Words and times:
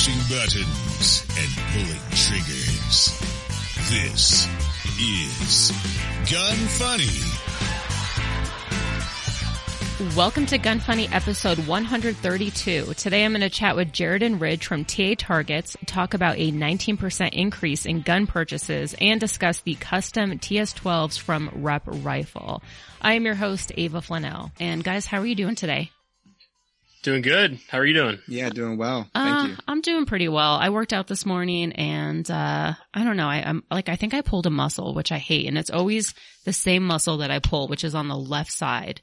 pushing 0.00 0.34
buttons 0.34 1.26
and 1.36 1.50
pulling 1.72 2.00
triggers. 2.12 3.20
This 3.90 4.48
is 4.98 5.72
Gun 6.30 6.56
Funny. 6.78 7.04
Welcome 10.16 10.46
to 10.46 10.56
Gun 10.56 10.80
Funny 10.80 11.06
episode 11.08 11.58
132. 11.66 12.94
Today 12.94 13.26
I'm 13.26 13.32
going 13.32 13.42
to 13.42 13.50
chat 13.50 13.76
with 13.76 13.92
Jared 13.92 14.22
and 14.22 14.40
Ridge 14.40 14.66
from 14.66 14.86
TA 14.86 15.16
Targets, 15.18 15.76
talk 15.84 16.14
about 16.14 16.38
a 16.38 16.50
19% 16.50 17.34
increase 17.34 17.84
in 17.84 18.00
gun 18.00 18.26
purchases, 18.26 18.94
and 19.02 19.20
discuss 19.20 19.60
the 19.60 19.74
custom 19.74 20.38
TS12s 20.38 21.18
from 21.18 21.50
Rep 21.56 21.82
Rifle. 21.84 22.62
I 23.02 23.14
am 23.14 23.26
your 23.26 23.34
host, 23.34 23.70
Ava 23.76 24.00
Flannell. 24.00 24.50
And 24.58 24.82
guys, 24.82 25.04
how 25.04 25.18
are 25.18 25.26
you 25.26 25.34
doing 25.34 25.56
today? 25.56 25.90
Doing 27.02 27.22
good. 27.22 27.58
How 27.68 27.78
are 27.78 27.86
you 27.86 27.94
doing? 27.94 28.18
Yeah, 28.28 28.50
doing 28.50 28.76
well. 28.76 29.08
Thank 29.14 29.36
Uh, 29.36 29.46
you. 29.48 29.56
I'm 29.66 29.80
doing 29.80 30.04
pretty 30.04 30.28
well. 30.28 30.54
I 30.54 30.68
worked 30.68 30.92
out 30.92 31.06
this 31.06 31.24
morning 31.24 31.72
and, 31.72 32.30
uh, 32.30 32.74
I 32.92 33.04
don't 33.04 33.16
know. 33.16 33.28
I, 33.28 33.36
I'm 33.38 33.64
like, 33.70 33.88
I 33.88 33.96
think 33.96 34.12
I 34.12 34.20
pulled 34.20 34.46
a 34.46 34.50
muscle, 34.50 34.94
which 34.94 35.10
I 35.10 35.16
hate. 35.18 35.46
And 35.46 35.56
it's 35.56 35.70
always 35.70 36.12
the 36.44 36.52
same 36.52 36.82
muscle 36.84 37.18
that 37.18 37.30
I 37.30 37.38
pull, 37.38 37.68
which 37.68 37.84
is 37.84 37.94
on 37.94 38.08
the 38.08 38.16
left 38.18 38.52
side. 38.52 39.00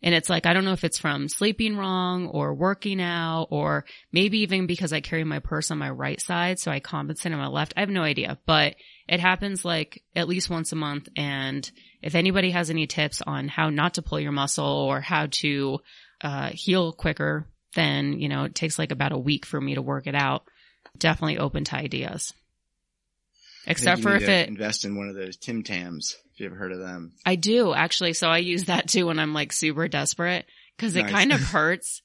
And 0.00 0.14
it's 0.14 0.30
like, 0.30 0.46
I 0.46 0.52
don't 0.52 0.64
know 0.64 0.72
if 0.74 0.84
it's 0.84 1.00
from 1.00 1.28
sleeping 1.28 1.76
wrong 1.76 2.28
or 2.28 2.54
working 2.54 3.00
out 3.00 3.48
or 3.50 3.84
maybe 4.12 4.38
even 4.42 4.68
because 4.68 4.92
I 4.92 5.00
carry 5.00 5.24
my 5.24 5.40
purse 5.40 5.72
on 5.72 5.78
my 5.78 5.90
right 5.90 6.20
side. 6.20 6.60
So 6.60 6.70
I 6.70 6.78
compensate 6.78 7.32
on 7.32 7.38
my 7.40 7.48
left. 7.48 7.74
I 7.76 7.80
have 7.80 7.88
no 7.88 8.02
idea, 8.04 8.38
but 8.46 8.76
it 9.08 9.18
happens 9.18 9.64
like 9.64 10.04
at 10.14 10.28
least 10.28 10.50
once 10.50 10.70
a 10.70 10.76
month. 10.76 11.08
And 11.16 11.68
if 12.00 12.14
anybody 12.14 12.52
has 12.52 12.70
any 12.70 12.86
tips 12.86 13.22
on 13.26 13.48
how 13.48 13.70
not 13.70 13.94
to 13.94 14.02
pull 14.02 14.20
your 14.20 14.30
muscle 14.30 14.64
or 14.64 15.00
how 15.00 15.26
to, 15.40 15.80
uh, 16.20 16.50
heal 16.52 16.92
quicker, 16.92 17.46
than, 17.74 18.18
you 18.18 18.28
know, 18.28 18.44
it 18.44 18.54
takes 18.54 18.78
like 18.78 18.92
about 18.92 19.12
a 19.12 19.18
week 19.18 19.44
for 19.46 19.60
me 19.60 19.74
to 19.74 19.82
work 19.82 20.06
it 20.06 20.14
out. 20.14 20.44
Definitely 20.98 21.38
open 21.38 21.64
to 21.64 21.76
ideas. 21.76 22.32
Except 23.66 24.00
for 24.00 24.16
if 24.16 24.22
it, 24.28 24.48
invest 24.48 24.84
in 24.84 24.96
one 24.96 25.08
of 25.08 25.14
those 25.14 25.36
Tim 25.36 25.62
Tams. 25.62 26.16
If 26.32 26.40
you 26.40 26.46
ever 26.46 26.56
heard 26.56 26.72
of 26.72 26.78
them, 26.78 27.12
I 27.26 27.34
do 27.36 27.74
actually. 27.74 28.14
So 28.14 28.28
I 28.28 28.38
use 28.38 28.64
that 28.64 28.88
too 28.88 29.06
when 29.06 29.18
I'm 29.18 29.34
like 29.34 29.52
super 29.52 29.88
desperate 29.88 30.46
because 30.76 30.96
it 30.96 31.02
Nice. 31.02 31.12
kind 31.12 31.32
of 31.32 31.40
hurts. 31.52 32.00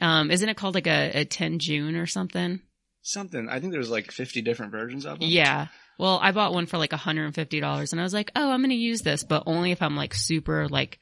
Um, 0.00 0.30
isn't 0.30 0.48
it 0.48 0.56
called 0.56 0.74
like 0.74 0.86
a, 0.86 1.10
a 1.20 1.24
TENS 1.24 1.68
unit 1.68 2.00
or 2.00 2.06
something? 2.06 2.60
something. 3.02 3.48
I 3.50 3.58
think 3.60 3.72
there's 3.72 3.90
like 3.90 4.12
50 4.12 4.42
different 4.42 4.70
versions 4.72 5.04
of 5.04 5.18
them. 5.18 5.28
Yeah. 5.28 5.66
Well, 5.98 6.18
I 6.22 6.30
bought 6.30 6.54
one 6.54 6.66
for 6.66 6.78
like 6.78 6.90
$150 6.92 7.92
and 7.92 8.00
I 8.00 8.04
was 8.04 8.14
like, 8.14 8.30
oh, 8.36 8.50
I'm 8.50 8.60
going 8.60 8.70
to 8.70 8.76
use 8.76 9.02
this, 9.02 9.24
but 9.24 9.42
only 9.46 9.72
if 9.72 9.82
I'm 9.82 9.96
like 9.96 10.14
super 10.14 10.68
like 10.68 10.98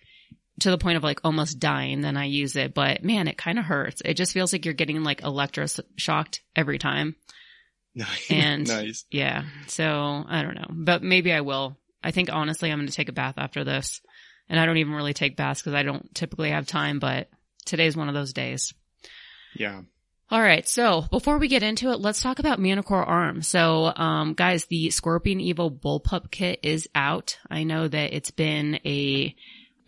to 0.61 0.70
the 0.70 0.79
point 0.79 0.97
of 0.97 1.05
like 1.05 1.20
almost 1.25 1.59
dying, 1.59 2.01
then 2.01 2.17
I 2.17 2.27
use 2.27 2.56
it. 2.56 2.75
But 2.75 3.03
man, 3.05 3.29
it 3.29 3.39
kind 3.39 3.59
of 3.59 3.65
hurts. 3.65 4.03
It 4.05 4.15
just 4.15 4.33
feels 4.33 4.53
like 4.53 4.65
you're 4.65 4.75
getting 4.75 5.03
like 5.03 5.23
electroshocked 5.23 6.41
every 6.55 6.79
time. 6.79 7.17
Nice. 7.95 8.27
And- 8.31 8.69
nice. 8.69 9.05
Yeah. 9.11 9.45
So 9.69 10.25
I 10.29 10.42
don't 10.42 10.57
know, 10.57 10.69
but 10.70 11.03
maybe 11.03 11.33
I 11.33 11.41
will. 11.41 11.77
I 12.03 12.11
think 12.11 12.31
honestly, 12.33 12.70
I'm 12.70 12.79
going 12.79 12.89
to 12.89 12.95
take 12.95 13.09
a 13.09 13.12
bath 13.12 13.34
after 13.37 13.65
this. 13.65 14.01
And 14.48 14.59
I 14.59 14.67
don't 14.67 14.79
even 14.79 14.95
really 14.95 15.15
take 15.15 15.37
baths 15.37 15.61
because 15.62 15.75
I 15.75 15.84
don't 15.84 16.12
typically 16.15 16.51
have 16.51 16.67
time, 16.67 16.98
but 16.98 17.29
today's 17.67 17.97
one 17.97 18.09
of 18.09 18.14
those 18.14 18.33
days. 18.33 18.75
Yeah. 19.55 19.83
All 20.31 20.41
right. 20.41 20.67
So 20.67 21.05
before 21.11 21.39
we 21.39 21.48
get 21.48 21.62
into 21.62 21.91
it, 21.91 22.01
let's 22.01 22.20
talk 22.20 22.39
about 22.39 22.61
Manticore 22.61 23.05
Arms. 23.05 23.48
So, 23.48 23.92
um, 23.95 24.35
guys, 24.35 24.64
the 24.67 24.91
Scorpion 24.91 25.39
Evo 25.39 25.70
Bullpup 25.70 26.31
kit 26.31 26.61
is 26.62 26.89
out. 26.95 27.39
I 27.48 27.64
know 27.64 27.87
that 27.87 28.12
it's 28.12 28.31
been 28.31 28.81
a, 28.85 29.35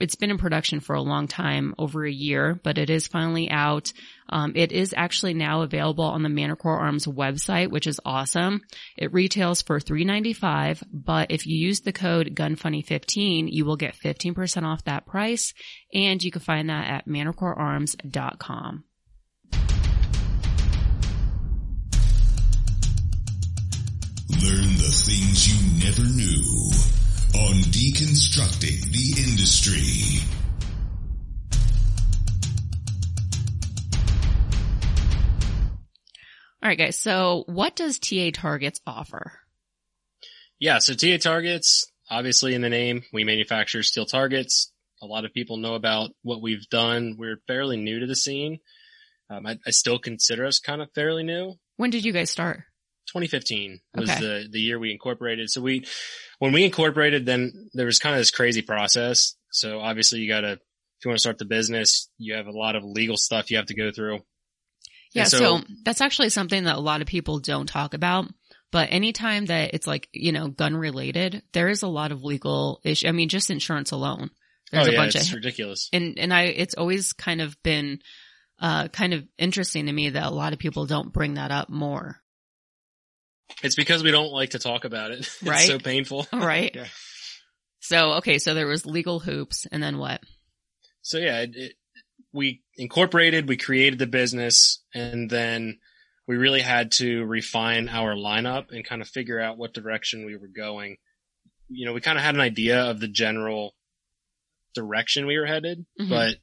it's 0.02 0.16
been 0.16 0.32
in 0.32 0.38
production 0.38 0.80
for 0.80 0.96
a 0.96 1.00
long 1.00 1.28
time, 1.28 1.76
over 1.78 2.04
a 2.04 2.10
year, 2.10 2.58
but 2.64 2.76
it 2.76 2.90
is 2.90 3.06
finally 3.06 3.48
out. 3.48 3.92
Um, 4.28 4.54
it 4.56 4.72
is 4.72 4.92
actually 4.96 5.32
now 5.32 5.62
available 5.62 6.02
on 6.02 6.24
the 6.24 6.28
Manticore 6.28 6.76
Arms 6.76 7.06
website, 7.06 7.70
which 7.70 7.86
is 7.86 8.00
awesome. 8.04 8.62
It 8.96 9.12
retails 9.12 9.62
for 9.62 9.78
$3.95, 9.78 10.82
but 10.92 11.30
if 11.30 11.46
you 11.46 11.56
use 11.56 11.80
the 11.80 11.92
code 11.92 12.34
GUNFUNNY15, 12.34 13.52
you 13.52 13.64
will 13.64 13.76
get 13.76 13.94
15% 13.94 14.64
off 14.64 14.82
that 14.84 15.06
price, 15.06 15.54
and 15.94 16.20
you 16.20 16.32
can 16.32 16.42
find 16.42 16.68
that 16.68 16.90
at 16.90 17.06
manticorearms.com. 17.06 18.84
Learn 24.30 24.72
the 24.74 24.90
things 24.90 25.46
you 25.46 25.84
never 25.84 26.02
knew 26.02 27.01
on 27.34 27.54
deconstructing 27.72 28.82
the 28.92 29.22
industry. 29.22 30.22
All 36.62 36.68
right, 36.68 36.78
guys. 36.78 36.98
So 36.98 37.44
what 37.46 37.74
does 37.74 37.98
TA 37.98 38.30
Targets 38.32 38.80
offer? 38.86 39.32
Yeah, 40.60 40.78
so 40.78 40.94
TA 40.94 41.16
Targets, 41.16 41.90
obviously 42.08 42.54
in 42.54 42.62
the 42.62 42.68
name, 42.68 43.02
we 43.12 43.24
manufacture 43.24 43.82
steel 43.82 44.06
targets. 44.06 44.70
A 45.02 45.06
lot 45.06 45.24
of 45.24 45.32
people 45.32 45.56
know 45.56 45.74
about 45.74 46.10
what 46.22 46.40
we've 46.40 46.68
done. 46.70 47.16
We're 47.18 47.40
fairly 47.48 47.76
new 47.76 47.98
to 47.98 48.06
the 48.06 48.14
scene. 48.14 48.60
Um, 49.28 49.46
I, 49.46 49.58
I 49.66 49.70
still 49.70 49.98
consider 49.98 50.46
us 50.46 50.60
kind 50.60 50.80
of 50.80 50.88
fairly 50.94 51.24
new. 51.24 51.54
When 51.78 51.90
did 51.90 52.04
you 52.04 52.12
guys 52.12 52.30
start? 52.30 52.62
2015 53.12 53.80
was 53.94 54.10
Okay. 54.10 54.20
the, 54.20 54.48
the 54.50 54.60
year 54.60 54.78
we 54.78 54.90
incorporated. 54.92 55.50
So 55.50 55.60
we, 55.60 55.84
when 56.38 56.52
we 56.52 56.64
incorporated, 56.64 57.26
then 57.26 57.70
there 57.74 57.86
was 57.86 57.98
kind 57.98 58.14
of 58.14 58.20
this 58.20 58.30
crazy 58.30 58.62
process. 58.62 59.34
So 59.50 59.80
obviously 59.80 60.20
you 60.20 60.28
gotta, 60.28 60.52
if 60.52 61.04
you 61.04 61.08
want 61.10 61.16
to 61.18 61.20
start 61.20 61.38
the 61.38 61.44
business, 61.44 62.08
you 62.18 62.34
have 62.34 62.46
a 62.46 62.52
lot 62.52 62.76
of 62.76 62.84
legal 62.84 63.16
stuff 63.16 63.50
you 63.50 63.56
have 63.58 63.66
to 63.66 63.74
go 63.74 63.90
through. 63.92 64.20
Yeah, 65.14 65.24
so, 65.24 65.38
so- 65.38 65.60
that's 65.84 66.00
actually 66.00 66.30
something 66.30 66.64
that 66.64 66.76
a 66.76 66.80
lot 66.80 67.00
of 67.02 67.06
people 67.06 67.38
don't 67.38 67.66
talk 67.66 67.94
about. 67.94 68.26
But 68.70 68.88
anytime 68.90 69.44
that 69.46 69.74
it's 69.74 69.86
like, 69.86 70.08
you 70.14 70.32
know, 70.32 70.48
gun 70.48 70.74
related, 70.74 71.42
there 71.52 71.68
is 71.68 71.82
a 71.82 71.88
lot 71.88 72.10
of 72.10 72.24
legal 72.24 72.80
issue. 72.82 73.06
I 73.06 73.12
mean, 73.12 73.28
just 73.28 73.50
insurance 73.50 73.90
alone. 73.90 74.30
There's 74.70 74.86
oh 74.86 74.90
a 74.90 74.92
yeah, 74.94 74.98
bunch 74.98 75.14
it's 75.16 75.28
of, 75.28 75.34
ridiculous. 75.34 75.90
and, 75.92 76.18
and 76.18 76.32
I, 76.32 76.44
it's 76.44 76.72
always 76.74 77.12
kind 77.12 77.42
of 77.42 77.54
been, 77.62 77.98
uh, 78.58 78.88
kind 78.88 79.12
of 79.12 79.24
interesting 79.36 79.86
to 79.86 79.92
me 79.92 80.08
that 80.10 80.22
a 80.24 80.30
lot 80.34 80.54
of 80.54 80.58
people 80.58 80.86
don't 80.86 81.12
bring 81.12 81.34
that 81.34 81.50
up 81.50 81.68
more. 81.68 82.21
It's 83.62 83.74
because 83.76 84.02
we 84.02 84.10
don't 84.10 84.32
like 84.32 84.50
to 84.50 84.58
talk 84.58 84.84
about 84.84 85.10
it. 85.10 85.18
It's 85.20 85.42
Right. 85.42 85.66
so 85.66 85.78
painful. 85.78 86.26
Right. 86.32 86.74
Yeah. 86.74 86.86
So, 87.80 88.12
okay. 88.14 88.38
So 88.38 88.54
there 88.54 88.66
was 88.66 88.86
legal 88.86 89.18
hoops 89.18 89.66
and 89.70 89.82
then 89.82 89.98
what? 89.98 90.20
So 91.02 91.18
yeah, 91.18 91.40
it, 91.40 91.50
it, 91.56 91.72
we 92.32 92.62
incorporated, 92.76 93.48
we 93.48 93.56
created 93.56 93.98
the 93.98 94.06
business, 94.06 94.80
and 94.94 95.28
then 95.28 95.78
we 96.28 96.36
really 96.36 96.60
had 96.60 96.92
to 96.92 97.24
refine 97.24 97.88
our 97.88 98.14
lineup 98.14 98.70
and 98.70 98.84
kind 98.84 99.02
of 99.02 99.08
figure 99.08 99.40
out 99.40 99.58
what 99.58 99.74
direction 99.74 100.24
we 100.24 100.36
were 100.36 100.46
going. 100.48 100.96
You 101.68 101.86
know, 101.86 101.92
we 101.92 102.00
kind 102.00 102.16
of 102.16 102.24
had 102.24 102.34
an 102.36 102.40
idea 102.40 102.84
of 102.84 103.00
the 103.00 103.08
general 103.08 103.74
direction 104.74 105.26
we 105.26 105.38
were 105.38 105.46
headed, 105.46 105.84
Mhm. 106.00 106.08
but 106.08 106.36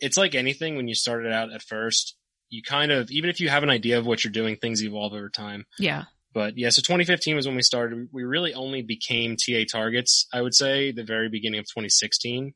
it's 0.00 0.16
like 0.16 0.34
anything 0.34 0.76
when 0.76 0.88
you 0.88 0.94
started 0.94 1.32
out 1.32 1.52
at 1.52 1.62
first, 1.62 2.16
you 2.48 2.62
kind 2.62 2.90
of, 2.90 3.10
even 3.10 3.30
if 3.30 3.40
you 3.40 3.48
have 3.48 3.62
an 3.62 3.70
idea 3.70 3.98
of 3.98 4.06
what 4.06 4.24
you're 4.24 4.32
doing, 4.32 4.56
things 4.56 4.82
evolve 4.82 5.12
over 5.12 5.28
time. 5.28 5.66
Yeah. 5.78 6.04
But 6.34 6.58
yeah, 6.58 6.70
so 6.70 6.82
2015 6.82 7.36
was 7.36 7.46
when 7.46 7.54
we 7.56 7.62
started. 7.62 8.08
We 8.12 8.24
really 8.24 8.52
only 8.54 8.82
became 8.82 9.36
TA 9.36 9.62
targets, 9.70 10.26
I 10.32 10.42
would 10.42 10.54
say, 10.54 10.90
the 10.92 11.04
very 11.04 11.28
beginning 11.28 11.60
of 11.60 11.66
2016 11.66 12.52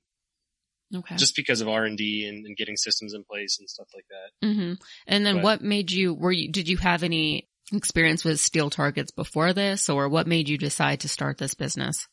Okay. 0.95 1.17
just 1.17 1.37
because 1.37 1.61
of 1.61 1.69
R 1.69 1.85
and 1.85 1.97
D 1.99 2.27
and 2.27 2.57
getting 2.57 2.77
systems 2.77 3.13
in 3.15 3.23
place 3.23 3.59
and 3.61 3.69
stuff 3.69 3.89
like 3.95 4.07
that. 4.11 4.47
hmm 4.55 4.73
And 5.07 5.25
then 5.25 5.37
But- 5.37 5.45
what 5.45 5.63
made 5.63 5.91
you, 5.93 6.13
were 6.15 6.33
you, 6.33 6.51
did 6.51 6.67
you 6.69 6.79
have 6.79 7.03
any 7.03 7.49
experience 7.73 8.25
with 8.25 8.41
steel 8.41 8.71
targets 8.71 9.11
before 9.13 9.53
this 9.53 9.89
or 9.91 10.09
what 10.09 10.27
made 10.27 10.49
you 10.49 10.57
decide 10.59 11.01
to 11.01 11.09
start 11.09 11.37
this 11.39 11.53
business? 11.55 12.09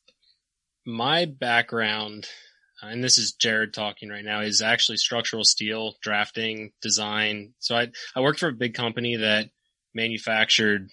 My 0.86 1.26
background, 1.26 2.28
and 2.82 3.02
this 3.04 3.18
is 3.18 3.32
Jared 3.34 3.74
talking 3.74 4.10
right 4.10 4.26
now, 4.26 4.42
is 4.42 4.62
actually 4.62 4.98
structural 4.98 5.46
steel, 5.46 5.96
drafting, 6.04 6.72
design. 6.82 7.54
So 7.60 7.76
I, 7.76 7.88
I 8.16 8.20
worked 8.20 8.40
for 8.40 8.50
a 8.50 8.54
big 8.54 8.74
company 8.74 9.16
that 9.16 9.50
manufactured 9.94 10.90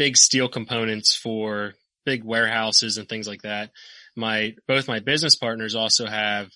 big 0.00 0.16
steel 0.16 0.48
components 0.48 1.14
for 1.14 1.74
big 2.06 2.24
warehouses 2.24 2.96
and 2.96 3.06
things 3.06 3.28
like 3.28 3.42
that. 3.42 3.70
My, 4.16 4.54
both 4.66 4.88
my 4.88 5.00
business 5.00 5.36
partners 5.36 5.74
also 5.74 6.06
have 6.06 6.48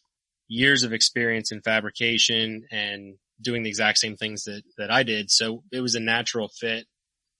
years 0.48 0.82
of 0.82 0.94
experience 0.94 1.52
in 1.52 1.60
fabrication 1.60 2.64
and 2.72 3.16
doing 3.42 3.62
the 3.62 3.68
exact 3.68 3.98
same 3.98 4.16
things 4.16 4.44
that, 4.44 4.62
that 4.78 4.90
I 4.90 5.02
did. 5.02 5.30
So 5.30 5.62
it 5.70 5.82
was 5.82 5.94
a 5.94 6.00
natural 6.00 6.48
fit 6.48 6.86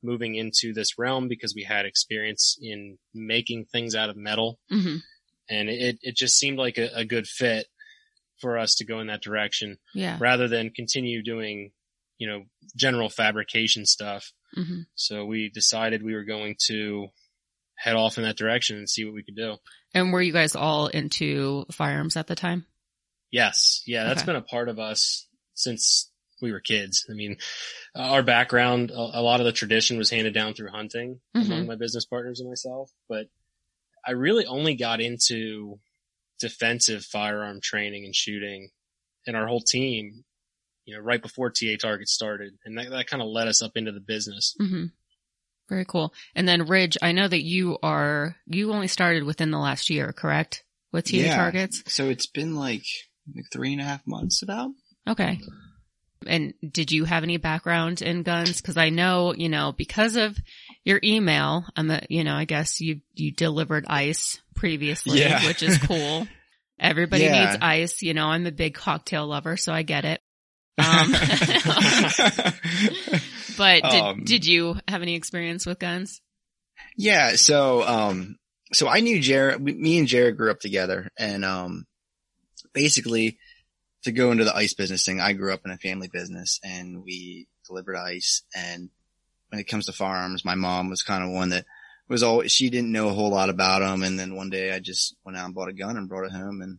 moving 0.03 0.35
into 0.35 0.75
this 0.75 0.99
realm 0.99 1.27
because 1.27 1.55
we 1.55 1.63
had 1.65 1.87
experience 1.87 2.59
in 2.61 2.99
making 3.15 3.65
things 3.73 3.95
out 3.95 4.11
of 4.11 4.17
metal 4.17 4.59
hmm 4.69 4.97
and 5.49 5.69
it, 5.71 5.99
it 6.03 6.17
just 6.17 6.39
seemed 6.39 6.59
like 6.59 6.77
a, 6.79 6.89
a 6.95 7.05
good 7.05 7.27
fit 7.27 7.67
for 8.41 8.59
us 8.59 8.75
to 8.77 8.85
go 8.85 9.01
in 9.01 9.07
that 9.07 9.23
direction 9.23 9.79
Yeah. 9.95 10.17
rather 10.21 10.49
than 10.49 10.71
continue 10.71 11.23
doing, 11.23 11.73
you 12.19 12.27
know, 12.29 12.45
general 12.77 13.09
fabrication 13.09 13.87
stuff. 13.87 14.33
Hmm 14.55 14.81
So 14.95 15.25
we 15.25 15.51
decided 15.51 16.03
we 16.03 16.15
were 16.15 16.25
going 16.25 16.57
to 16.67 17.09
head 17.77 17.97
off 17.97 18.17
in 18.19 18.25
that 18.25 18.37
direction 18.37 18.77
and 18.79 18.89
see 18.89 19.05
what 19.05 19.15
we 19.15 19.23
could 19.25 19.37
do. 19.37 19.57
And 19.93 20.13
were 20.13 20.23
you 20.23 20.33
guys 20.33 20.55
all 20.57 20.87
into 20.89 21.67
firearms 21.73 22.17
at 22.17 22.27
the 22.27 22.35
time? 22.35 22.67
Yes. 23.31 23.83
Yeah. 23.87 24.05
that's 24.05 24.23
Okay. 24.23 24.27
been 24.33 24.37
a 24.37 24.43
part 24.43 24.69
of 24.69 24.79
us 24.79 25.27
since 25.55 26.11
we 26.41 26.53
were 26.53 26.61
kids. 26.61 27.07
I 27.11 27.15
mean, 27.15 27.37
our 27.97 28.23
background, 28.23 28.91
a, 28.91 28.95
a 29.19 29.23
lot 29.23 29.41
of 29.41 29.47
the 29.47 29.53
tradition 29.53 29.99
was 29.99 30.11
handed 30.11 30.35
down 30.35 30.55
through 30.55 30.71
hunting 30.71 31.21
Mhm. 31.37 31.47
among 31.47 31.67
my 31.67 31.77
business 31.77 32.05
partners 32.05 32.41
and 32.41 32.49
myself, 32.49 32.91
but 33.09 33.27
I 34.07 34.13
really 34.13 34.47
only 34.47 34.75
got 34.75 35.01
into 35.01 35.81
defensive 36.41 37.05
firearm 37.05 37.61
training 37.63 38.05
and 38.05 38.15
shooting 38.15 38.71
and 39.27 39.37
our 39.37 39.47
whole 39.47 39.61
team, 39.63 40.25
you 40.85 40.95
know, 40.97 41.03
right 41.03 41.21
before 41.23 41.51
TA 41.51 41.77
Target 41.81 42.09
started. 42.09 42.55
And 42.65 42.77
that, 42.79 42.91
that 42.91 43.07
kind 43.07 43.23
of 43.23 43.29
led 43.29 43.49
us 43.49 43.63
up 43.63 43.73
into 43.77 43.93
the 43.93 44.01
business. 44.01 44.55
hmm 44.59 44.87
Very 45.69 45.85
cool. 45.85 46.13
And 46.35 46.47
then 46.47 46.67
Ridge, 46.67 46.97
I 47.03 47.13
know 47.13 47.27
that 47.29 47.43
you 47.43 47.79
are, 47.83 48.37
you 48.47 48.73
only 48.73 48.89
started 48.89 49.25
within 49.25 49.51
the 49.51 49.59
last 49.59 49.89
year, 49.91 50.13
correct? 50.13 50.63
With 50.93 51.07
TA 51.07 51.17
Yeah. 51.17 51.37
targets? 51.37 51.83
So 51.89 52.09
it's 52.09 52.27
been 52.27 52.55
like, 52.55 52.85
like 53.35 53.47
three 53.53 53.73
and 53.73 53.81
a 53.81 53.85
half 53.85 54.07
months 54.07 54.43
about. 54.43 54.71
Okay. 55.09 55.41
And 56.27 56.55
did 56.67 56.91
you 56.93 57.05
have 57.05 57.23
any 57.23 57.37
background 57.37 58.01
in 58.01 58.23
guns? 58.23 58.61
Cause 58.63 58.77
I 58.79 58.89
know, 58.91 59.35
you 59.35 59.49
know, 59.49 59.73
because 59.77 60.17
of 60.17 60.39
your 60.85 60.99
email, 61.05 61.65
I'm 61.77 61.91
a, 61.91 62.01
you 62.09 62.25
know, 62.25 62.35
I 62.35 62.45
guess 62.47 62.81
you, 62.81 63.01
you 63.15 63.33
delivered 63.33 63.85
ice 63.89 64.41
previously, 64.55 65.21
Yeah. 65.21 65.45
which 65.47 65.63
is 65.63 65.77
cool. 65.79 66.27
Everybody 66.79 67.25
Yeah. 67.25 67.45
needs 67.47 67.59
ice. 67.61 68.03
You 68.03 68.15
know, 68.15 68.27
I'm 68.29 68.47
a 68.47 68.53
big 68.53 68.75
cocktail 68.75 69.27
lover, 69.27 69.57
so 69.57 69.73
I 69.73 69.83
get 69.83 70.05
it. 70.05 70.21
Um, 70.77 71.13
but 73.57 73.83
did, 73.83 74.01
Um, 74.03 74.25
did 74.25 74.47
you 74.47 74.77
have 74.89 75.03
any 75.03 75.15
experience 75.15 75.67
with 75.67 75.79
guns? 75.79 76.21
Yeah. 76.97 77.37
So, 77.37 77.83
um, 77.87 78.37
so 78.73 78.89
I 78.89 79.01
knew 79.01 79.21
Jared, 79.21 79.61
me 79.61 79.99
and 79.99 80.09
Jared 80.09 80.37
grew 80.37 80.51
up 80.51 80.61
together 80.61 81.11
and, 81.19 81.45
um, 81.45 81.87
basically 82.73 83.39
to 84.03 84.13
go 84.13 84.33
into 84.33 84.45
the 84.45 84.55
ice 84.55 84.75
business 84.75 85.05
thing, 85.05 85.21
I 85.21 85.33
grew 85.33 85.53
up 85.53 85.63
in 85.65 85.71
a 85.71 85.79
family 85.79 86.09
business 86.13 86.61
and 86.65 87.05
we 87.05 87.47
delivered 87.67 87.97
ice. 87.97 88.43
And 88.55 88.91
when 89.49 89.61
it 89.61 89.69
comes 89.69 89.87
to 89.87 89.93
firearms, 89.93 90.45
my 90.45 90.55
mom 90.57 90.91
was 90.91 91.03
kind 91.03 91.23
of 91.25 91.31
one 91.31 91.51
that 91.51 91.65
was 92.09 92.23
always, 92.23 92.53
she 92.53 92.69
didn't 92.69 92.93
know 92.93 93.09
a 93.09 93.13
whole 93.15 93.31
lot 93.31 93.49
about 93.49 93.79
them. 93.79 94.03
And 94.03 94.19
then 94.19 94.35
one 94.35 94.51
day 94.51 94.73
I 94.75 94.81
just 94.81 95.15
went 95.25 95.39
out 95.39 95.47
and 95.47 95.55
bought 95.55 95.69
a 95.69 95.73
gun 95.73 95.97
and 95.97 96.09
brought 96.09 96.27
it 96.27 96.33
home 96.33 96.61
and, 96.61 96.79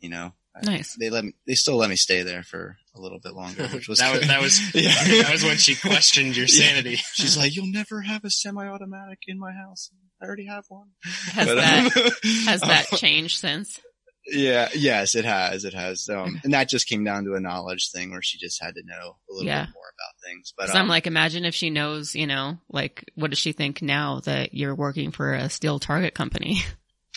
you 0.00 0.08
know, 0.10 0.32
I- 0.54 0.66
Nice. 0.66 0.96
they 0.96 1.08
let 1.10 1.24
me, 1.24 1.32
they 1.46 1.54
still 1.54 1.76
let 1.76 1.88
me 1.88 1.96
stay 1.96 2.22
there 2.22 2.42
for 2.42 2.76
a 2.94 3.00
little 3.00 3.20
bit 3.20 3.32
longer, 3.34 3.66
which 3.68 3.88
was, 3.88 3.98
that 4.00 4.12
was, 4.12 4.26
that 4.26 4.40
was, 4.40 4.60
Yeah. 4.74 4.92
that 5.22 5.30
was 5.32 5.42
when 5.44 5.56
she 5.56 5.74
questioned 5.76 6.36
your 6.36 6.46
Yeah. 6.48 6.66
sanity. 6.68 6.96
She's 7.14 7.36
like, 7.36 7.54
you'll 7.54 7.66
never 7.72 8.00
have 8.02 8.24
a 8.24 8.30
semi-automatic 8.30 9.18
in 9.28 9.38
my 9.38 9.52
house. 9.52 9.90
I 10.22 10.26
already 10.26 10.46
have 10.46 10.64
one. 10.68 10.88
Has 11.32 11.46
But, 11.46 11.54
that, 11.56 11.96
um, 11.96 12.12
has 12.46 12.60
that 12.62 12.92
um, 12.92 12.98
changed 12.98 13.38
since? 13.38 13.80
yeah, 14.26 14.68
yes, 14.74 15.14
it 15.14 15.24
has. 15.24 15.64
It 15.64 15.72
has. 15.74 16.08
Um, 16.08 16.40
and 16.44 16.52
that 16.52 16.68
just 16.68 16.86
came 16.88 17.04
down 17.04 17.24
to 17.24 17.34
a 17.34 17.40
knowledge 17.40 17.90
thing 17.90 18.10
where 18.10 18.22
she 18.22 18.38
just 18.38 18.62
had 18.62 18.74
to 18.74 18.82
know 18.84 19.16
a 19.28 19.32
little 19.32 19.46
Yeah. 19.46 19.64
bit 19.64 19.72
more 19.74 19.82
about 19.84 20.28
things. 20.28 20.52
But 20.56 20.66
Cause 20.66 20.74
I'm 20.76 20.82
um, 20.82 20.88
like, 20.88 21.06
imagine 21.06 21.44
if 21.44 21.54
she 21.54 21.70
knows, 21.70 22.14
you 22.14 22.26
know, 22.26 22.58
like, 22.68 23.10
what 23.14 23.30
does 23.30 23.38
she 23.38 23.52
think 23.52 23.80
now 23.82 24.20
that 24.20 24.52
you're 24.52 24.74
working 24.74 25.10
for 25.10 25.32
a 25.34 25.48
steel 25.48 25.78
target 25.78 26.14
company? 26.14 26.60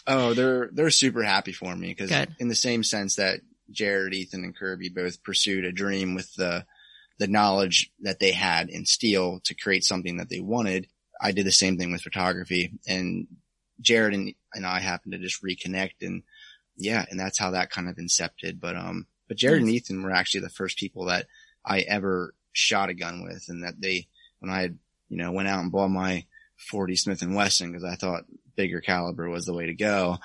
oh, 0.08 0.34
they're 0.34 0.70
they're 0.74 0.90
super 0.90 1.24
happy 1.24 1.52
for 1.54 1.74
me 1.76 1.88
because 1.96 2.12
in 2.40 2.48
the 2.50 2.56
same 2.56 2.84
sense 2.84 3.16
that 3.16 3.40
Jared, 3.74 4.14
Ethan, 4.14 4.44
and 4.44 4.56
Kirby 4.56 4.90
both 4.90 5.24
pursued 5.24 5.66
a 5.66 5.72
dream 5.72 6.16
with 6.16 6.34
the 6.36 6.66
the 7.20 7.28
knowledge 7.28 7.92
that 8.02 8.20
they 8.20 8.32
had 8.32 8.70
in 8.70 8.86
steel 8.86 9.40
to 9.44 9.54
create 9.54 9.84
something 9.84 10.18
that 10.18 10.30
they 10.30 10.40
wanted. 10.40 10.88
I 11.22 11.32
did 11.32 11.46
the 11.46 11.52
same 11.52 11.78
thing 11.78 11.92
with 11.92 12.02
photography, 12.02 12.74
and 12.88 13.28
Jared 13.82 14.14
and 14.14 14.34
and 14.54 14.66
I 14.66 14.80
happened 14.80 15.14
to 15.14 15.20
just 15.20 15.44
reconnect, 15.44 16.02
and 16.02 16.24
yeah, 16.76 17.06
and 17.10 17.20
that's 17.20 17.40
how 17.40 17.52
that 17.52 17.70
kind 17.70 17.88
of 17.88 17.98
incepted. 17.98 18.60
But 18.60 18.76
um, 18.76 19.08
but 19.28 19.38
Jared 19.38 19.62
and 19.62 19.70
Ethan 19.70 20.04
were 20.04 20.12
actually 20.12 20.42
the 20.42 20.50
first 20.50 20.78
people 20.78 21.06
that 21.06 21.28
I 21.66 21.82
ever 21.82 22.34
shot 22.52 22.90
a 22.90 22.94
gun 22.94 23.24
with, 23.24 23.46
and 23.48 23.64
that 23.64 23.80
they 23.80 24.08
when 24.40 24.52
I 24.52 24.62
had 24.62 24.78
you 25.10 25.18
know 25.18 25.32
went 25.32 25.48
out 25.48 25.62
and 25.62 25.72
bought 25.72 25.90
my 25.90 26.26
40 26.58 26.96
Smith 26.96 27.22
and 27.22 27.36
Wesson 27.36 27.72
because 27.72 27.84
I 27.84 27.96
thought 27.96 28.26
bigger 28.56 28.82
caliber 28.82 29.30
was 29.30 29.46
the 29.46 29.54
way 29.54 29.68
to 29.68 29.74
go. 29.74 30.18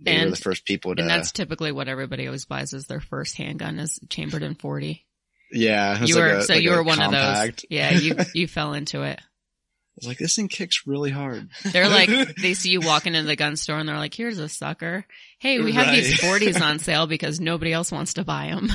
They 0.00 0.14
were 0.16 0.22
And- 0.24 0.32
the 0.32 0.36
first 0.36 0.64
people 0.64 0.94
to. 0.94 1.00
And 1.02 1.10
that's 1.10 1.32
typically 1.32 1.72
what 1.72 1.88
everybody 1.88 2.26
always 2.26 2.44
buys 2.44 2.74
as 2.74 2.86
their 2.86 3.00
first 3.00 3.36
handgun 3.36 3.78
is 3.78 3.98
chambered 4.08 4.42
in 4.42 4.54
40. 4.54 5.04
yeah, 5.52 6.04
You 6.04 6.14
like 6.14 6.22
were, 6.22 6.28
a- 6.38 6.42
so 6.42 6.54
like 6.54 6.62
you 6.62 6.70
were 6.70 6.82
one 6.82 7.00
of 7.02 7.10
those. 7.10 7.64
Yeah, 7.70 7.90
you, 7.92 8.16
you 8.34 8.46
fell 8.46 8.72
into 8.74 9.02
it. 9.02 9.18
I 9.20 9.96
was 9.96 10.06
like, 10.06 10.18
this 10.18 10.36
thing 10.36 10.48
kicks 10.48 10.86
really 10.86 11.10
hard. 11.10 11.48
They're 11.64 11.88
like, 11.90 12.08
they 12.36 12.54
see 12.54 12.70
you 12.70 12.80
walking 12.80 13.14
into 13.14 13.26
the 13.26 13.36
gun 13.36 13.56
store 13.56 13.78
and 13.78 13.88
they're 13.88 13.96
like, 13.98 14.14
here's 14.14 14.38
a 14.38 14.48
sucker. 14.48 15.04
Hey, 15.40 15.58
we 15.58 15.72
have 15.72 15.92
these 15.94 16.18
40s 16.20 16.60
on 16.62 16.78
sale 16.78 17.06
because 17.06 17.40
nobody 17.40 17.72
else 17.72 17.90
wants 17.92 18.14
to 18.14 18.24
buy 18.24 18.50
them. 18.50 18.70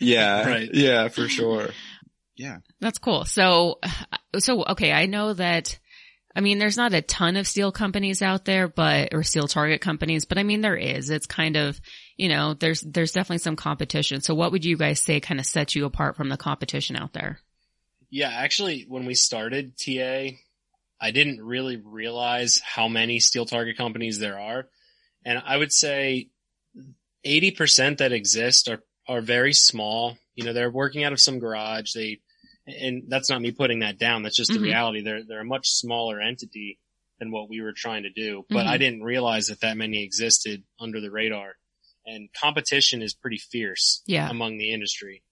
Yeah, 0.00 0.46
Right. 0.48 0.70
Yeah, 0.72 1.08
for 1.08 1.28
sure. 1.28 1.68
Yeah. 2.36 2.58
That's 2.80 2.98
cool. 2.98 3.24
So, 3.24 3.78
so, 4.38 4.64
okay. 4.64 4.92
I 4.92 5.06
know 5.06 5.34
that, 5.34 5.78
I 6.36 6.40
mean, 6.40 6.58
there's 6.58 6.76
not 6.76 6.92
a 6.94 7.02
ton 7.02 7.36
of 7.36 7.46
steel 7.46 7.70
companies 7.70 8.20
out 8.20 8.44
there, 8.44 8.66
but, 8.66 9.14
or 9.14 9.22
steel 9.22 9.46
target 9.46 9.80
companies, 9.80 10.24
but 10.24 10.36
I 10.36 10.42
mean, 10.42 10.62
there 10.62 10.76
is. 10.76 11.08
It's 11.10 11.26
kind 11.26 11.56
of, 11.56 11.80
you 12.16 12.28
know, 12.28 12.54
there's, 12.54 12.80
there's 12.80 13.12
definitely 13.12 13.38
some 13.38 13.54
competition. 13.54 14.20
So 14.20 14.34
what 14.34 14.50
would 14.50 14.64
you 14.64 14.76
guys 14.76 15.00
say 15.00 15.20
kind 15.20 15.38
of 15.38 15.46
sets 15.46 15.76
you 15.76 15.84
apart 15.84 16.16
from 16.16 16.28
the 16.28 16.36
competition 16.36 16.96
out 16.96 17.12
there? 17.12 17.38
Yeah, 18.10 18.30
actually, 18.30 18.84
when 18.88 19.06
we 19.06 19.14
started 19.14 19.74
TA, 19.78 20.36
I 21.00 21.10
didn't 21.12 21.42
really 21.42 21.76
realize 21.76 22.60
how 22.64 22.88
many 22.88 23.20
steel 23.20 23.46
target 23.46 23.76
companies 23.76 24.18
there 24.18 24.38
are. 24.38 24.68
And 25.24 25.42
I 25.44 25.56
would 25.56 25.72
say 25.72 26.30
80% 27.24 27.98
that 27.98 28.12
exist 28.12 28.68
are, 28.68 28.82
are 29.08 29.20
very 29.20 29.52
small. 29.52 30.16
You 30.34 30.44
know, 30.44 30.52
they're 30.52 30.70
working 30.70 31.04
out 31.04 31.12
of 31.12 31.20
some 31.20 31.38
garage. 31.38 31.92
They, 31.92 32.20
and 32.66 33.04
that's 33.08 33.28
not 33.30 33.40
me 33.42 33.50
putting 33.52 33.80
that 33.80 33.98
down. 33.98 34.22
That's 34.22 34.36
just 34.36 34.52
the 34.52 34.58
Mhm. 34.58 34.62
reality. 34.62 35.00
They're, 35.02 35.22
they're 35.24 35.40
a 35.40 35.44
much 35.44 35.68
smaller 35.68 36.20
entity 36.20 36.78
than 37.18 37.30
what 37.30 37.48
we 37.48 37.60
were 37.60 37.72
trying 37.72 38.04
to 38.04 38.10
do. 38.10 38.44
But 38.48 38.66
Mhm. 38.66 38.70
I 38.70 38.78
didn't 38.78 39.02
realize 39.02 39.46
that 39.48 39.60
that 39.60 39.76
many 39.76 40.02
existed 40.02 40.64
under 40.80 41.00
the 41.00 41.10
radar. 41.10 41.56
And 42.06 42.28
competition 42.32 43.02
is 43.02 43.14
pretty 43.14 43.38
fierce 43.38 44.02
Yeah. 44.06 44.28
among 44.28 44.58
the 44.58 44.72
industry. 44.72 45.22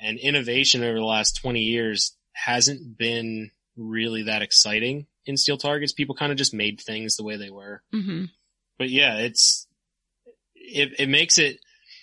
And 0.00 0.18
innovation 0.18 0.82
over 0.82 0.98
the 0.98 1.04
last 1.04 1.32
20 1.36 1.60
years 1.62 2.16
hasn't 2.32 2.96
been 2.98 3.50
really 3.76 4.22
that 4.24 4.42
exciting 4.42 5.06
in 5.24 5.36
steel 5.36 5.56
targets. 5.58 5.92
People 5.92 6.14
kind 6.14 6.32
of 6.32 6.38
just 6.38 6.54
made 6.54 6.80
things 6.80 7.16
the 7.16 7.24
way 7.24 7.36
they 7.36 7.50
were. 7.50 7.82
hmm 7.92 8.24
But 8.78 8.90
yeah, 8.90 9.16
it's, 9.18 9.66
it, 10.54 10.92
it 10.98 11.08
makes 11.08 11.38
it 11.38 11.58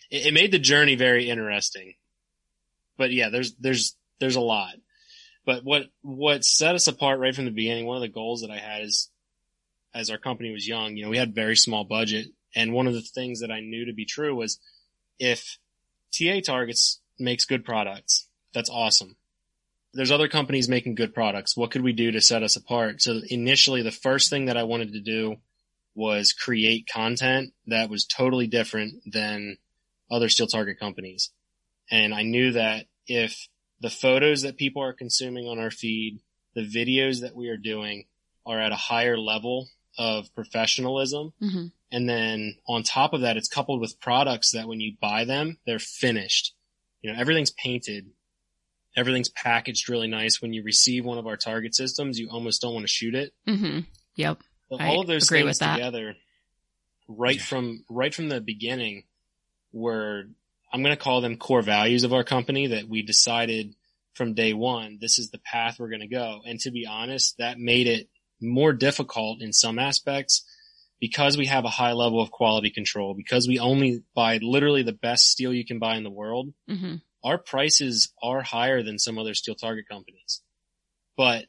it 0.09 0.33
made 0.33 0.51
the 0.51 0.59
journey 0.59 0.95
very 0.95 1.27
interesting. 1.29 1.95
But 2.97 3.11
yeah, 3.11 3.29
there's, 3.29 3.55
there's, 3.55 3.95
there's 4.19 4.35
a 4.35 4.41
lot. 4.41 4.75
But 5.45 5.63
what, 5.63 5.83
what 6.01 6.45
set 6.45 6.75
us 6.75 6.87
apart 6.87 7.19
right 7.19 7.35
from 7.35 7.45
the 7.45 7.51
beginning, 7.51 7.85
one 7.85 7.97
of 7.97 8.01
the 8.01 8.07
goals 8.07 8.41
that 8.41 8.51
I 8.51 8.57
had 8.57 8.83
is, 8.83 9.09
as 9.93 10.09
our 10.09 10.17
company 10.17 10.51
was 10.51 10.67
young, 10.67 10.95
you 10.95 11.03
know, 11.03 11.09
we 11.09 11.17
had 11.17 11.35
very 11.35 11.55
small 11.55 11.83
budget. 11.83 12.27
And 12.55 12.73
one 12.73 12.87
of 12.87 12.93
the 12.93 13.01
things 13.01 13.41
that 13.41 13.51
I 13.51 13.59
knew 13.59 13.85
to 13.85 13.93
be 13.93 14.05
true 14.05 14.35
was 14.35 14.59
if 15.19 15.57
TA 16.11 16.39
targets 16.43 17.01
makes 17.19 17.45
good 17.45 17.65
products, 17.65 18.27
that's 18.53 18.69
awesome. 18.69 19.15
There's 19.93 20.11
other 20.11 20.27
companies 20.27 20.69
making 20.69 20.95
good 20.95 21.13
products. 21.13 21.55
What 21.55 21.71
could 21.71 21.83
we 21.83 21.93
do 21.93 22.11
to 22.11 22.21
set 22.21 22.41
us 22.41 22.55
apart? 22.55 23.01
So 23.01 23.21
initially 23.29 23.83
the 23.83 23.91
first 23.91 24.29
thing 24.29 24.45
that 24.45 24.57
I 24.57 24.63
wanted 24.63 24.93
to 24.93 25.01
do 25.01 25.37
was 25.95 26.33
create 26.33 26.89
content 26.91 27.53
that 27.67 27.89
was 27.89 28.05
totally 28.05 28.47
different 28.47 29.03
than 29.05 29.57
other 30.09 30.29
steel 30.29 30.47
target 30.47 30.79
companies. 30.79 31.31
And 31.91 32.13
I 32.13 32.23
knew 32.23 32.53
that 32.53 32.85
if 33.05 33.47
the 33.83 33.89
photos 33.89 34.41
that 34.41 34.57
people 34.57 34.81
are 34.81 34.93
consuming 34.93 35.45
on 35.45 35.59
our 35.59 35.69
feed, 35.69 36.21
the 36.55 36.65
videos 36.65 37.19
that 37.21 37.35
we 37.35 37.49
are 37.49 37.57
doing 37.57 38.05
are 38.45 38.59
at 38.59 38.71
a 38.71 38.77
higher 38.77 39.17
level 39.17 39.67
of 39.99 40.33
professionalism, 40.33 41.33
hmm 41.39 41.67
and 41.91 42.09
then 42.09 42.55
on 42.67 42.81
top 42.81 43.13
of 43.13 43.21
that, 43.21 43.37
it's 43.37 43.47
coupled 43.47 43.79
with 43.79 43.99
products 43.99 44.49
that 44.53 44.67
when 44.67 44.79
you 44.79 44.95
buy 44.99 45.25
them, 45.25 45.59
they're 45.67 45.77
finished. 45.77 46.55
You 47.03 47.13
know, 47.13 47.19
everything's 47.19 47.51
painted. 47.51 48.07
Everything's 48.97 49.29
packaged 49.29 49.87
really 49.89 50.07
nice. 50.07 50.41
When 50.41 50.53
you 50.53 50.63
receive 50.63 51.05
one 51.05 51.19
of 51.19 51.27
our 51.27 51.37
target 51.37 51.75
systems, 51.75 52.17
you 52.17 52.29
almost 52.31 52.63
don't 52.63 52.73
want 52.73 52.85
to 52.85 52.91
shoot 52.91 53.13
it. 53.13 53.33
hmm 53.45 53.81
Yep. 54.15 54.39
So 54.69 54.77
I 54.79 54.87
all 54.87 55.01
of 55.01 55.07
those 55.07 55.25
agree 55.25 55.41
things 55.41 55.49
with 55.49 55.59
that. 55.59 55.75
together, 55.75 56.15
right 57.07 57.39
from 57.39 57.85
right 57.91 58.13
from 58.13 58.29
the 58.29 58.41
beginning, 58.41 59.03
were 59.71 60.23
I'm 60.73 60.81
going 60.81 60.95
to 60.95 61.01
call 61.01 61.21
them 61.21 61.37
core 61.37 61.61
values 61.61 62.03
of 62.03 62.13
our 62.13 62.23
company 62.23 62.67
that 62.67 62.89
we 62.89 63.03
decided 63.03 63.75
from 64.15 64.33
day 64.33 64.53
one. 64.53 64.97
This 64.99 65.19
is 65.19 65.29
the 65.29 65.39
path 65.39 65.77
we're 65.79 65.89
going 65.89 66.01
to 66.01 66.07
go. 66.07 66.41
And 66.45 66.59
to 66.61 66.71
be 66.71 66.85
honest, 66.85 67.37
that 67.37 67.59
made 67.59 67.87
it 67.87 68.09
more 68.41 68.73
difficult 68.73 69.41
in 69.41 69.53
some 69.53 69.79
aspects 69.79 70.43
because 70.99 71.37
we 71.37 71.45
have 71.45 71.65
a 71.65 71.69
high 71.69 71.93
level 71.93 72.21
of 72.21 72.31
quality 72.31 72.71
control. 72.71 73.13
Because 73.13 73.47
we 73.47 73.59
only 73.59 74.03
buy 74.15 74.39
literally 74.41 74.83
the 74.83 74.91
best 74.91 75.29
steel 75.29 75.53
you 75.53 75.65
can 75.65 75.79
buy 75.79 75.95
in 75.95 76.03
the 76.03 76.09
world 76.09 76.49
hmm 76.67 76.95
our 77.23 77.37
prices 77.37 78.11
are 78.21 78.41
higher 78.41 78.83
than 78.83 78.99
some 78.99 79.17
other 79.17 79.33
steel 79.33 79.55
target 79.55 79.87
companies. 79.89 80.41
But 81.15 81.45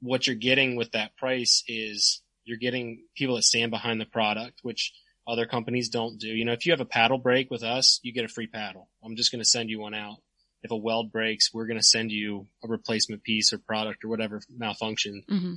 what 0.00 0.26
you're 0.26 0.36
getting 0.36 0.76
with 0.76 0.92
that 0.92 1.16
price 1.16 1.64
is 1.66 2.22
you're 2.44 2.58
getting 2.58 3.04
people 3.16 3.36
that 3.36 3.42
stand 3.42 3.70
behind 3.70 4.00
the 4.00 4.06
product, 4.06 4.60
which 4.62 4.92
other 5.26 5.46
companies 5.46 5.88
don't 5.88 6.18
do. 6.18 6.28
You 6.28 6.44
know, 6.44 6.52
if 6.52 6.66
you 6.66 6.72
have 6.72 6.80
a 6.80 6.84
paddle 6.86 7.18
break 7.18 7.50
with 7.50 7.62
us, 7.62 8.00
you 8.02 8.12
get 8.12 8.24
a 8.24 8.28
free 8.28 8.46
paddle. 8.46 8.88
I'm 9.02 9.16
just 9.16 9.32
going 9.32 9.42
to 9.42 9.48
send 9.48 9.70
you 9.70 9.80
one 9.80 9.94
out. 9.94 10.18
if 10.62 10.70
a 10.70 10.76
weld 10.76 11.12
breaks, 11.12 11.52
we're 11.52 11.66
going 11.66 11.78
to 11.78 11.84
send 11.84 12.10
you 12.10 12.46
a 12.64 12.68
replacement 12.68 13.22
piece 13.22 13.52
or 13.52 13.58
product 13.58 14.04
or 14.04 14.08
whatever 14.08 14.40
malfunction. 14.56 15.22
hmm 15.28 15.54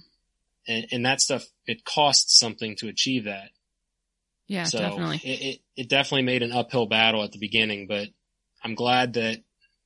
And, 0.67 0.87
and 0.91 1.05
that 1.05 1.21
stuff, 1.21 1.45
it 1.65 1.85
costs 1.85 2.37
something 2.37 2.75
to 2.77 2.89
achieve 2.89 3.23
that. 3.23 3.49
Yeah, 4.47 4.63
so 4.63 4.79
definitely. 4.79 5.21
It, 5.23 5.41
it, 5.41 5.59
it 5.75 5.89
definitely 5.89 6.23
made 6.23 6.43
an 6.43 6.51
uphill 6.51 6.85
battle 6.87 7.23
at 7.23 7.31
the 7.31 7.39
beginning, 7.39 7.87
but 7.87 8.07
I'm 8.63 8.75
glad 8.75 9.13
that 9.13 9.37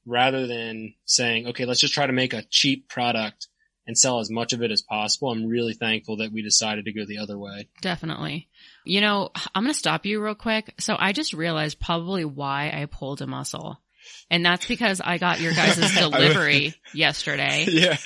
rather 0.06 0.48
than 0.48 0.96
saying, 1.06 1.48
okay, 1.48 1.66
let's 1.66 1.80
just 1.80 1.94
try 1.94 2.08
to 2.08 2.14
make 2.14 2.34
a 2.34 2.44
cheap 2.50 2.88
product 2.88 3.48
and 3.88 3.98
sell 3.98 4.20
as 4.20 4.30
much 4.30 4.54
of 4.54 4.62
it 4.62 4.72
as 4.72 4.82
possible, 4.84 5.32
I'm 5.32 5.46
really 5.48 5.74
thankful 5.74 6.18
that 6.18 6.32
we 6.32 6.42
decided 6.44 6.86
to 6.86 6.94
go 6.94 7.06
the 7.06 7.18
other 7.18 7.38
way. 7.38 7.68
Definitely. 7.82 8.48
You 8.84 9.02
know, 9.02 9.30
I'm 9.54 9.64
going 9.64 9.74
to 9.74 9.78
stop 9.78 10.06
you 10.06 10.24
real 10.24 10.36
quick. 10.36 10.74
So 10.80 10.96
I 10.98 11.12
just 11.12 11.34
realized 11.34 11.80
probably 11.80 12.26
why 12.26 12.72
I 12.74 12.86
pulled 12.86 13.22
a 13.22 13.28
muscle. 13.28 13.80
And 14.30 14.46
that's 14.46 14.66
because 14.66 15.02
I 15.04 15.18
got 15.18 15.40
your 15.40 15.54
guys' 15.54 15.96
delivery 15.98 16.74
yesterday. 16.94 17.66
yeah. 17.70 17.98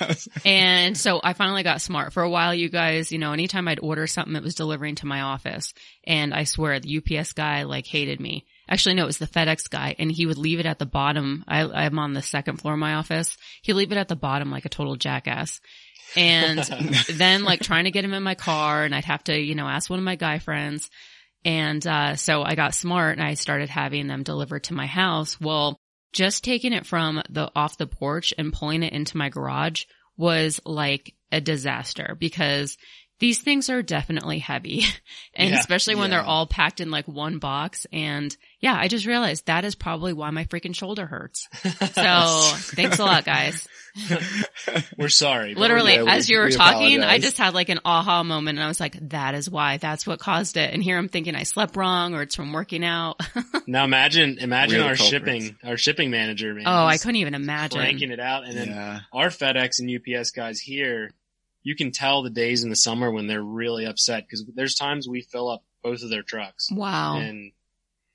And 0.44 0.96
so 0.96 1.20
I 1.22 1.32
finally 1.32 1.62
got 1.62 1.80
smart. 1.80 2.12
For 2.12 2.22
a 2.22 2.30
while, 2.30 2.54
you 2.54 2.68
guys, 2.68 3.12
you 3.12 3.18
know, 3.18 3.32
anytime 3.32 3.68
I'd 3.68 3.80
order 3.80 4.06
something, 4.06 4.36
it 4.36 4.42
was 4.42 4.54
delivering 4.54 4.96
to 4.96 5.06
my 5.06 5.22
office. 5.22 5.72
And 6.04 6.34
I 6.34 6.44
swear 6.44 6.78
the 6.80 6.98
UPS 6.98 7.32
guy 7.32 7.62
like 7.62 7.86
hated 7.86 8.20
me. 8.20 8.44
Actually, 8.68 8.96
no, 8.96 9.04
it 9.04 9.06
was 9.06 9.18
the 9.18 9.26
FedEx 9.26 9.70
guy 9.70 9.94
and 9.98 10.10
he 10.10 10.26
would 10.26 10.38
leave 10.38 10.58
it 10.58 10.66
at 10.66 10.78
the 10.78 10.86
bottom. 10.86 11.44
I, 11.46 11.62
I'm 11.62 11.98
on 11.98 12.12
the 12.12 12.22
second 12.22 12.56
floor 12.56 12.74
of 12.74 12.80
my 12.80 12.94
office. 12.94 13.36
He'd 13.62 13.74
leave 13.74 13.92
it 13.92 13.98
at 13.98 14.08
the 14.08 14.16
bottom 14.16 14.50
like 14.50 14.64
a 14.64 14.70
total 14.70 14.96
jackass. 14.96 15.60
And 16.16 16.58
then 17.12 17.44
like 17.44 17.60
trying 17.60 17.84
to 17.84 17.90
get 17.90 18.04
him 18.04 18.14
in 18.14 18.22
my 18.22 18.34
car 18.34 18.84
and 18.84 18.94
I'd 18.94 19.04
have 19.04 19.24
to, 19.24 19.38
you 19.38 19.54
know, 19.54 19.68
ask 19.68 19.88
one 19.88 19.98
of 19.98 20.04
my 20.04 20.16
guy 20.16 20.38
friends. 20.38 20.90
And, 21.44 21.86
uh, 21.86 22.16
so 22.16 22.42
I 22.42 22.56
got 22.56 22.74
smart 22.74 23.16
and 23.18 23.26
I 23.26 23.34
started 23.34 23.68
having 23.68 24.08
them 24.08 24.24
delivered 24.24 24.64
to 24.64 24.74
my 24.74 24.86
house. 24.86 25.40
Well, 25.40 25.78
just 26.12 26.42
taking 26.42 26.72
it 26.72 26.86
from 26.86 27.22
the 27.28 27.50
off 27.54 27.78
the 27.78 27.86
porch 27.86 28.32
and 28.36 28.52
pulling 28.52 28.82
it 28.82 28.92
into 28.92 29.16
my 29.16 29.28
garage 29.28 29.84
was 30.16 30.60
like 30.64 31.14
a 31.30 31.40
disaster 31.40 32.16
because 32.18 32.76
these 33.18 33.40
things 33.40 33.70
are 33.70 33.82
definitely 33.82 34.38
heavy 34.38 34.84
and 35.34 35.50
Yeah, 35.50 35.58
especially 35.58 35.94
when 35.94 36.10
yeah. 36.10 36.18
they're 36.18 36.26
all 36.26 36.46
packed 36.46 36.80
in 36.80 36.90
like 36.90 37.06
one 37.08 37.38
box. 37.38 37.86
And 37.92 38.36
yeah, 38.60 38.76
I 38.78 38.88
just 38.88 39.06
realized 39.06 39.46
that 39.46 39.64
is 39.64 39.74
probably 39.74 40.12
why 40.12 40.30
my 40.30 40.44
freaking 40.44 40.74
shoulder 40.74 41.06
hurts. 41.06 41.48
So 41.96 42.40
thanks 42.74 42.98
a 42.98 43.04
lot, 43.04 43.24
guys. 43.24 43.66
we're 44.98 45.08
sorry. 45.08 45.54
Literally, 45.54 45.94
yeah, 45.94 46.02
we- 46.02 46.10
as 46.10 46.28
you 46.28 46.38
were 46.38 46.46
we 46.46 46.52
talking, 46.52 47.02
I 47.02 47.18
just 47.18 47.38
had 47.38 47.54
like 47.54 47.68
an 47.68 47.80
aha 47.84 48.22
moment 48.22 48.58
and 48.58 48.64
I 48.64 48.68
was 48.68 48.80
like, 48.80 48.96
that 49.10 49.34
is 49.34 49.48
why. 49.48 49.78
That's 49.78 50.06
what 50.06 50.18
caused 50.18 50.56
it. 50.56 50.72
And 50.72 50.82
here 50.82 50.98
I'm 50.98 51.08
thinking 51.08 51.34
I 51.34 51.44
slept 51.44 51.76
wrong 51.76 52.14
or 52.14 52.22
it's 52.22 52.34
from 52.34 52.52
working 52.52 52.84
out. 52.84 53.20
Now 53.66 53.84
imagine, 53.84 54.38
imagine 54.38 54.80
We're 54.80 54.88
our 54.88 54.94
culprits. 54.96 55.10
shipping, 55.10 55.56
our 55.64 55.76
shipping 55.76 56.10
manager, 56.10 56.54
man. 56.54 56.64
oh, 56.66 56.84
I 56.86 56.98
couldn't 56.98 57.16
even 57.16 57.34
imagine. 57.34 57.80
cranking 57.80 58.10
it 58.10 58.20
out. 58.20 58.44
And 58.44 58.56
then 58.56 58.68
yeah. 58.68 59.00
our 59.12 59.28
FedEx 59.28 59.80
and 59.80 59.90
UPS 59.90 60.30
guys 60.30 60.60
here, 60.60 61.10
you 61.66 61.74
can 61.74 61.90
tell 61.90 62.22
the 62.22 62.30
days 62.30 62.62
in 62.62 62.70
the 62.70 62.76
summer 62.76 63.10
when 63.10 63.26
they're 63.26 63.42
really 63.42 63.86
upset 63.86 64.22
because 64.22 64.44
there's 64.54 64.76
times 64.76 65.08
we 65.08 65.20
fill 65.20 65.48
up 65.50 65.64
both 65.82 66.00
of 66.04 66.10
their 66.10 66.22
trucks. 66.22 66.70
Wow. 66.70 67.16
And 67.16 67.50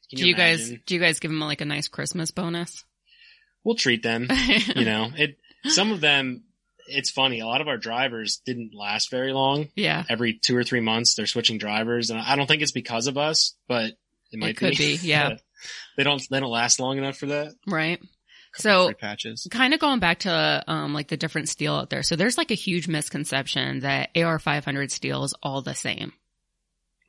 can 0.10 0.20
do 0.20 0.26
you 0.26 0.34
guys, 0.34 0.72
do 0.86 0.96
you 0.96 1.02
guys 1.02 1.20
give 1.20 1.32
them 1.32 1.42
like 1.42 1.60
a 1.60 1.66
nice 1.66 1.90
Christmas 1.90 2.32
bonus? 2.32 2.86
We'll 3.66 3.76
treat 3.76 4.04
them. 4.04 4.30
you 4.76 4.86
know, 4.86 5.10
it. 5.18 5.38
Some 5.66 5.92
of 5.92 6.00
them, 6.00 6.46
it's 6.88 7.12
funny. 7.12 7.42
A 7.42 7.46
lot 7.46 7.60
of 7.60 7.68
our 7.68 7.76
drivers 7.76 8.42
didn't 8.46 8.74
last 8.74 9.12
very 9.12 9.34
long. 9.34 9.68
yeah. 9.76 10.06
Every 10.08 10.40
two 10.42 10.56
or 10.56 10.64
three 10.64 10.80
months, 10.80 11.16
they're 11.16 11.28
switching 11.28 11.58
drivers, 11.58 12.10
and 12.10 12.22
I 12.22 12.38
don't 12.38 12.48
think 12.48 12.62
it's 12.62 12.72
because 12.72 13.08
of 13.08 13.18
us, 13.18 13.58
but 13.68 13.92
it 14.32 14.40
might 14.40 14.52
It 14.52 14.58
could 14.58 14.78
be. 14.78 14.98
Yeah. 15.02 15.36
they 15.98 16.06
don't. 16.06 16.24
They 16.32 16.40
don't 16.40 16.50
last 16.50 16.80
long 16.80 16.98
enough 16.98 17.18
for 17.18 17.26
that. 17.26 17.54
Right. 17.68 18.02
So 18.56 18.92
patches. 18.94 19.48
kind 19.50 19.74
of 19.74 19.80
going 19.80 20.00
back 20.00 20.20
to 20.20 20.64
um 20.68 20.94
like 20.94 21.08
the 21.08 21.18
different 21.18 21.50
steel 21.50 21.74
out 21.76 21.90
there. 21.90 22.04
So 22.04 22.16
there's 22.16 22.38
like 22.38 22.52
a 22.52 22.56
huge 22.56 22.88
misconception 22.88 23.82
that 23.82 24.10
AR 24.16 24.40
500 24.40 24.92
steel 24.92 25.24
is 25.24 25.34
all 25.42 25.62
the 25.62 25.74
same. 25.76 26.14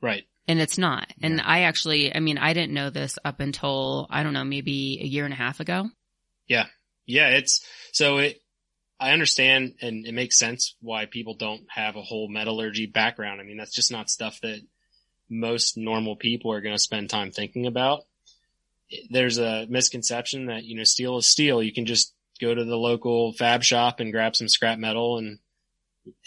Right. 0.01 0.23
And 0.47 0.59
it's 0.59 0.77
not. 0.77 1.07
And 1.21 1.37
Yeah. 1.37 1.43
I 1.45 1.61
actually, 1.61 2.13
I 2.13 2.19
mean, 2.19 2.37
I 2.37 2.53
didn't 2.53 2.73
know 2.73 2.89
this 2.89 3.17
up 3.23 3.39
until, 3.39 4.07
I 4.09 4.23
don't 4.23 4.33
know, 4.33 4.43
maybe 4.43 4.99
a 5.01 5.05
year 5.05 5.23
and 5.25 5.33
a 5.33 5.37
half 5.37 5.59
ago. 5.61 5.89
Yeah. 6.47 6.65
Yeah, 7.05 7.29
it's 7.29 7.65
so 7.91 8.17
it. 8.19 8.39
I 8.99 9.11
understand 9.11 9.73
and 9.81 10.05
it 10.05 10.13
makes 10.13 10.37
sense 10.39 10.75
why 10.79 11.05
people 11.05 11.35
don't 11.35 11.63
have 11.69 11.97
a 11.97 12.01
whole 12.01 12.29
metallurgy 12.29 12.85
background. 12.85 13.41
I 13.41 13.43
mean, 13.43 13.57
that's 13.57 13.75
just 13.75 13.91
not 13.91 14.09
stuff 14.09 14.39
that 14.41 14.61
most 15.29 15.77
normal 15.77 16.15
people 16.15 16.53
are 16.53 16.61
going 16.61 16.75
to 16.75 16.81
spend 16.81 17.09
time 17.09 17.31
thinking 17.31 17.65
about. 17.65 18.03
There's 19.09 19.37
a 19.37 19.65
misconception 19.69 20.47
that, 20.47 20.63
you 20.63 20.75
know, 20.75 20.83
steel 20.83 21.17
is 21.17 21.27
steel. 21.27 21.61
You 21.63 21.73
can 21.73 21.85
just 21.85 22.13
go 22.41 22.53
to 22.53 22.63
the 22.63 22.77
local 22.77 23.33
fab 23.33 23.63
shop 23.63 23.99
and 23.99 24.11
grab 24.11 24.35
some 24.35 24.47
scrap 24.49 24.77
metal 24.79 25.17
and, 25.17 25.39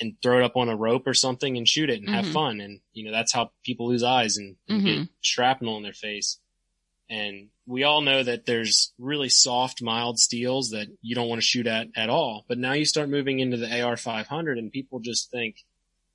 and 0.01 0.17
throw 0.23 0.39
it 0.39 0.45
up 0.45 0.57
on 0.57 0.69
a 0.69 0.77
rope 0.77 1.07
or 1.07 1.15
something 1.15 1.57
and 1.57 1.69
shoot 1.69 1.91
it 1.91 2.01
and 2.01 2.09
have 2.11 2.25
Mhm. 2.27 2.33
fun. 2.33 2.61
And, 2.61 2.81
you 2.93 3.05
know, 3.05 3.13
that's 3.13 3.33
how 3.33 3.51
people 3.63 3.89
lose 3.89 4.03
eyes 4.03 4.37
and, 4.37 4.57
and 4.69 4.85
get 4.85 5.09
shrapnel 5.21 5.77
in 5.77 5.83
their 5.83 5.93
face. 5.93 6.39
And 7.09 7.51
we 7.67 7.85
all 7.85 8.01
know 8.01 8.23
that 8.23 8.47
there's 8.47 8.93
really 8.99 9.29
soft, 9.29 9.83
mild 9.83 10.19
steels 10.19 10.71
that 10.71 10.89
you 11.03 11.15
don't 11.15 11.29
want 11.29 11.41
to 11.41 11.47
shoot 11.47 11.67
at 11.67 11.89
at 11.95 12.09
all. 12.09 12.45
But 12.49 12.59
now 12.59 12.73
you 12.73 12.85
start 12.85 13.09
moving 13.09 13.39
into 13.39 13.57
the 13.59 13.81
AR 13.83 13.97
500 13.97 14.59
and 14.59 14.73
people 14.73 14.99
just 15.01 15.31
think, 15.31 15.65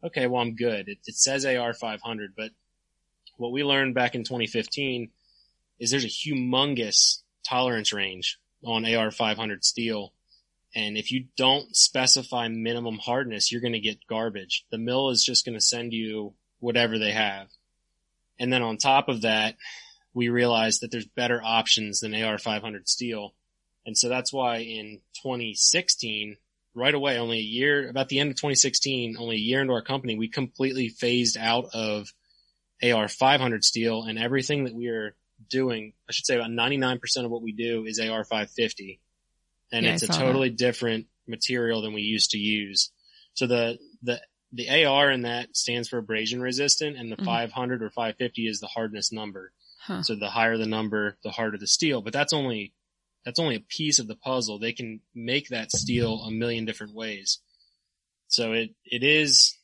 okay, 0.04 0.28
well, 0.28 0.42
I'm 0.42 0.56
good. 0.56 0.90
It, 0.90 0.98
it 1.06 1.16
says 1.16 1.46
AR 1.46 1.74
500, 1.74 2.34
but 2.36 2.52
what 3.38 3.52
we 3.52 3.64
learned 3.64 3.94
back 3.96 4.16
in 4.16 4.24
2015 4.24 5.12
is 5.82 5.90
there's 5.90 6.06
a 6.06 6.08
humongous 6.08 7.24
tolerance 7.44 7.92
range 7.92 8.38
on 8.64 8.86
AR 8.86 9.10
500 9.10 9.66
steel. 9.66 10.14
And 10.76 10.96
if 10.96 11.12
you 11.12 11.26
don't 11.36 11.76
specify 11.76 12.48
minimum 12.48 13.00
hardness, 13.00 13.52
you're 13.52 13.62
going 13.62 13.74
to 13.74 13.80
get 13.80 14.06
garbage. 14.08 14.64
The 14.72 14.78
mill 14.78 15.10
is 15.10 15.24
just 15.24 15.44
going 15.44 15.58
to 15.58 15.62
send 15.62 15.92
you 15.92 16.34
whatever 16.60 17.00
they 17.00 17.12
have. 17.12 17.48
And 18.40 18.54
then 18.54 18.62
on 18.62 18.78
top 18.78 19.10
of 19.10 19.24
that, 19.24 19.56
we 20.14 20.30
realized 20.30 20.82
that 20.82 20.92
there's 20.92 21.08
better 21.08 21.42
options 21.44 22.00
than 22.00 22.14
AR 22.14 22.38
500 22.38 22.88
steel. 22.88 23.34
And 23.84 23.98
so 23.98 24.08
that's 24.08 24.32
why 24.32 24.58
in 24.58 25.00
2016, 25.24 26.38
right 26.76 26.94
away, 26.94 27.18
only 27.18 27.40
a 27.40 27.42
year, 27.42 27.90
about 27.90 28.08
the 28.10 28.20
end 28.20 28.30
of 28.30 28.38
2016, 28.38 29.18
only 29.18 29.36
a 29.38 29.40
year 29.40 29.62
into 29.62 29.74
our 29.74 29.82
company, 29.82 30.16
we 30.16 30.28
completely 30.28 30.90
phased 30.90 31.38
out 31.38 31.70
of 31.74 32.14
AR 32.84 33.08
500 33.08 33.64
steel 33.64 34.04
and 34.04 34.20
everything 34.20 34.66
that 34.66 34.76
we 34.76 34.88
are 34.88 35.16
doing, 35.50 35.94
I 36.08 36.12
should 36.12 36.26
say 36.26 36.36
about 36.36 36.50
99% 36.52 37.00
of 37.26 37.32
what 37.32 37.42
we 37.42 37.52
do 37.52 37.86
is 37.86 38.00
AR 38.00 38.24
550. 38.24 39.00
And 39.72 39.86
Yeah, 39.86 39.94
it's 39.94 40.04
a 40.04 40.08
saw 40.08 40.14
that. 40.14 40.20
totally 40.20 40.50
different 40.50 41.08
material 41.28 41.82
than 41.82 41.94
we 41.94 42.02
used 42.02 42.32
to 42.32 42.38
use. 42.38 42.92
So 43.34 43.48
the, 43.48 43.80
the, 44.04 44.22
the 44.52 44.86
AR 44.86 45.10
in 45.12 45.22
that 45.22 45.56
stands 45.56 45.88
for 45.88 45.98
abrasion 45.98 46.42
resistant 46.42 46.98
and 46.98 47.12
the 47.12 47.16
Mhm. 47.18 47.26
500 47.26 47.82
or 47.82 47.90
550 47.90 48.48
is 48.48 48.60
the 48.60 48.68
hardness 48.68 49.12
number. 49.12 49.54
Huh. 49.80 50.04
So 50.04 50.16
the 50.16 50.30
higher 50.30 50.58
the 50.58 50.66
number, 50.66 51.18
the 51.24 51.32
harder 51.32 51.58
the 51.58 51.68
steel. 51.68 52.02
But 52.02 52.14
that's 52.14 52.34
only 52.34 52.74
that's 53.24 53.40
only 53.40 53.56
a 53.56 53.60
piece 53.62 54.00
of 54.00 54.08
the 54.08 54.16
puzzle. 54.16 54.58
They 54.60 54.74
can 54.74 55.00
make 55.16 55.50
that 55.50 55.72
steel 55.72 56.22
a 56.24 56.32
million 56.32 56.66
different 56.66 56.94
ways. 56.94 57.40
So 58.28 58.52
it 58.54 58.76
it 58.84 59.04
is 59.04 59.58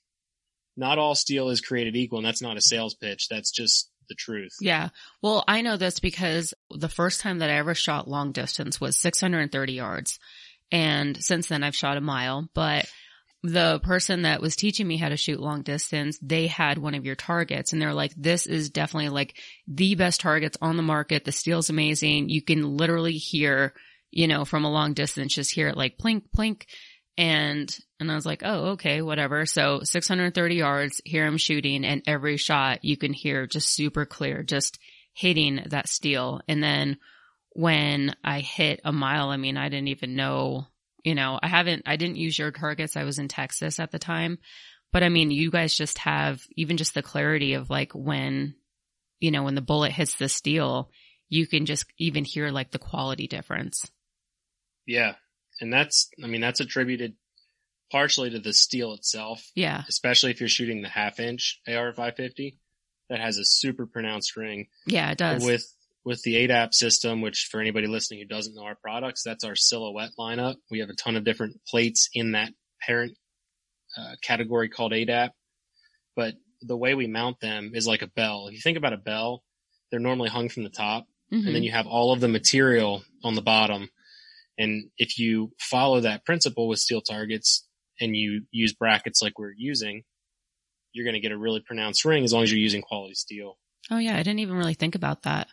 not 0.75 0.99
all 0.99 1.15
steel 1.15 1.49
is 1.49 1.59
created 1.61 1.95
equal, 1.95 2.19
and 2.19 2.25
that's 2.25 2.41
not 2.41 2.55
a 2.57 2.61
sales 2.61 2.93
pitch. 2.95 3.27
That's 3.29 3.51
just 3.51 3.89
the 4.09 4.15
truth. 4.15 4.53
Yeah. 4.61 4.89
Well, 5.21 5.43
I 5.47 5.61
know 5.61 5.77
this 5.77 5.99
because 5.99 6.53
the 6.69 6.89
first 6.89 7.21
time 7.21 7.39
that 7.39 7.49
I 7.49 7.57
ever 7.57 7.75
shot 7.75 8.07
long 8.07 8.31
distance 8.31 8.79
was 8.79 8.97
630 8.97 9.73
yards. 9.73 10.19
And 10.71 11.21
since 11.23 11.47
then 11.47 11.63
I've 11.63 11.75
shot 11.75 11.97
a 11.97 12.01
mile, 12.01 12.49
but 12.53 12.87
the 13.43 13.79
person 13.79 14.23
that 14.23 14.41
was 14.41 14.55
teaching 14.55 14.87
me 14.87 14.97
how 14.97 15.09
to 15.09 15.17
shoot 15.17 15.39
long 15.39 15.61
distance, 15.61 16.19
they 16.21 16.47
had 16.47 16.77
one 16.77 16.95
of 16.95 17.05
your 17.05 17.15
targets 17.15 17.71
and 17.71 17.81
they're 17.81 17.93
like, 17.93 18.13
this 18.17 18.45
is 18.45 18.69
definitely 18.69 19.09
like 19.09 19.37
the 19.67 19.95
best 19.95 20.19
targets 20.19 20.57
on 20.61 20.75
the 20.75 20.83
market. 20.83 21.23
The 21.23 21.31
steel's 21.31 21.69
amazing. 21.69 22.29
You 22.29 22.41
can 22.41 22.77
literally 22.77 23.13
hear, 23.13 23.73
you 24.11 24.27
know, 24.27 24.43
from 24.43 24.65
a 24.65 24.71
long 24.71 24.93
distance, 24.93 25.35
just 25.35 25.53
hear 25.53 25.67
it 25.67 25.77
like 25.77 25.97
plink, 25.97 26.23
plink. 26.35 26.63
And, 27.17 27.75
and 27.99 28.11
I 28.11 28.15
was 28.15 28.25
like, 28.25 28.43
oh, 28.45 28.71
okay, 28.71 29.01
whatever. 29.01 29.45
So 29.45 29.81
630 29.83 30.55
yards, 30.55 31.01
hear 31.03 31.25
him 31.25 31.37
shooting 31.37 31.83
and 31.83 32.03
every 32.05 32.37
shot 32.37 32.83
you 32.83 32.95
can 32.95 33.13
hear 33.13 33.47
just 33.47 33.73
super 33.73 34.05
clear, 34.05 34.43
just 34.43 34.77
hitting 35.13 35.63
that 35.69 35.89
steel. 35.89 36.41
And 36.47 36.61
then 36.61 36.97
when 37.51 38.15
I 38.23 38.41
hit 38.41 38.81
a 38.85 38.91
mile, 38.91 39.29
I 39.29 39.37
mean, 39.37 39.57
I 39.57 39.69
didn't 39.69 39.87
even 39.87 40.15
know, 40.15 40.67
you 41.03 41.15
know, 41.15 41.39
I 41.41 41.47
haven't, 41.47 41.83
I 41.87 41.95
didn't 41.95 42.17
use 42.17 42.37
your 42.37 42.51
targets. 42.51 42.95
I 42.95 43.03
was 43.03 43.17
in 43.17 43.27
Texas 43.27 43.79
at 43.79 43.91
the 43.91 43.97
time, 43.97 44.37
but 44.93 45.01
I 45.01 45.09
mean, 45.09 45.31
you 45.31 45.49
guys 45.49 45.75
just 45.75 45.97
have 45.99 46.41
even 46.55 46.77
just 46.77 46.93
the 46.93 47.01
clarity 47.01 47.53
of 47.53 47.71
like 47.71 47.93
when, 47.93 48.53
you 49.19 49.31
know, 49.31 49.41
when 49.41 49.55
the 49.55 49.61
bullet 49.61 49.91
hits 49.91 50.15
the 50.17 50.29
steel, 50.29 50.91
you 51.29 51.47
can 51.47 51.65
just 51.65 51.85
even 51.97 52.23
hear 52.23 52.49
like 52.51 52.69
the 52.69 52.79
quality 52.79 53.27
difference. 53.27 53.89
Yeah, 54.85 55.15
and 55.61 55.71
that's 55.71 56.09
I 56.23 56.27
mean 56.27 56.41
that's 56.41 56.59
attributed 56.59 57.15
partially 57.91 58.29
to 58.31 58.39
the 58.39 58.53
steel 58.53 58.93
itself, 58.93 59.49
Yeah. 59.55 59.83
especially 59.87 60.31
if 60.31 60.39
you're 60.41 60.49
shooting 60.49 60.81
the 60.81 60.89
half 60.89 61.19
inch 61.19 61.61
AR 61.67 61.93
550 61.93 62.57
that 63.09 63.19
has 63.21 63.37
a 63.37 63.45
super 63.45 63.85
pronounced 63.85 64.35
ring. 64.35 64.67
Yeah, 64.85 65.11
it 65.11 65.17
does. 65.17 65.43
with 65.43 65.65
with 66.03 66.21
the 66.23 66.35
ADAP 66.35 66.73
system, 66.73 67.21
which 67.21 67.47
for 67.51 67.59
anybody 67.59 67.85
listening 67.87 68.21
who 68.21 68.25
doesn't 68.27 68.55
know 68.55 68.63
our 68.63 68.75
products, 68.75 69.23
that's 69.23 69.43
our 69.43 69.55
silhouette 69.55 70.11
lineup. 70.17 70.55
We 70.71 70.79
have 70.79 70.89
a 70.89 70.93
ton 70.95 71.15
of 71.17 71.25
different 71.25 71.59
plates 71.67 72.09
in 72.13 72.31
that 72.33 72.53
parent 72.81 73.17
uh, 73.97 74.13
category 74.21 74.69
called 74.69 74.91
ADAP, 74.93 75.31
but 76.15 76.35
the 76.61 76.77
way 76.77 76.93
we 76.93 77.07
mount 77.07 77.39
them 77.41 77.71
is 77.73 77.87
like 77.87 78.01
a 78.03 78.07
bell. 78.07 78.47
If 78.47 78.53
you 78.53 78.61
think 78.61 78.77
about 78.77 78.93
a 78.93 78.97
bell, 78.97 79.43
they're 79.91 79.99
normally 79.99 80.29
hung 80.29 80.47
from 80.49 80.63
the 80.63 80.69
top 80.69 81.07
Mhm. 81.31 81.45
and 81.47 81.55
then 81.55 81.63
you 81.63 81.71
have 81.71 81.87
all 81.87 82.13
of 82.13 82.19
the 82.21 82.27
material 82.29 83.03
on 83.23 83.35
the 83.35 83.41
bottom. 83.41 83.89
And 84.57 84.89
if 84.97 85.19
you 85.19 85.51
follow 85.59 85.99
that 86.01 86.25
principle 86.25 86.67
with 86.67 86.79
steel 86.79 87.01
targets 87.01 87.65
and 87.99 88.15
you 88.15 88.43
use 88.51 88.73
brackets 88.73 89.21
like 89.21 89.37
we're 89.39 89.53
using, 89.55 90.03
you're 90.93 91.05
going 91.05 91.13
to 91.15 91.19
get 91.19 91.31
a 91.31 91.37
really 91.37 91.61
pronounced 91.65 92.05
ring 92.05 92.23
as 92.23 92.33
long 92.33 92.43
as 92.43 92.51
you're 92.51 92.59
using 92.59 92.81
quality 92.81 93.13
steel. 93.13 93.57
oh 93.91 93.97
yeah, 93.99 94.15
I 94.15 94.23
didn't 94.23 94.39
even 94.39 94.55
really 94.55 94.73
think 94.73 94.95
about 94.95 95.23
that. 95.23 95.47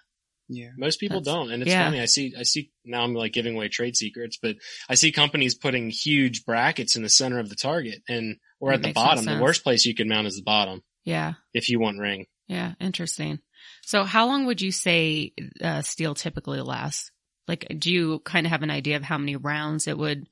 Yeah. 0.49 0.71
Most 0.77 1.01
people 1.01 1.21
That's- 1.21 1.35
don't. 1.35 1.51
And 1.53 1.63
it's 1.63 1.71
yeah. 1.71 1.85
funny. 1.85 2.01
I 2.01 2.05
see, 2.07 2.35
I 2.39 2.43
see 2.43 2.71
now 2.85 3.03
I'm 3.03 3.15
like 3.15 3.33
giving 3.33 3.55
away 3.55 3.69
trade 3.69 3.97
secrets, 3.97 4.39
but 4.41 4.57
I 4.91 4.95
see 4.95 5.11
companies 5.13 5.55
putting 5.55 5.89
huge 5.91 6.45
brackets 6.45 6.97
in 6.97 7.03
the 7.03 7.09
center 7.09 7.39
of 7.39 7.49
the 7.49 7.55
target 7.57 8.03
and, 8.09 8.37
or 8.61 8.71
That 8.71 8.75
at 8.77 8.83
the 8.83 8.93
bottom. 8.93 9.25
The 9.25 9.39
worst 9.41 9.63
place 9.65 9.87
you 9.87 9.95
can 9.95 10.09
mount 10.09 10.27
is 10.27 10.37
the 10.37 10.43
bottom 10.43 10.83
Yeah. 11.05 11.35
if 11.55 11.69
you 11.71 11.81
want 11.81 11.99
ring. 11.99 12.27
Yeah, 12.47 12.75
interesting. 12.79 13.39
So 13.83 14.05
how 14.05 14.27
long 14.27 14.45
would 14.47 14.61
you 14.61 14.71
say 14.71 15.33
uh, 15.63 15.81
steel 15.81 16.15
typically 16.15 16.61
lasts? 16.61 17.11
Like, 17.47 17.67
do 17.79 17.93
you 17.93 18.21
kind 18.21 18.47
of 18.47 18.51
have 18.51 18.63
an 18.63 18.71
idea 18.71 18.97
of 18.97 19.03
how 19.03 19.19
many 19.19 19.37
rounds 19.37 19.87
it 19.87 19.99
would 19.99 20.27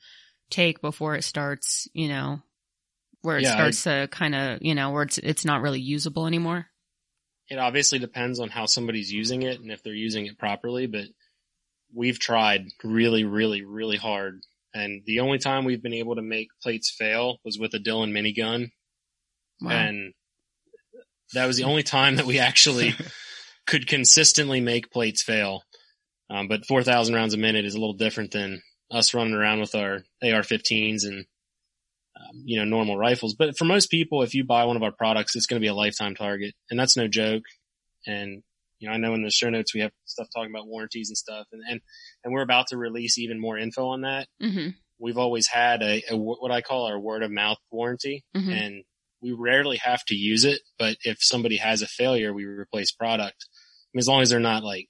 take 0.50 0.80
before 0.80 1.14
it 1.14 1.24
starts, 1.24 1.88
you 1.92 2.08
know, 2.08 2.40
where 3.22 3.38
it 3.38 3.42
Yeah, 3.42 3.52
starts 3.52 3.82
to 3.84 4.08
kind 4.10 4.34
of, 4.34 4.58
you 4.62 4.74
know, 4.74 4.90
where 4.90 5.02
it's, 5.02 5.18
it's 5.18 5.44
not 5.44 5.62
really 5.62 5.80
usable 5.80 6.26
anymore? 6.26 6.66
It 7.48 7.58
obviously 7.58 7.98
depends 7.98 8.40
on 8.40 8.48
how 8.48 8.66
somebody's 8.66 9.12
using 9.12 9.42
it 9.42 9.60
and 9.60 9.70
if 9.70 9.82
they're 9.82 9.92
using 9.92 10.26
it 10.26 10.38
properly, 10.38 10.86
but 10.86 11.04
we've 11.94 12.18
tried 12.18 12.66
really, 12.82 13.24
really, 13.24 13.62
really 13.62 13.96
hard. 13.98 14.40
And 14.74 15.02
the 15.04 15.20
only 15.20 15.38
time 15.38 15.64
we've 15.64 15.82
been 15.82 15.92
able 15.92 16.14
to 16.16 16.22
make 16.22 16.48
plates 16.62 16.90
fail 16.90 17.38
was 17.44 17.58
with 17.58 17.74
a 17.74 17.78
Dillon 17.78 18.12
minigun. 18.12 18.70
Wow. 19.60 19.70
And 19.70 20.14
that 21.34 21.46
was 21.46 21.58
the 21.58 21.64
only 21.64 21.82
time 21.82 22.16
that 22.16 22.26
we 22.26 22.38
actually 22.38 22.94
could 23.66 23.86
consistently 23.86 24.60
make 24.60 24.90
plates 24.90 25.22
fail. 25.22 25.62
Um, 26.32 26.48
but 26.48 26.64
4,000 26.66 27.14
rounds 27.14 27.34
a 27.34 27.38
minute 27.38 27.64
is 27.64 27.74
a 27.74 27.78
little 27.78 27.94
different 27.94 28.30
than 28.30 28.62
us 28.90 29.12
running 29.12 29.34
around 29.34 29.60
with 29.60 29.74
our 29.74 30.02
AR-15s 30.22 31.04
and, 31.04 31.26
um, 32.16 32.42
you 32.44 32.58
know, 32.58 32.64
normal 32.64 32.96
rifles. 32.96 33.34
But 33.34 33.56
for 33.58 33.64
most 33.64 33.90
people, 33.90 34.22
if 34.22 34.34
you 34.34 34.44
buy 34.44 34.64
one 34.64 34.76
of 34.76 34.82
our 34.82 34.92
products, 34.92 35.36
it's 35.36 35.46
going 35.46 35.60
to 35.60 35.64
be 35.64 35.68
a 35.68 35.74
lifetime 35.74 36.14
target. 36.14 36.54
And 36.70 36.78
that's 36.80 36.96
no 36.96 37.06
joke. 37.06 37.42
And, 38.06 38.42
you 38.78 38.88
know, 38.88 38.94
I 38.94 38.98
know 38.98 39.14
in 39.14 39.22
the 39.22 39.30
show 39.30 39.50
notes 39.50 39.74
we 39.74 39.80
have 39.80 39.92
stuff 40.06 40.28
talking 40.34 40.50
about 40.50 40.66
warranties 40.66 41.10
and 41.10 41.16
stuff 41.16 41.46
and, 41.52 41.62
and, 41.68 41.80
and 42.24 42.32
we're 42.32 42.42
about 42.42 42.68
to 42.68 42.76
release 42.76 43.18
even 43.18 43.40
more 43.40 43.58
info 43.58 43.88
on 43.88 44.02
that. 44.02 44.26
hmm 44.40 44.68
We've 44.98 45.18
always 45.18 45.48
had 45.48 45.82
a, 45.82 46.02
a 46.10 46.16
what 46.16 46.52
I 46.52 46.60
call 46.62 46.86
our 46.86 46.98
word 46.98 47.22
of 47.24 47.30
mouth 47.30 47.58
warranty 47.70 48.24
hmm 48.34 48.50
and 48.50 48.84
we 49.20 49.32
rarely 49.32 49.76
have 49.76 50.04
to 50.06 50.16
use 50.16 50.44
it, 50.44 50.60
but 50.78 50.96
if 51.04 51.18
somebody 51.20 51.58
has 51.58 51.80
a 51.80 51.86
failure, 51.86 52.32
we 52.32 52.44
replace 52.44 52.90
product. 52.90 53.36
I 53.38 53.90
mean, 53.94 54.00
as 54.00 54.08
long 54.08 54.20
as 54.20 54.30
they're 54.30 54.40
not 54.40 54.64
like, 54.64 54.88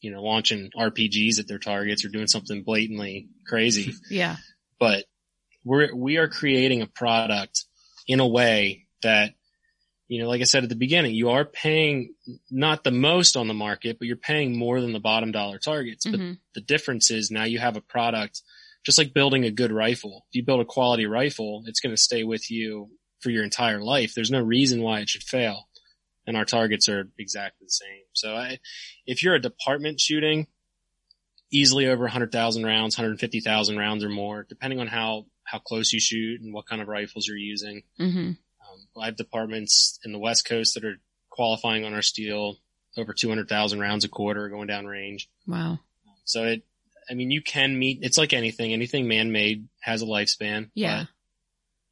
you 0.00 0.10
know, 0.10 0.22
launching 0.22 0.70
RPGs 0.76 1.38
at 1.38 1.46
their 1.46 1.58
targets 1.58 2.04
or 2.04 2.08
doing 2.08 2.26
something 2.26 2.62
blatantly 2.62 3.28
crazy. 3.46 3.94
Yeah. 4.10 4.36
But 4.78 5.04
we're, 5.64 5.94
we 5.94 6.16
are 6.16 6.28
creating 6.28 6.80
a 6.80 6.86
product 6.86 7.66
in 8.06 8.20
a 8.20 8.26
way 8.26 8.86
that, 9.02 9.34
you 10.08 10.22
know, 10.22 10.28
like 10.28 10.40
I 10.40 10.44
said 10.44 10.62
at 10.62 10.70
the 10.70 10.74
beginning, 10.74 11.14
you 11.14 11.30
are 11.30 11.44
paying 11.44 12.14
not 12.50 12.82
the 12.82 12.90
most 12.90 13.36
on 13.36 13.46
the 13.46 13.54
market, 13.54 13.98
but 13.98 14.08
you're 14.08 14.16
paying 14.16 14.58
more 14.58 14.80
than 14.80 14.92
the 14.92 15.00
bottom 15.00 15.32
dollar 15.32 15.58
targets. 15.58 16.06
But 16.06 16.20
hmm 16.20 16.32
the 16.52 16.60
difference 16.60 17.12
is 17.12 17.30
now 17.30 17.44
you 17.44 17.60
have 17.60 17.76
a 17.76 17.80
product 17.80 18.42
just 18.84 18.98
like 18.98 19.14
building 19.14 19.44
a 19.44 19.52
good 19.52 19.70
rifle. 19.70 20.26
If 20.30 20.36
you 20.36 20.44
build 20.44 20.60
a 20.60 20.64
quality 20.64 21.06
rifle, 21.06 21.62
it's 21.66 21.80
going 21.80 21.94
to 21.94 22.00
stay 22.00 22.24
with 22.24 22.50
you 22.50 22.88
for 23.20 23.30
your 23.30 23.44
entire 23.44 23.82
life. 23.82 24.14
There's 24.14 24.30
no 24.30 24.40
reason 24.40 24.82
why 24.82 25.00
it 25.00 25.08
should 25.08 25.22
fail. 25.22 25.68
And 26.30 26.36
our 26.36 26.44
targets 26.44 26.88
are 26.88 27.10
exactly 27.18 27.64
the 27.66 27.72
same. 27.72 28.04
So 28.12 28.36
I, 28.36 28.60
if 29.04 29.24
you're 29.24 29.34
a 29.34 29.40
department 29.40 29.98
shooting, 29.98 30.46
easily 31.50 31.88
over 31.88 32.04
100,000 32.04 32.64
rounds, 32.64 32.96
150,000 32.96 33.76
rounds 33.76 34.04
or 34.04 34.08
more, 34.08 34.46
depending 34.48 34.78
on 34.78 34.86
how, 34.86 35.26
how 35.42 35.58
close 35.58 35.92
you 35.92 35.98
shoot 35.98 36.40
and 36.40 36.54
what 36.54 36.66
kind 36.66 36.80
of 36.80 36.86
rifles 36.86 37.26
you're 37.26 37.36
using. 37.36 37.82
hmm 37.98 38.06
Um, 38.06 38.36
I 39.02 39.06
have 39.06 39.16
departments 39.16 39.98
in 40.04 40.12
the 40.12 40.20
West 40.20 40.44
Coast 40.44 40.74
that 40.74 40.84
are 40.84 41.00
qualifying 41.30 41.84
on 41.84 41.94
our 41.94 42.02
steel 42.02 42.58
over 42.96 43.12
200,000 43.12 43.80
rounds 43.80 44.04
a 44.04 44.08
quarter 44.08 44.48
going 44.48 44.68
down 44.68 44.86
range. 44.86 45.28
Wow. 45.48 45.80
So 46.24 46.44
it, 46.44 46.62
I 47.10 47.14
mean, 47.14 47.32
you 47.32 47.42
can 47.42 47.76
meet, 47.76 47.98
it's 48.02 48.18
like 48.18 48.32
anything, 48.32 48.72
anything 48.72 49.08
man-made 49.08 49.66
has 49.80 50.02
a 50.02 50.06
lifespan. 50.06 50.70
Yeah. 50.74 51.06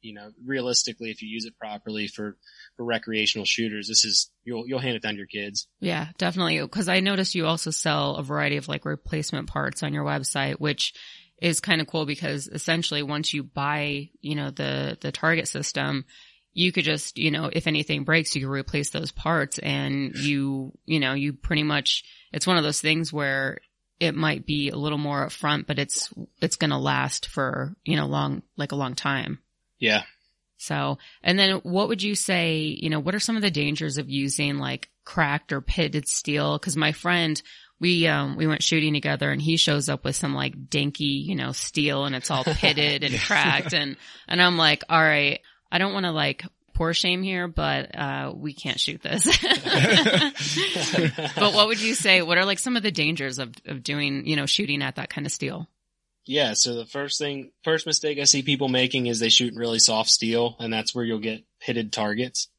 You 0.01 0.13
know, 0.13 0.31
realistically, 0.45 1.11
if 1.11 1.21
you 1.21 1.29
use 1.29 1.45
it 1.45 1.57
properly 1.57 2.07
for, 2.07 2.37
for 2.77 2.85
recreational 2.85 3.45
shooters, 3.45 3.87
this 3.87 4.05
is, 4.05 4.31
you'll, 4.43 4.67
you'll 4.67 4.79
hand 4.79 4.95
it 4.95 5.01
down 5.01 5.13
to 5.13 5.17
your 5.17 5.27
kids. 5.27 5.67
Yeah, 5.79 6.07
definitely. 6.17 6.65
Cause 6.67 6.87
I 6.87 7.01
noticed 7.01 7.35
you 7.35 7.45
also 7.45 7.71
sell 7.71 8.15
a 8.15 8.23
variety 8.23 8.57
of 8.57 8.67
like 8.67 8.85
replacement 8.85 9.47
parts 9.47 9.83
on 9.83 9.93
your 9.93 10.05
website, 10.05 10.55
which 10.55 10.93
is 11.41 11.59
kind 11.59 11.81
of 11.81 11.87
cool 11.87 12.05
because 12.05 12.47
essentially 12.47 13.03
once 13.03 13.33
you 13.33 13.43
buy, 13.43 14.09
you 14.21 14.35
know, 14.35 14.51
the, 14.51 14.97
the 15.01 15.11
target 15.11 15.47
system, 15.47 16.05
you 16.53 16.71
could 16.71 16.83
just, 16.83 17.17
you 17.17 17.31
know, 17.31 17.49
if 17.51 17.67
anything 17.67 18.03
breaks, 18.03 18.35
you 18.35 18.41
can 18.41 18.49
replace 18.49 18.89
those 18.89 19.11
parts 19.11 19.59
and 19.59 20.15
you, 20.15 20.71
you 20.85 20.99
know, 20.99 21.13
you 21.13 21.33
pretty 21.33 21.63
much, 21.63 22.03
it's 22.31 22.47
one 22.47 22.57
of 22.57 22.63
those 22.63 22.81
things 22.81 23.13
where 23.13 23.59
it 23.99 24.15
might 24.15 24.45
be 24.45 24.69
a 24.69 24.75
little 24.75 24.97
more 24.97 25.25
upfront, 25.25 25.67
but 25.67 25.77
it's, 25.77 26.11
it's 26.41 26.55
going 26.55 26.71
to 26.71 26.77
last 26.77 27.27
for, 27.27 27.75
you 27.83 27.95
know, 27.95 28.07
long, 28.07 28.41
like 28.57 28.71
a 28.71 28.77
long 28.77 28.95
time. 28.95 29.39
Yeah. 29.79 30.03
So, 30.59 30.97
and 31.23 31.39
then 31.39 31.61
what 31.63 31.87
would 31.87 32.03
you 32.03 32.15
say, 32.15 32.77
you 32.79 32.89
know, 32.89 32.99
what 32.99 33.15
are 33.15 33.19
some 33.19 33.37
of 33.37 33.41
the 33.41 33.49
dangers 33.49 33.97
of 33.97 34.09
using 34.09 34.57
like 34.57 34.89
cracked 35.05 35.53
or 35.53 35.61
pitted 35.61 36.07
steel? 36.07 36.59
Cause 36.59 36.75
my 36.75 36.91
friend, 36.91 37.41
we, 37.79 38.07
um, 38.07 38.35
we 38.35 38.45
went 38.45 38.61
shooting 38.61 38.93
together 38.93 39.31
and 39.31 39.41
he 39.41 39.55
shows 39.55 39.87
up 39.87 40.03
with 40.03 40.17
some 40.17 40.35
like 40.35 40.69
dinky, 40.69 41.05
you 41.05 41.35
know, 41.35 41.53
steel 41.53 42.03
and 42.03 42.13
it's 42.13 42.29
all 42.29 42.43
pitted 42.45 43.05
and 43.05 43.17
cracked. 43.21 43.73
And, 43.73 43.95
and 44.27 44.41
I'm 44.41 44.57
like, 44.57 44.83
all 44.89 45.01
right, 45.01 45.39
I 45.71 45.77
don't 45.77 45.93
want 45.93 46.05
to 46.05 46.11
like 46.11 46.43
poor 46.73 46.93
shame 46.93 47.23
here, 47.23 47.47
but, 47.47 47.97
uh, 47.97 48.33
we 48.35 48.51
can't 48.51 48.79
shoot 48.81 49.01
this. 49.01 49.23
but 51.35 51.53
what 51.53 51.67
would 51.67 51.81
you 51.81 51.95
say? 51.95 52.21
What 52.21 52.37
are 52.37 52.45
like 52.45 52.59
some 52.59 52.75
of 52.75 52.83
the 52.83 52.91
dangers 52.91 53.39
of, 53.39 53.53
of 53.65 53.81
doing, 53.81 54.27
you 54.27 54.35
know, 54.35 54.45
shooting 54.45 54.81
at 54.83 54.97
that 54.97 55.09
kind 55.09 55.25
of 55.25 55.31
steel? 55.31 55.69
Yeah. 56.25 56.53
So 56.53 56.75
the 56.75 56.85
first 56.85 57.19
thing, 57.19 57.51
first 57.63 57.85
mistake 57.85 58.19
I 58.19 58.25
see 58.25 58.43
people 58.43 58.67
making 58.67 59.07
is 59.07 59.19
they 59.19 59.29
shoot 59.29 59.53
really 59.55 59.79
soft 59.79 60.09
steel 60.09 60.55
and 60.59 60.71
that's 60.71 60.93
where 60.93 61.05
you'll 61.05 61.19
get 61.19 61.43
pitted 61.59 61.91
targets. 61.91 62.49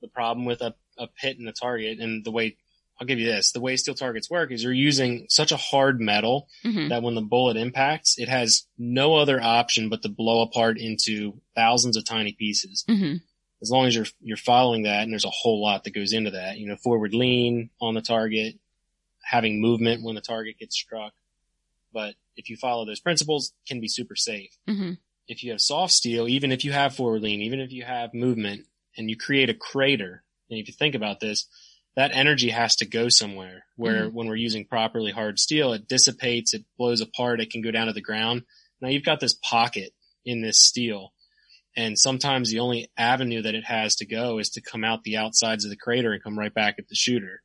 The 0.00 0.08
problem 0.08 0.46
with 0.46 0.60
a, 0.62 0.74
a 0.98 1.06
pit 1.06 1.38
in 1.38 1.44
the 1.44 1.52
target 1.52 2.00
and 2.00 2.24
the 2.24 2.30
way, 2.30 2.56
I'll 3.00 3.06
give 3.06 3.20
you 3.20 3.26
this, 3.26 3.52
the 3.52 3.60
way 3.60 3.76
steel 3.76 3.94
targets 3.94 4.28
work 4.28 4.50
is 4.50 4.64
you're 4.64 4.72
using 4.72 5.26
such 5.28 5.52
a 5.52 5.56
hard 5.56 6.00
metal 6.00 6.48
hmm 6.62 6.88
that 6.88 7.02
when 7.02 7.14
the 7.14 7.20
bullet 7.20 7.56
impacts, 7.56 8.18
it 8.18 8.28
has 8.28 8.66
no 8.76 9.14
other 9.14 9.40
option 9.40 9.88
but 9.88 10.02
to 10.02 10.08
blow 10.08 10.42
apart 10.42 10.78
into 10.78 11.40
thousands 11.54 11.96
of 11.96 12.04
tiny 12.04 12.32
pieces. 12.32 12.84
hmm 12.88 13.16
As 13.62 13.70
long 13.70 13.86
as 13.86 13.94
you're, 13.94 14.06
you're 14.20 14.36
following 14.36 14.84
that 14.84 15.02
and 15.02 15.12
there's 15.12 15.24
a 15.24 15.30
whole 15.30 15.62
lot 15.62 15.84
that 15.84 15.94
goes 15.94 16.12
into 16.12 16.32
that, 16.32 16.58
you 16.58 16.66
know, 16.66 16.76
forward 16.76 17.14
lean 17.14 17.70
on 17.80 17.94
the 17.94 18.00
target, 18.00 18.56
having 19.22 19.60
movement 19.60 20.02
when 20.02 20.14
the 20.14 20.20
target 20.20 20.58
gets 20.58 20.74
struck. 20.76 21.12
But 21.92 22.14
if 22.38 22.48
you 22.48 22.56
follow 22.56 22.86
those 22.86 23.00
principles, 23.00 23.52
it 23.52 23.68
can 23.68 23.80
be 23.80 23.88
super 23.88 24.16
safe. 24.16 24.56
hmm 24.66 24.92
If 25.26 25.44
you 25.44 25.50
have 25.50 25.60
soft 25.60 25.92
steel, 25.92 26.26
even 26.28 26.52
if 26.52 26.64
you 26.64 26.72
have 26.72 26.94
forward 26.96 27.20
lean, 27.22 27.42
even 27.42 27.60
if 27.60 27.70
you 27.72 27.84
have 27.84 28.14
movement 28.14 28.66
and 28.96 29.10
you 29.10 29.16
create 29.16 29.50
a 29.50 29.54
crater, 29.54 30.24
and 30.48 30.58
if 30.58 30.68
you 30.68 30.74
think 30.74 30.94
about 30.94 31.20
this, 31.20 31.46
that 31.96 32.12
energy 32.14 32.50
has 32.50 32.76
to 32.76 32.86
go 32.86 33.08
somewhere 33.08 33.64
where 33.76 34.04
when 34.08 34.28
we're 34.28 34.36
using 34.36 34.64
properly 34.64 35.10
hard 35.10 35.38
steel, 35.38 35.72
it 35.72 35.88
dissipates, 35.88 36.54
it 36.54 36.64
blows 36.78 37.00
apart, 37.00 37.40
it 37.40 37.50
can 37.50 37.60
go 37.60 37.70
down 37.72 37.88
to 37.88 37.92
the 37.92 38.00
ground. 38.00 38.44
Now 38.80 38.88
you've 38.88 39.04
got 39.04 39.20
this 39.20 39.34
pocket 39.34 39.92
in 40.24 40.40
this 40.40 40.60
steel. 40.60 41.12
And 41.76 41.98
sometimes 41.98 42.50
the 42.50 42.60
only 42.60 42.88
avenue 42.96 43.42
that 43.42 43.54
it 43.54 43.64
has 43.64 43.96
to 43.96 44.06
go 44.06 44.38
is 44.38 44.50
to 44.50 44.60
come 44.60 44.84
out 44.84 45.02
the 45.02 45.16
outsides 45.16 45.64
of 45.64 45.70
the 45.70 45.76
crater 45.76 46.12
and 46.12 46.22
come 46.22 46.38
right 46.38 46.54
back 46.54 46.76
at 46.78 46.88
the 46.88 46.94
shooter. 46.94 47.42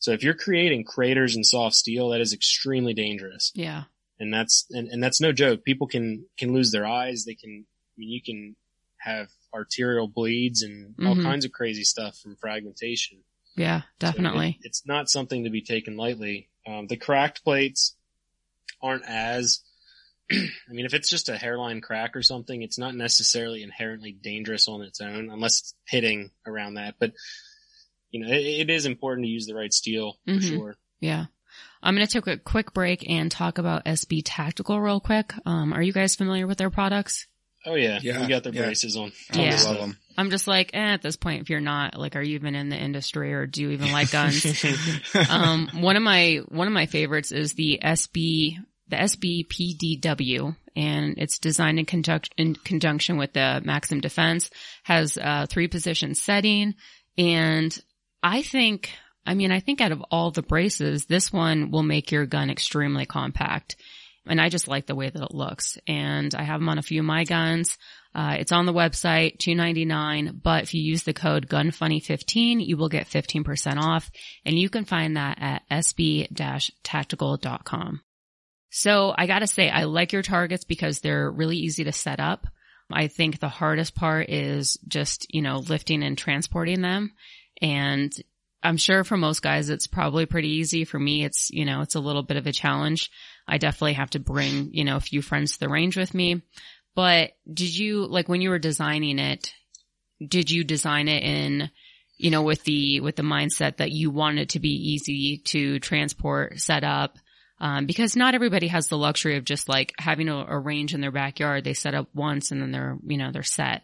So 0.00 0.12
if 0.12 0.22
you're 0.22 0.34
creating 0.34 0.84
craters 0.84 1.36
in 1.36 1.44
soft 1.44 1.74
steel, 1.74 2.08
that 2.10 2.20
is 2.20 2.32
extremely 2.32 2.94
dangerous. 2.94 3.52
Yeah. 3.54 3.84
And 4.20 4.32
that's, 4.34 4.66
and, 4.70 4.88
and 4.88 5.02
that's 5.02 5.20
no 5.20 5.32
joke. 5.32 5.64
People 5.64 5.86
can, 5.86 6.26
can 6.36 6.52
lose 6.52 6.72
their 6.72 6.86
eyes. 6.86 7.24
They 7.24 7.34
can, 7.34 7.64
I 7.66 7.94
mean, 7.96 8.08
you 8.10 8.22
can 8.22 8.56
have 8.98 9.28
arterial 9.54 10.08
bleeds 10.08 10.62
and 10.62 10.94
all 11.06 11.14
Mhm. 11.16 11.22
kinds 11.22 11.44
of 11.44 11.52
crazy 11.52 11.84
stuff 11.84 12.18
from 12.18 12.36
fragmentation. 12.36 13.18
Yeah, 13.56 13.82
So 13.82 13.86
definitely. 14.00 14.58
it- 14.60 14.66
it's 14.66 14.84
not 14.86 15.08
something 15.08 15.44
to 15.44 15.50
be 15.50 15.62
taken 15.62 15.96
lightly. 15.96 16.48
Um, 16.66 16.86
the 16.88 16.96
cracked 16.96 17.44
plates 17.44 17.96
aren't 18.82 19.04
as, 19.06 19.60
I 20.32 20.48
mean, 20.72 20.84
if 20.84 20.94
it's 20.94 21.08
just 21.08 21.28
a 21.28 21.36
hairline 21.38 21.80
crack 21.80 22.14
or 22.16 22.22
something, 22.22 22.62
it's 22.62 22.78
not 22.78 22.94
necessarily 22.94 23.62
inherently 23.62 24.12
dangerous 24.12 24.68
on 24.68 24.82
its 24.82 25.00
own 25.00 25.30
unless 25.30 25.60
it's 25.60 25.74
hitting 25.86 26.30
around 26.46 26.74
that. 26.74 26.96
But, 26.98 27.12
you 28.10 28.20
know, 28.20 28.28
it, 28.32 28.68
it 28.68 28.70
is 28.70 28.84
important 28.84 29.24
to 29.26 29.30
use 29.30 29.46
the 29.46 29.54
right 29.54 29.72
steel 29.72 30.18
for 30.26 30.32
Mhm. 30.32 30.42
sure. 30.48 30.76
Yeah. 31.00 31.26
I'm 31.82 31.94
going 31.94 32.06
to 32.06 32.12
take 32.12 32.26
a 32.26 32.38
quick 32.38 32.72
break 32.74 33.08
and 33.08 33.30
talk 33.30 33.58
about 33.58 33.84
SB 33.84 34.22
Tactical 34.24 34.80
real 34.80 35.00
quick. 35.00 35.32
Um, 35.46 35.72
are 35.72 35.82
you 35.82 35.92
guys 35.92 36.16
familiar 36.16 36.46
with 36.46 36.58
their 36.58 36.70
products? 36.70 37.26
Oh 37.66 37.74
yeah, 37.74 37.98
Yeah, 38.02 38.20
we 38.20 38.28
got 38.28 38.44
their 38.44 38.54
yeah. 38.54 38.62
braces 38.64 38.96
on. 38.96 39.12
I 39.32 39.42
Yeah. 39.42 39.60
love 39.64 39.78
them. 39.78 39.98
I'm 40.16 40.30
just 40.30 40.46
like, 40.48 40.70
eh, 40.74 40.78
at 40.94 41.02
this 41.02 41.16
point, 41.16 41.42
if 41.42 41.50
you're 41.50 41.60
not, 41.60 41.96
like, 41.98 42.16
are 42.16 42.22
you 42.22 42.34
even 42.36 42.54
in 42.54 42.68
the 42.70 42.76
industry 42.76 43.32
or 43.34 43.46
do 43.46 43.62
you 43.62 43.70
even 43.70 43.92
like 43.92 44.10
guns? 44.12 44.64
um, 45.28 45.68
one 45.74 45.96
of 45.96 46.02
my, 46.02 46.40
one 46.48 46.66
of 46.66 46.72
my 46.72 46.86
favorites 46.86 47.30
is 47.32 47.52
the 47.54 47.78
SB, 47.82 48.56
the 48.88 48.96
SBPDW 48.96 50.56
and 50.76 51.14
it's 51.18 51.38
designed 51.38 51.78
in, 51.78 51.86
conjunc- 51.86 52.30
in 52.36 52.54
conjunction 52.54 53.16
with 53.16 53.32
the 53.32 53.60
Maxim 53.64 54.00
Defense, 54.00 54.50
has 54.84 55.16
a 55.16 55.46
three 55.46 55.68
position 55.68 56.14
setting. 56.14 56.74
And 57.16 57.76
I 58.22 58.42
think, 58.42 58.90
I 59.26 59.34
mean, 59.34 59.52
I 59.52 59.60
think 59.60 59.80
out 59.80 59.92
of 59.92 60.02
all 60.10 60.30
the 60.30 60.42
braces, 60.42 61.04
this 61.04 61.32
one 61.32 61.70
will 61.70 61.82
make 61.82 62.10
your 62.10 62.26
gun 62.26 62.50
extremely 62.50 63.06
compact. 63.06 63.76
And 64.26 64.40
I 64.40 64.48
just 64.48 64.68
like 64.68 64.86
the 64.86 64.94
way 64.94 65.10
that 65.10 65.22
it 65.22 65.34
looks. 65.34 65.78
And 65.86 66.34
I 66.34 66.42
have 66.42 66.60
them 66.60 66.68
on 66.68 66.78
a 66.78 66.82
few 66.82 67.00
of 67.00 67.06
my 67.06 67.24
guns. 67.24 67.78
Uh, 68.14 68.36
it's 68.38 68.52
on 68.52 68.66
the 68.66 68.72
website, 68.72 69.38
two 69.38 69.54
ninety 69.54 69.84
nine. 69.84 70.40
But 70.42 70.64
if 70.64 70.74
you 70.74 70.82
use 70.82 71.02
the 71.02 71.14
code 71.14 71.48
GUNFUNNY15, 71.48 72.66
you 72.66 72.76
will 72.76 72.88
get 72.88 73.08
15% 73.08 73.78
off. 73.78 74.10
And 74.44 74.58
you 74.58 74.68
can 74.68 74.84
find 74.84 75.16
that 75.16 75.38
at 75.40 75.62
sb-tactical.com. 75.70 78.00
So 78.70 79.14
I 79.16 79.26
gotta 79.26 79.46
say, 79.46 79.70
I 79.70 79.84
like 79.84 80.12
your 80.12 80.22
targets 80.22 80.64
because 80.64 81.00
they're 81.00 81.30
really 81.30 81.56
easy 81.56 81.84
to 81.84 81.92
set 81.92 82.20
up. 82.20 82.46
I 82.90 83.08
think 83.08 83.38
the 83.38 83.48
hardest 83.48 83.94
part 83.94 84.30
is 84.30 84.78
just, 84.88 85.26
you 85.30 85.42
know, 85.42 85.58
lifting 85.58 86.02
and 86.02 86.16
transporting 86.16 86.80
them. 86.80 87.12
And 87.60 88.12
I'm 88.62 88.76
sure 88.76 89.04
for 89.04 89.16
most 89.16 89.40
guys, 89.40 89.70
it's 89.70 89.86
probably 89.86 90.26
pretty 90.26 90.48
easy. 90.48 90.84
For 90.84 90.98
me, 90.98 91.24
it's, 91.24 91.50
you 91.50 91.64
know, 91.64 91.80
it's 91.80 91.94
a 91.94 92.00
little 92.00 92.22
bit 92.22 92.36
of 92.36 92.46
a 92.46 92.52
challenge. 92.52 93.10
I 93.46 93.58
definitely 93.58 93.94
have 93.94 94.10
to 94.10 94.18
bring, 94.18 94.70
you 94.72 94.84
know, 94.84 94.96
a 94.96 95.00
few 95.00 95.22
friends 95.22 95.52
to 95.52 95.60
the 95.60 95.68
range 95.68 95.96
with 95.96 96.12
me. 96.12 96.42
But 96.94 97.32
did 97.52 97.76
you, 97.76 98.06
like 98.06 98.28
when 98.28 98.40
you 98.40 98.50
were 98.50 98.58
designing 98.58 99.18
it, 99.18 99.52
did 100.26 100.50
you 100.50 100.64
design 100.64 101.06
it 101.06 101.22
in, 101.22 101.70
you 102.16 102.30
know, 102.30 102.42
with 102.42 102.64
the, 102.64 103.00
with 103.00 103.14
the 103.14 103.22
mindset 103.22 103.76
that 103.76 103.92
you 103.92 104.10
wanted 104.10 104.42
it 104.42 104.48
to 104.50 104.60
be 104.60 104.92
easy 104.92 105.38
to 105.46 105.78
transport, 105.78 106.58
set 106.58 106.82
up? 106.82 107.16
Um, 107.60 107.86
because 107.86 108.16
not 108.16 108.34
everybody 108.34 108.68
has 108.68 108.88
the 108.88 108.98
luxury 108.98 109.36
of 109.36 109.44
just 109.44 109.68
like 109.68 109.92
having 109.98 110.28
a, 110.28 110.46
a 110.48 110.58
range 110.58 110.94
in 110.94 111.00
their 111.00 111.12
backyard. 111.12 111.64
They 111.64 111.74
set 111.74 111.94
up 111.94 112.08
once 112.14 112.50
and 112.50 112.60
then 112.60 112.72
they're, 112.72 112.98
you 113.04 113.18
know, 113.18 113.30
they're 113.32 113.42
set. 113.42 113.82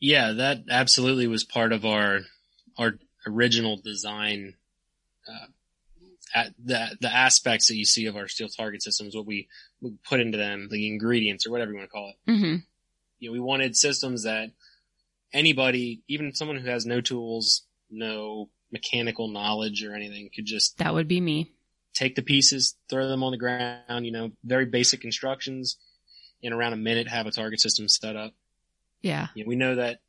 Yeah, 0.00 0.32
that 0.32 0.64
absolutely 0.70 1.26
was 1.26 1.44
part 1.44 1.72
of 1.72 1.84
our 1.84 2.20
our 2.78 2.94
original 3.26 3.76
design. 3.82 4.54
Uh, 5.28 5.46
at 6.32 6.54
the 6.64 6.96
the 7.00 7.12
aspects 7.12 7.66
that 7.68 7.74
you 7.74 7.84
see 7.84 8.06
of 8.06 8.16
our 8.16 8.28
steel 8.28 8.48
target 8.48 8.82
systems, 8.82 9.16
what 9.16 9.26
we, 9.26 9.48
we 9.80 9.92
put 10.08 10.20
into 10.20 10.38
them, 10.38 10.68
the 10.70 10.86
ingredients 10.86 11.44
or 11.46 11.50
whatever 11.50 11.72
you 11.72 11.78
want 11.78 11.88
to 11.90 11.92
call 11.92 12.10
it. 12.10 12.30
hmm 12.30 12.56
You 13.18 13.28
know, 13.28 13.32
we 13.32 13.40
wanted 13.40 13.76
systems 13.76 14.22
that 14.22 14.50
anybody, 15.32 16.02
even 16.08 16.34
someone 16.34 16.58
who 16.58 16.68
has 16.68 16.86
no 16.86 17.00
tools, 17.00 17.62
no 17.90 18.48
mechanical 18.70 19.28
knowledge 19.28 19.82
or 19.84 19.94
anything, 19.94 20.30
could 20.34 20.46
just 20.46 20.78
That 20.78 20.94
would 20.94 21.08
be 21.08 21.20
me. 21.20 21.50
take 21.94 22.14
the 22.14 22.22
pieces, 22.22 22.76
throw 22.88 23.08
them 23.08 23.22
on 23.24 23.32
the 23.32 23.36
ground. 23.38 24.06
You 24.06 24.12
know, 24.12 24.30
very 24.44 24.66
basic 24.66 25.04
instructions. 25.04 25.76
In 26.42 26.52
around 26.54 26.72
a 26.72 26.76
minute, 26.76 27.06
have 27.08 27.26
a 27.26 27.30
target 27.32 27.60
system 27.60 27.86
set 27.88 28.16
up. 28.16 28.32
Yeah. 29.02 29.26
You 29.34 29.44
know, 29.44 29.48
we 29.48 29.56
know 29.56 29.74
that 29.74 30.00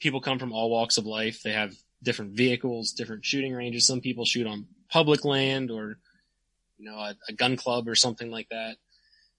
people 0.00 0.20
come 0.20 0.38
from 0.38 0.52
all 0.52 0.70
walks 0.70 0.98
of 0.98 1.06
life. 1.06 1.42
They 1.42 1.52
have 1.52 1.74
different 2.02 2.32
vehicles, 2.36 2.92
different 2.92 3.24
shooting 3.24 3.52
ranges. 3.54 3.86
Some 3.86 4.00
people 4.00 4.24
shoot 4.24 4.46
on 4.46 4.66
public 4.90 5.24
land 5.24 5.70
or, 5.70 5.98
you 6.78 6.90
know, 6.90 6.96
a, 6.96 7.14
a 7.28 7.32
gun 7.32 7.56
club 7.56 7.88
or 7.88 7.94
something 7.94 8.30
like 8.30 8.48
that. 8.50 8.76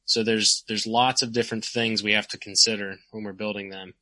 So 0.06 0.24
there's, 0.24 0.64
there's 0.68 0.86
lots 0.88 1.22
of 1.22 1.32
different 1.32 1.64
things 1.66 2.04
we 2.04 2.14
have 2.14 2.28
to 2.30 2.38
consider 2.38 2.98
when 3.12 3.24
we're 3.24 3.34
building 3.34 3.70
them. 3.70 3.94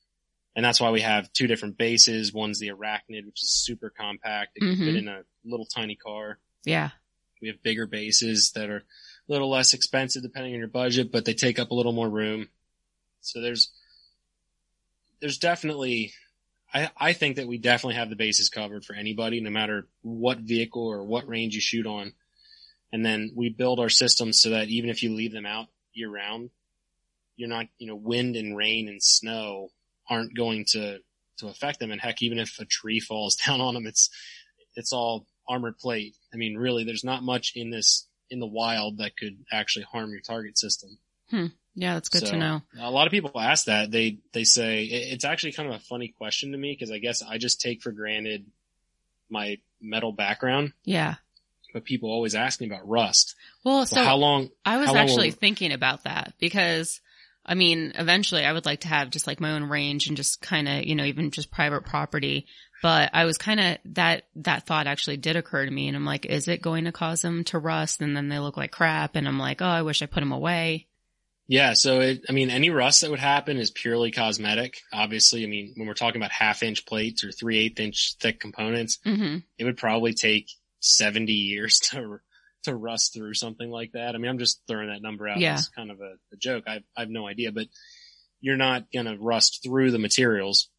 And 0.56 0.66
that's 0.66 0.82
why 0.82 0.90
we 0.92 1.02
have 1.02 1.32
two 1.32 1.48
different 1.48 1.78
bases. 1.78 2.34
One's 2.34 2.60
the 2.60 2.70
Arachnid, 2.70 3.26
which 3.26 3.42
is 3.42 3.52
super 3.52 3.90
compact. 3.90 4.52
It 4.56 4.62
can 4.62 4.76
fit 4.78 4.96
Mhm. 4.96 4.98
in 4.98 5.08
a 5.08 5.24
little 5.46 5.66
tiny 5.66 5.96
car. 5.96 6.40
Yeah. 6.66 6.90
We 7.42 7.48
have 7.48 7.64
bigger 7.64 7.88
bases 7.88 8.52
that 8.56 8.70
are 8.70 8.78
a 8.78 8.84
little 9.32 9.50
less 9.50 9.74
expensive 9.74 10.24
depending 10.24 10.54
on 10.54 10.60
your 10.60 10.68
budget, 10.68 11.12
but 11.12 11.26
they 11.26 11.34
take 11.34 11.58
up 11.58 11.72
a 11.72 11.74
little 11.74 11.94
more 11.94 12.10
room. 12.10 12.50
So 13.22 13.40
there's, 13.42 13.72
there's 15.20 15.38
definitely, 15.38 16.14
I, 16.74 16.90
I 16.98 17.14
think 17.14 17.36
that 17.36 17.48
we 17.48 17.58
definitely 17.58 17.96
have 17.96 18.10
the 18.10 18.16
bases 18.16 18.50
covered 18.50 18.86
for 18.86 18.96
anybody, 18.96 19.42
no 19.42 19.50
matter 19.50 19.88
what 20.02 20.40
vehicle 20.40 20.88
or 20.88 21.04
what 21.04 21.28
range 21.28 21.54
you 21.54 21.62
shoot 21.62 21.86
on. 21.86 22.14
And 22.94 23.06
then 23.06 23.32
we 23.36 23.50
build 23.50 23.80
our 23.80 23.90
systems 23.90 24.42
so 24.42 24.50
that 24.52 24.70
even 24.70 24.90
if 24.90 25.04
you 25.04 25.14
leave 25.14 25.34
them 25.34 25.46
out 25.46 25.68
year 25.94 26.10
round, 26.10 26.50
you're 27.36 27.50
not, 27.50 27.68
you 27.78 27.88
know, 27.88 27.96
wind 27.96 28.36
and 28.36 28.56
rain 28.56 28.88
and 28.88 29.02
snow 29.02 29.70
aren't 30.10 30.36
going 30.36 30.66
to, 30.70 31.00
to 31.38 31.48
affect 31.48 31.80
them. 31.80 31.92
And 31.92 32.02
heck, 32.02 32.22
even 32.22 32.40
if 32.40 32.60
a 32.60 32.66
tree 32.66 33.00
falls 33.00 33.36
down 33.46 33.62
on 33.62 33.74
them, 33.74 33.88
it's, 33.88 34.10
it's 34.76 34.94
all 34.94 35.26
armored 35.48 35.78
plate. 35.78 36.16
I 36.34 36.38
mean, 36.38 36.58
really, 36.58 36.84
there's 36.84 37.04
not 37.04 37.24
much 37.24 37.54
in 37.56 37.70
this, 37.70 38.08
in 38.30 38.40
the 38.40 38.48
wild 38.48 38.98
that 38.98 39.18
could 39.18 39.38
actually 39.52 39.86
harm 39.92 40.12
your 40.12 40.22
target 40.22 40.58
system. 40.58 41.00
Hmm. 41.30 41.48
Yeah. 41.76 41.94
That's 41.94 42.10
good 42.10 42.26
So, 42.26 42.32
to 42.32 42.38
know. 42.38 42.62
A 42.80 42.92
lot 42.92 43.08
of 43.08 43.12
people 43.12 43.32
ask 43.40 43.66
that. 43.66 43.92
They 43.92 44.20
they 44.34 44.44
say 44.44 44.84
it- 44.84 45.14
it's 45.14 45.26
actually 45.26 45.54
kind 45.54 45.70
of 45.70 45.76
a 45.76 45.80
funny 45.80 46.10
question 46.10 46.52
to 46.52 46.58
me 46.58 46.72
because 46.74 46.92
I 46.92 46.98
guess 47.00 47.22
I 47.22 47.38
just 47.38 47.62
take 47.62 47.82
for 47.82 47.92
granted 47.92 48.46
my 49.30 49.58
metal 49.80 50.12
background, 50.12 50.74
Yeah. 50.84 51.16
but 51.74 51.86
people 51.86 52.10
always 52.12 52.36
ask 52.36 52.60
me 52.60 52.68
about 52.68 52.88
rust. 52.88 53.36
Well, 53.64 53.86
so 53.86 53.96
Well, 53.96 54.06
how 54.06 54.18
long? 54.18 54.50
I 54.66 54.78
was 54.78 54.88
how 54.88 54.94
long 54.96 55.04
actually 55.04 55.32
thinking 55.32 55.72
about 55.72 56.04
that 56.04 56.34
because 56.40 57.00
I 57.44 57.56
mean, 57.56 57.94
eventually 57.96 58.46
I 58.46 58.54
would 58.54 58.66
like 58.68 58.82
to 58.82 58.88
have 58.88 59.10
just 59.10 59.26
like 59.26 59.40
my 59.40 59.54
own 59.54 59.64
range 59.64 60.08
and 60.08 60.16
just 60.16 60.42
kind 60.42 60.68
of, 60.68 60.84
you 60.86 60.94
know, 60.94 61.06
even 61.06 61.32
just 61.32 61.50
private 61.50 61.86
property. 61.86 62.46
But 62.84 63.10
I 63.14 63.26
was 63.26 63.38
kind 63.40 63.60
of 63.60 63.78
that, 63.96 64.26
that 64.38 64.68
thought 64.68 64.86
actually 64.86 65.18
did 65.18 65.36
occur 65.36 65.66
to 65.66 65.72
me. 65.72 65.88
And 65.88 65.98
I'm 65.98 66.06
like, 66.06 66.26
is 66.28 66.48
it 66.48 66.62
going 66.62 66.86
to 66.86 66.92
cause 66.92 67.24
them 67.24 67.44
to 67.46 67.58
rust? 67.58 68.00
And 68.02 68.16
then 68.16 68.30
they 68.30 68.38
look 68.38 68.58
like 68.58 68.72
crap. 68.72 69.16
And 69.16 69.28
I'm 69.28 69.40
like, 69.40 69.60
oh, 69.62 69.66
I 69.66 69.82
wish 69.82 70.04
I 70.04 70.06
put 70.06 70.20
them 70.20 70.32
away. 70.32 70.88
Yeah, 71.52 71.74
so 71.74 72.00
it, 72.00 72.24
I 72.30 72.32
mean, 72.32 72.50
any 72.50 72.70
rust 72.70 73.02
that 73.02 73.10
would 73.10 73.20
happen 73.20 73.58
is 73.58 73.72
purely 73.72 74.10
cosmetic. 74.10 74.78
Obviously, 74.94 75.44
I 75.44 75.48
mean, 75.48 75.74
when 75.76 75.86
we're 75.86 75.94
talking 75.96 76.22
about 76.22 76.32
half 76.32 76.64
inch 76.64 76.86
plates 76.86 77.26
or 77.26 77.34
three 77.34 77.60
eighth 77.60 77.78
inch 77.78 78.16
thick 78.22 78.40
components, 78.40 79.00
hmm 79.04 79.40
it 79.58 79.66
would 79.66 79.76
probably 79.76 80.14
take 80.14 80.48
70 80.80 81.34
years 81.34 81.80
to 81.92 82.20
to 82.64 82.74
rust 82.74 83.14
through 83.14 83.34
something 83.34 83.70
like 83.70 83.92
that. 83.92 84.16
I 84.16 84.18
mean, 84.18 84.32
I'm 84.32 84.38
just 84.40 84.62
throwing 84.66 84.88
that 84.88 85.02
number 85.02 85.28
out 85.28 85.42
Yeah. 85.42 85.56
as 85.56 85.68
kind 85.68 85.92
of 85.92 86.00
a, 86.00 86.14
a 86.32 86.38
joke. 86.38 86.64
I, 86.68 86.84
I 86.96 87.02
have 87.02 87.10
no 87.10 87.28
idea, 87.28 87.52
but 87.52 87.68
you're 88.40 88.56
not 88.56 88.90
going 88.94 89.08
to 89.08 89.18
rust 89.20 89.60
through 89.62 89.92
the 89.92 90.00
materials. 90.00 90.70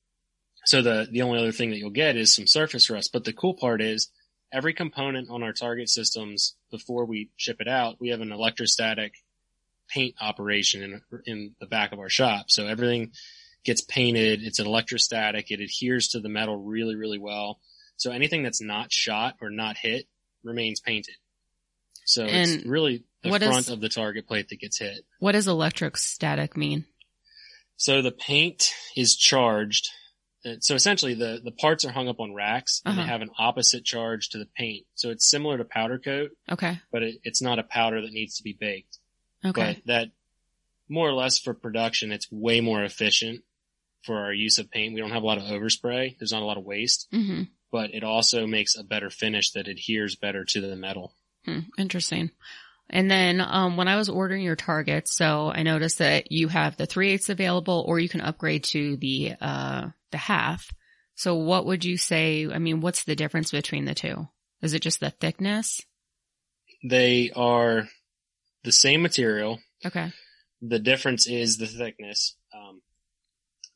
So 0.65 0.81
the, 0.81 1.07
the 1.11 1.21
only 1.21 1.39
other 1.39 1.53
thing 1.53 1.69
that 1.71 1.77
you'll 1.77 1.91
get 1.91 2.17
is 2.17 2.35
some 2.35 2.47
surface 2.47 2.89
rust. 2.89 3.11
But 3.13 3.25
the 3.25 3.35
cool 3.35 3.53
part 3.55 3.83
is 3.83 4.09
every 4.51 4.73
component 4.73 5.29
on 5.29 5.43
our 5.43 5.53
target 5.53 5.91
systems 5.91 6.55
before 6.71 7.05
we 7.05 7.29
ship 7.37 7.57
it 7.61 7.69
out, 7.69 7.97
we 8.01 8.09
have 8.09 8.23
an 8.23 8.33
electrostatic 8.33 9.13
paint 9.93 10.15
operation 10.21 10.83
in, 10.83 11.03
in 11.27 11.55
the 11.61 11.67
back 11.67 11.93
of 11.93 11.99
our 11.99 12.09
shop. 12.09 12.47
So 12.49 12.67
everything 12.67 13.13
gets 13.65 13.81
painted. 13.83 14.43
It's 14.43 14.59
an 14.59 14.67
electrostatic. 14.67 15.51
It 15.51 15.61
adheres 15.61 16.09
to 16.09 16.21
the 16.21 16.29
metal 16.29 16.57
really, 16.57 16.97
really 16.97 17.19
well. 17.19 17.61
So 17.97 18.11
anything 18.11 18.43
that's 18.43 18.61
not 18.63 18.91
shot 18.93 19.37
or 19.41 19.51
not 19.51 19.77
hit 19.77 20.07
remains 20.43 20.81
painted. 20.81 21.15
So 22.05 22.25
it's 22.25 22.53
And 22.63 22.67
really 22.67 23.05
the 23.23 23.29
front 23.31 23.59
is- 23.59 23.69
of 23.69 23.81
the 23.81 23.89
target 23.89 24.27
plate 24.27 24.49
that 24.49 24.59
gets 24.61 24.79
hit. 24.79 25.05
What 25.21 25.33
does 25.33 25.47
electrostatic 25.47 26.57
mean? 26.57 26.87
So 27.77 28.03
the 28.03 28.13
paint 28.13 28.73
is 28.97 29.17
charged. 29.17 29.89
uh, 30.45 30.55
So 30.61 30.75
essentially 30.75 31.15
the, 31.15 31.41
the 31.45 31.53
parts 31.53 31.85
are 31.85 31.93
hung 31.93 32.09
up 32.09 32.19
on 32.21 32.35
racks 32.35 32.81
and 32.85 32.93
Uh-huh. 32.93 33.03
they 33.03 33.09
have 33.09 33.23
an 33.23 33.31
opposite 33.39 33.85
charge 33.85 34.31
to 34.31 34.39
the 34.39 34.49
paint. 34.57 34.87
So 34.95 35.11
it's 35.11 35.29
similar 35.31 35.59
to 35.59 35.65
powder 35.65 35.99
coat, 35.99 36.31
Okay. 36.51 36.81
but 36.91 37.03
it, 37.05 37.17
it's 37.23 37.41
not 37.43 37.59
a 37.61 37.63
powder 37.65 38.01
that 38.01 38.13
needs 38.13 38.37
to 38.39 38.43
be 38.43 38.57
baked. 38.59 38.99
Okay. 39.45 39.75
But 39.75 39.87
that 39.87 40.09
more 40.89 41.09
or 41.09 41.15
less 41.15 41.39
for 41.39 41.55
production, 41.55 42.13
it's 42.13 42.31
way 42.31 42.61
more 42.61 42.83
efficient 42.83 43.43
for 44.05 44.19
our 44.19 44.33
use 44.33 44.59
of 44.59 44.71
paint. 44.71 44.95
We 44.95 45.01
don't 45.01 45.11
have 45.11 45.23
a 45.23 45.27
lot 45.27 45.39
of 45.39 45.45
overspray. 45.45 46.19
There's 46.19 46.33
not 46.33 46.43
a 46.43 46.47
lot 46.47 46.59
of 46.59 46.65
waste, 46.65 47.09
hmm 47.11 47.43
but 47.73 47.95
it 47.95 48.05
also 48.05 48.47
makes 48.47 48.77
a 48.77 48.85
better 48.85 49.09
finish 49.09 49.53
that 49.53 49.67
adheres 49.67 50.15
better 50.15 50.45
to 50.45 50.61
the 50.61 50.77
metal. 50.77 51.15
Hmm, 51.47 51.61
interesting. 51.79 52.31
And 52.91 53.11
then 53.11 53.41
um, 53.41 53.79
when 53.79 53.89
I 53.89 53.97
was 53.97 54.11
ordering 54.11 54.43
your 54.43 54.57
targets, 54.57 55.17
so 55.17 55.51
I 55.51 55.63
noticed 55.63 55.99
that 55.99 56.31
you 56.31 56.49
have 56.49 56.77
the 56.77 56.85
three 56.85 57.13
eighths 57.13 57.31
available, 57.31 57.83
or 57.89 57.99
you 57.99 58.09
can 58.09 58.21
upgrade 58.21 58.65
to 58.65 58.97
the 58.99 59.35
uh, 59.41 59.89
the 60.11 60.19
half. 60.19 60.71
So 61.15 61.37
what 61.37 61.65
would 61.65 61.85
you 61.85 61.97
say? 61.97 62.47
I 62.53 62.59
mean, 62.59 62.83
what's 62.83 63.05
the 63.05 63.17
difference 63.17 63.51
between 63.51 63.87
the 63.87 63.95
two? 63.95 64.29
Is 64.61 64.75
it 64.75 64.83
just 64.83 65.01
the 65.01 65.11
thickness? 65.11 65.81
They 66.85 67.31
are 67.35 67.89
the 68.65 68.73
same 68.73 69.03
material. 69.03 69.61
Okay. 69.85 70.13
The 70.61 70.79
difference 70.79 71.27
is 71.27 71.59
the 71.59 71.67
thickness. 71.67 72.37
Um, 72.55 72.83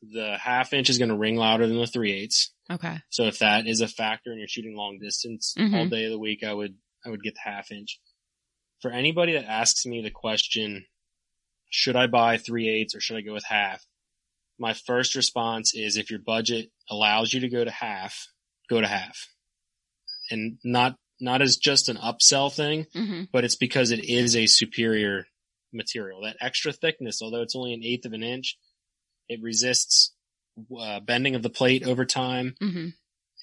the 0.01 0.37
half 0.39 0.73
inch 0.73 0.89
is 0.89 0.97
going 0.97 1.09
to 1.09 1.17
ring 1.17 1.35
louder 1.35 1.67
than 1.67 1.77
the 1.77 1.87
three 1.87 2.13
eighths. 2.13 2.51
Okay. 2.69 2.97
So 3.09 3.23
if 3.23 3.39
that 3.39 3.67
is 3.67 3.81
a 3.81 3.87
factor 3.87 4.29
and 4.31 4.39
you're 4.39 4.47
shooting 4.47 4.75
long 4.75 4.99
distance 4.99 5.53
Mhm. 5.57 5.73
all 5.73 5.87
day 5.87 6.05
of 6.05 6.11
the 6.11 6.19
week, 6.19 6.43
I 6.43 6.53
would 6.53 6.75
I 7.05 7.09
would 7.09 7.23
get 7.23 7.35
the 7.35 7.41
half 7.49 7.71
inch. 7.71 7.99
For 8.81 8.91
anybody 8.91 9.33
that 9.33 9.45
asks 9.45 9.85
me 9.85 10.01
the 10.01 10.11
question, 10.11 10.85
should 11.69 11.95
I 11.95 12.07
buy 12.07 12.37
three 12.37 12.67
eighths 12.69 12.95
or 12.95 12.99
should 13.01 13.17
I 13.17 13.21
go 13.21 13.33
with 13.33 13.45
half? 13.45 13.85
My 14.59 14.73
first 14.73 15.15
response 15.15 15.73
is 15.75 15.97
if 15.97 16.09
your 16.09 16.19
budget 16.19 16.71
allows 16.89 17.33
you 17.33 17.39
to 17.41 17.49
go 17.49 17.63
to 17.63 17.71
half, 17.71 18.27
go 18.69 18.81
to 18.81 18.87
half. 18.87 19.27
And 20.31 20.57
not, 20.63 20.97
not 21.19 21.41
as 21.41 21.57
just 21.57 21.89
an 21.89 21.97
upsell 21.97 22.53
thing, 22.53 22.85
hmm 22.93 23.23
but 23.31 23.43
it's 23.43 23.55
because 23.55 23.91
it 23.91 24.03
is 24.05 24.35
a 24.35 24.47
superior 24.47 25.25
material. 25.73 26.21
That 26.21 26.37
extra 26.39 26.71
thickness, 26.71 27.21
although 27.21 27.41
it's 27.41 27.55
only 27.55 27.73
an 27.73 27.83
eighth 27.83 28.05
of 28.05 28.13
an 28.13 28.23
inch, 28.23 28.57
it 29.27 29.41
resists 29.41 30.13
uh, 30.79 30.99
bending 31.01 31.35
of 31.35 31.43
the 31.43 31.49
plate 31.49 31.85
over 31.85 32.05
time. 32.05 32.55
hmm 32.59 32.87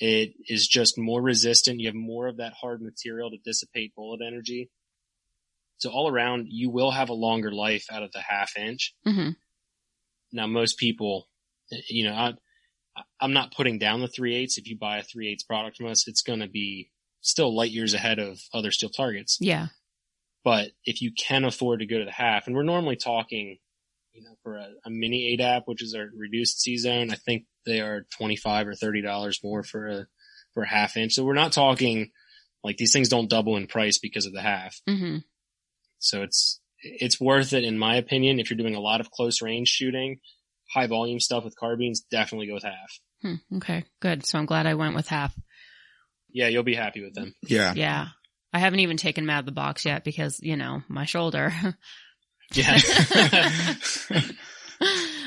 It 0.01 0.35
is 0.49 0.67
just 0.67 0.99
more 0.99 1.23
resistant. 1.23 1.81
You 1.81 1.89
have 1.89 1.95
more 1.95 2.27
of 2.29 2.39
that 2.39 2.55
hard 2.61 2.83
material 2.83 3.31
to 3.31 3.37
dissipate 3.45 3.95
bullet 3.95 4.21
energy. 4.27 4.71
So 5.79 5.91
all 5.91 6.09
around, 6.09 6.47
you 6.49 6.71
will 6.71 6.91
have 6.91 7.11
a 7.11 7.15
longer 7.15 7.53
life 7.53 7.87
out 7.93 8.03
of 8.03 8.13
the 8.13 8.21
half 8.21 8.57
inch. 8.57 8.95
hmm 9.05 9.31
Now, 10.33 10.47
most 10.47 10.79
people, 10.79 11.29
you 11.89 12.05
know, 12.05 12.15
I, 12.15 12.35
I'm 13.21 13.33
not 13.33 13.55
putting 13.55 13.79
down 13.79 14.01
the 14.01 14.09
three 14.09 14.35
eighths. 14.35 14.59
If 14.59 14.67
you 14.69 14.79
buy 14.79 14.99
a 14.99 15.03
three 15.03 15.29
eighths 15.29 15.43
product 15.45 15.77
from 15.77 15.87
us, 15.87 16.09
it's 16.09 16.23
going 16.23 16.41
to 16.41 16.49
be 16.49 16.91
still 17.25 17.57
light 17.57 17.71
years 17.71 17.95
ahead 17.95 18.19
of 18.19 18.39
other 18.53 18.71
steel 18.71 18.91
targets. 18.91 19.39
Yeah. 19.41 19.69
But 20.45 20.73
if 20.85 21.01
you 21.01 21.11
can 21.13 21.45
afford 21.45 21.81
to 21.81 21.87
go 21.87 21.99
to 21.99 22.05
the 22.05 22.11
half, 22.11 22.47
and 22.47 22.55
we're 22.55 22.65
normally 22.65 22.97
talking, 22.97 23.57
you 24.13 24.23
know, 24.23 24.35
for 24.43 24.57
a, 24.57 24.69
a 24.85 24.91
mini 24.91 25.35
ADAP, 25.37 25.63
which 25.65 25.83
is 25.83 25.95
our 25.95 26.07
reduced 26.15 26.61
C 26.61 26.77
zone, 26.77 27.11
I 27.11 27.15
think 27.15 27.47
they 27.65 27.81
are 27.81 28.07
25 28.19 28.69
or 28.69 28.75
$30 28.75 29.43
more 29.43 29.63
for 29.63 29.87
a, 29.89 30.07
for 30.53 30.65
a 30.65 30.69
half 30.69 30.99
inch. 30.99 31.15
So 31.15 31.25
we're 31.25 31.33
not 31.33 31.53
talking 31.53 32.11
like 32.63 32.77
these 32.77 32.93
things 32.93 33.09
don't 33.09 33.31
double 33.31 33.57
in 33.57 33.67
price 33.67 33.99
because 33.99 34.27
of 34.27 34.35
the 34.35 34.43
half. 34.43 34.79
hmm 34.87 35.19
So 35.99 36.23
it's, 36.23 36.61
it's 36.83 37.19
worth 37.19 37.55
it 37.55 37.65
in 37.65 37.79
my 37.79 37.97
opinion. 37.97 38.39
If 38.39 38.51
you're 38.51 38.59
doing 38.59 38.75
a 38.75 38.81
lot 38.81 39.01
of 39.01 39.11
close 39.11 39.41
range 39.41 39.69
shooting, 39.69 40.21
high 40.75 40.89
volume 40.89 41.21
stuff 41.21 41.45
with 41.45 41.57
carbines, 41.57 42.03
definitely 42.11 42.49
go 42.49 42.55
with 42.55 42.65
half. 42.65 42.99
Hmm. 43.23 43.57
Okay. 43.57 43.85
Good. 44.01 44.27
So 44.27 44.39
I'm 44.39 44.45
glad 44.45 44.67
I 44.67 44.75
went 44.75 44.95
with 44.95 45.09
half. 45.09 45.35
Yeah, 46.35 46.49
you'll 46.49 46.65
be 46.65 46.75
happy 46.75 47.03
with 47.03 47.15
them. 47.15 47.35
Yeah. 47.47 47.73
Yeah. 47.75 48.09
I 48.53 48.59
haven't 48.59 48.81
even 48.81 48.99
taken 48.99 49.25
them 49.25 49.31
out 49.31 49.41
of 49.41 49.47
the 49.47 49.53
box 49.53 49.87
yet 49.87 50.05
because, 50.05 50.39
you 50.43 50.57
know, 50.57 50.83
my 50.89 51.07
shoulder. 51.07 51.53
Yeah. 52.53 52.79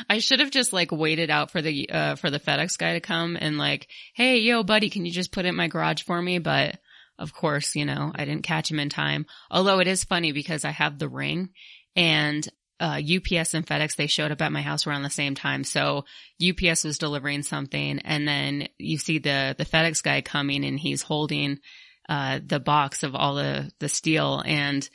I 0.09 0.19
should 0.19 0.39
have 0.39 0.51
just 0.51 0.71
like 0.71 0.91
waited 0.91 1.29
out 1.29 1.51
for 1.51 1.61
the 1.61 1.89
uh 1.89 2.15
for 2.15 2.29
the 2.29 2.39
FedEx 2.39 2.77
guy 2.77 2.93
to 2.93 2.99
come 2.99 3.37
and 3.39 3.57
like, 3.57 3.87
"Hey, 4.13 4.37
yo 4.37 4.63
buddy, 4.63 4.89
can 4.89 5.05
you 5.05 5.11
just 5.11 5.31
put 5.31 5.45
it 5.45 5.49
in 5.49 5.55
my 5.55 5.67
garage 5.67 6.03
for 6.03 6.21
me?" 6.21 6.37
But 6.37 6.77
of 7.17 7.33
course, 7.33 7.75
you 7.75 7.85
know, 7.85 8.11
I 8.13 8.25
didn't 8.25 8.43
catch 8.43 8.69
him 8.69 8.79
in 8.79 8.89
time. 8.89 9.25
Although 9.49 9.79
it 9.79 9.87
is 9.87 10.03
funny 10.03 10.31
because 10.31 10.63
I 10.63 10.69
have 10.69 10.99
the 10.99 11.09
ring 11.09 11.49
and 11.95 12.47
uh 12.79 12.99
UPS 13.01 13.53
and 13.53 13.65
FedEx 13.65 13.95
they 13.95 14.07
showed 14.07 14.31
up 14.31 14.41
at 14.41 14.51
my 14.51 14.61
house 14.61 14.87
around 14.87 15.03
the 15.03 15.09
same 15.09 15.35
time. 15.35 15.63
So 15.63 16.05
UPS 16.41 16.83
was 16.83 16.97
delivering 16.97 17.43
something 17.43 17.99
and 17.99 18.27
then 18.27 18.67
you 18.77 18.97
see 18.97 19.19
the 19.19 19.55
the 19.57 19.65
FedEx 19.65 20.03
guy 20.03 20.21
coming 20.21 20.65
and 20.65 20.79
he's 20.79 21.01
holding 21.01 21.59
uh 22.09 22.39
the 22.45 22.59
box 22.59 23.03
of 23.03 23.15
all 23.15 23.35
the 23.35 23.71
the 23.79 23.89
steel 23.89 24.43
and 24.45 24.87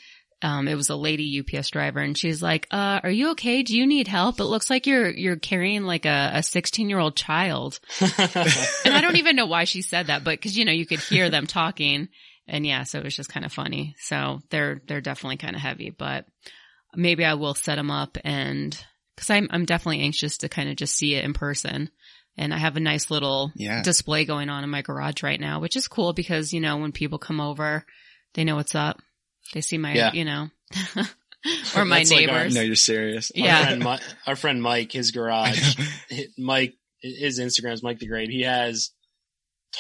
um, 0.42 0.66
it 0.66 0.74
was 0.74 0.90
a 0.90 0.96
lady 0.96 1.40
UPS 1.40 1.70
driver 1.70 2.00
and 2.00 2.18
she's 2.18 2.42
like, 2.42 2.66
uh, 2.72 3.00
are 3.02 3.10
you 3.10 3.30
okay? 3.30 3.62
Do 3.62 3.76
you 3.76 3.86
need 3.86 4.08
help? 4.08 4.40
It 4.40 4.44
looks 4.44 4.68
like 4.68 4.86
you're, 4.86 5.08
you're 5.08 5.36
carrying 5.36 5.84
like 5.84 6.04
a, 6.04 6.32
a 6.34 6.42
16 6.42 6.90
year 6.90 6.98
old 6.98 7.16
child. 7.16 7.78
And 8.00 8.94
I 8.94 9.00
don't 9.00 9.16
even 9.16 9.36
know 9.36 9.46
why 9.46 9.64
she 9.64 9.82
said 9.82 10.08
that, 10.08 10.24
but 10.24 10.40
cause 10.42 10.56
you 10.56 10.64
know, 10.64 10.72
you 10.72 10.84
could 10.84 10.98
hear 10.98 11.30
them 11.30 11.46
talking 11.46 12.08
and 12.48 12.66
yeah, 12.66 12.82
so 12.82 12.98
it 12.98 13.04
was 13.04 13.14
just 13.14 13.30
kind 13.30 13.46
of 13.46 13.52
funny. 13.52 13.94
So 13.98 14.40
they're, 14.50 14.82
they're 14.86 15.00
definitely 15.00 15.36
kind 15.36 15.54
of 15.54 15.62
heavy, 15.62 15.90
but 15.90 16.26
maybe 16.94 17.24
I 17.24 17.34
will 17.34 17.54
set 17.54 17.76
them 17.76 17.90
up 17.90 18.18
and 18.24 18.72
cause 19.16 19.30
I'm, 19.30 19.48
I'm 19.50 19.64
definitely 19.64 20.00
anxious 20.02 20.38
to 20.38 20.48
kind 20.48 20.68
of 20.68 20.76
just 20.76 20.96
see 20.96 21.14
it 21.14 21.24
in 21.24 21.32
person. 21.32 21.90
And 22.36 22.54
I 22.54 22.58
have 22.58 22.76
a 22.76 22.80
nice 22.80 23.10
little 23.10 23.52
Yeah. 23.54 23.82
display 23.82 24.24
going 24.24 24.48
on 24.48 24.64
in 24.64 24.70
my 24.70 24.80
garage 24.82 25.22
right 25.22 25.38
now, 25.40 25.60
which 25.60 25.76
is 25.76 25.86
cool 25.88 26.12
because, 26.14 26.52
you 26.52 26.60
know, 26.60 26.78
when 26.78 26.92
people 26.92 27.18
come 27.18 27.40
over, 27.40 27.84
they 28.34 28.44
know 28.44 28.56
what's 28.56 28.74
up. 28.74 29.00
They 29.52 29.60
see 29.60 29.76
my, 29.76 29.92
Yeah. 29.94 30.12
you 30.14 30.24
know, 30.24 30.48
or 31.76 31.84
my 31.84 31.98
That's 31.98 32.12
like 32.12 32.28
uh, 32.28 32.32
our- 32.32 32.38
neighbors. 32.38 32.54
No, 32.54 32.60
you're 32.62 32.74
serious. 32.74 33.30
Our 33.36 33.42
Yeah. 33.44 33.64
friend, 33.66 33.84
Mi- 33.84 33.98
our 34.26 34.36
friend 34.36 34.62
Mike, 34.62 34.92
his 34.92 35.10
garage, 35.10 35.76
Mike, 36.38 36.74
his 37.00 37.38
Instagram 37.38 37.72
is 37.72 37.82
Mike 37.82 37.98
the 37.98 38.06
Great. 38.06 38.30
He 38.30 38.42
has 38.42 38.90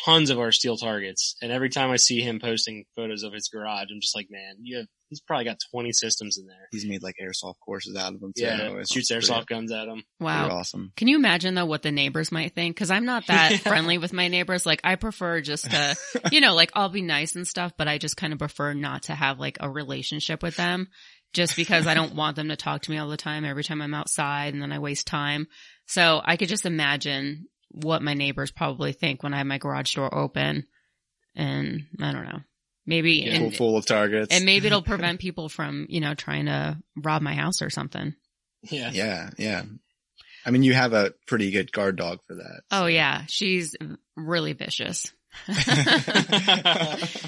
tons 0.04 0.30
of 0.30 0.38
our 0.38 0.52
steel 0.52 0.76
targets. 0.76 1.36
And 1.40 1.52
every 1.52 1.68
time 1.70 1.90
I 1.90 1.96
see 1.96 2.20
him 2.20 2.40
posting 2.40 2.84
photos 2.96 3.22
of 3.22 3.32
his 3.32 3.48
garage, 3.48 3.88
I'm 3.90 4.00
just 4.00 4.16
like, 4.16 4.26
man, 4.30 4.56
you 4.62 4.78
have, 4.78 4.86
he's 5.12 5.20
probably 5.20 5.44
got 5.44 5.58
20 5.70 5.92
systems 5.92 6.38
in 6.38 6.46
there. 6.46 6.68
He's 6.70 6.86
made 6.86 7.02
like 7.02 7.16
airsoft 7.22 7.56
courses 7.62 7.94
out 7.96 8.14
of 8.14 8.20
them 8.20 8.32
too. 8.34 8.44
Yeah. 8.44 8.78
It's 8.78 8.90
Shoots 8.90 9.10
pretty- 9.10 9.26
airsoft 9.26 9.46
guns 9.46 9.70
at 9.70 9.84
them. 9.84 10.02
wow. 10.18 10.40
pretty 10.44 10.54
awesome. 10.56 10.92
Can 10.96 11.08
you 11.08 11.16
imagine 11.16 11.54
though 11.54 11.66
what 11.66 11.82
the 11.82 11.92
neighbors 11.92 12.32
might 12.32 12.54
think? 12.54 12.74
Cause 12.78 12.90
I'm 12.90 13.04
not 13.04 13.26
that 13.26 13.50
Yeah. 13.50 13.56
friendly 13.58 13.98
with 13.98 14.14
my 14.14 14.28
neighbors. 14.28 14.64
Like 14.64 14.80
I 14.84 14.94
prefer 14.96 15.42
just 15.42 15.70
to, 15.70 15.96
you 16.32 16.40
know, 16.40 16.54
like 16.54 16.70
I'll 16.74 16.88
be 16.88 17.02
nice 17.02 17.36
and 17.36 17.46
stuff, 17.46 17.72
but 17.76 17.88
I 17.88 17.98
just 17.98 18.16
kind 18.16 18.32
of 18.32 18.38
prefer 18.38 18.72
not 18.72 19.02
to 19.04 19.14
have 19.14 19.38
like 19.38 19.58
a 19.60 19.68
relationship 19.68 20.42
with 20.42 20.56
them 20.56 20.88
just 21.34 21.56
because 21.56 21.86
I 21.86 21.94
don't 21.94 22.14
want 22.14 22.36
them 22.36 22.48
to 22.48 22.56
talk 22.56 22.82
to 22.82 22.90
me 22.90 22.96
all 22.98 23.08
the 23.08 23.16
time 23.16 23.44
every 23.44 23.64
time 23.64 23.82
I'm 23.82 23.94
outside 23.94 24.54
and 24.54 24.62
then 24.62 24.72
I 24.72 24.78
waste 24.78 25.06
time. 25.06 25.46
So 25.86 26.20
I 26.24 26.36
could 26.36 26.48
just 26.48 26.66
imagine 26.66 27.46
what 27.68 28.02
my 28.02 28.14
neighbors 28.14 28.50
probably 28.50 28.92
think 28.92 29.22
when 29.22 29.34
I 29.34 29.38
have 29.38 29.46
my 29.46 29.58
garage 29.58 29.94
door 29.94 30.14
open 30.14 30.66
and 31.34 31.86
I 32.00 32.12
don't 32.12 32.24
know. 32.24 32.40
Maybe, 32.86 33.12
Yeah. 33.12 33.36
Full, 33.36 33.46
and, 33.46 33.56
full 33.56 33.76
of 33.76 33.86
targets. 33.86 34.34
and 34.34 34.44
maybe 34.44 34.66
it'll 34.66 34.82
prevent 34.94 35.20
people 35.20 35.48
from, 35.48 35.86
you 35.88 36.00
know, 36.00 36.14
trying 36.14 36.46
to 36.46 36.78
rob 36.96 37.22
my 37.22 37.34
house 37.34 37.62
or 37.62 37.70
something. 37.70 38.14
Yeah. 38.70 38.90
yeah, 38.92 39.30
yeah. 39.38 39.62
I 40.44 40.50
mean, 40.50 40.62
you 40.62 40.72
have 40.74 40.92
a 40.92 41.12
pretty 41.26 41.50
good 41.50 41.70
guard 41.72 41.96
dog 41.96 42.20
for 42.26 42.34
that. 42.34 42.62
Oh 42.70 42.86
yeah, 42.86 43.22
she's 43.28 43.76
really 44.16 44.52
vicious. 44.52 45.12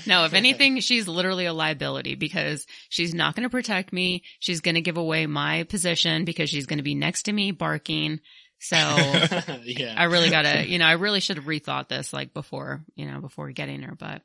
no, 0.07 0.25
if 0.25 0.35
anything, 0.35 0.81
she's 0.81 1.09
literally 1.09 1.47
a 1.47 1.53
liability 1.53 2.15
because 2.17 2.67
she's 2.89 3.15
not 3.15 3.35
going 3.35 3.45
to 3.45 3.51
protect 3.51 3.93
me. 3.93 4.23
She's 4.41 4.61
going 4.61 4.75
to 4.75 4.81
give 4.81 4.97
away 4.97 5.27
my 5.27 5.63
position 5.65 6.25
because 6.25 6.51
she's 6.51 6.67
going 6.67 6.79
to 6.79 6.83
be 6.85 6.95
next 6.95 7.25
to 7.25 7.33
me 7.33 7.51
barking. 7.53 8.21
So 8.65 8.77
yeah. 9.65 9.95
I 9.95 10.05
really 10.05 10.31
gotta, 10.31 10.67
you 10.67 10.79
know, 10.79 10.87
I 10.87 10.93
really 10.93 11.21
should 11.21 11.37
have 11.37 11.45
rethought 11.45 11.89
this 11.89 12.15
like 12.15 12.33
before, 12.33 12.83
you 12.95 13.05
know, 13.05 13.21
before 13.21 13.51
getting 13.51 13.83
her, 13.83 13.95
but 13.95 14.23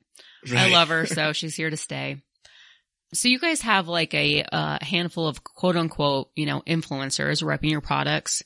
I 0.55 0.69
love 0.69 0.87
her. 0.87 1.05
So 1.05 1.33
she's 1.33 1.55
here 1.55 1.69
to 1.69 1.75
stay. 1.75 2.21
So 3.13 3.27
you 3.27 3.37
guys 3.37 3.59
have 3.61 3.89
like 3.89 4.13
a 4.13 4.43
uh, 4.43 4.77
handful 4.81 5.27
of 5.27 5.43
quote 5.43 5.75
unquote, 5.75 6.29
you 6.37 6.45
know, 6.45 6.61
influencers 6.61 7.43
repping 7.43 7.71
your 7.71 7.81
products. 7.81 8.41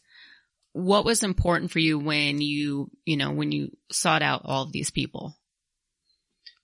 What 0.71 1.05
was 1.05 1.21
important 1.21 1.69
for 1.69 1.77
you 1.77 1.99
when 1.99 2.41
you, 2.41 2.89
you 3.05 3.15
know, 3.15 3.31
when 3.31 3.51
you 3.51 3.69
sought 3.91 4.23
out 4.23 4.41
all 4.45 4.63
of 4.63 4.71
these 4.71 4.89
people? 4.89 5.37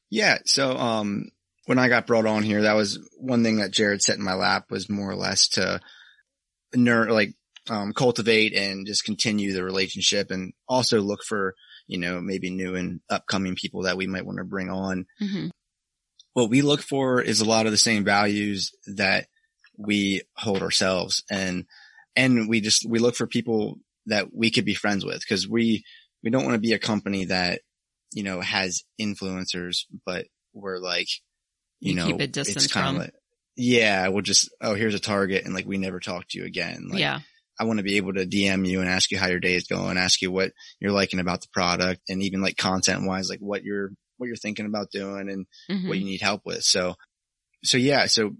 Yeah. 0.09 0.39
So, 0.45 0.75
um, 0.75 1.29
when 1.67 1.77
I 1.77 1.87
got 1.87 2.07
brought 2.07 2.25
on 2.25 2.41
here, 2.41 2.63
that 2.63 2.73
was 2.73 2.97
one 3.19 3.43
thing 3.43 3.57
that 3.57 3.69
Jared 3.69 4.01
set 4.01 4.17
in 4.17 4.23
my 4.23 4.33
lap 4.33 4.71
was 4.71 4.89
more 4.89 5.11
or 5.11 5.15
less 5.15 5.49
to 5.49 5.79
ner- 6.73 7.11
like, 7.11 7.35
um, 7.69 7.93
cultivate 7.93 8.53
and 8.53 8.87
just 8.87 9.05
continue 9.05 9.53
the 9.53 9.63
relationship 9.63 10.31
and 10.31 10.53
also 10.67 11.01
look 11.01 11.23
for, 11.23 11.55
you 11.87 11.99
know, 11.99 12.19
maybe 12.19 12.49
new 12.49 12.75
and 12.75 13.01
upcoming 13.09 13.55
people 13.55 13.83
that 13.83 13.97
we 13.97 14.07
might 14.07 14.25
want 14.25 14.37
to 14.39 14.43
bring 14.43 14.69
on. 14.69 15.05
hmm 15.19 15.47
What 16.33 16.49
we 16.49 16.61
look 16.61 16.81
for 16.81 17.21
is 17.21 17.41
a 17.41 17.45
lot 17.45 17.65
of 17.65 17.71
the 17.71 17.77
same 17.77 18.03
values 18.03 18.71
that 18.95 19.27
we 19.77 20.21
hold 20.35 20.61
ourselves 20.61 21.23
and, 21.29 21.65
and 22.15 22.49
we 22.49 22.59
just, 22.61 22.85
we 22.85 22.99
look 22.99 23.15
for 23.15 23.27
people 23.27 23.79
that 24.07 24.33
we 24.33 24.49
could 24.51 24.65
be 24.65 24.73
friends 24.73 25.05
with 25.05 25.19
because 25.19 25.47
we, 25.47 25.83
we 26.23 26.29
don't 26.29 26.43
want 26.43 26.55
to 26.55 26.59
be 26.59 26.73
a 26.73 26.79
company 26.79 27.25
that, 27.25 27.61
you 28.11 28.23
know, 28.23 28.41
has 28.41 28.83
influencers, 28.99 29.85
but 30.05 30.25
we're 30.53 30.79
like, 30.79 31.07
you, 31.79 31.91
You 31.91 31.95
know, 31.95 32.07
keep 32.07 32.19
a 32.19 32.27
distance 32.27 32.65
it's 32.65 32.73
kind 32.73 32.95
of 32.97 33.03
like, 33.03 33.13
yeah, 33.55 34.07
we'll 34.07 34.21
just, 34.21 34.49
oh, 34.61 34.73
here's 34.73 34.95
a 34.95 34.99
target 34.99 35.45
and 35.45 35.53
like 35.53 35.65
we 35.65 35.77
never 35.77 35.99
talk 35.99 36.27
to 36.29 36.39
you 36.39 36.45
again. 36.45 36.87
Like, 36.89 36.99
yeah. 36.99 37.19
I 37.59 37.65
want 37.65 37.77
to 37.79 37.83
be 37.83 37.97
able 37.97 38.13
to 38.13 38.25
DM 38.25 38.65
you 38.65 38.79
and 38.79 38.89
ask 38.89 39.11
you 39.11 39.17
how 39.17 39.27
your 39.27 39.39
day 39.39 39.55
is 39.55 39.67
going, 39.67 39.97
ask 39.97 40.21
you 40.21 40.31
what 40.31 40.51
you're 40.79 40.91
liking 40.93 41.19
about 41.19 41.41
the 41.41 41.47
product 41.51 42.01
and 42.09 42.23
even 42.23 42.41
like 42.41 42.55
content 42.57 43.05
wise, 43.05 43.29
like 43.29 43.39
what 43.39 43.63
you're, 43.63 43.89
what 44.17 44.27
you're 44.27 44.35
thinking 44.37 44.65
about 44.65 44.91
doing 44.91 45.29
and 45.29 45.45
Mhm. 45.69 45.87
what 45.89 45.97
you 45.97 46.05
need 46.05 46.21
help 46.21 46.41
with. 46.45 46.63
So, 46.63 46.95
so 47.63 47.77
yeah, 47.77 48.05
so 48.05 48.31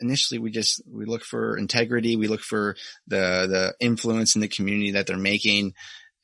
initially 0.00 0.38
we 0.38 0.50
just, 0.50 0.82
we 0.90 1.04
look 1.04 1.22
for 1.24 1.56
integrity. 1.56 2.16
We 2.16 2.26
look 2.28 2.40
for 2.42 2.76
the, 3.06 3.46
the 3.48 3.74
influence 3.80 4.34
in 4.34 4.40
the 4.40 4.48
community 4.48 4.92
that 4.92 5.06
they're 5.06 5.16
making. 5.16 5.72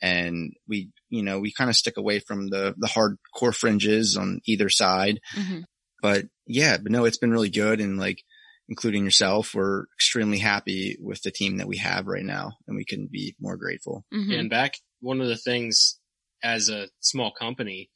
And 0.00 0.52
we, 0.66 0.90
you 1.10 1.22
know, 1.22 1.38
we 1.38 1.52
kind 1.52 1.70
of 1.70 1.76
stick 1.76 1.96
away 1.96 2.18
from 2.18 2.48
the, 2.48 2.74
the 2.76 2.88
hardcore 2.88 3.54
fringes 3.54 4.16
on 4.16 4.40
either 4.46 4.68
side. 4.68 5.20
Mhm. 5.34 5.62
But 6.02 6.24
yeah, 6.46 6.78
but 6.78 6.90
no, 6.90 7.04
it's 7.04 7.18
been 7.18 7.30
really 7.30 7.50
good. 7.50 7.80
And 7.80 7.98
like, 7.98 8.24
including 8.72 9.04
yourself, 9.04 9.54
we're 9.54 9.84
extremely 9.98 10.38
happy 10.38 10.96
with 10.98 11.20
the 11.22 11.30
team 11.30 11.58
that 11.58 11.68
we 11.68 11.76
have 11.76 12.06
right 12.06 12.24
now. 12.24 12.52
And 12.66 12.74
we 12.74 12.86
couldn't 12.86 13.12
be 13.12 13.36
more 13.38 13.58
grateful. 13.58 14.06
Mhm. 14.12 14.38
And 14.38 14.48
back, 14.50 14.72
one 15.00 15.20
of 15.20 15.28
the 15.28 15.36
things 15.36 15.98
as 16.42 16.70
a 16.70 16.88
small 17.00 17.30
company, 17.30 17.90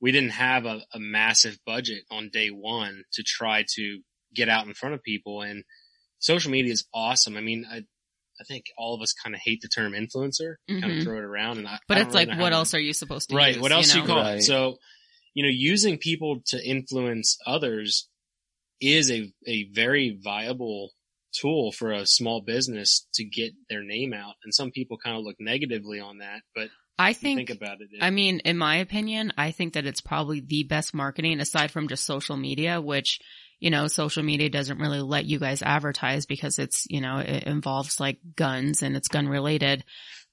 we 0.00 0.12
didn't 0.12 0.32
have 0.32 0.66
a, 0.66 0.82
a 0.92 1.00
massive 1.00 1.58
budget 1.64 2.04
on 2.10 2.28
day 2.30 2.48
one 2.48 3.04
to 3.14 3.22
try 3.22 3.64
to 3.76 4.00
get 4.34 4.50
out 4.50 4.66
in 4.66 4.74
front 4.74 4.94
of 4.94 5.02
people. 5.02 5.40
And 5.40 5.64
social 6.18 6.50
media 6.50 6.72
is 6.72 6.84
awesome. 6.92 7.34
I 7.38 7.40
mean, 7.40 7.64
I, 7.70 7.78
I 8.38 8.44
think 8.46 8.66
all 8.76 8.94
of 8.94 9.00
us 9.00 9.14
kind 9.14 9.34
of 9.34 9.40
hate 9.42 9.62
the 9.62 9.68
term 9.68 9.92
influencer, 9.92 10.56
kind 10.68 10.84
Mhm. 10.84 10.98
of 10.98 11.04
throw 11.04 11.16
it 11.16 11.24
around. 11.24 11.56
And 11.56 11.66
I, 11.66 11.78
But 11.88 11.96
I 11.96 12.00
it's 12.00 12.08
don't 12.08 12.14
really 12.16 12.26
like, 12.26 12.36
know 12.36 12.42
what 12.42 12.52
how 12.52 12.58
to- 12.58 12.60
else 12.60 12.74
are 12.74 12.80
you 12.80 12.92
supposed 12.92 13.30
to 13.30 13.32
do? 13.34 13.38
right? 13.38 13.54
use, 13.54 13.62
what 13.62 13.72
else 13.72 13.94
you 13.94 14.02
you 14.02 14.06
know? 14.06 14.14
call 14.14 14.22
Right. 14.22 14.38
it? 14.40 14.42
So, 14.42 14.76
you 15.32 15.42
know, 15.42 15.48
using 15.48 15.96
people 15.96 16.42
to 16.48 16.62
influence 16.62 17.38
others 17.46 18.08
is 18.80 19.10
a, 19.10 19.32
a 19.46 19.68
very 19.72 20.18
viable 20.22 20.90
tool 21.32 21.72
for 21.72 21.92
a 21.92 22.06
small 22.06 22.40
business 22.40 23.06
to 23.14 23.24
get 23.24 23.52
their 23.68 23.82
name 23.82 24.12
out. 24.12 24.34
And 24.44 24.54
some 24.54 24.70
people 24.70 24.98
kind 25.02 25.16
of 25.16 25.24
look 25.24 25.36
negatively 25.38 26.00
on 26.00 26.18
that, 26.18 26.40
but 26.54 26.68
I 26.98 27.12
think, 27.12 27.38
think 27.38 27.50
about 27.50 27.80
it. 27.80 27.88
I 28.00 28.10
mean, 28.10 28.40
in 28.40 28.56
my 28.56 28.76
opinion, 28.76 29.32
I 29.36 29.50
think 29.50 29.74
that 29.74 29.86
it's 29.86 30.00
probably 30.00 30.40
the 30.40 30.62
best 30.62 30.94
marketing 30.94 31.40
aside 31.40 31.70
from 31.70 31.88
just 31.88 32.06
social 32.06 32.36
media, 32.36 32.80
which, 32.80 33.20
you 33.60 33.70
know, 33.70 33.86
social 33.86 34.22
media 34.22 34.48
doesn't 34.48 34.78
really 34.78 35.02
let 35.02 35.26
you 35.26 35.38
guys 35.38 35.62
advertise 35.62 36.24
because 36.24 36.58
it's, 36.58 36.86
you 36.88 37.02
know, 37.02 37.18
it 37.18 37.44
involves 37.44 38.00
like 38.00 38.18
guns 38.34 38.82
and 38.82 38.96
it's 38.96 39.08
gun 39.08 39.28
related. 39.28 39.84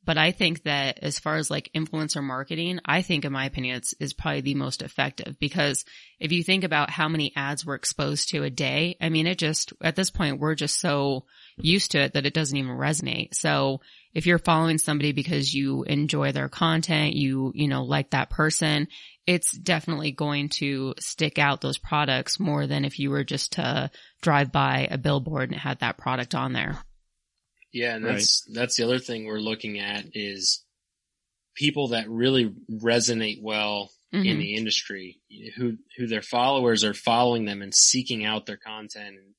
But 0.06 0.18
I 0.18 0.32
think 0.32 0.63
that 0.63 1.00
as 1.02 1.20
far 1.20 1.36
as 1.36 1.50
like 1.50 1.72
influencer 1.74 2.22
marketing, 2.22 2.80
I 2.86 3.02
think 3.02 3.24
in 3.24 3.32
my 3.32 3.46
opinion, 3.46 3.78
it's 3.78 3.94
is 4.00 4.13
probably 4.13 4.42
the 4.42 4.56
most 4.56 4.82
effective 4.82 5.39
because 5.39 5.86
if 6.20 6.32
you 6.32 6.44
think 6.44 6.63
about 6.63 6.89
how 6.89 7.08
many 7.08 7.32
ads 7.36 7.66
we're 7.66 7.76
exposed 7.76 8.30
to 8.30 8.44
a 8.44 8.50
day, 8.50 8.98
I 9.00 9.10
mean, 9.10 9.28
it 9.28 9.38
just, 9.38 9.72
at 9.82 9.96
this 9.96 10.10
point, 10.10 10.39
we're 10.39 10.56
just 10.56 10.80
so 10.80 11.26
used 11.58 11.92
to 11.92 12.02
it 12.02 12.13
that 12.13 12.26
it 12.26 12.34
doesn't 12.34 12.58
even 12.58 12.72
resonate. 12.72 13.34
So 13.34 13.80
if 14.13 14.26
you're 14.26 14.39
following 14.39 14.78
somebody 14.78 15.12
because 15.12 15.54
you 15.54 15.84
enjoy 15.84 16.32
their 16.32 16.50
content, 16.50 17.13
you, 17.13 17.52
you 17.56 17.68
know, 17.68 17.84
like 17.84 18.12
that 18.12 18.30
person, 18.30 18.88
it's 19.26 19.58
definitely 19.58 20.12
going 20.12 20.50
to 20.50 20.94
stick 21.00 21.39
out 21.39 21.62
those 21.62 21.78
products 21.78 22.39
more 22.39 22.68
than 22.68 22.84
if 22.84 23.00
you 23.00 23.10
were 23.10 23.24
just 23.24 23.54
to 23.54 23.89
drive 24.22 24.52
by 24.52 24.88
a 24.92 24.98
billboard 24.98 25.52
and 25.52 25.60
had 25.60 25.80
that 25.80 25.98
product 25.98 26.36
on 26.36 26.54
there. 26.54 26.78
Yeah, 27.74 27.96
and 27.96 28.06
Right. 28.06 28.14
that's 28.14 28.46
that's 28.54 28.78
the 28.78 28.84
other 28.84 29.00
thing 29.00 29.26
we're 29.26 29.40
looking 29.40 29.80
at 29.80 30.06
is 30.14 30.64
people 31.56 31.90
that 31.90 32.10
really 32.10 32.54
resonate 32.72 33.42
well 33.42 33.92
in 34.12 34.38
Mhm. 34.38 34.40
the 34.40 34.56
industry, 34.56 35.20
who 35.56 35.78
who 35.98 36.08
their 36.08 36.22
followers 36.22 36.84
are 36.84 36.94
following 36.94 37.46
them 37.46 37.62
and 37.62 37.74
seeking 37.74 38.24
out 38.24 38.46
their 38.46 38.58
content 38.58 39.18
and 39.18 39.36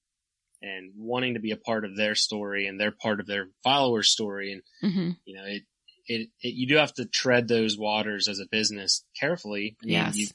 and 0.63 0.93
wanting 0.97 1.35
to 1.35 1.41
be 1.41 1.51
a 1.53 1.57
part 1.57 1.85
of 1.85 1.97
their 1.97 2.15
story 2.15 2.67
and 2.67 2.81
they're 2.81 2.91
part 2.91 3.21
of 3.21 3.27
their 3.27 3.51
followers' 3.63 4.11
story 4.11 4.53
and 4.53 4.63
Mhm. 4.83 5.17
you 5.25 5.37
know 5.37 5.45
it, 5.45 5.63
it 6.07 6.29
it 6.41 6.55
you 6.55 6.67
do 6.67 6.75
have 6.77 6.93
to 6.95 7.07
tread 7.07 7.47
those 7.49 7.79
waters 7.79 8.27
as 8.29 8.41
a 8.41 8.47
business 8.51 9.05
carefully. 9.19 9.77
I 9.83 9.87
mean, 9.87 9.93
Yes. 9.95 10.17
you 10.17 10.29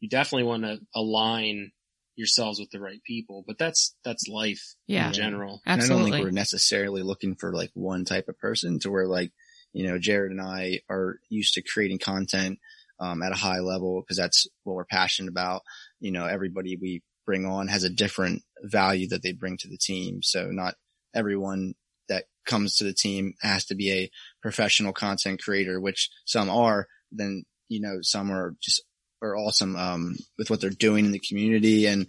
you 0.00 0.08
definitely 0.08 0.44
want 0.44 0.64
to 0.64 0.80
align 0.94 1.72
yourselves 2.16 2.60
with 2.60 2.70
the 2.70 2.80
right 2.80 3.02
people, 3.04 3.44
but 3.46 3.58
that's 3.58 3.94
that's 4.04 4.28
life 4.28 4.74
Yeah. 4.86 5.08
in 5.08 5.12
general. 5.14 5.62
And 5.64 5.80
I 5.80 5.86
don't 5.86 6.04
think 6.04 6.16
we're 6.24 6.30
necessarily 6.30 7.02
looking 7.02 7.36
for 7.36 7.54
like 7.54 7.70
one 7.74 8.04
type 8.04 8.28
of 8.28 8.38
person 8.38 8.78
to 8.80 8.90
where 8.90 9.06
like, 9.06 9.32
you 9.72 9.86
know, 9.86 9.98
Jared 9.98 10.30
and 10.30 10.40
I 10.40 10.80
are 10.90 11.18
used 11.30 11.54
to 11.54 11.62
creating 11.62 11.98
content, 11.98 12.58
um, 13.00 13.22
at 13.22 13.32
a 13.32 13.36
high 13.36 13.60
level 13.60 14.00
because 14.00 14.16
that's 14.16 14.46
what 14.64 14.74
we're 14.74 14.84
passionate 14.84 15.30
about. 15.30 15.62
You 16.00 16.12
know, 16.12 16.26
everybody 16.26 16.76
we 16.76 17.02
bring 17.24 17.46
on 17.46 17.68
has 17.68 17.84
a 17.84 17.90
different 17.90 18.42
value 18.62 19.08
that 19.08 19.22
they 19.22 19.32
bring 19.32 19.56
to 19.58 19.68
the 19.68 19.78
team. 19.78 20.22
So 20.22 20.50
not 20.50 20.74
everyone 21.14 21.74
that 22.08 22.24
comes 22.46 22.76
to 22.76 22.84
the 22.84 22.92
team 22.92 23.34
has 23.42 23.64
to 23.66 23.74
be 23.74 23.90
a 23.92 24.10
professional 24.42 24.92
content 24.92 25.40
creator, 25.42 25.80
which 25.80 26.10
some 26.26 26.50
are. 26.50 26.88
Then, 27.10 27.44
you 27.68 27.80
know, 27.80 27.98
some 28.02 28.30
are 28.30 28.54
just 28.60 28.82
are 29.22 29.36
awesome, 29.36 29.76
um, 29.76 30.16
with 30.38 30.50
what 30.50 30.60
they're 30.60 30.70
doing 30.70 31.04
in 31.06 31.12
the 31.12 31.20
community 31.20 31.86
and 31.86 32.06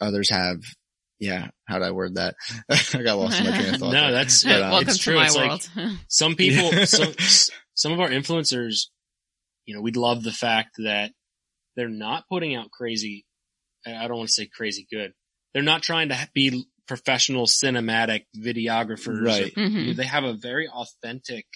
others 0.00 0.30
have 0.30 0.60
yeah, 1.20 1.48
how 1.66 1.80
did 1.80 1.88
I 1.88 1.90
word 1.90 2.14
that? 2.14 2.36
I 2.70 3.02
got 3.02 3.18
lost 3.18 3.40
in 3.40 3.46
my 3.50 3.58
train 3.58 3.74
of 3.74 3.80
thought. 3.80 3.92
No, 3.92 4.02
there. 4.02 4.12
that's 4.12 4.44
But, 4.44 4.60
Welcome 4.60 4.88
it's 4.88 4.98
to 4.98 5.02
true. 5.02 5.16
my 5.16 5.26
It's 5.26 5.34
like- 5.76 5.90
some 6.08 6.36
people, 6.36 6.70
Yeah. 6.72 6.84
some, 6.84 7.12
some 7.74 7.92
of 7.92 7.98
our 7.98 8.08
influencers, 8.08 8.82
you 9.66 9.74
know, 9.74 9.80
we'd 9.80 9.96
love 9.96 10.22
the 10.22 10.30
fact 10.30 10.76
that 10.78 11.10
they're 11.74 11.88
not 11.88 12.22
putting 12.30 12.54
out 12.54 12.70
crazy. 12.70 13.24
I 13.84 14.06
don't 14.06 14.18
want 14.18 14.28
to 14.28 14.32
say 14.32 14.46
crazy 14.46 14.86
good. 14.92 15.12
They're 15.54 15.62
not 15.64 15.82
trying 15.82 16.10
to 16.10 16.28
be 16.34 16.66
professional 16.86 17.46
cinematic 17.46 18.26
videographers. 18.36 19.20
Right. 19.20 19.52
Or- 19.56 19.60
Mhm. 19.60 19.96
They 19.96 20.04
have 20.04 20.22
a 20.22 20.34
very 20.34 20.68
authentic, 20.68 21.46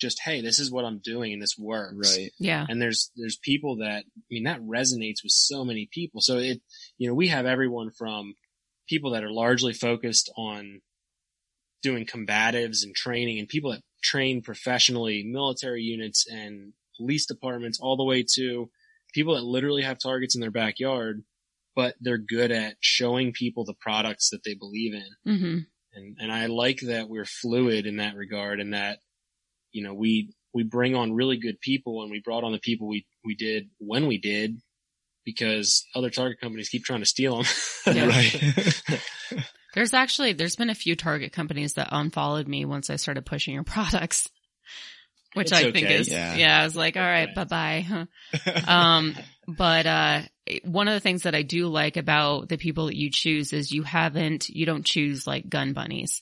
just, 0.00 0.20
Hey, 0.20 0.40
this 0.40 0.58
is 0.58 0.70
what 0.70 0.84
I'm 0.84 0.98
doing 0.98 1.32
and 1.32 1.42
this 1.42 1.56
works. 1.58 2.16
Right. 2.16 2.30
yeah. 2.38 2.66
And 2.68 2.80
there's, 2.80 3.10
there's 3.16 3.36
people 3.36 3.76
that, 3.76 4.04
I 4.04 4.22
mean, 4.30 4.44
that 4.44 4.60
resonates 4.62 5.22
with 5.22 5.32
so 5.32 5.64
many 5.64 5.88
people. 5.92 6.20
So 6.20 6.38
it, 6.38 6.60
you 6.98 7.08
know, 7.08 7.14
we 7.14 7.28
have 7.28 7.46
everyone 7.46 7.90
from 7.90 8.34
people 8.88 9.12
that 9.12 9.24
are 9.24 9.30
largely 9.32 9.72
focused 9.72 10.32
on 10.36 10.80
doing 11.82 12.04
combatives 12.04 12.82
and 12.82 12.94
training 12.94 13.38
and 13.38 13.48
people 13.48 13.70
that 13.72 13.82
train 14.02 14.42
professionally, 14.42 15.22
military 15.24 15.82
units 15.82 16.26
and 16.28 16.72
police 16.96 17.26
departments 17.26 17.78
all 17.80 17.96
the 17.96 18.04
way 18.04 18.24
to 18.34 18.70
people 19.14 19.34
that 19.34 19.44
literally 19.44 19.82
have 19.82 19.98
targets 19.98 20.34
in 20.34 20.40
their 20.40 20.50
backyard, 20.50 21.22
but 21.74 21.94
they're 22.00 22.18
good 22.18 22.50
at 22.50 22.76
showing 22.80 23.32
people 23.32 23.64
the 23.64 23.74
products 23.74 24.30
that 24.30 24.44
they 24.44 24.54
believe 24.54 24.94
in. 24.94 25.38
hmm 25.38 25.58
And, 25.94 26.16
and 26.20 26.32
I 26.32 26.46
like 26.46 26.80
that 26.80 27.08
we're 27.08 27.24
fluid 27.24 27.86
in 27.86 27.96
that 27.96 28.14
regard 28.16 28.60
and 28.60 28.74
that, 28.74 28.98
you 29.72 29.82
know, 29.82 29.94
we, 29.94 30.32
we 30.52 30.62
bring 30.64 30.94
on 30.94 31.12
really 31.12 31.36
good 31.38 31.60
people 31.60 32.02
and 32.02 32.10
we 32.10 32.20
brought 32.20 32.44
on 32.44 32.52
the 32.52 32.58
people 32.58 32.88
we, 32.88 33.06
we 33.24 33.34
did 33.34 33.68
when 33.78 34.06
we 34.06 34.18
did 34.18 34.60
because 35.24 35.86
other 35.94 36.10
target 36.10 36.40
companies 36.40 36.68
keep 36.68 36.84
trying 36.84 37.00
to 37.00 37.06
steal 37.06 37.36
them. 37.42 37.94
Yeah. 37.94 38.06
Right. 38.08 39.44
There's 39.74 39.94
actually, 39.94 40.32
there's 40.32 40.56
been 40.56 40.68
a 40.70 40.74
few 40.74 40.96
target 40.96 41.32
companies 41.32 41.74
that 41.74 41.90
unfollowed 41.92 42.48
me 42.48 42.64
once 42.64 42.90
I 42.90 42.96
started 42.96 43.24
pushing 43.24 43.54
your 43.54 43.62
products, 43.62 44.28
which 45.34 45.52
It's 45.52 45.62
I 45.62 45.70
think 45.70 45.88
is, 45.88 46.08
Yeah. 46.10 46.34
yeah. 46.34 46.60
I 46.60 46.64
was 46.64 46.74
like, 46.74 46.96
all 46.96 47.02
right, 47.04 47.28
Right. 47.36 47.48
bye 47.48 47.84
bye. 47.84 48.06
Um, 48.66 49.14
but, 49.46 49.86
uh, 49.86 50.22
one 50.64 50.88
of 50.88 50.94
the 50.94 51.00
things 51.00 51.22
that 51.22 51.36
I 51.36 51.42
do 51.42 51.68
like 51.68 51.96
about 51.96 52.48
the 52.48 52.56
people 52.56 52.86
that 52.86 52.96
you 52.96 53.10
choose 53.12 53.52
is 53.52 53.70
you 53.70 53.84
haven't, 53.84 54.48
you 54.48 54.66
don't 54.66 54.84
choose 54.84 55.24
like 55.24 55.48
gun 55.48 55.72
bunnies. 55.72 56.20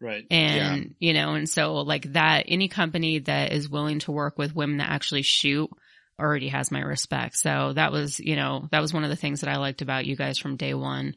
Right. 0.00 0.24
And, 0.30 0.94
you 0.98 1.12
know, 1.12 1.34
and 1.34 1.48
so 1.48 1.74
like 1.74 2.12
that, 2.12 2.46
any 2.48 2.68
company 2.68 3.20
that 3.20 3.52
is 3.52 3.68
willing 3.68 4.00
to 4.00 4.12
work 4.12 4.38
with 4.38 4.54
women 4.54 4.78
that 4.78 4.90
actually 4.90 5.22
shoot 5.22 5.70
already 6.18 6.48
has 6.48 6.70
my 6.70 6.80
respect. 6.80 7.36
So 7.38 7.72
that 7.74 7.92
was, 7.92 8.20
you 8.20 8.36
know, 8.36 8.68
that 8.72 8.82
was 8.82 8.92
one 8.92 9.04
of 9.04 9.10
the 9.10 9.16
things 9.16 9.40
that 9.40 9.50
I 9.50 9.56
liked 9.56 9.82
about 9.82 10.06
you 10.06 10.16
guys 10.16 10.38
from 10.38 10.56
day 10.56 10.74
one. 10.74 11.14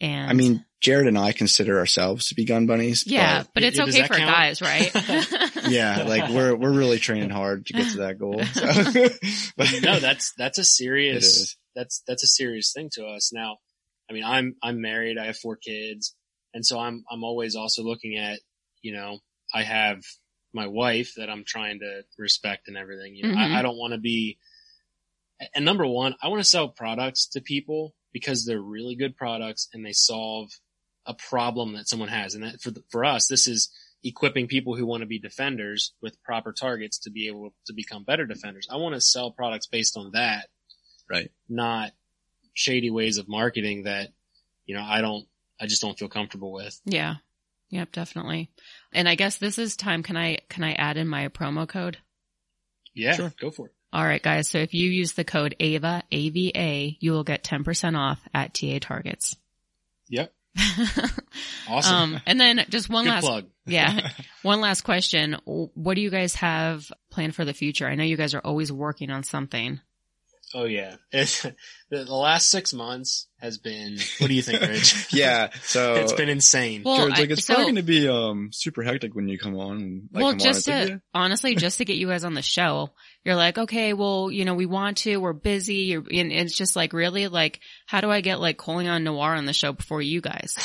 And 0.00 0.28
I 0.28 0.32
mean, 0.32 0.64
Jared 0.80 1.06
and 1.06 1.16
I 1.16 1.32
consider 1.32 1.78
ourselves 1.78 2.28
to 2.28 2.34
be 2.34 2.44
gun 2.44 2.66
bunnies. 2.66 3.04
yeah, 3.06 3.42
but 3.42 3.54
but 3.54 3.62
it's 3.62 3.78
Yeah, 3.78 3.84
okay 3.84 4.06
for 4.06 4.14
count? 4.14 4.30
guys, 4.30 4.60
right? 4.60 4.90
yeah, 5.68 6.02
like 6.02 6.30
we're, 6.30 6.56
we're 6.56 6.72
really 6.72 6.98
training 6.98 7.30
hard 7.30 7.66
to 7.66 7.72
get 7.72 7.92
to 7.92 7.98
that 7.98 8.18
goal. 8.18 8.42
So. 8.52 8.66
but 9.56 9.68
no, 9.82 10.00
that's, 10.00 10.32
that's 10.36 10.58
a 10.58 10.64
serious, 10.64 11.56
that's, 11.76 12.02
that's 12.06 12.24
a 12.24 12.26
serious 12.26 12.72
thing 12.72 12.90
to 12.94 13.06
us. 13.06 13.32
Now, 13.32 13.58
I 14.10 14.12
mean, 14.12 14.24
I'm, 14.24 14.56
I'm 14.62 14.80
married. 14.80 15.18
I 15.18 15.26
have 15.26 15.38
four 15.38 15.56
kids. 15.56 16.14
And 16.54 16.64
so 16.64 16.78
I'm, 16.78 17.04
I'm 17.10 17.24
always 17.24 17.54
also 17.56 17.82
looking 17.82 18.16
at, 18.16 18.40
you 18.82 18.92
know, 18.92 19.18
I 19.54 19.62
have 19.62 20.02
my 20.52 20.66
wife 20.66 21.14
that 21.16 21.30
I'm 21.30 21.44
trying 21.44 21.80
to 21.80 22.02
respect 22.18 22.68
and 22.68 22.76
everything. 22.76 23.16
You 23.16 23.28
know, 23.28 23.34
Mhm. 23.34 23.54
I, 23.54 23.58
I 23.60 23.62
don't 23.62 23.78
want 23.78 23.92
to 23.92 23.98
be, 23.98 24.38
and 25.54 25.64
number 25.64 25.86
one, 25.86 26.14
I 26.22 26.28
want 26.28 26.40
to 26.40 26.48
sell 26.48 26.68
products 26.68 27.26
to 27.28 27.40
people 27.40 27.94
because 28.12 28.44
they're 28.44 28.60
really 28.60 28.94
good 28.94 29.16
products 29.16 29.68
and 29.72 29.84
they 29.84 29.92
solve 29.92 30.50
a 31.06 31.14
problem 31.14 31.72
that 31.72 31.88
someone 31.88 32.10
has. 32.10 32.34
And 32.34 32.44
that 32.44 32.60
for, 32.60 32.70
the, 32.70 32.82
for 32.90 33.04
us, 33.04 33.26
this 33.26 33.46
is 33.46 33.70
equipping 34.04 34.46
people 34.46 34.76
who 34.76 34.84
want 34.86 35.00
to 35.00 35.06
be 35.06 35.18
defenders 35.18 35.94
with 36.02 36.22
proper 36.22 36.52
targets 36.52 36.98
to 36.98 37.10
be 37.10 37.28
able 37.28 37.54
to 37.66 37.72
become 37.72 38.04
better 38.04 38.26
defenders. 38.26 38.68
I 38.70 38.76
want 38.76 38.94
to 38.94 39.00
sell 39.00 39.30
products 39.30 39.66
based 39.66 39.96
on 39.96 40.10
that, 40.12 40.48
Right. 41.08 41.30
not 41.48 41.92
shady 42.52 42.90
ways 42.90 43.16
of 43.18 43.28
marketing 43.28 43.84
that, 43.84 44.08
you 44.66 44.74
know, 44.74 44.82
I 44.82 45.00
don't, 45.00 45.26
I 45.62 45.66
just 45.66 45.80
don't 45.80 45.96
feel 45.98 46.08
comfortable 46.08 46.50
with. 46.52 46.80
yeah. 46.84 47.14
Yep, 47.70 47.92
definitely. 47.92 48.50
And 48.92 49.08
I 49.08 49.14
guess 49.14 49.38
this 49.38 49.58
is 49.58 49.76
time. 49.76 50.02
Can 50.02 50.14
I, 50.16 50.40
can 50.50 50.62
I 50.62 50.72
add 50.74 50.98
in 50.98 51.08
my 51.08 51.28
promo 51.28 51.66
code? 51.66 51.96
Yeah, 52.92 53.14
Sure. 53.14 53.32
go 53.40 53.50
for 53.50 53.66
it. 53.68 53.72
All 53.94 54.04
right, 54.04 54.22
guys. 54.22 54.48
So 54.48 54.58
if 54.58 54.74
you 54.74 54.90
use 54.90 55.12
the 55.12 55.24
code 55.24 55.56
AVA, 55.58 56.02
AVA, 56.12 56.96
you 57.00 57.12
will 57.12 57.24
get 57.24 57.44
10% 57.44 57.96
off 57.96 58.20
at 58.34 58.52
TA 58.52 58.78
Targets. 58.80 59.36
Yep. 60.10 60.34
Awesome. 61.68 62.14
um, 62.16 62.20
and 62.26 62.38
then 62.38 62.66
just 62.68 62.90
one 62.90 63.04
Good 63.04 63.10
last, 63.10 63.24
plug. 63.24 63.44
yeah, 63.64 64.10
one 64.42 64.60
last 64.60 64.82
question. 64.82 65.36
What 65.46 65.94
do 65.94 66.00
you 66.02 66.10
guys 66.10 66.34
have 66.34 66.90
planned 67.10 67.34
for 67.34 67.44
the 67.46 67.54
future? 67.54 67.86
I 67.88 67.94
know 67.94 68.04
you 68.04 68.16
guys 68.18 68.34
are 68.34 68.40
always 68.40 68.70
working 68.70 69.10
on 69.10 69.22
something. 69.22 69.80
Oh 70.54 70.64
yeah. 70.64 70.96
It's, 71.12 71.42
the, 71.42 72.04
the 72.04 72.14
last 72.14 72.50
six 72.50 72.72
months 72.72 73.26
has 73.38 73.58
been, 73.58 73.98
what 74.18 74.28
do 74.28 74.34
you 74.34 74.40
think, 74.42 74.62
Ridge? 74.62 75.06
Yeah. 75.12 75.50
So 75.62 75.94
it's 75.96 76.12
been 76.14 76.28
insane. 76.30 76.82
Well, 76.84 76.96
Jared's 76.96 77.18
like, 77.20 77.28
I- 77.28 77.32
it's 77.32 77.44
so- 77.44 77.54
probably 77.54 77.72
going 77.72 77.76
to 77.76 77.82
be 77.82 78.08
um 78.08 78.50
super 78.52 78.82
hectic 78.82 79.14
when 79.14 79.28
you 79.28 79.38
come 79.38 79.56
on. 79.58 80.08
Like, 80.12 80.22
well, 80.22 80.32
come 80.32 80.38
just 80.38 80.68
on. 80.68 80.74
It's 80.76 80.86
to 80.88 80.92
like, 80.94 81.02
honestly, 81.14 81.54
just 81.54 81.78
to 81.78 81.84
get 81.84 81.96
you 81.96 82.08
guys 82.08 82.24
on 82.24 82.34
the 82.34 82.42
show, 82.42 82.90
you're 83.24 83.36
like, 83.36 83.58
okay, 83.58 83.92
well, 83.92 84.30
you 84.30 84.44
know, 84.44 84.54
we 84.54 84.66
want 84.66 84.98
to, 84.98 85.18
we're 85.18 85.32
busy, 85.32 85.74
you're, 85.76 86.04
and 86.10 86.32
it's 86.32 86.56
just 86.56 86.76
like, 86.76 86.92
really, 86.92 87.28
like, 87.28 87.60
how 87.86 88.00
do 88.00 88.10
I 88.10 88.20
get 88.20 88.40
like 88.40 88.58
Colion 88.58 89.02
Noir 89.04 89.34
on 89.34 89.44
the 89.46 89.52
show 89.52 89.72
before 89.72 90.00
you 90.02 90.20
guys? 90.20 90.56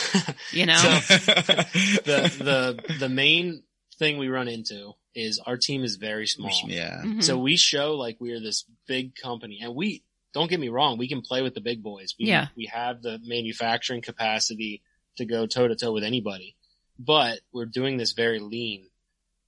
You 0.52 0.66
know? 0.66 0.76
So- 0.78 1.16
the, 1.18 2.78
the, 2.88 2.94
the 3.00 3.10
main 3.10 3.64
thing 4.00 4.18
we 4.18 4.28
run 4.28 4.48
into 4.48 4.92
is 5.18 5.40
our 5.46 5.58
team 5.58 5.84
is 5.84 5.96
very 5.96 6.28
small. 6.28 6.52
yeah. 6.68 7.02
Mhm. 7.04 7.24
So 7.24 7.38
we 7.40 7.58
show 7.58 7.96
like 7.96 8.18
we're 8.20 8.40
this 8.40 8.66
big 8.88 9.16
company 9.16 9.60
and 9.64 9.74
we, 9.76 10.04
don't 10.34 10.50
get 10.50 10.60
me 10.60 10.70
wrong, 10.70 10.98
we 10.98 11.08
can 11.08 11.22
play 11.22 11.42
with 11.42 11.56
the 11.56 11.62
big 11.62 11.82
boys. 11.82 12.14
We, 12.20 12.26
Yeah. 12.28 12.48
we 12.56 12.66
have 12.68 13.02
the 13.02 13.20
manufacturing 13.24 14.02
capacity 14.04 14.84
to 15.18 15.26
go 15.26 15.48
toe 15.48 15.68
to 15.68 15.76
toe 15.76 15.92
with 15.92 16.04
anybody, 16.04 16.56
but 17.00 17.40
we're 17.52 17.66
doing 17.66 17.98
this 17.98 18.12
very 18.14 18.40
lean. 18.40 18.90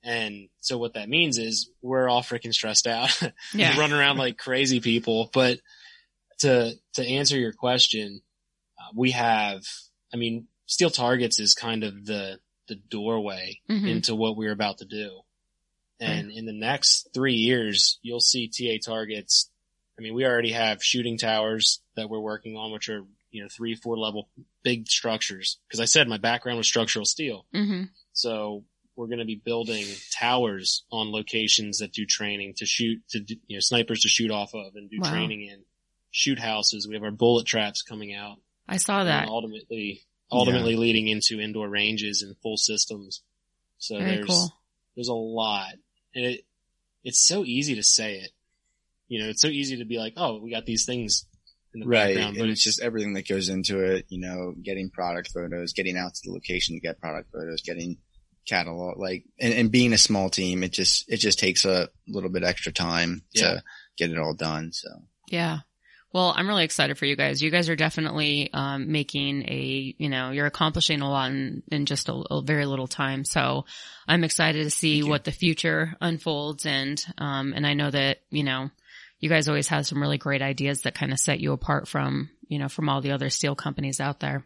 And 0.03 0.49
so 0.61 0.77
what 0.79 0.93
that 0.93 1.09
means 1.09 1.37
is 1.37 1.69
we're 1.81 2.07
all 2.09 2.23
freaking 2.23 2.53
stressed 2.53 2.87
out, 2.87 3.11
yeah. 3.53 3.77
running 3.77 3.97
around 3.97 4.17
like 4.17 4.37
crazy 4.37 4.79
people. 4.79 5.29
But 5.33 5.59
to, 6.39 6.73
to 6.93 7.05
answer 7.05 7.37
your 7.37 7.51
question, 7.53 8.21
uh, 8.79 8.91
we 8.95 9.11
have, 9.11 9.61
I 10.13 10.17
mean, 10.17 10.47
Steel 10.65 10.89
Targets 10.89 11.39
is 11.39 11.53
kind 11.53 11.83
of 11.83 12.05
the, 12.05 12.39
the 12.69 12.75
doorway 12.75 13.59
Mhm. 13.69 13.87
into 13.89 14.15
what 14.15 14.37
we're 14.37 14.51
about 14.53 14.77
to 14.79 14.85
do. 14.85 15.19
And 15.99 16.31
in 16.31 16.45
the 16.45 16.53
next 16.53 17.09
three 17.13 17.33
years, 17.35 17.99
you'll 18.01 18.19
see 18.21 18.47
TA 18.47 18.77
targets. 18.83 19.49
I 19.97 20.01
mean, 20.01 20.13
we 20.13 20.25
already 20.25 20.51
have 20.53 20.83
shooting 20.83 21.17
towers 21.17 21.81
that 21.95 22.09
we're 22.09 22.19
working 22.19 22.55
on, 22.55 22.71
which 22.71 22.87
are, 22.89 23.03
you 23.31 23.43
know, 23.43 23.49
three, 23.51 23.75
four 23.75 23.97
level 23.97 24.29
big 24.63 24.87
structures. 24.87 25.57
Cause 25.71 25.79
I 25.81 25.85
said 25.85 26.07
my 26.07 26.17
background 26.17 26.57
was 26.57 26.67
structural 26.67 27.05
steel. 27.05 27.45
hmm 27.53 27.83
So 28.13 28.63
we're 28.95 29.07
going 29.07 29.19
to 29.19 29.25
be 29.25 29.35
building 29.43 29.85
towers 30.17 30.83
on 30.91 31.11
locations 31.11 31.79
that 31.79 31.91
do 31.93 32.05
training 32.05 32.53
to 32.57 32.65
shoot, 32.65 33.01
to, 33.09 33.19
do- 33.19 33.35
you 33.47 33.57
know, 33.57 33.61
snipers 33.61 34.01
to 34.01 34.07
shoot 34.09 34.31
off 34.31 34.53
of 34.53 34.75
and 34.75 34.89
do 34.89 34.99
Wow. 35.01 35.09
training 35.09 35.43
in 35.43 35.63
shoot 36.11 36.39
houses. 36.39 36.87
We 36.87 36.95
have 36.95 37.03
our 37.03 37.11
bullet 37.11 37.45
traps 37.45 37.81
coming 37.81 38.13
out 38.13 38.37
I 38.67 38.77
saw 38.77 39.03
that. 39.03 39.27
ultimately, 39.27 40.03
ultimately 40.31 40.75
leading 40.75 41.07
into 41.07 41.39
indoor 41.39 41.67
ranges 41.69 42.21
and 42.23 42.35
full 42.41 42.57
systems. 42.57 43.21
So 43.79 43.97
Very 43.97 44.15
there's, 44.15 44.27
cool. 44.27 44.53
there's 44.95 45.07
a 45.07 45.13
lot 45.13 45.73
and 46.15 46.25
it, 46.25 46.41
it's 47.03 47.25
so 47.25 47.43
easy 47.45 47.75
to 47.75 47.83
say 47.83 48.15
it. 48.19 48.31
You 49.07 49.21
know, 49.23 49.29
it's 49.29 49.41
so 49.41 49.47
easy 49.47 49.77
to 49.77 49.85
be 49.85 49.97
like, 49.97 50.13
oh, 50.17 50.39
we 50.39 50.51
got 50.51 50.65
these 50.65 50.85
things 50.85 51.25
in 51.73 51.79
the 51.81 51.87
Right. 51.87 52.15
background, 52.15 52.37
And 52.37 52.49
it's 52.51 52.63
just 52.63 52.81
everything 52.81 53.13
that 53.13 53.27
goes 53.27 53.49
into 53.49 53.79
it, 53.79 54.05
you 54.09 54.19
know, 54.19 54.53
getting 54.61 54.89
product 54.89 55.31
photos, 55.31 55.73
getting 55.73 55.97
out 55.97 56.13
to 56.15 56.21
the 56.25 56.31
location 56.33 56.75
to 56.75 56.79
get 56.79 56.99
product 56.99 57.31
photos, 57.31 57.61
getting 57.61 57.97
catalog, 58.47 58.97
like, 58.99 59.25
and, 59.39 59.53
and 59.53 59.71
being 59.71 59.93
a 59.93 59.97
small 59.97 60.29
team, 60.29 60.63
it 60.63 60.71
just, 60.73 61.05
it 61.11 61.17
just 61.17 61.39
takes 61.39 61.65
a 61.65 61.89
little 62.07 62.29
bit 62.29 62.43
extra 62.43 62.71
time 62.71 63.23
Yeah. 63.33 63.41
to 63.55 63.63
get 63.97 64.11
it 64.11 64.17
all 64.17 64.33
done. 64.33 64.71
So 64.73 64.89
Yeah. 65.29 65.59
Well, 66.11 66.33
I'm 66.35 66.47
really 66.47 66.63
excited 66.63 66.97
for 66.97 67.05
you 67.05 67.15
guys. 67.15 67.41
You 67.41 67.51
guys 67.51 67.69
are 67.69 67.75
definitely 67.75 68.49
um, 68.51 68.91
making 68.91 69.43
a, 69.43 69.93
you 69.97 70.09
know, 70.09 70.31
you're 70.31 70.47
accomplishing 70.47 71.01
a 71.01 71.09
lot 71.09 71.29
in, 71.29 71.61
in 71.71 71.85
just 71.85 72.09
a, 72.09 72.13
a 72.13 72.41
very 72.41 72.65
little 72.65 72.87
time. 72.87 73.23
So 73.25 73.65
I'm 74.07 74.23
excited 74.23 74.63
to 74.63 74.71
see 74.71 75.03
what 75.03 75.23
the 75.23 75.31
future 75.31 75.95
unfolds. 76.01 76.65
And, 76.65 77.03
um, 77.19 77.53
and 77.55 77.65
I 77.65 77.75
know 77.75 77.91
that, 77.91 78.21
you 78.31 78.43
know, 78.43 78.71
you 79.19 79.29
guys 79.29 79.47
always 79.47 79.67
have 79.67 79.85
some 79.85 80.01
really 80.01 80.17
great 80.17 80.41
ideas 80.41 80.81
that 80.81 80.95
kind 80.95 81.11
of 81.11 81.19
set 81.19 81.39
you 81.39 81.51
apart 81.51 81.87
from, 81.87 82.31
you 82.47 82.57
know, 82.57 82.69
from 82.69 82.89
all 82.89 83.01
the 83.01 83.11
other 83.11 83.29
steel 83.29 83.53
companies 83.53 83.99
out 83.99 84.19
there. 84.19 84.43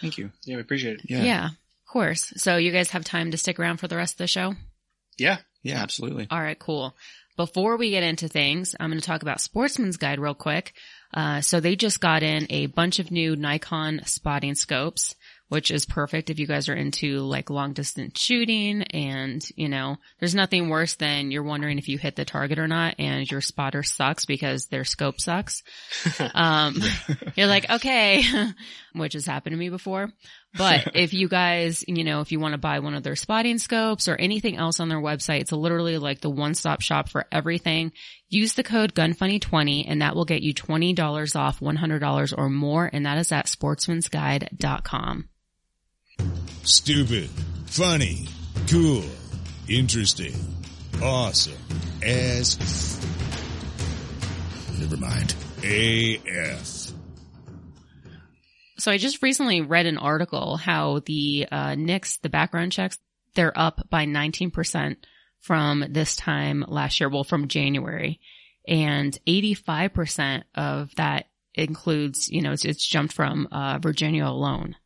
thank 0.00 0.16
you. 0.16 0.30
yeah, 0.44 0.56
we 0.56 0.62
appreciate 0.62 1.00
it. 1.00 1.10
Yeah. 1.10 1.22
Yeah. 1.22 1.46
Of 1.46 1.92
course. 1.92 2.32
So 2.36 2.56
you 2.56 2.72
guys 2.72 2.90
have 2.90 3.04
time 3.04 3.32
to 3.32 3.36
stick 3.36 3.58
around 3.60 3.78
for 3.78 3.88
the 3.88 3.96
rest 3.96 4.14
of 4.14 4.18
the 4.18 4.26
show? 4.28 4.54
Yeah. 5.18 5.38
Yeah, 5.62 5.82
absolutely. 5.82 6.26
All 6.30 6.40
right, 6.40 6.58
cool. 6.58 6.96
Before 7.36 7.76
we 7.76 7.90
get 7.90 8.02
into 8.02 8.28
things, 8.28 8.74
I'm 8.78 8.90
going 8.90 9.00
to 9.00 9.06
talk 9.06 9.22
about 9.22 9.40
Sportsman's 9.40 9.96
Guide 9.96 10.20
real 10.20 10.34
quick. 10.34 10.72
Uh, 11.12 11.40
so 11.40 11.58
they 11.58 11.74
just 11.74 12.00
got 12.00 12.22
in 12.22 12.46
a 12.50 12.66
bunch 12.66 12.98
of 12.98 13.10
new 13.10 13.34
Nikon 13.34 14.02
spotting 14.04 14.54
scopes, 14.54 15.16
which 15.48 15.72
is 15.72 15.84
perfect 15.84 16.30
if 16.30 16.38
you 16.38 16.46
guys 16.46 16.68
are 16.68 16.74
into 16.74 17.18
like 17.18 17.50
long 17.50 17.72
distance 17.72 18.20
shooting 18.20 18.82
and, 18.82 19.42
you 19.56 19.68
know, 19.68 19.96
there's 20.20 20.34
nothing 20.36 20.68
worse 20.68 20.94
than 20.94 21.32
you're 21.32 21.42
wondering 21.42 21.78
if 21.78 21.88
you 21.88 21.98
hit 21.98 22.14
the 22.14 22.24
target 22.24 22.60
or 22.60 22.68
not 22.68 22.94
and 23.00 23.28
your 23.28 23.40
spotter 23.40 23.82
sucks 23.82 24.24
because 24.24 24.66
their 24.66 24.84
scope 24.84 25.20
sucks. 25.20 25.62
Um, 26.32 26.76
you're 27.34 27.48
like, 27.48 27.68
okay, 27.68 28.22
which 28.94 29.14
has 29.14 29.26
happened 29.26 29.54
to 29.54 29.58
me 29.58 29.68
before. 29.68 30.10
But 30.56 30.90
if 30.94 31.12
you 31.14 31.28
guys, 31.28 31.84
you 31.86 32.04
know, 32.04 32.20
if 32.20 32.32
you 32.32 32.40
want 32.40 32.52
to 32.52 32.58
buy 32.58 32.80
one 32.80 32.94
of 32.94 33.02
their 33.02 33.16
spotting 33.16 33.58
scopes 33.58 34.08
or 34.08 34.16
anything 34.16 34.56
else 34.56 34.80
on 34.80 34.88
their 34.88 35.00
website, 35.00 35.40
it's 35.40 35.52
literally 35.52 35.98
like 35.98 36.20
the 36.20 36.30
one-stop 36.30 36.80
shop 36.80 37.08
for 37.08 37.26
everything. 37.30 37.92
Use 38.28 38.54
the 38.54 38.62
code 38.62 38.94
GUNFUNNY20 38.94 39.84
and 39.88 40.02
that 40.02 40.14
will 40.14 40.24
get 40.24 40.42
you 40.42 40.54
$20 40.54 41.36
off 41.36 41.60
$100 41.60 42.34
or 42.38 42.48
more. 42.48 42.90
And 42.92 43.06
that 43.06 43.18
is 43.18 43.32
at 43.32 43.46
sportsmansguide.com. 43.46 45.28
Stupid, 46.62 47.30
funny, 47.66 48.28
cool, 48.68 49.04
interesting, 49.66 50.34
awesome, 51.02 51.56
as 52.02 53.00
never 54.80 54.96
mind. 54.96 55.34
AF. 55.62 56.79
So 58.80 58.90
I 58.90 58.96
just 58.96 59.22
recently 59.22 59.60
read 59.60 59.84
an 59.84 59.98
article 59.98 60.56
how 60.56 61.00
the 61.04 61.46
uh, 61.52 61.74
NICS, 61.74 62.18
the 62.18 62.30
background 62.30 62.72
checks, 62.72 62.98
they're 63.34 63.56
up 63.56 63.88
by 63.90 64.06
19% 64.06 64.96
from 65.40 65.84
this 65.88 66.16
time 66.16 66.64
last 66.66 66.98
year, 66.98 67.10
well, 67.10 67.24
from 67.24 67.48
January. 67.48 68.20
And 68.66 69.16
85% 69.26 70.44
of 70.54 70.94
that 70.96 71.26
includes, 71.54 72.30
you 72.30 72.40
know, 72.40 72.52
it's, 72.52 72.64
it's 72.64 72.86
jumped 72.86 73.12
from 73.12 73.48
uh, 73.52 73.78
Virginia 73.78 74.24
alone. 74.24 74.76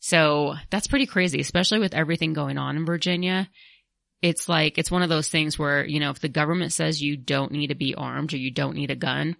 So 0.00 0.54
that's 0.70 0.86
pretty 0.86 1.06
crazy, 1.06 1.40
especially 1.40 1.78
with 1.78 1.94
everything 1.94 2.34
going 2.34 2.58
on 2.58 2.76
in 2.76 2.84
Virginia. 2.84 3.48
It's 4.20 4.50
like, 4.50 4.76
it's 4.76 4.90
one 4.90 5.02
of 5.02 5.08
those 5.08 5.30
things 5.30 5.58
where, 5.58 5.86
you 5.86 5.98
know, 5.98 6.10
if 6.10 6.20
the 6.20 6.28
government 6.28 6.72
says 6.72 7.00
you 7.00 7.16
don't 7.16 7.52
need 7.52 7.68
to 7.68 7.74
be 7.74 7.94
armed 7.94 8.34
or 8.34 8.36
you 8.36 8.50
don't 8.50 8.76
need 8.76 8.90
a 8.90 8.96
gun, 8.96 9.36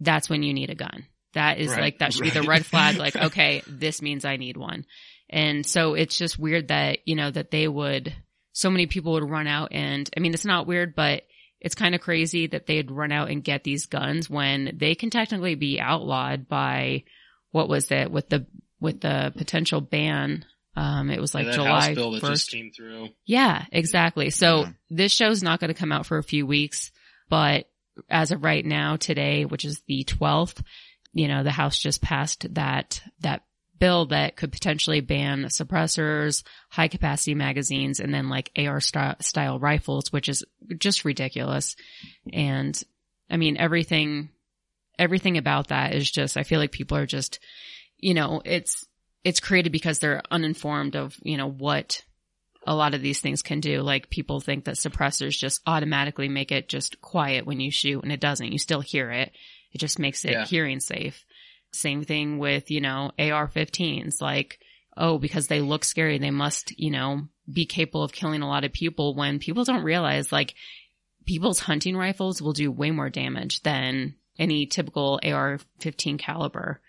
that's 0.00 0.30
when 0.30 0.42
you 0.42 0.54
need 0.54 0.70
a 0.70 0.74
gun. 0.74 1.04
That 1.36 1.58
is 1.58 1.68
Right, 1.68 1.80
like, 1.80 1.98
that 2.00 2.12
should 2.12 2.22
be 2.24 2.30
the 2.30 2.42
red 2.42 2.66
flag. 2.66 2.96
Like, 2.98 3.14
okay, 3.16 3.62
this 3.68 4.02
means 4.02 4.24
I 4.24 4.36
need 4.36 4.56
one. 4.56 4.84
And 5.30 5.64
so 5.64 5.94
it's 5.94 6.16
just 6.18 6.38
weird 6.38 6.68
that, 6.68 6.98
you 7.06 7.14
know, 7.14 7.30
that 7.30 7.50
they 7.50 7.68
would, 7.68 8.12
so 8.52 8.70
many 8.70 8.86
people 8.86 9.12
would 9.12 9.28
run 9.28 9.46
out 9.46 9.68
and, 9.72 10.08
I 10.16 10.20
mean, 10.20 10.34
it's 10.34 10.44
not 10.44 10.66
weird, 10.66 10.94
but 10.94 11.22
it's 11.60 11.74
kind 11.74 11.94
of 11.94 12.00
crazy 12.00 12.46
that 12.48 12.66
they'd 12.66 12.90
run 12.90 13.12
out 13.12 13.30
and 13.30 13.42
get 13.42 13.64
these 13.64 13.86
guns 13.86 14.28
when 14.30 14.72
they 14.78 14.94
can 14.94 15.10
technically 15.10 15.54
be 15.56 15.80
outlawed 15.80 16.48
by, 16.48 17.04
what 17.50 17.68
was 17.68 17.90
it, 17.90 18.10
with 18.10 18.28
the, 18.28 18.46
with 18.80 19.00
the 19.00 19.32
potential 19.36 19.80
ban. 19.80 20.44
Um, 20.76 21.10
it 21.10 21.20
was 21.20 21.34
like 21.34 21.46
Yeah, 21.46 21.52
July 21.52 21.94
bill 21.94 22.12
that 22.12 22.22
1st. 22.22 22.28
just 22.28 22.50
came 22.50 22.70
through. 22.70 23.08
Yeah, 23.24 23.64
exactly. 23.72 24.30
So 24.30 24.60
Yeah. 24.60 24.70
this 24.90 25.12
show's 25.12 25.42
not 25.42 25.58
going 25.60 25.68
to 25.72 25.78
come 25.78 25.92
out 25.92 26.06
for 26.06 26.18
a 26.18 26.22
few 26.22 26.46
weeks, 26.46 26.92
but 27.28 27.68
as 28.10 28.30
of 28.30 28.44
right 28.44 28.64
now, 28.64 28.96
today, 28.96 29.44
which 29.46 29.64
is 29.64 29.82
the 29.88 30.04
12th, 30.04 30.62
you 31.16 31.28
know, 31.28 31.42
the 31.42 31.50
House 31.50 31.78
just 31.78 32.02
passed 32.02 32.46
that, 32.54 33.02
that 33.20 33.42
bill 33.78 34.04
that 34.06 34.36
could 34.36 34.52
potentially 34.52 35.00
ban 35.00 35.44
suppressors, 35.44 36.44
high 36.68 36.88
capacity 36.88 37.34
magazines, 37.34 38.00
and 38.00 38.12
then 38.12 38.28
like 38.28 38.52
AR 38.58 38.80
style, 38.80 39.58
rifles, 39.58 40.12
which 40.12 40.28
is 40.28 40.44
just 40.78 41.06
ridiculous. 41.06 41.74
And 42.34 42.78
I 43.30 43.38
mean, 43.38 43.56
everything, 43.56 44.28
everything 44.98 45.38
about 45.38 45.68
that 45.68 45.94
is 45.94 46.10
just, 46.10 46.36
I 46.36 46.42
feel 46.42 46.60
like 46.60 46.70
people 46.70 46.98
are 46.98 47.06
just, 47.06 47.38
you 47.96 48.12
know, 48.12 48.42
it's, 48.44 48.86
it's 49.24 49.40
created 49.40 49.72
because 49.72 49.98
they're 49.98 50.22
uninformed 50.30 50.96
of, 50.96 51.16
you 51.22 51.38
know, 51.38 51.48
what 51.50 52.04
a 52.66 52.74
lot 52.74 52.92
of 52.92 53.00
these 53.00 53.22
things 53.22 53.40
can 53.40 53.60
do. 53.60 53.80
Like 53.80 54.10
people 54.10 54.40
think 54.40 54.64
that 54.64 54.74
suppressors 54.74 55.38
just 55.38 55.62
automatically 55.66 56.28
make 56.28 56.52
it 56.52 56.68
just 56.68 57.00
quiet 57.00 57.46
when 57.46 57.58
you 57.58 57.70
shoot 57.70 58.02
and 58.02 58.12
it 58.12 58.20
doesn't. 58.20 58.52
You 58.52 58.58
still 58.58 58.82
hear 58.82 59.10
it. 59.10 59.32
It 59.76 59.80
just 59.80 59.98
makes 59.98 60.24
it 60.24 60.30
Yeah. 60.30 60.46
hearing 60.46 60.80
safe. 60.80 61.22
Same 61.70 62.02
thing 62.02 62.38
with, 62.38 62.70
you 62.70 62.80
know, 62.80 63.12
AR-15s. 63.18 64.22
Like, 64.22 64.58
oh, 64.96 65.18
because 65.18 65.48
they 65.48 65.60
look 65.60 65.84
scary, 65.84 66.16
they 66.16 66.30
must, 66.30 66.72
you 66.78 66.90
know, 66.90 67.28
be 67.52 67.66
capable 67.66 68.02
of 68.02 68.10
killing 68.14 68.40
a 68.40 68.48
lot 68.48 68.64
of 68.64 68.72
people 68.72 69.14
when 69.14 69.38
people 69.38 69.64
don't 69.64 69.84
realize 69.84 70.32
like 70.32 70.54
people's 71.26 71.58
hunting 71.58 71.94
rifles 71.94 72.40
will 72.40 72.54
do 72.54 72.72
way 72.72 72.90
more 72.90 73.10
damage 73.10 73.60
than 73.64 74.14
any 74.38 74.64
typical 74.64 75.20
AR-15 75.22 76.18
caliber. 76.18 76.80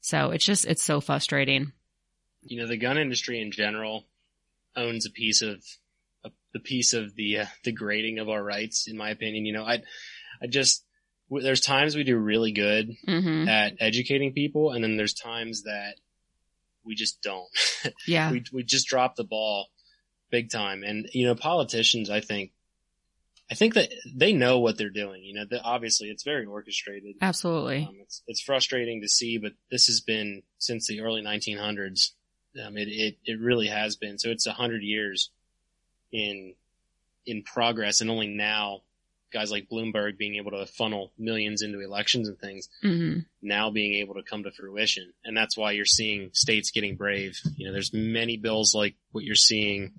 So 0.00 0.30
it's 0.30 0.44
just, 0.44 0.66
it's 0.66 0.84
so 0.84 1.00
frustrating. 1.00 1.72
You 2.42 2.60
know, 2.60 2.68
the 2.68 2.76
gun 2.76 2.96
industry 2.96 3.42
in 3.42 3.50
general 3.50 4.06
owns 4.76 5.04
a 5.04 5.10
piece 5.10 5.42
of 5.42 5.64
a, 6.24 6.30
the 6.52 6.60
piece 6.60 6.92
of 6.94 7.16
the 7.16 7.38
uh, 7.38 7.46
the 7.64 7.72
grading 7.72 8.20
of 8.20 8.28
our 8.28 8.40
rights. 8.42 8.86
In 8.86 8.96
my 8.96 9.10
opinion, 9.10 9.46
you 9.46 9.52
know, 9.52 9.64
I 9.64 9.82
I 10.40 10.46
just 10.46 10.84
there's 11.30 11.60
times 11.60 11.96
we 11.96 12.04
do 12.04 12.16
really 12.16 12.52
good 12.52 12.96
hmm 13.04 13.48
at 13.48 13.74
educating 13.80 14.32
people, 14.32 14.72
and 14.72 14.82
then 14.82 14.96
there's 14.96 15.14
times 15.14 15.62
that 15.64 15.94
we 16.84 16.94
just 16.94 17.20
don't. 17.22 17.48
Yeah. 18.06 18.30
we 18.30 18.44
we 18.52 18.62
just 18.62 18.88
drop 18.88 19.16
the 19.16 19.24
ball 19.24 19.68
big 20.30 20.50
time. 20.50 20.82
And 20.82 21.08
you 21.12 21.26
know, 21.26 21.34
politicians, 21.34 22.10
I 22.10 22.20
think, 22.20 22.52
I 23.50 23.54
think 23.54 23.74
that 23.74 23.90
they 24.14 24.32
know 24.32 24.58
what 24.58 24.76
they're 24.76 24.90
doing. 24.90 25.22
You 25.22 25.34
know, 25.34 25.44
that 25.50 25.62
obviously 25.62 26.08
it's 26.08 26.24
very 26.24 26.46
orchestrated. 26.46 27.16
Absolutely. 27.20 27.84
Um, 27.88 27.96
it's 28.02 28.22
it's 28.26 28.40
frustrating 28.40 29.02
to 29.02 29.08
see, 29.08 29.38
but 29.38 29.52
this 29.70 29.86
has 29.86 30.00
been 30.00 30.42
since 30.58 30.86
the 30.86 31.00
early 31.00 31.22
1900s. 31.22 32.10
Um, 32.64 32.76
it 32.76 32.88
it 32.88 33.18
it 33.24 33.40
really 33.40 33.68
has 33.68 33.96
been. 33.96 34.18
So 34.18 34.30
it's 34.30 34.46
a 34.46 34.52
hundred 34.52 34.82
years 34.82 35.30
in 36.12 36.54
in 37.24 37.42
progress, 37.42 38.00
and 38.00 38.10
only 38.10 38.28
now 38.28 38.82
guys 39.32 39.50
like 39.50 39.68
Bloomberg 39.70 40.16
being 40.18 40.36
able 40.36 40.52
to 40.52 40.66
funnel 40.66 41.12
millions 41.18 41.62
into 41.62 41.80
elections 41.80 42.28
and 42.28 42.38
things 42.38 42.68
hmm 42.82 43.18
now 43.42 43.70
being 43.70 43.94
able 43.94 44.14
to 44.14 44.22
come 44.22 44.42
to 44.42 44.50
fruition. 44.50 45.12
And 45.24 45.36
that's 45.36 45.56
why 45.56 45.72
you're 45.72 45.84
seeing 45.84 46.30
states 46.32 46.72
getting 46.72 46.96
brave. 46.96 47.38
You 47.56 47.66
know, 47.66 47.72
there's 47.72 47.92
many 47.92 48.36
bills 48.36 48.74
like 48.74 48.96
what 49.12 49.24
you're 49.24 49.34
seeing 49.34 49.92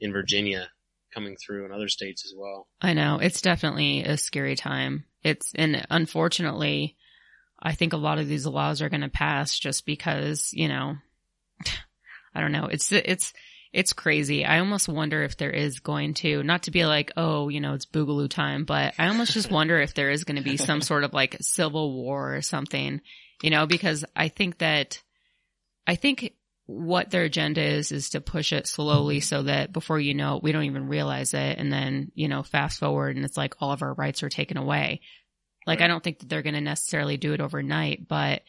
in 0.00 0.12
Virginia 0.12 0.68
coming 1.12 1.36
through 1.36 1.64
and 1.64 1.74
other 1.74 1.88
states 1.88 2.24
as 2.24 2.34
well. 2.36 2.66
I 2.80 2.94
know. 2.94 3.18
It's 3.18 3.40
definitely 3.40 4.02
a 4.02 4.16
scary 4.16 4.56
time. 4.56 5.04
It's, 5.22 5.52
and 5.54 5.86
unfortunately, 5.90 6.96
I 7.60 7.74
think 7.74 7.92
a 7.92 7.98
lot 7.98 8.18
of 8.18 8.28
these 8.28 8.46
laws 8.46 8.82
are 8.82 8.88
going 8.88 9.02
to 9.02 9.08
pass 9.08 9.58
just 9.58 9.86
because, 9.86 10.50
you 10.52 10.68
know, 10.68 10.96
I 12.34 12.40
don't 12.40 12.52
know. 12.52 12.66
It's, 12.66 12.92
it's, 12.92 13.32
it's 13.76 13.92
crazy. 13.92 14.42
I 14.42 14.60
almost 14.60 14.88
wonder 14.88 15.22
if 15.22 15.36
there 15.36 15.50
is 15.50 15.80
going 15.80 16.14
to, 16.14 16.42
not 16.42 16.62
to 16.62 16.70
be 16.70 16.86
like, 16.86 17.12
oh, 17.14 17.50
you 17.50 17.60
know, 17.60 17.74
it's 17.74 17.84
boogaloo 17.84 18.30
time, 18.30 18.64
but 18.64 18.94
I 18.98 19.08
almost 19.08 19.34
just 19.34 19.50
wonder 19.50 19.78
if 19.78 19.92
there 19.92 20.08
is 20.08 20.24
going 20.24 20.38
to 20.38 20.42
be 20.42 20.56
some 20.56 20.80
sort 20.80 21.04
of 21.04 21.12
like 21.12 21.36
civil 21.42 21.92
war 21.92 22.36
or 22.36 22.40
something, 22.40 23.02
you 23.42 23.50
know, 23.50 23.66
because 23.66 24.02
I 24.16 24.28
think 24.28 24.56
that, 24.58 25.02
I 25.86 25.96
think 25.96 26.32
what 26.64 27.10
their 27.10 27.24
agenda 27.24 27.62
is, 27.62 27.92
is 27.92 28.08
to 28.10 28.22
push 28.22 28.54
it 28.54 28.66
slowly 28.66 29.20
so 29.20 29.42
that 29.42 29.74
before 29.74 30.00
you 30.00 30.14
know 30.14 30.38
it, 30.38 30.42
we 30.42 30.52
don't 30.52 30.64
even 30.64 30.88
realize 30.88 31.34
it. 31.34 31.58
And 31.58 31.70
then, 31.70 32.12
you 32.14 32.28
know, 32.28 32.42
fast 32.42 32.80
forward 32.80 33.16
and 33.16 33.26
it's 33.26 33.36
like 33.36 33.56
all 33.60 33.72
of 33.72 33.82
our 33.82 33.92
rights 33.92 34.22
are 34.22 34.30
taken 34.30 34.56
away. 34.56 35.02
Like, 35.66 35.82
I 35.82 35.86
don't 35.86 36.02
think 36.02 36.20
that 36.20 36.30
they're 36.30 36.40
going 36.40 36.54
to 36.54 36.62
necessarily 36.62 37.18
do 37.18 37.34
it 37.34 37.42
overnight, 37.42 38.08
but, 38.08 38.40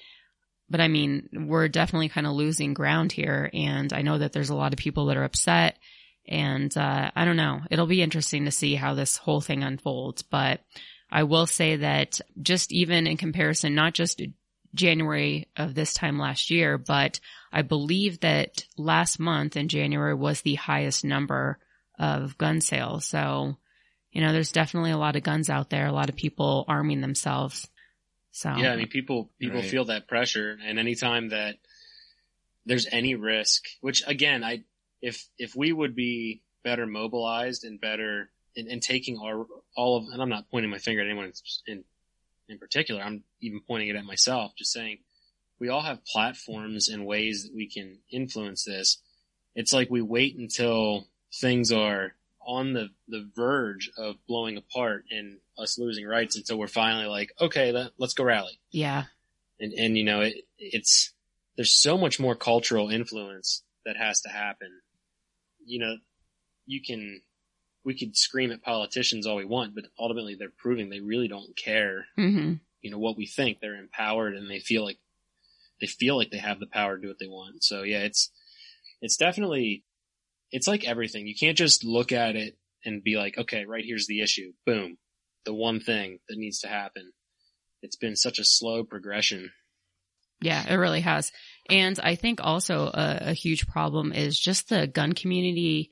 but 0.69 0.81
I 0.81 0.87
mean, 0.87 1.29
we're 1.33 1.67
definitely 1.67 2.09
kind 2.09 2.27
of 2.27 2.33
losing 2.33 2.73
ground 2.73 3.11
here. 3.11 3.49
And 3.53 3.93
I 3.93 4.01
know 4.01 4.17
that 4.17 4.33
there's 4.33 4.49
a 4.49 4.55
lot 4.55 4.73
of 4.73 4.79
people 4.79 5.05
that 5.07 5.17
are 5.17 5.23
upset 5.23 5.77
and, 6.27 6.75
uh, 6.77 7.09
I 7.15 7.25
don't 7.25 7.37
know. 7.37 7.61
It'll 7.71 7.87
be 7.87 8.01
interesting 8.01 8.45
to 8.45 8.51
see 8.51 8.75
how 8.75 8.93
this 8.93 9.17
whole 9.17 9.39
thing 9.39 9.63
unfolds, 9.63 10.23
but 10.23 10.61
I 11.09 11.23
will 11.23 11.47
say 11.47 11.77
that 11.77 12.19
just 12.41 12.73
even 12.73 13.07
in 13.07 13.15
comparison, 13.15 13.75
not 13.75 13.93
just 13.93 14.21
January 14.73 15.47
of 15.55 15.73
this 15.73 15.93
time 15.93 16.19
last 16.19 16.51
year, 16.51 16.77
but 16.77 17.19
I 17.51 17.61
believe 17.61 18.19
that 18.19 18.65
last 18.77 19.19
month 19.19 19.55
in 19.55 19.69
January 19.69 20.13
was 20.13 20.41
the 20.41 20.55
highest 20.55 21.05
number 21.05 21.59
of 21.97 22.37
gun 22.37 22.59
sales. 22.59 23.05
So, 23.05 23.55
you 24.11 24.21
know, 24.21 24.33
there's 24.33 24.51
definitely 24.51 24.91
a 24.91 24.97
lot 24.97 25.15
of 25.15 25.23
guns 25.23 25.49
out 25.49 25.69
there, 25.69 25.87
a 25.87 25.93
lot 25.93 26.09
of 26.09 26.15
people 26.15 26.65
arming 26.67 26.99
themselves. 26.99 27.69
So, 28.37 28.53
Yeah, 28.55 28.73
I 28.73 28.75
mean, 28.75 28.87
people 28.87 29.31
people 29.39 29.61
Right. 29.61 29.69
feel 29.69 29.85
that 29.85 30.07
pressure, 30.07 30.59
and 30.63 30.77
anytime 30.77 31.29
that 31.29 31.57
there's 32.67 32.85
any 32.91 33.15
risk, 33.15 33.63
which 33.81 34.03
again, 34.05 34.43
I 34.43 34.63
if 35.01 35.27
if 35.39 35.55
we 35.55 35.71
would 35.71 35.95
be 35.95 36.43
better 36.63 36.85
mobilized 36.85 37.63
and 37.63 37.81
better 37.81 38.29
in, 38.55 38.67
in 38.67 38.79
taking 38.79 39.17
our 39.17 39.47
all 39.75 39.97
of, 39.97 40.09
and 40.13 40.21
I'm 40.21 40.29
not 40.29 40.51
pointing 40.51 40.69
my 40.69 40.77
finger 40.77 41.01
at 41.01 41.07
anyone 41.07 41.33
in 41.65 41.83
in 42.47 42.59
particular. 42.59 43.01
I'm 43.01 43.23
even 43.41 43.59
pointing 43.67 43.87
it 43.89 43.95
at 43.95 44.05
myself, 44.05 44.53
just 44.55 44.71
saying 44.71 44.99
we 45.57 45.69
all 45.69 45.81
have 45.81 46.05
platforms 46.05 46.89
and 46.89 47.07
ways 47.07 47.45
that 47.45 47.55
we 47.55 47.67
can 47.67 47.97
influence 48.11 48.65
this. 48.65 48.99
It's 49.55 49.73
like 49.73 49.89
we 49.89 50.03
wait 50.03 50.37
until 50.37 51.07
things 51.33 51.71
are 51.71 52.13
on 52.47 52.73
the, 52.73 52.87
the 53.07 53.29
verge 53.35 53.91
of 53.97 54.15
blowing 54.27 54.57
apart 54.57 55.03
and 55.11 55.37
us 55.57 55.77
losing 55.77 56.07
rights 56.07 56.35
until 56.35 56.57
we're 56.57 56.67
finally 56.67 57.05
like, 57.05 57.31
okay, 57.39 57.71
let, 57.71 57.91
let's 57.97 58.13
go 58.13 58.23
rally. 58.23 58.59
yeah, 58.71 59.03
And, 59.59 59.73
and, 59.73 59.97
you 59.97 60.05
know, 60.05 60.21
it, 60.21 60.35
it's, 60.57 61.11
there's 61.57 61.73
so 61.73 61.97
much 61.97 62.19
more 62.19 62.35
cultural 62.35 62.89
influence 62.89 63.63
that 63.85 63.97
has 63.97 64.21
to 64.21 64.29
happen. 64.29 64.69
You 65.65 65.79
know, 65.79 65.95
you 66.65 66.81
can, 66.81 67.21
we 67.83 67.97
could 67.97 68.15
scream 68.15 68.51
at 68.51 68.63
politicians 68.63 69.27
all 69.27 69.35
we 69.35 69.45
want, 69.45 69.75
but 69.75 69.85
ultimately 69.99 70.35
they're 70.35 70.49
proving 70.57 70.89
they 70.89 71.01
really 71.01 71.27
don't 71.27 71.55
care 71.55 72.05
hmm 72.15 72.53
you 72.83 72.91
know 72.91 72.99
what 72.99 73.17
we 73.17 73.25
think 73.25 73.59
they're 73.59 73.75
empowered 73.75 74.35
and 74.35 74.49
they 74.49 74.59
feel 74.59 74.83
like 74.85 74.99
they 75.81 75.87
feel 75.87 76.15
like 76.15 76.29
they 76.29 76.37
have 76.37 76.59
the 76.59 76.67
power 76.67 76.95
to 76.95 77.01
do 77.01 77.07
what 77.07 77.17
they 77.19 77.27
want 77.27 77.63
so 77.63 77.81
yeah 77.81 78.01
it's 78.03 78.29
it's 79.01 79.17
definitely 79.17 79.83
it's 80.51 80.67
like 80.67 80.85
everything. 80.85 81.27
You 81.27 81.35
can't 81.39 81.57
just 81.57 81.83
look 81.83 82.11
at 82.11 82.35
it 82.35 82.57
and 82.85 83.03
be 83.03 83.17
like 83.17 83.37
okay 83.37 83.65
right 83.65 83.83
here's 83.85 84.07
the 84.07 84.21
issue. 84.21 84.53
Boom. 84.65 84.97
The 85.45 85.53
one 85.53 85.79
thing 85.79 86.19
that 86.27 86.37
needs 86.37 86.59
to 86.59 86.67
happen. 86.67 87.11
It's 87.81 87.95
been 87.95 88.15
such 88.15 88.39
a 88.39 88.43
slow 88.43 88.83
progression. 88.83 89.51
Yeah, 90.41 90.63
it 90.67 90.75
really 90.75 91.01
has. 91.01 91.31
And 91.69 91.99
I 91.99 92.15
think 92.15 92.39
also 92.43 92.87
a, 92.87 93.17
a 93.29 93.33
huge 93.33 93.67
problem 93.67 94.11
is 94.13 94.39
just 94.39 94.69
the 94.69 94.87
gun 94.87 95.13
community 95.13 95.91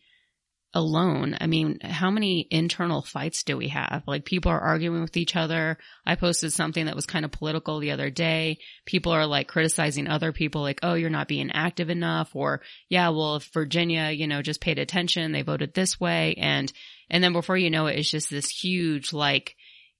alone. 0.76 1.38
I 1.40 1.48
mean, 1.48 1.80
how 1.80 2.12
many 2.12 2.46
internal 2.52 3.02
fights 3.02 3.44
do 3.44 3.56
we 3.56 3.70
have? 3.70 4.04
Like 4.06 4.26
people 4.26 4.52
are 4.52 4.60
arguing 4.60 5.02
with 5.02 5.16
each 5.16 5.36
other. 5.36 5.78
I 6.06 6.16
posted 6.16 6.52
something 6.52 6.86
that 6.86 6.96
was 6.96 7.06
kind 7.06 7.24
of 7.24 7.32
political 7.32 7.80
the 7.80 7.92
other 7.92 8.10
day. 8.10 8.60
People 8.86 9.14
are 9.14 9.26
like 9.26 9.48
criticizing 9.48 10.08
other 10.08 10.34
people 10.34 10.62
like, 10.62 10.82
oh, 10.84 10.94
you're 10.94 11.10
not 11.10 11.30
being 11.30 11.50
active 11.52 11.90
enough 11.90 12.36
or 12.36 12.62
yeah, 12.90 13.10
well, 13.10 13.38
if 13.38 13.46
Virginia, 13.54 14.12
you 14.12 14.28
know, 14.28 14.42
just 14.42 14.60
paid 14.60 14.78
attention, 14.78 15.32
they 15.32 15.44
voted 15.44 15.74
this 15.74 15.98
way. 15.98 16.36
And, 16.38 16.72
and 17.10 17.24
then 17.24 17.32
before 17.32 17.58
you 17.58 17.70
know 17.70 17.88
it, 17.88 17.98
it's 17.98 18.12
just 18.12 18.30
this 18.30 18.50
huge 18.50 19.14
like, 19.14 19.56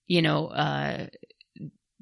you 0.08 0.22
know, 0.22 0.48
uh, 0.48 1.08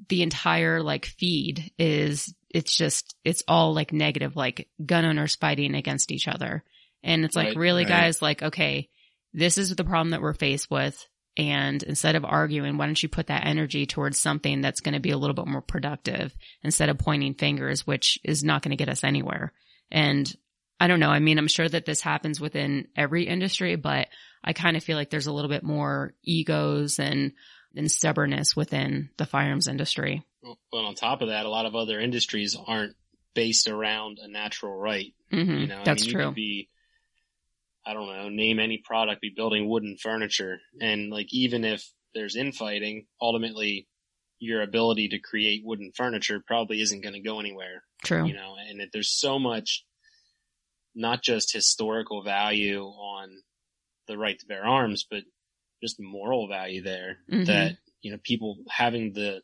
the 0.08 0.22
entire 0.22 0.82
like 0.82 1.06
feed 1.06 1.70
is 1.78 2.34
it's 2.50 2.76
just 2.76 3.14
it's 3.24 3.42
all 3.48 3.72
like 3.72 3.92
negative 3.92 4.36
like 4.36 4.68
gun 4.84 5.04
owners 5.04 5.36
fighting 5.36 5.74
against 5.74 6.12
each 6.12 6.28
other 6.28 6.62
and 7.04 7.24
it's 7.24 7.36
like 7.36 7.48
Right, 7.48 7.56
really 7.56 7.82
right. 7.84 7.88
guys 7.88 8.20
like 8.22 8.42
okay 8.42 8.88
this 9.32 9.58
is 9.58 9.74
the 9.76 9.84
problem 9.84 10.10
that 10.10 10.22
we're 10.22 10.32
faced 10.32 10.70
with 10.70 11.06
and 11.36 11.82
instead 11.82 12.16
of 12.16 12.24
arguing 12.24 12.76
why 12.76 12.86
don't 12.86 13.02
you 13.02 13.08
put 13.08 13.26
that 13.28 13.46
energy 13.46 13.86
towards 13.86 14.20
something 14.20 14.60
that's 14.60 14.80
going 14.80 14.94
to 14.94 15.00
be 15.00 15.10
a 15.10 15.18
little 15.18 15.34
bit 15.34 15.46
more 15.46 15.60
productive 15.62 16.34
instead 16.62 16.88
of 16.88 16.98
pointing 16.98 17.34
fingers 17.34 17.86
which 17.86 18.18
is 18.24 18.42
not 18.42 18.62
going 18.62 18.70
to 18.70 18.76
get 18.76 18.88
us 18.88 19.04
anywhere 19.04 19.52
and 19.90 20.34
i 20.80 20.86
don't 20.86 21.00
know 21.00 21.10
i 21.10 21.18
mean 21.20 21.38
i'm 21.38 21.48
sure 21.48 21.68
that 21.68 21.84
this 21.86 22.00
happens 22.00 22.40
within 22.40 22.86
every 22.96 23.26
industry 23.26 23.76
but 23.76 24.08
i 24.42 24.52
kind 24.52 24.76
of 24.76 24.82
feel 24.82 24.96
like 24.96 25.10
there's 25.10 25.26
a 25.26 25.32
little 25.32 25.50
bit 25.50 25.62
more 25.62 26.14
egos 26.24 26.98
and 26.98 27.32
and 27.76 27.90
stubbornness 27.90 28.54
within 28.54 29.10
the 29.16 29.26
firearms 29.26 29.66
industry. 29.66 30.24
well 30.42 30.84
on 30.84 30.94
top 30.94 31.22
of 31.22 31.28
that 31.28 31.44
a 31.46 31.50
lot 31.50 31.66
of 31.66 31.74
other 31.74 31.98
industries 31.98 32.56
aren't 32.68 32.94
based 33.34 33.66
around 33.66 34.18
a 34.22 34.28
natural 34.28 34.72
right 34.76 35.12
hmm 35.32 35.40
You 35.40 35.66
know, 35.66 35.82
That's 35.84 36.04
I 36.04 36.06
mean, 36.06 36.14
true. 36.14 36.24
Could 36.26 36.34
be, 36.36 36.68
I 37.86 37.92
don't 37.92 38.06
know, 38.06 38.28
name 38.28 38.58
any 38.58 38.78
product, 38.78 39.20
be 39.20 39.32
building 39.34 39.68
wooden 39.68 39.96
furniture, 39.96 40.60
and 40.80 41.10
like 41.10 41.32
even 41.32 41.64
if 41.64 41.86
there's 42.14 42.36
infighting, 42.36 43.06
ultimately 43.20 43.88
your 44.38 44.62
ability 44.62 45.08
to 45.08 45.18
create 45.18 45.62
wooden 45.64 45.92
furniture 45.94 46.42
probably 46.46 46.80
isn't 46.80 47.02
going 47.02 47.14
to 47.14 47.20
go 47.20 47.40
anywhere. 47.40 47.82
True. 48.04 48.26
You 48.26 48.34
know, 48.34 48.56
and 48.58 48.80
there's 48.92 49.10
so 49.10 49.38
much, 49.38 49.84
not 50.94 51.22
just 51.22 51.52
historical 51.52 52.22
value 52.22 52.82
on 52.84 53.42
the 54.06 54.18
right 54.18 54.38
to 54.38 54.46
bear 54.46 54.66
arms, 54.66 55.06
but 55.08 55.22
just 55.82 56.00
moral 56.00 56.48
value 56.48 56.82
there 56.82 57.18
Mhm. 57.28 57.46
that 57.46 57.78
you 58.00 58.10
know 58.10 58.18
people 58.22 58.58
having 58.70 59.12
the 59.12 59.42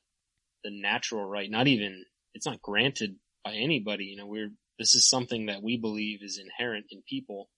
the 0.62 0.70
natural 0.70 1.24
right, 1.24 1.50
not 1.50 1.66
even 1.68 2.04
it's 2.34 2.46
not 2.46 2.62
granted 2.62 3.18
by 3.44 3.54
anybody. 3.54 4.04
You 4.04 4.16
know, 4.16 4.26
we're 4.26 4.52
this 4.78 4.94
is 4.94 5.08
something 5.08 5.46
that 5.46 5.62
we 5.62 5.76
believe 5.76 6.22
is 6.22 6.38
inherent 6.38 6.86
in 6.90 7.02
people, 7.02 7.50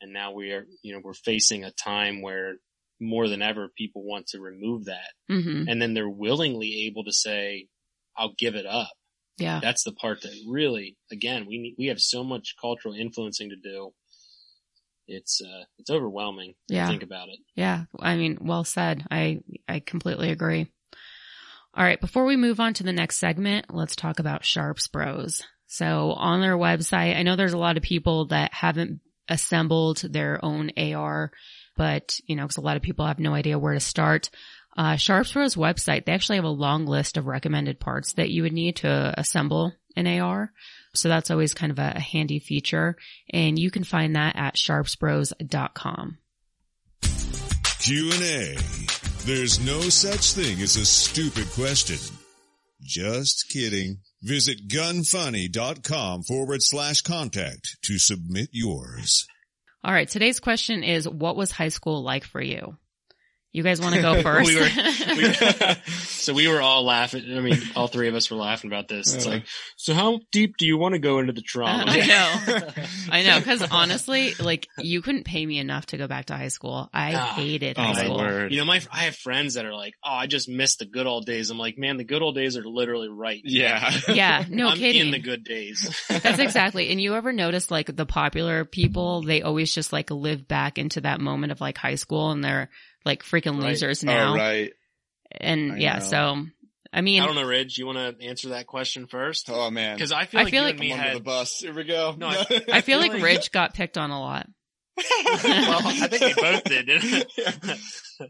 and 0.00 0.12
now 0.12 0.32
we 0.32 0.52
are 0.52 0.66
you 0.82 0.92
know 0.92 1.00
we're 1.02 1.14
facing 1.14 1.64
a 1.64 1.70
time 1.70 2.22
where 2.22 2.54
more 3.00 3.28
than 3.28 3.42
ever 3.42 3.68
people 3.76 4.02
want 4.04 4.26
to 4.28 4.40
remove 4.40 4.86
that, 4.86 5.10
hmm 5.28 5.64
and 5.68 5.80
then 5.82 5.94
they're 5.94 6.08
willingly 6.08 6.86
able 6.86 7.04
to 7.04 7.12
say, 7.12 7.68
"I'll 8.16 8.34
give 8.38 8.54
it 8.54 8.66
up." 8.66 8.90
Yeah. 9.38 9.60
That's 9.60 9.84
the 9.84 9.92
part 9.92 10.22
that 10.22 10.32
really, 10.48 10.96
again, 11.12 11.44
we 11.46 11.58
need, 11.58 11.74
we 11.78 11.86
have 11.88 12.00
so 12.00 12.24
much 12.24 12.54
cultural 12.58 12.94
influencing 12.94 13.50
to 13.50 13.56
do. 13.56 13.92
It's 15.06 15.40
uh, 15.40 15.64
it's 15.78 15.90
overwhelming 15.90 16.54
Yeah. 16.68 16.86
to 16.86 16.90
think 16.90 17.02
about 17.02 17.28
it. 17.28 17.38
Yeah. 17.54 17.84
I 18.00 18.16
mean, 18.16 18.38
well 18.40 18.64
said. 18.64 19.04
I, 19.10 19.40
I 19.68 19.80
completely 19.80 20.30
agree. 20.30 20.68
All 21.74 21.84
right. 21.84 22.00
Before 22.00 22.24
we 22.24 22.36
move 22.36 22.60
on 22.60 22.72
to 22.74 22.82
the 22.82 22.92
next 22.92 23.18
segment, 23.18 23.66
let's 23.72 23.94
talk 23.94 24.18
about 24.18 24.44
Sharps 24.44 24.88
Bros. 24.88 25.42
So 25.66 26.12
on 26.12 26.40
their 26.40 26.56
website, 26.56 27.16
I 27.16 27.22
know 27.22 27.36
there's 27.36 27.52
a 27.52 27.58
lot 27.58 27.76
of 27.76 27.82
people 27.82 28.26
that 28.28 28.54
haven't 28.54 29.00
assembled 29.28 29.98
their 29.98 30.44
own 30.44 30.70
AR, 30.76 31.30
but 31.76 32.18
you 32.26 32.36
know, 32.36 32.46
cause 32.46 32.56
a 32.56 32.62
lot 32.62 32.76
of 32.76 32.82
people 32.82 33.06
have 33.06 33.18
no 33.18 33.34
idea 33.34 33.58
where 33.58 33.74
to 33.74 33.80
start. 33.80 34.30
Uh, 34.76 34.96
Sharps 34.96 35.32
Bros 35.32 35.54
website, 35.54 36.04
they 36.04 36.12
actually 36.12 36.36
have 36.36 36.44
a 36.44 36.50
long 36.50 36.86
list 36.86 37.16
of 37.16 37.26
recommended 37.26 37.80
parts 37.80 38.12
that 38.14 38.30
you 38.30 38.42
would 38.42 38.52
need 38.52 38.76
to 38.76 39.14
assemble 39.18 39.72
an 39.96 40.06
AR. 40.06 40.52
So 40.94 41.08
that's 41.08 41.30
always 41.30 41.54
kind 41.54 41.72
of 41.72 41.78
a 41.78 41.98
handy 41.98 42.38
feature. 42.38 42.96
And 43.32 43.58
you 43.58 43.70
can 43.70 43.84
find 43.84 44.16
that 44.16 44.36
at 44.36 44.54
sharpsbros.com. 44.56 46.18
Q&A. 47.80 48.56
There's 49.24 49.64
no 49.64 49.80
such 49.80 50.32
thing 50.32 50.60
as 50.60 50.76
a 50.76 50.84
stupid 50.84 51.46
question. 51.52 51.98
Just 52.82 53.48
kidding. 53.48 53.98
Visit 54.22 54.68
gunfunny.com 54.68 56.22
forward 56.22 56.62
slash 56.62 57.02
contact 57.02 57.76
to 57.84 57.98
submit 57.98 58.48
yours. 58.52 59.26
All 59.84 59.92
right. 59.92 60.08
Today's 60.08 60.40
question 60.40 60.82
is, 60.82 61.08
what 61.08 61.36
was 61.36 61.52
high 61.52 61.68
school 61.68 62.02
like 62.02 62.24
for 62.24 62.40
you? 62.40 62.76
You 63.52 63.62
guys 63.62 63.80
want 63.80 63.94
to 63.94 64.02
go 64.02 64.20
first? 64.22 64.46
we 64.46 64.56
were, 64.56 64.68
we, 65.16 65.32
so 66.02 66.34
we 66.34 66.46
were 66.46 66.60
all 66.60 66.84
laughing. 66.84 67.24
I 67.34 67.40
mean, 67.40 67.58
all 67.74 67.86
three 67.88 68.08
of 68.08 68.14
us 68.14 68.30
were 68.30 68.36
laughing 68.36 68.70
about 68.70 68.86
this. 68.86 69.14
It's 69.14 69.24
like, 69.26 69.46
so 69.76 69.94
how 69.94 70.20
deep 70.30 70.58
do 70.58 70.66
you 70.66 70.76
want 70.76 70.92
to 70.94 70.98
go 70.98 71.20
into 71.20 71.32
the 71.32 71.40
trauma? 71.40 71.84
I 71.86 72.06
know. 72.06 72.68
I 73.10 73.22
know. 73.22 73.40
Cause 73.40 73.62
honestly, 73.70 74.34
like 74.34 74.66
you 74.78 75.00
couldn't 75.00 75.24
pay 75.24 75.46
me 75.46 75.58
enough 75.58 75.86
to 75.86 75.96
go 75.96 76.06
back 76.06 76.26
to 76.26 76.36
high 76.36 76.48
school. 76.48 76.90
I 76.92 77.14
Ah. 77.14 77.32
hated 77.36 77.78
Oh 77.78 77.82
high 77.82 77.92
my 77.94 78.04
school. 78.04 78.18
word. 78.18 78.52
You 78.52 78.58
know, 78.58 78.66
my 78.66 78.82
I 78.92 79.04
have 79.04 79.16
friends 79.16 79.54
that 79.54 79.64
are 79.64 79.74
like, 79.74 79.94
"Oh, 80.04 80.12
I 80.12 80.26
just 80.26 80.50
miss 80.50 80.76
the 80.76 80.84
good 80.86 81.06
old 81.06 81.24
days." 81.24 81.48
I'm 81.50 81.58
like, 81.58 81.78
"Man, 81.78 81.96
the 81.96 82.04
good 82.04 82.20
old 82.20 82.34
days 82.34 82.58
are 82.58 82.64
literally 82.64 83.08
right." 83.08 83.40
Yeah. 83.42 83.90
Yeah. 84.08 84.44
No 84.50 84.68
I'm 84.68 84.76
kidding. 84.76 85.00
in 85.06 85.10
the 85.12 85.18
good 85.18 85.44
days. 85.44 86.04
That's 86.08 86.38
exactly. 86.40 86.90
And 86.90 87.00
you 87.00 87.14
ever 87.14 87.32
notice 87.32 87.70
like 87.70 87.94
the 87.96 88.06
popular 88.06 88.66
people, 88.66 89.22
they 89.22 89.40
always 89.40 89.72
just 89.72 89.92
like 89.94 90.10
live 90.10 90.46
back 90.46 90.76
into 90.76 91.00
that 91.02 91.20
moment 91.22 91.52
of 91.52 91.60
like 91.62 91.78
high 91.78 91.94
school 91.94 92.32
and 92.32 92.44
they're 92.44 92.68
like 93.06 93.22
freaking 93.22 93.54
Right. 93.60 93.68
losers 93.70 94.04
now. 94.04 94.32
Oh, 94.34 94.36
right. 94.36 94.72
And 95.40 95.72
I 95.72 95.76
yeah, 95.78 95.98
know. 95.98 96.04
so 96.04 96.46
I 96.92 97.00
mean, 97.00 97.22
I 97.22 97.26
don't 97.26 97.34
know, 97.34 97.44
Ridge. 97.46 97.78
You 97.78 97.86
want 97.86 98.18
to 98.18 98.26
answer 98.26 98.50
that 98.50 98.66
question 98.66 99.06
first? 99.06 99.48
Oh 99.50 99.70
man. 99.70 99.96
Because 99.96 100.12
I 100.12 100.24
feel 100.26 100.40
I 100.40 100.44
like 100.44 100.50
feel 100.50 100.62
you 100.62 100.68
like- 100.68 100.78
me 100.78 100.92
I'm 100.92 100.98
under 100.98 101.08
had. 101.10 101.16
the 101.18 101.22
bus. 101.24 101.58
Here 101.60 101.72
we 101.74 101.84
go. 101.84 102.14
No, 102.18 102.26
I- 102.28 102.62
I 102.72 102.80
feel 102.82 102.98
like 102.98 103.12
like- 103.12 103.22
Ridge 103.22 103.50
got 103.52 103.72
picked 103.74 103.96
on 103.96 104.10
a 104.10 104.20
lot. 104.20 104.46
well, 104.96 105.80
I 105.84 106.08
think 106.08 106.36
we 106.36 106.42
both 106.42 106.64
did. 106.64 106.86
Didn't 106.86 107.26
yeah. 107.36 107.76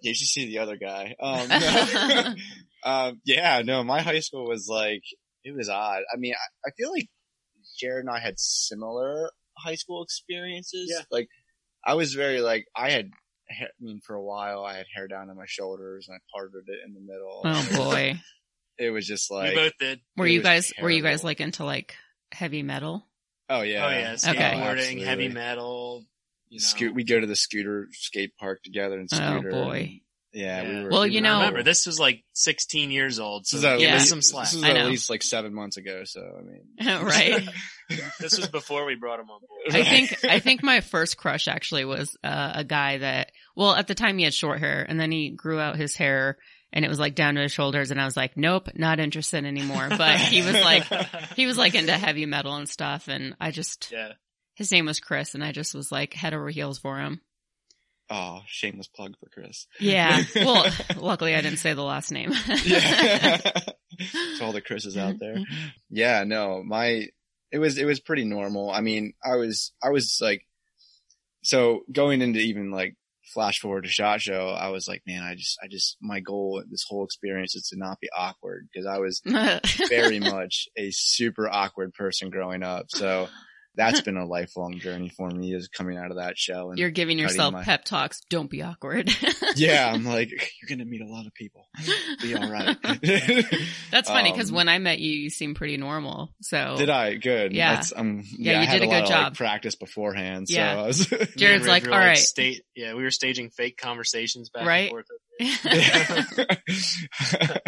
you 0.03 0.14
should 0.14 0.27
see 0.27 0.47
the 0.47 0.59
other 0.59 0.77
guy. 0.77 1.14
Um, 1.20 2.37
um, 2.85 3.20
yeah, 3.24 3.62
no, 3.64 3.85
my 3.85 4.03
high 4.03 4.18
school 4.20 4.49
was 4.49 4.66
like, 4.68 5.03
it 5.45 5.55
was 5.55 5.68
odd. 5.68 6.03
I 6.12 6.16
mean, 6.16 6.35
I, 6.35 6.68
I 6.68 6.70
feel 6.77 6.91
like 6.91 7.09
Jared 7.79 8.05
and 8.05 8.11
I 8.11 8.18
had 8.18 8.35
similar 8.39 9.31
high 9.57 9.77
school 9.77 10.03
experiences. 10.03 10.91
Yeah. 10.93 11.05
Like, 11.11 11.29
I 11.85 11.95
was 11.95 12.14
very 12.14 12.41
like, 12.41 12.66
I 12.74 12.91
had, 12.91 13.11
ha- 13.51 13.66
I 13.66 13.84
mean, 13.84 14.01
for 14.01 14.14
a 14.14 14.22
while 14.22 14.64
I 14.64 14.76
had 14.76 14.86
hair 14.94 15.09
down 15.09 15.28
to 15.28 15.34
my 15.34 15.47
shoulders 15.47 16.09
and 16.09 16.16
I 16.16 16.20
parted 16.32 16.64
it 16.68 16.78
in 16.86 16.94
the 16.94 17.01
middle. 17.01 17.42
Oh 17.44 17.68
boy. 17.76 18.20
It 18.78 18.90
was 18.90 19.07
just 19.07 19.30
like 19.30 19.51
we 19.51 19.55
both 19.57 19.72
did. 19.78 20.01
Were 20.16 20.26
you 20.26 20.40
was 20.40 20.44
guys, 20.47 20.72
were 20.82 20.90
you 20.90 21.03
guys 21.03 21.24
like 21.24 21.40
into 21.40 21.64
like 21.64 21.94
heavy 22.32 22.62
metal? 22.62 23.07
oh 23.49 23.62
yeah. 23.62 23.86
oh 23.86 23.90
yeah, 23.90 24.16
Okay. 24.28 24.38
skateboarding, 24.38 24.62
Absolutely. 24.78 25.05
heavy 25.05 25.28
metal. 25.28 26.05
You 26.49 26.59
know. 26.59 26.62
Scoot, 26.62 26.94
we 26.94 27.05
go 27.05 27.18
to 27.18 27.26
the 27.26 27.36
scooter 27.36 27.88
skate 27.92 28.36
park 28.38 28.62
together 28.62 28.99
and 28.99 29.09
Oh, 29.12 29.16
scooter. 29.16 29.51
boy. 29.51 30.01
Yeah, 30.32 30.68
we 30.68 30.82
were. 30.84 30.90
Well, 30.90 31.03
we 31.05 31.11
you 31.12 31.14
were- 31.20 31.22
know- 31.22 31.38
remember 31.38 31.62
this 31.62 31.86
was 31.86 31.99
like 31.99 32.22
16 32.34 32.90
years 32.90 33.18
old, 33.18 33.47
so 33.47 33.57
This 33.57 33.64
at 33.64 33.80
Yeah. 33.80 33.94
least, 33.94 34.09
some 34.11 34.20
slack. 34.20 34.44
This 34.44 34.55
was 34.57 34.64
I 34.64 34.70
at 34.70 34.74
know. 34.74 34.88
least 34.88 35.09
like 35.09 35.22
seven 35.22 35.55
months 35.55 35.78
ago. 35.78 36.03
So 36.05 36.20
I 36.20 36.42
mean, 36.42 37.05
right? 37.07 37.49
this 38.20 38.36
was 38.36 38.49
before 38.49 38.84
we 38.84 38.94
brought 38.97 39.18
him 39.18 39.30
on 39.30 39.40
board. 39.40 39.74
I 39.74 39.82
think 39.82 40.24
I 40.24 40.38
think 40.40 40.62
my 40.62 40.82
first 40.82 41.16
crush 41.16 41.49
actually 41.49 41.86
was 41.86 42.14
uh, 42.22 42.53
a 42.57 42.64
guy 42.64 42.99
that 42.99 43.32
well 43.57 43.75
at 43.75 43.87
the 43.87 43.95
time 43.95 44.19
he 44.19 44.25
had 44.25 44.35
short 44.35 44.61
hair 44.61 44.85
and 44.89 45.01
then 45.01 45.11
he 45.11 45.31
grew 45.31 45.59
out 45.59 45.77
his 45.77 45.97
hair 45.97 46.39
and 46.73 46.85
it 46.85 46.89
was 46.89 46.99
like 47.01 47.15
down 47.15 47.35
to 47.35 47.43
his 47.43 47.53
shoulders 47.53 47.91
and 47.91 48.01
I 48.01 48.05
was 48.05 48.17
like 48.17 48.37
nope 48.37 48.69
not 48.75 49.01
interested 49.01 49.45
anymore 49.45 49.89
but 49.97 50.19
he 50.19 50.43
was 50.43 50.55
like 50.55 50.85
he 51.35 51.47
was 51.47 51.59
like 51.59 51.75
into 51.75 51.93
heavy 51.93 52.27
metal 52.27 52.55
and 52.55 52.69
stuff 52.69 53.09
and 53.09 53.35
I 53.41 53.51
just 53.51 53.91
yeah. 53.93 54.13
his 54.55 54.71
name 54.71 54.87
was 54.87 55.01
Chris 55.01 55.35
and 55.35 55.43
I 55.43 55.53
just 55.53 55.75
was 55.75 55.91
like 55.91 56.15
head 56.15 56.35
over 56.35 56.49
heels 56.51 56.79
for 56.79 56.99
him 56.99 57.21
oh, 58.09 58.41
shameless 58.47 58.89
plug 58.89 59.15
for 59.19 59.29
Chris. 59.29 59.67
yeah 59.81 60.23
well 60.37 60.67
luckily 60.97 61.35
I 61.35 61.41
didn't 61.41 61.59
say 61.59 61.73
the 61.73 61.83
last 61.83 62.13
name 62.13 62.33
yeah. 62.65 63.39
to 63.39 63.77
all 64.43 64.53
the 64.53 64.61
Chris's 64.61 64.97
out 64.97 65.19
there. 65.19 65.39
Yeah, 65.91 66.25
no, 66.25 66.63
my, 66.63 67.07
it 67.51 67.59
was, 67.59 67.79
it 67.79 67.85
was 67.85 68.01
pretty 68.01 68.25
normal. 68.25 68.71
I 68.71 68.81
mean, 68.81 69.15
I 69.25 69.37
was, 69.37 69.73
I 69.83 69.91
was 69.91 70.19
like, 70.21 70.47
so 71.43 71.85
going 71.91 72.23
into 72.23 72.41
even 72.41 72.71
like 72.71 72.97
flash 73.33 73.61
forward 73.61 73.85
to 73.85 73.91
shot 73.91 74.20
show, 74.20 74.49
I 74.49 74.68
was 74.68 74.87
like, 74.89 75.03
man, 75.07 75.22
I 75.22 75.35
just, 75.35 75.59
I 75.62 75.68
just, 75.68 75.97
my 76.01 76.20
goal 76.20 76.62
this 76.70 76.85
whole 76.89 77.05
experience 77.05 77.55
is 77.55 77.68
to 77.68 77.79
not 77.79 78.01
be 78.01 78.09
awkward 78.16 78.68
because 78.72 78.87
I 78.87 78.99
was 78.99 79.20
very 79.89 80.20
much 80.20 80.68
a 80.77 80.91
super 80.91 81.49
awkward 81.49 81.93
person 81.95 82.31
growing 82.31 82.62
up. 82.62 82.87
So 82.89 83.29
that's 83.77 84.01
been 84.03 84.16
a 84.16 84.24
lifelong 84.27 84.79
journey 84.79 85.09
for 85.09 85.29
me 85.31 85.55
is 85.55 85.68
coming 85.68 85.97
out 85.99 86.11
of 86.11 86.16
that 86.16 86.39
shell. 86.39 86.70
And 86.70 86.79
you're 86.79 86.91
giving 86.91 87.18
yourself 87.18 87.53
my- 87.53 87.62
pep 87.62 87.85
talks 87.85 88.20
don't 88.31 88.51
be 88.51 88.62
awkward 88.62 89.11
yeah, 89.57 89.91
I'm 89.93 90.05
like, 90.16 90.31
you're 90.31 90.68
going 90.68 90.79
to 90.79 90.85
meet 90.85 91.03
a 91.03 91.07
lot 91.07 91.27
of 91.27 91.35
people. 91.35 91.68
Be 92.22 92.35
all 92.35 92.51
right. 92.51 92.77
that's 93.91 94.09
funny 94.09 94.33
because 94.33 94.51
Um, 94.51 94.57
when 94.57 94.68
I 94.68 94.79
met 94.79 94.99
you 94.99 95.12
you 95.12 95.31
seemed 95.31 95.57
pretty 95.57 95.77
normal 95.77 96.33
so 96.41 96.77
Did 96.79 96.91
I? 96.91 97.14
Good. 97.14 97.53
Yeah. 97.53 97.74
That's, 97.77 97.93
um, 97.97 98.22
Yeah, 98.39 98.53
yeah, 98.53 98.61
you 98.72 98.79
did 98.81 98.83
a 98.83 98.87
lot 98.89 98.95
good 98.95 99.03
of, 99.05 99.09
job. 99.09 99.24
Like, 99.24 99.35
practice 99.35 99.74
beforehand. 99.74 100.49
So 100.49 100.55
Yeah. 100.57 100.83
I 100.83 100.87
was, 100.87 101.07
Jared's 101.37 101.66
like, 101.66 101.87
"All 101.87 101.99
right." 101.99 102.16
State, 102.18 102.62
yeah, 102.74 102.95
we 102.95 103.03
were 103.03 103.11
staging 103.11 103.51
fake 103.51 103.77
conversations 103.77 104.49
back 104.51 104.66
Right? 104.66 104.81
and 104.83 104.91
forth. 104.91 105.07
Yeah. 105.39 106.24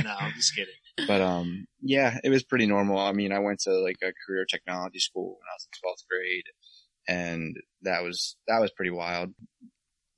No, 0.05 0.15
I'm 0.19 0.33
just 0.35 0.55
kidding. 0.55 0.75
but 1.07 1.21
um, 1.21 1.67
yeah, 1.83 2.19
it 2.25 2.31
was 2.31 2.43
pretty 2.43 2.67
normal. 2.67 2.99
I 2.99 3.13
mean, 3.13 3.33
I 3.33 3.39
went 3.41 3.61
to 3.61 3.73
like 3.73 3.97
a 4.03 4.13
career 4.27 4.45
technology 4.49 4.99
school 4.99 5.25
when 5.39 5.47
I 5.51 5.55
was 5.55 5.67
in 5.67 5.81
twelfth 5.83 6.05
grade, 6.11 6.45
and 7.09 7.57
that 7.83 8.03
was 8.03 8.37
that 8.47 8.61
was 8.61 8.71
pretty 8.73 8.91
wild. 8.91 9.31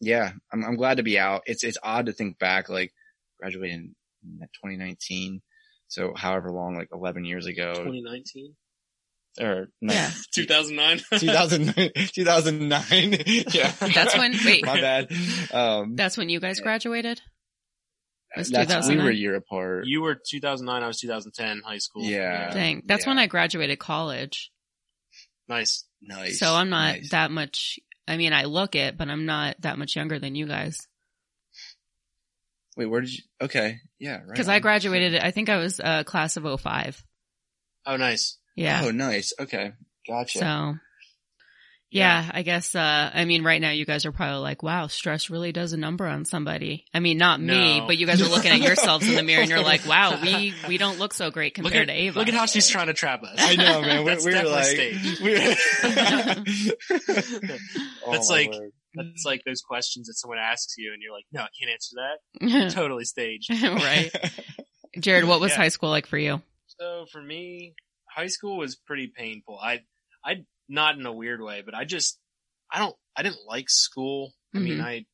Yeah, 0.01 0.32
I'm 0.53 0.64
I'm 0.64 0.76
glad 0.76 0.98
to 0.98 1.03
be 1.03 1.18
out. 1.18 1.42
It's 1.46 1.64
it's 1.64 1.78
odd 1.82 2.07
to 2.07 2.12
think 2.12 2.38
back, 2.38 2.68
like 2.68 2.92
graduating 3.40 3.94
in 4.24 4.38
2019, 4.40 5.40
so 5.88 6.12
however 6.16 6.51
long, 6.51 6.74
like 6.76 6.88
11 6.92 7.24
years 7.24 7.46
ago, 7.46 7.72
2019, 7.74 8.55
or 9.40 9.68
no, 9.80 9.92
Yeah. 9.94 10.11
2009. 10.34 11.01
2009, 11.20 11.90
2009. 12.12 13.12
yeah, 13.53 13.72
That's 13.80 14.16
when- 14.16 14.34
wait. 14.44 14.64
my 14.64 14.80
bad. 14.80 15.11
Um, 15.53 15.96
That's 15.96 16.16
when 16.18 16.28
you 16.28 16.38
guys 16.40 16.61
graduated? 16.61 17.20
It 18.35 18.39
was 18.39 18.51
that's, 18.51 18.89
we 18.89 18.97
were 18.97 19.11
a 19.11 19.14
year 19.14 19.35
apart. 19.35 19.87
you 19.87 20.03
were 20.03 20.14
2009. 20.14 20.83
I 20.83 20.87
was 20.87 21.01
2010. 21.01 21.62
High 21.64 21.78
school. 21.78 22.05
Yeah. 22.05 22.53
Dang. 22.53 22.83
That's 22.87 23.05
yeah. 23.05 23.11
when 23.11 23.18
I 23.18 23.26
graduated 23.26 23.78
college. 23.78 24.53
Nice. 25.49 25.85
nice. 26.01 26.39
So 26.39 26.55
I'm 26.55 26.70
not 26.70 26.95
nice. 26.95 27.11
that 27.11 27.33
much, 27.33 27.81
I 28.07 28.16
mean, 28.16 28.33
I 28.33 28.45
look 28.45 28.76
it, 28.76 28.97
but 28.97 29.09
I'm 29.09 29.26
not 29.26 29.57
that 29.62 29.78
much 29.78 29.97
younger 29.97 30.20
than 30.20 30.37
you 30.37 30.47
guys. 30.47 30.78
Wait, 32.76 32.87
where 32.87 33.01
did 33.01 33.12
you? 33.12 33.24
Okay, 33.43 33.81
yeah, 33.99 34.20
right. 34.24 34.37
Cause 34.37 34.49
I 34.49 34.61
graduated, 34.61 35.20
I 35.20 35.33
think 35.33 35.49
I 35.49 35.57
was 35.57 35.81
uh, 35.81 36.05
class 36.05 36.37
of 36.37 36.61
05. 36.61 37.03
Oh, 37.85 37.97
nice. 37.97 38.39
Yeah. 38.55 38.83
Oh, 38.85 38.93
nice. 38.93 39.33
Okay, 39.41 39.72
gotcha. 40.07 40.39
So 40.39 40.74
yeah, 41.91 42.30
I 42.32 42.43
guess, 42.43 42.74
uh, 42.74 43.11
I 43.12 43.24
mean, 43.24 43.43
right 43.43 43.61
now 43.61 43.70
you 43.70 43.84
guys 43.84 44.07
are 44.07 44.12
probably 44.12 44.38
like, 44.38 44.62
wow, 44.62 44.86
stress 44.86 45.28
really 45.30 45.51
does 45.53 45.72
a 45.72 45.76
number 45.76 46.07
on 46.07 46.24
somebody. 46.24 46.84
I 46.95 47.01
mean, 47.01 47.18
not 47.18 47.41
me, 47.41 47.80
No. 47.80 47.86
but 47.86 47.97
you 47.99 48.07
guys 48.07 48.20
are 48.22 48.28
looking 48.28 48.53
at 48.53 48.61
yourselves 48.61 49.09
in 49.09 49.14
the 49.16 49.22
mirror 49.22 49.41
and 49.43 49.51
you're 49.51 49.62
like, 49.62 49.84
wow, 49.86 50.18
we, 50.22 50.55
we 50.68 50.78
don't 50.78 50.99
look 50.99 51.12
so 51.14 51.30
great 51.30 51.55
compared 51.55 51.88
at, 51.91 51.93
to 51.93 51.99
Ava. 52.01 52.18
look 52.18 52.28
at 52.28 52.34
how 52.34 52.47
she's 52.47 52.68
trying 52.68 52.86
to 52.86 52.95
trap 52.95 53.22
us. 53.22 53.34
I 53.38 53.57
know, 53.57 53.80
man. 53.82 54.05
We, 54.05 54.11
That's 54.11 54.24
we 54.24 54.30
were 54.30 54.43
definitely 54.43 54.57
like, 54.57 54.66
staged. 54.66 55.20
we 55.22 56.51
Oh, 58.07 58.12
That's 58.12 58.30
my 58.30 58.36
like- 58.36 58.51
word. 58.53 58.72
That's 58.93 59.24
like 59.24 59.43
those 59.47 59.62
questions 59.62 60.09
that 60.09 60.14
someone 60.14 60.38
asks 60.38 60.74
you 60.76 60.93
and 60.93 61.01
you're 61.01 61.12
like, 61.12 61.24
no, 61.30 61.43
I 61.43 61.49
can't 61.57 61.70
answer 61.72 61.95
that. 62.41 62.72
Totally 62.72 63.05
staged. 63.05 63.49
right. 63.62 64.11
Jared, 64.99 65.26
what 65.26 65.38
was 65.41 65.53
Yeah. 65.53 65.59
high 65.59 65.68
school 65.68 65.91
like 65.91 66.07
for 66.07 66.18
you? 66.18 66.43
So 66.66 67.07
for 67.12 67.22
me, 67.22 67.74
high 68.12 68.26
school 68.26 68.59
was 68.59 68.74
pretty 68.74 69.07
painful. 69.16 69.61
I, 69.62 69.82
I, 70.24 70.45
not 70.71 70.97
in 70.97 71.05
a 71.05 71.12
weird 71.12 71.41
way, 71.43 71.62
but 71.64 71.75
I 71.75 71.85
just, 71.85 72.18
I 72.73 72.79
don't, 72.79 72.97
I 73.16 73.23
didn't 73.23 73.45
like 73.47 73.68
school. 73.68 74.33
I 74.55 74.61
mean, 74.61 74.81
Mhm. 74.81 74.85
I, 74.85 75.07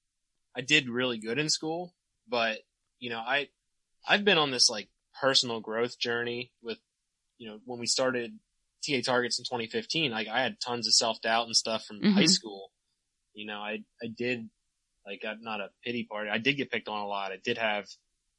I 0.57 0.61
did 0.61 0.89
really 0.89 1.19
good 1.19 1.39
in 1.39 1.49
school, 1.49 1.95
but 2.29 2.59
you 3.01 3.11
know, 3.11 3.19
I, 3.19 3.49
I've 4.07 4.25
been 4.25 4.39
on 4.39 4.51
this 4.51 4.71
like 4.71 4.89
personal 5.21 5.61
growth 5.61 5.99
journey 5.99 6.53
with, 6.63 6.79
you 7.39 7.49
know, 7.49 7.59
when 7.65 7.81
we 7.81 7.87
started 7.87 8.39
TA 8.87 9.01
targets 9.05 9.39
in 9.39 9.45
2015, 9.45 10.13
like 10.13 10.29
I 10.29 10.43
had 10.43 10.61
tons 10.61 10.87
of 10.87 10.95
self 10.95 11.21
doubt 11.21 11.47
and 11.47 11.57
stuff 11.57 11.85
from 11.85 12.03
high 12.03 12.23
Mhm. 12.23 12.31
school. 12.31 12.71
You 13.35 13.47
know, 13.47 13.59
I, 13.59 13.83
I 14.03 14.07
did 14.17 14.49
like, 15.07 15.23
I'm 15.27 15.43
not 15.43 15.61
a 15.61 15.71
pity 15.85 16.05
party. 16.05 16.31
I 16.31 16.39
did 16.39 16.57
get 16.57 16.71
picked 16.71 16.89
on 16.89 17.01
a 17.01 17.07
lot. 17.07 17.33
I 17.33 17.39
did 17.43 17.59
have 17.59 17.87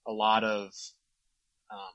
a 0.07 0.11
lot 0.11 0.43
of, 0.43 0.71
um, 1.71 1.93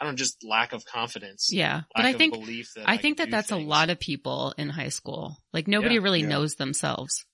I 0.00 0.04
don't 0.04 0.16
just 0.16 0.44
lack 0.44 0.72
of 0.72 0.84
confidence. 0.84 1.48
Yeah. 1.50 1.82
But 1.94 2.04
I 2.04 2.10
of 2.10 2.16
think, 2.16 2.34
belief 2.34 2.72
that 2.76 2.88
I 2.88 2.96
think 2.98 3.18
that 3.18 3.30
that's 3.30 3.50
a 3.50 3.56
lot 3.56 3.88
of 3.90 3.98
people 3.98 4.54
in 4.58 4.68
high 4.68 4.90
school. 4.90 5.38
Like 5.52 5.66
nobody 5.68 5.94
Yeah, 5.94 6.02
really 6.02 6.20
yeah. 6.20 6.28
knows 6.28 6.56
themselves. 6.56 7.24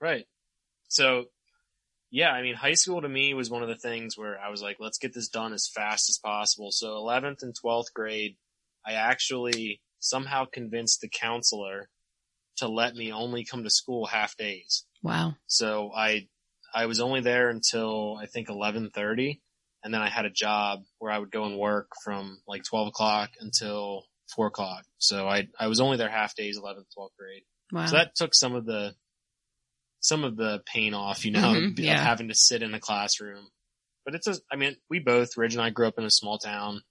Right. 0.00 0.26
So, 0.88 1.24
yeah, 2.10 2.30
I 2.30 2.42
mean, 2.42 2.54
high 2.54 2.74
school 2.74 3.00
to 3.00 3.08
me 3.08 3.34
was 3.34 3.50
one 3.50 3.62
of 3.62 3.68
the 3.68 3.76
things 3.76 4.16
where 4.16 4.38
I 4.38 4.50
was 4.50 4.62
like, 4.62 4.76
let's 4.78 4.98
get 4.98 5.14
this 5.14 5.28
done 5.28 5.52
as 5.52 5.68
fast 5.74 6.08
as 6.08 6.18
possible. 6.22 6.70
So 6.70 6.88
11th 6.94 7.42
and 7.42 7.54
12th 7.64 7.92
grade, 7.94 8.36
I 8.86 8.92
actually 8.92 9.80
somehow 9.98 10.44
convinced 10.44 11.00
the 11.00 11.08
counselor 11.08 11.88
to 12.58 12.68
let 12.68 12.94
me 12.94 13.10
only 13.12 13.44
come 13.44 13.64
to 13.64 13.70
school 13.70 14.06
half 14.06 14.36
days. 14.36 14.84
Wow. 15.02 15.36
So 15.46 15.90
I, 15.96 16.28
I 16.74 16.86
was 16.86 17.00
only 17.00 17.20
there 17.20 17.48
until 17.48 18.16
I 18.20 18.26
think 18.26 18.48
1130. 18.48 19.40
And 19.84 19.92
then 19.92 20.00
I 20.00 20.08
had 20.08 20.24
a 20.26 20.30
job 20.30 20.82
where 20.98 21.10
I 21.10 21.18
would 21.18 21.30
go 21.30 21.44
and 21.44 21.58
work 21.58 21.88
from 22.04 22.40
like 22.46 22.62
12 22.64 22.88
o'clock 22.88 23.30
until 23.40 24.04
four 24.34 24.46
o'clock. 24.46 24.84
So 24.98 25.26
I, 25.28 25.48
I 25.58 25.66
was 25.66 25.80
only 25.80 25.96
there 25.96 26.08
half 26.08 26.36
days, 26.36 26.58
11th, 26.58 26.86
12th 26.96 27.16
grade. 27.18 27.42
Wow. 27.72 27.86
So 27.86 27.96
that 27.96 28.14
took 28.14 28.34
some 28.34 28.54
of 28.54 28.64
the, 28.64 28.94
some 30.00 30.24
of 30.24 30.36
the 30.36 30.62
pain 30.66 30.94
off, 30.94 31.24
you 31.24 31.32
know, 31.32 31.40
Mhm, 31.54 31.78
of 31.78 31.84
having 32.00 32.28
to 32.28 32.34
sit 32.34 32.62
in 32.62 32.74
a 32.74 32.80
classroom. 32.80 33.48
But 34.04 34.14
it's 34.14 34.26
a, 34.26 34.36
I 34.50 34.56
mean, 34.56 34.76
we 34.90 34.98
both, 34.98 35.36
Ridge 35.36 35.54
and 35.54 35.62
I 35.62 35.70
grew 35.70 35.86
up 35.86 35.98
in 35.98 36.04
a 36.04 36.10
small 36.10 36.38
town 36.38 36.82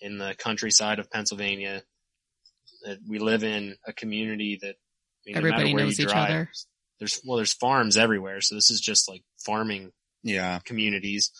in 0.00 0.18
the 0.18 0.34
countryside 0.38 0.98
of 0.98 1.10
Pennsylvania. 1.10 1.82
That 2.84 2.98
we 3.08 3.18
live 3.18 3.42
in 3.42 3.76
a 3.86 3.92
community 3.92 4.58
that 4.62 4.76
I 5.26 5.26
mean, 5.26 5.34
no 5.34 5.38
Everybody 5.38 5.74
where 5.74 5.84
knows 5.84 5.98
you 5.98 6.04
each 6.04 6.08
drive, 6.10 6.30
other. 6.30 6.50
There's, 7.00 7.20
well, 7.24 7.36
there's 7.36 7.52
farms 7.52 7.96
everywhere. 7.96 8.40
So 8.40 8.54
this 8.54 8.70
is 8.70 8.80
just 8.80 9.08
like 9.08 9.22
farming 9.44 9.90
Yeah. 10.22 10.60
communities. 10.64 11.32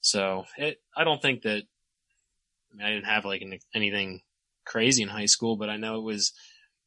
So 0.00 0.44
it, 0.56 0.80
I 0.96 1.04
don't 1.04 1.20
think 1.20 1.42
that, 1.42 1.62
I 2.72 2.76
mean, 2.76 2.86
I 2.86 2.90
didn't 2.90 3.06
have 3.06 3.24
like 3.24 3.42
an, 3.42 3.58
anything 3.74 4.22
crazy 4.64 5.02
in 5.02 5.08
high 5.08 5.26
school, 5.26 5.56
but 5.56 5.68
I 5.68 5.76
know 5.76 5.96
it 5.98 6.02
was, 6.04 6.32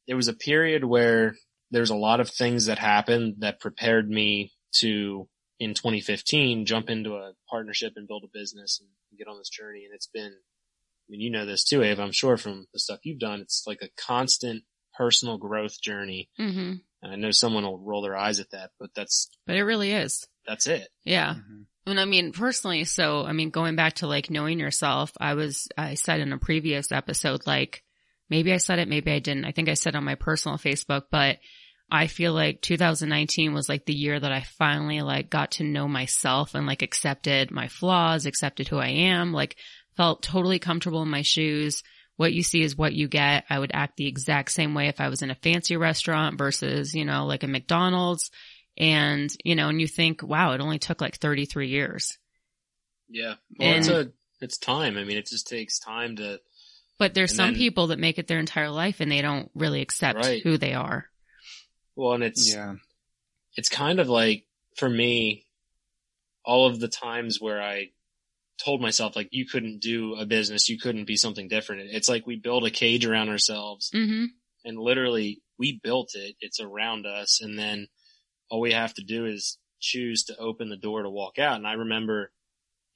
it 0.06 0.14
was 0.14 0.28
a 0.28 0.34
period 0.34 0.84
where 0.84 1.34
there's 1.70 1.90
a 1.90 1.96
lot 1.96 2.20
of 2.20 2.28
things 2.30 2.66
that 2.66 2.78
happened 2.78 3.36
that 3.38 3.60
prepared 3.60 4.08
me 4.08 4.52
to, 4.76 5.28
in 5.58 5.74
2015, 5.74 6.66
jump 6.66 6.90
into 6.90 7.14
a 7.14 7.32
partnership 7.48 7.92
and 7.96 8.08
build 8.08 8.24
a 8.24 8.30
business 8.38 8.80
and 8.80 9.18
get 9.18 9.28
on 9.28 9.38
this 9.38 9.48
journey. 9.48 9.84
And 9.84 9.94
it's 9.94 10.08
been, 10.08 10.32
I 10.32 11.06
mean, 11.08 11.20
you 11.20 11.30
know 11.30 11.46
this 11.46 11.64
too, 11.64 11.82
Ava, 11.82 12.02
I'm 12.02 12.12
sure 12.12 12.36
from 12.36 12.66
the 12.72 12.78
stuff 12.80 13.00
you've 13.04 13.20
done, 13.20 13.40
it's 13.40 13.64
like 13.66 13.80
a 13.82 13.88
constant 14.00 14.64
personal 14.96 15.38
growth 15.38 15.80
journey. 15.80 16.30
hmm 16.36 16.74
And 17.02 17.12
I 17.12 17.16
know 17.16 17.30
someone 17.30 17.64
will 17.64 17.78
roll 17.78 18.02
their 18.02 18.16
eyes 18.16 18.40
at 18.40 18.50
that, 18.50 18.70
but 18.80 18.90
that's, 18.94 19.28
But 19.46 19.56
it 19.56 19.62
really 19.64 19.92
is. 19.92 20.26
that's 20.46 20.66
it. 20.66 20.88
Yeah. 21.04 21.34
Mhm. 21.34 21.66
And 21.86 21.98
I 21.98 22.04
mean, 22.04 22.32
personally, 22.32 22.84
so, 22.84 23.24
I 23.24 23.32
mean, 23.32 23.50
going 23.50 23.74
back 23.74 23.94
to 23.94 24.06
like 24.06 24.30
knowing 24.30 24.58
yourself, 24.58 25.12
I 25.20 25.34
was, 25.34 25.68
I 25.76 25.94
said 25.94 26.20
in 26.20 26.32
a 26.32 26.38
previous 26.38 26.92
episode, 26.92 27.46
like, 27.46 27.82
maybe 28.30 28.52
I 28.52 28.58
said 28.58 28.78
it, 28.78 28.88
maybe 28.88 29.10
I 29.10 29.18
didn't. 29.18 29.44
I 29.44 29.52
think 29.52 29.68
I 29.68 29.74
said 29.74 29.96
on 29.96 30.04
my 30.04 30.14
personal 30.14 30.58
Facebook, 30.58 31.04
but 31.10 31.38
I 31.90 32.06
feel 32.06 32.32
like 32.32 32.62
2019 32.62 33.52
was 33.52 33.68
like 33.68 33.84
the 33.84 33.92
year 33.92 34.18
that 34.18 34.32
I 34.32 34.40
finally 34.40 35.02
like 35.02 35.28
got 35.28 35.52
to 35.52 35.64
know 35.64 35.86
myself 35.86 36.54
and 36.54 36.66
like 36.66 36.80
accepted 36.80 37.50
my 37.50 37.68
flaws, 37.68 38.24
accepted 38.24 38.68
who 38.68 38.78
I 38.78 38.88
am, 38.88 39.32
like 39.34 39.56
felt 39.96 40.22
totally 40.22 40.58
comfortable 40.58 41.02
in 41.02 41.10
my 41.10 41.20
shoes. 41.20 41.82
What 42.16 42.32
you 42.32 42.42
see 42.42 42.62
is 42.62 42.76
what 42.76 42.94
you 42.94 43.08
get. 43.08 43.44
I 43.50 43.58
would 43.58 43.72
act 43.74 43.96
the 43.96 44.06
exact 44.06 44.52
same 44.52 44.74
way 44.74 44.88
if 44.88 45.00
I 45.00 45.08
was 45.08 45.20
in 45.20 45.30
a 45.30 45.34
fancy 45.34 45.76
restaurant 45.76 46.38
versus, 46.38 46.94
you 46.94 47.04
know, 47.04 47.26
like 47.26 47.42
a 47.42 47.48
McDonald's. 47.48 48.30
And, 48.82 49.30
you 49.44 49.54
know, 49.54 49.68
and 49.68 49.80
you 49.80 49.86
think, 49.86 50.22
wow, 50.22 50.52
it 50.52 50.60
only 50.60 50.78
took 50.80 51.00
like 51.00 51.16
33 51.18 51.68
years. 51.68 52.18
Yeah. 53.08 53.34
Well, 53.58 53.76
it's 53.76 53.88
a, 53.88 54.10
it's 54.40 54.58
time. 54.58 54.96
I 54.98 55.04
mean, 55.04 55.16
it 55.18 55.26
just 55.26 55.46
takes 55.46 55.78
time 55.78 56.16
to, 56.16 56.40
But 56.98 57.14
there's 57.14 57.34
some 57.36 57.52
then- 57.52 57.56
people 57.56 57.88
that 57.88 57.98
make 58.00 58.18
it 58.18 58.26
their 58.26 58.40
entire 58.40 58.70
life 58.70 58.98
and 59.00 59.10
they 59.10 59.22
don't 59.22 59.50
really 59.54 59.82
accept 59.82 60.18
Right. 60.18 60.42
who 60.42 60.56
they 60.58 60.74
are. 60.74 61.06
well, 61.94 62.14
and 62.14 62.24
it's, 62.24 62.52
Yeah. 62.52 62.74
it's 63.56 63.68
kind 63.68 64.00
of 64.00 64.08
like, 64.08 64.46
for 64.76 64.88
me, 64.88 65.44
all 66.44 66.66
of 66.66 66.80
the 66.80 66.88
times 66.88 67.40
where 67.40 67.62
I 67.62 67.90
told 68.64 68.80
myself 68.80 69.14
like, 69.14 69.28
you 69.30 69.46
couldn't 69.46 69.80
do 69.80 70.14
a 70.16 70.24
business, 70.26 70.68
you 70.68 70.78
couldn't 70.78 71.04
be 71.04 71.16
something 71.16 71.46
different. 71.48 71.90
It's 71.92 72.08
like 72.08 72.26
we 72.26 72.36
build 72.36 72.64
a 72.66 72.70
cage 72.70 73.04
around 73.06 73.28
ourselves 73.28 73.90
Mm-hmm. 73.94 74.24
and 74.64 74.78
literally 74.78 75.42
we 75.58 75.78
built 75.82 76.12
it. 76.14 76.34
It's 76.40 76.58
around 76.60 77.06
us. 77.06 77.40
And 77.40 77.56
then 77.58 77.86
all 78.52 78.60
we 78.60 78.72
have 78.72 78.92
to 78.92 79.02
do 79.02 79.24
is 79.24 79.56
choose 79.80 80.24
to 80.24 80.36
open 80.36 80.68
the 80.68 80.76
door 80.76 81.02
to 81.02 81.08
walk 81.08 81.38
out. 81.38 81.56
And 81.56 81.66
I 81.66 81.72
remember 81.72 82.30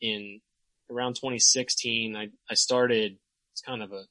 in 0.03 0.43
around 0.91 1.15
2016, 1.15 2.15
I, 2.15 2.29
I 2.51 2.55
started, 2.55 3.17
it's 3.55 3.63
kind 3.63 3.83
of 3.83 3.91
a 3.91 4.03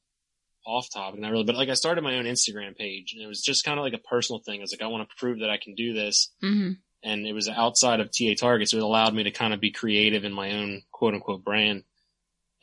off 0.65 0.89
topic, 0.91 1.19
not 1.19 1.31
really, 1.31 1.43
but 1.43 1.55
like 1.55 1.69
I 1.69 1.75
started 1.75 2.03
my 2.03 2.17
own 2.17 2.25
Instagram 2.25 2.75
page 2.75 3.13
and 3.13 3.21
it 3.23 3.27
was 3.27 3.43
just 3.43 3.63
kind 3.63 3.77
of 3.77 3.83
like 3.83 3.93
a 3.93 3.99
personal 3.99 4.39
thing. 4.39 4.59
I 4.59 4.63
was 4.63 4.73
like, 4.73 4.81
I 4.81 4.87
want 4.87 5.07
to 5.07 5.15
prove 5.17 5.41
that 5.41 5.51
I 5.51 5.57
can 5.57 5.75
do 5.75 5.93
this. 5.93 6.33
Mm-hmm. 6.43 6.71
And 7.03 7.27
it 7.27 7.33
was 7.33 7.47
outside 7.47 7.99
of 7.99 8.09
TA 8.09 8.33
Target. 8.35 8.69
So 8.69 8.77
it 8.77 8.83
allowed 8.83 9.13
me 9.13 9.21
to 9.21 9.31
kind 9.31 9.53
of 9.53 9.59
be 9.59 9.69
creative 9.69 10.23
in 10.23 10.33
my 10.33 10.53
own 10.53 10.81
quote 10.91 11.13
unquote 11.13 11.43
brand. 11.43 11.83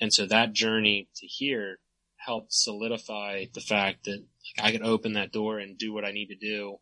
And 0.00 0.12
so 0.12 0.26
that 0.26 0.54
journey 0.54 1.08
to 1.18 1.26
here 1.28 1.78
helped 2.16 2.52
solidify 2.52 3.44
the 3.54 3.60
fact 3.60 4.06
that 4.06 4.24
like 4.58 4.66
I 4.66 4.72
could 4.72 4.82
open 4.82 5.12
that 5.12 5.30
door 5.30 5.60
and 5.60 5.78
do 5.78 5.92
what 5.92 6.04
I 6.04 6.10
need 6.10 6.30
to 6.30 6.34
do. 6.34 6.78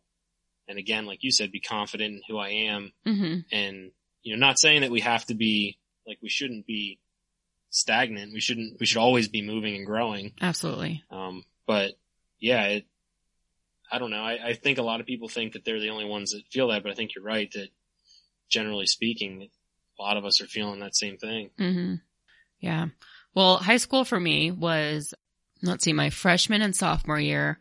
And 0.71 0.79
again, 0.79 1.05
like 1.05 1.23
you 1.23 1.31
said, 1.31 1.51
be 1.51 1.59
confident 1.59 2.15
in 2.15 2.21
who 2.27 2.37
I 2.39 2.49
am 2.49 2.91
Mm-hmm. 3.05 3.39
and, 3.51 3.91
you 4.23 4.35
know, 4.35 4.45
not 4.45 4.59
saying 4.59 4.81
that 4.81 4.89
we 4.91 5.01
have 5.01 5.25
to 5.25 5.35
be 5.35 5.77
like, 6.07 6.17
we 6.23 6.29
shouldn't 6.29 6.65
be 6.65 6.99
stagnant. 7.69 8.33
We 8.33 8.39
shouldn't, 8.39 8.79
we 8.79 8.85
should 8.85 8.97
always 8.97 9.27
be 9.27 9.41
moving 9.41 9.75
and 9.75 9.85
growing. 9.85 10.33
Absolutely. 10.41 11.03
Um, 11.11 11.43
but 11.67 11.91
yeah, 12.39 12.63
it, 12.63 12.85
I 13.91 13.99
don't 13.99 14.11
know. 14.11 14.23
I, 14.23 14.49
I 14.49 14.53
think 14.53 14.77
a 14.77 14.83
lot 14.83 14.99
of 15.01 15.05
people 15.05 15.27
think 15.27 15.53
that 15.53 15.65
they're 15.65 15.79
the 15.79 15.89
only 15.89 16.05
ones 16.05 16.31
that 16.31 16.43
feel 16.49 16.69
that, 16.69 16.81
but 16.81 16.91
I 16.91 16.95
think 16.95 17.13
you're 17.13 17.23
right 17.23 17.51
that 17.51 17.67
generally 18.49 18.87
speaking, 18.87 19.49
a 19.99 20.01
lot 20.01 20.17
of 20.17 20.25
us 20.25 20.41
are 20.41 20.47
feeling 20.47 20.79
that 20.79 20.95
same 20.95 21.17
thing. 21.17 21.49
Mm-hmm. 21.59 21.95
Yeah. 22.59 22.87
Well, 23.35 23.57
high 23.57 23.77
school 23.77 24.05
for 24.05 24.19
me 24.19 24.51
was, 24.51 25.13
let's 25.61 25.83
see, 25.83 25.93
my 25.93 26.09
freshman 26.09 26.61
and 26.61 26.75
sophomore 26.75 27.19
year. 27.19 27.59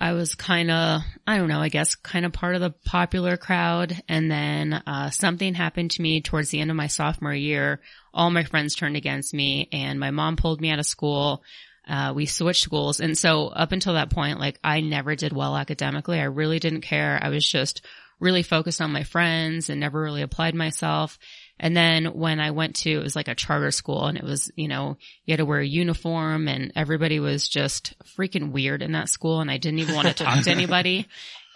I 0.00 0.12
was 0.12 0.34
kind 0.34 0.70
of, 0.70 1.02
I 1.26 1.36
don't 1.36 1.48
know, 1.48 1.60
I 1.60 1.68
guess 1.68 1.94
kind 1.94 2.24
of 2.24 2.32
part 2.32 2.54
of 2.54 2.62
the 2.62 2.70
popular 2.70 3.36
crowd. 3.36 4.02
And 4.08 4.30
then, 4.30 4.72
uh, 4.72 5.10
something 5.10 5.52
happened 5.54 5.90
to 5.92 6.02
me 6.02 6.22
towards 6.22 6.48
the 6.48 6.60
end 6.60 6.70
of 6.70 6.76
my 6.76 6.86
sophomore 6.86 7.34
year. 7.34 7.80
All 8.14 8.30
my 8.30 8.44
friends 8.44 8.74
turned 8.74 8.96
against 8.96 9.34
me 9.34 9.68
and 9.72 10.00
my 10.00 10.10
mom 10.10 10.36
pulled 10.36 10.60
me 10.60 10.70
out 10.70 10.78
of 10.78 10.86
school. 10.86 11.42
Uh, 11.86 12.12
we 12.14 12.24
switched 12.24 12.62
schools. 12.62 13.00
And 13.00 13.16
so 13.18 13.48
up 13.48 13.72
until 13.72 13.94
that 13.94 14.10
point, 14.10 14.40
like 14.40 14.58
I 14.64 14.80
never 14.80 15.14
did 15.16 15.32
well 15.34 15.56
academically. 15.56 16.18
I 16.18 16.24
really 16.24 16.58
didn't 16.58 16.82
care. 16.82 17.18
I 17.20 17.28
was 17.28 17.46
just 17.46 17.82
really 18.20 18.42
focused 18.42 18.80
on 18.80 18.92
my 18.92 19.02
friends 19.02 19.70
and 19.70 19.80
never 19.80 20.00
really 20.00 20.22
applied 20.22 20.54
myself. 20.54 21.18
And 21.62 21.76
then 21.76 22.06
when 22.06 22.40
I 22.40 22.52
went 22.52 22.76
to, 22.76 22.90
it 22.90 23.02
was 23.02 23.14
like 23.14 23.28
a 23.28 23.34
charter 23.34 23.70
school 23.70 24.06
and 24.06 24.16
it 24.16 24.24
was, 24.24 24.50
you 24.56 24.66
know, 24.66 24.96
you 25.26 25.32
had 25.32 25.38
to 25.38 25.44
wear 25.44 25.60
a 25.60 25.66
uniform 25.66 26.48
and 26.48 26.72
everybody 26.74 27.20
was 27.20 27.46
just 27.46 27.94
freaking 28.16 28.50
weird 28.50 28.80
in 28.80 28.92
that 28.92 29.10
school 29.10 29.40
and 29.40 29.50
I 29.50 29.58
didn't 29.58 29.80
even 29.80 29.94
want 29.94 30.08
to 30.08 30.14
talk 30.14 30.42
to 30.42 30.50
anybody. 30.50 31.06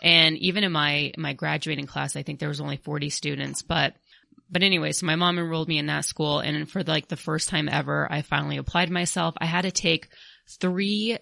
And 0.02 0.36
even 0.36 0.62
in 0.62 0.72
my, 0.72 1.12
my 1.16 1.32
graduating 1.32 1.86
class, 1.86 2.16
I 2.16 2.22
think 2.22 2.38
there 2.38 2.50
was 2.50 2.60
only 2.60 2.76
40 2.76 3.08
students, 3.08 3.62
but, 3.62 3.94
but 4.50 4.62
anyway, 4.62 4.92
so 4.92 5.06
my 5.06 5.16
mom 5.16 5.38
enrolled 5.38 5.68
me 5.68 5.78
in 5.78 5.86
that 5.86 6.04
school 6.04 6.40
and 6.40 6.70
for 6.70 6.82
like 6.82 7.08
the 7.08 7.16
first 7.16 7.48
time 7.48 7.70
ever, 7.70 8.06
I 8.12 8.20
finally 8.20 8.58
applied 8.58 8.90
myself. 8.90 9.34
I 9.38 9.46
had 9.46 9.62
to 9.62 9.70
take 9.70 10.08
three, 10.60 11.16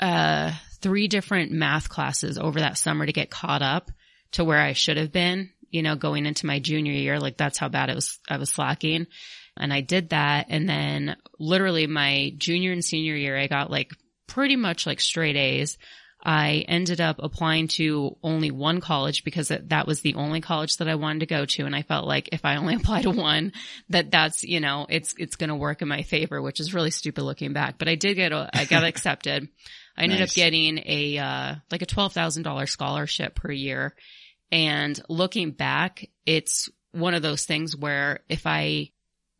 uh, 0.00 0.52
three 0.82 1.08
different 1.08 1.50
math 1.50 1.88
classes 1.88 2.36
over 2.36 2.60
that 2.60 2.76
summer 2.76 3.06
to 3.06 3.12
get 3.14 3.30
caught 3.30 3.62
up 3.62 3.90
to 4.32 4.44
where 4.44 4.60
I 4.60 4.74
should 4.74 4.98
have 4.98 5.12
been, 5.12 5.48
you 5.72 5.82
know, 5.82 5.96
going 5.96 6.26
into 6.26 6.46
my 6.46 6.60
junior 6.60 6.92
year. 6.92 7.18
Like 7.18 7.36
that's 7.36 7.58
how 7.58 7.68
bad 7.68 7.90
it 7.90 7.96
was, 7.96 8.20
I 8.28 8.36
was 8.36 8.50
slacking. 8.50 9.08
And 9.56 9.72
I 9.72 9.80
did 9.80 10.10
that. 10.10 10.46
And 10.48 10.68
then 10.68 11.16
literally 11.38 11.86
my 11.86 12.32
junior 12.38 12.72
and 12.72 12.84
senior 12.84 13.16
year, 13.16 13.36
I 13.36 13.48
got 13.48 13.70
like 13.70 13.90
pretty 14.28 14.56
much 14.56 14.86
like 14.86 15.00
straight 15.00 15.36
A's. 15.36 15.78
I 16.24 16.64
ended 16.68 17.00
up 17.00 17.16
applying 17.18 17.66
to 17.68 18.16
only 18.22 18.52
one 18.52 18.80
college 18.80 19.24
because 19.24 19.48
that 19.48 19.86
was 19.88 20.02
the 20.02 20.14
only 20.14 20.40
college 20.40 20.76
that 20.76 20.88
I 20.88 20.94
wanted 20.94 21.20
to 21.20 21.26
go 21.26 21.44
to. 21.44 21.64
And 21.64 21.74
I 21.74 21.82
felt 21.82 22.06
like 22.06 22.28
if 22.32 22.44
I 22.44 22.56
only 22.56 22.74
apply 22.76 23.02
to 23.02 23.10
one, 23.10 23.52
that 23.88 24.10
that's, 24.10 24.44
you 24.44 24.60
know, 24.60 24.86
it's, 24.88 25.14
it's 25.18 25.36
going 25.36 25.48
to 25.48 25.56
work 25.56 25.82
in 25.82 25.88
my 25.88 26.02
favor, 26.02 26.40
which 26.40 26.60
is 26.60 26.74
really 26.74 26.92
stupid 26.92 27.24
looking 27.24 27.52
back, 27.52 27.76
but 27.76 27.88
I 27.88 27.96
did 27.96 28.14
get, 28.14 28.30
a, 28.32 28.48
I 28.54 28.66
got 28.66 28.84
accepted. 28.84 29.48
I 29.96 30.04
ended 30.04 30.20
Nice. 30.20 30.30
up 30.30 30.36
getting 30.36 30.78
a, 30.86 31.18
uh, 31.18 31.54
like 31.70 31.82
a 31.82 31.86
$12,000 31.86 32.68
scholarship 32.68 33.34
per 33.34 33.50
year. 33.50 33.94
And 34.52 35.02
looking 35.08 35.50
back, 35.50 36.08
it's 36.26 36.68
one 36.92 37.14
of 37.14 37.22
those 37.22 37.46
things 37.46 37.74
where 37.74 38.20
if 38.28 38.46
I, 38.46 38.90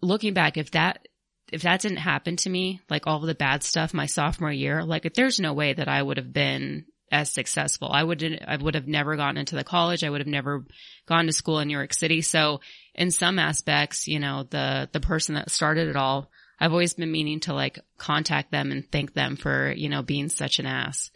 looking 0.01 0.33
back, 0.33 0.57
if 0.57 0.71
that, 0.71 1.07
if 1.53 1.63
that 1.63 1.83
didn't 1.83 1.99
happen 1.99 2.37
to 2.37 2.51
me, 2.51 2.81
like 2.89 3.07
all 3.07 3.19
of 3.19 3.27
the 3.27 3.35
bad 3.35 3.63
stuff 3.63 3.93
my 3.93 4.07
sophomore 4.07 4.51
year, 4.51 4.83
like 4.83 5.13
there's 5.13 5.39
no 5.39 5.53
way 5.53 5.75
that 5.75 5.87
I 5.87 6.03
would 6.03 6.17
have 6.17 6.33
been 6.33 6.87
as 7.11 7.31
successful. 7.31 7.91
I 7.93 8.03
would, 8.03 8.43
I 8.49 8.57
would 8.57 8.75
have 8.75 8.89
never 8.89 9.17
gotten 9.17 9.37
into 9.37 9.55
the 9.55 9.65
college. 9.65 10.03
I 10.03 10.09
would 10.09 10.23
have 10.23 10.27
never 10.27 10.65
gone 11.05 11.27
to 11.27 11.33
school 11.33 11.59
in 11.59 11.69
New 11.69 11.77
York 11.77 11.93
City. 11.93 12.23
So 12.23 12.61
in 12.95 13.11
some 13.11 13.39
aspects, 13.39 14.09
you 14.09 14.19
know, 14.19 14.45
the, 14.45 14.89
the 14.93 15.01
person 15.01 15.35
that 15.35 15.51
started 15.51 15.89
it 15.89 15.97
all, 15.97 16.31
I've 16.59 16.73
always 16.73 16.95
been 16.95 17.13
meaning 17.13 17.41
to 17.41 17.53
like 17.53 17.81
contact 17.99 18.51
them 18.51 18.73
and 18.73 18.91
thank 18.91 19.13
them 19.13 19.37
for, 19.37 19.73
you 19.73 19.91
know, 19.91 20.03
being 20.03 20.31
such 20.31 20.59
an 20.59 20.65
ass. 20.65 21.11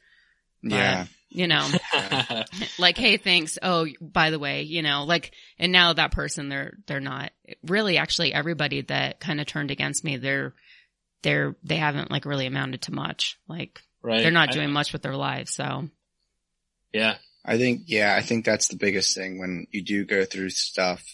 Yeah. 0.63 1.07
You 1.31 1.47
know, 1.49 1.67
Yeah. 2.11 2.45
like, 2.79 2.97
hey, 2.97 3.17
thanks. 3.17 3.59
Oh, 3.63 3.87
by 4.01 4.31
the 4.31 4.39
way, 4.39 4.63
you 4.63 4.83
know, 4.83 5.05
like, 5.05 5.33
and 5.59 5.73
now 5.73 5.93
that 5.93 6.13
person, 6.13 6.49
they're, 6.49 6.75
they're 6.87 7.01
not 7.01 7.33
really 7.65 7.99
actually 7.99 8.33
everybody 8.33 8.83
that 8.83 9.21
kind 9.21 9.41
of 9.41 9.47
turned 9.47 9.71
against 9.71 10.05
me. 10.05 10.17
They're, 10.17 10.55
they're, 11.23 11.57
they 11.65 11.77
haven't 11.77 12.11
like 12.11 12.25
really 12.25 12.47
amounted 12.47 12.83
to 12.83 12.93
much. 12.93 13.39
Like, 13.49 13.81
right. 14.03 14.23
they're 14.23 14.31
not 14.31 14.51
I- 14.51 14.53
doing 14.53 14.71
much 14.71 14.93
with 14.93 15.03
their 15.03 15.17
lives. 15.17 15.55
So, 15.55 15.89
yeah. 16.93 17.17
I 17.45 17.59
think, 17.59 17.83
yeah, 17.87 18.15
I 18.17 18.23
think 18.23 18.45
that's 18.45 18.69
the 18.69 18.77
biggest 18.77 19.15
thing 19.17 19.39
when 19.39 19.67
you 19.71 19.83
do 19.83 20.05
go 20.05 20.25
through 20.25 20.51
stuff. 20.51 21.05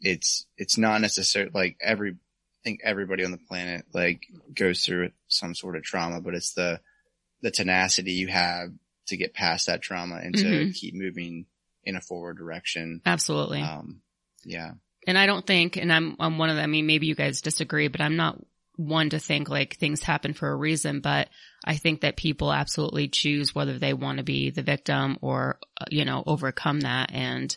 It's, 0.00 0.46
it's 0.56 0.76
not 0.76 1.00
necessarily 1.00 1.52
like 1.54 1.76
every, 1.80 2.10
I 2.10 2.62
think 2.64 2.80
everybody 2.82 3.24
on 3.24 3.30
the 3.30 3.38
planet 3.38 3.84
like 3.92 4.22
goes 4.52 4.84
through 4.84 5.10
some 5.28 5.54
sort 5.54 5.76
of 5.76 5.84
trauma, 5.84 6.20
but 6.20 6.34
it's 6.34 6.54
the, 6.54 6.80
the 7.40 7.52
tenacity 7.52 8.12
you 8.12 8.28
have 8.28 8.70
to 9.06 9.16
get 9.16 9.34
past 9.34 9.66
that 9.66 9.82
trauma 9.82 10.16
and 10.16 10.34
to 10.36 10.44
Mhm. 10.44 10.74
keep 10.74 10.94
moving 10.94 11.46
in 11.84 11.96
a 11.96 12.00
forward 12.00 12.36
direction. 12.38 13.00
absolutely. 13.04 13.60
Um, 13.60 14.00
yeah. 14.44 14.72
and 15.06 15.18
I 15.18 15.26
don't 15.26 15.46
think, 15.46 15.76
and 15.76 15.92
I'm, 15.92 16.16
I'm 16.18 16.38
one 16.38 16.48
of 16.50 16.56
them. 16.56 16.62
I 16.64 16.66
mean, 16.66 16.86
maybe 16.86 17.06
you 17.06 17.14
guys 17.14 17.42
disagree, 17.42 17.88
but 17.88 18.00
I'm 18.00 18.16
not 18.16 18.38
one 18.76 19.10
to 19.10 19.18
think 19.18 19.48
like 19.50 19.76
things 19.76 20.02
happen 20.02 20.32
for 20.32 20.50
a 20.50 20.56
reason, 20.56 21.00
but 21.00 21.28
I 21.64 21.76
think 21.76 22.00
that 22.00 22.16
people 22.16 22.52
absolutely 22.52 23.08
choose 23.08 23.54
whether 23.54 23.78
they 23.78 23.92
want 23.92 24.18
to 24.18 24.24
be 24.24 24.48
the 24.50 24.62
victim 24.62 25.18
or, 25.20 25.58
uh, 25.80 25.84
you 25.90 26.04
know, 26.06 26.24
overcome 26.26 26.80
that. 26.80 27.10
And, 27.12 27.54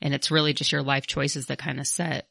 and 0.00 0.14
it's 0.14 0.30
really 0.30 0.52
just 0.52 0.70
your 0.72 0.82
life 0.82 1.06
choices 1.08 1.46
that 1.46 1.58
kind 1.58 1.80
of 1.80 1.86
set 1.88 2.28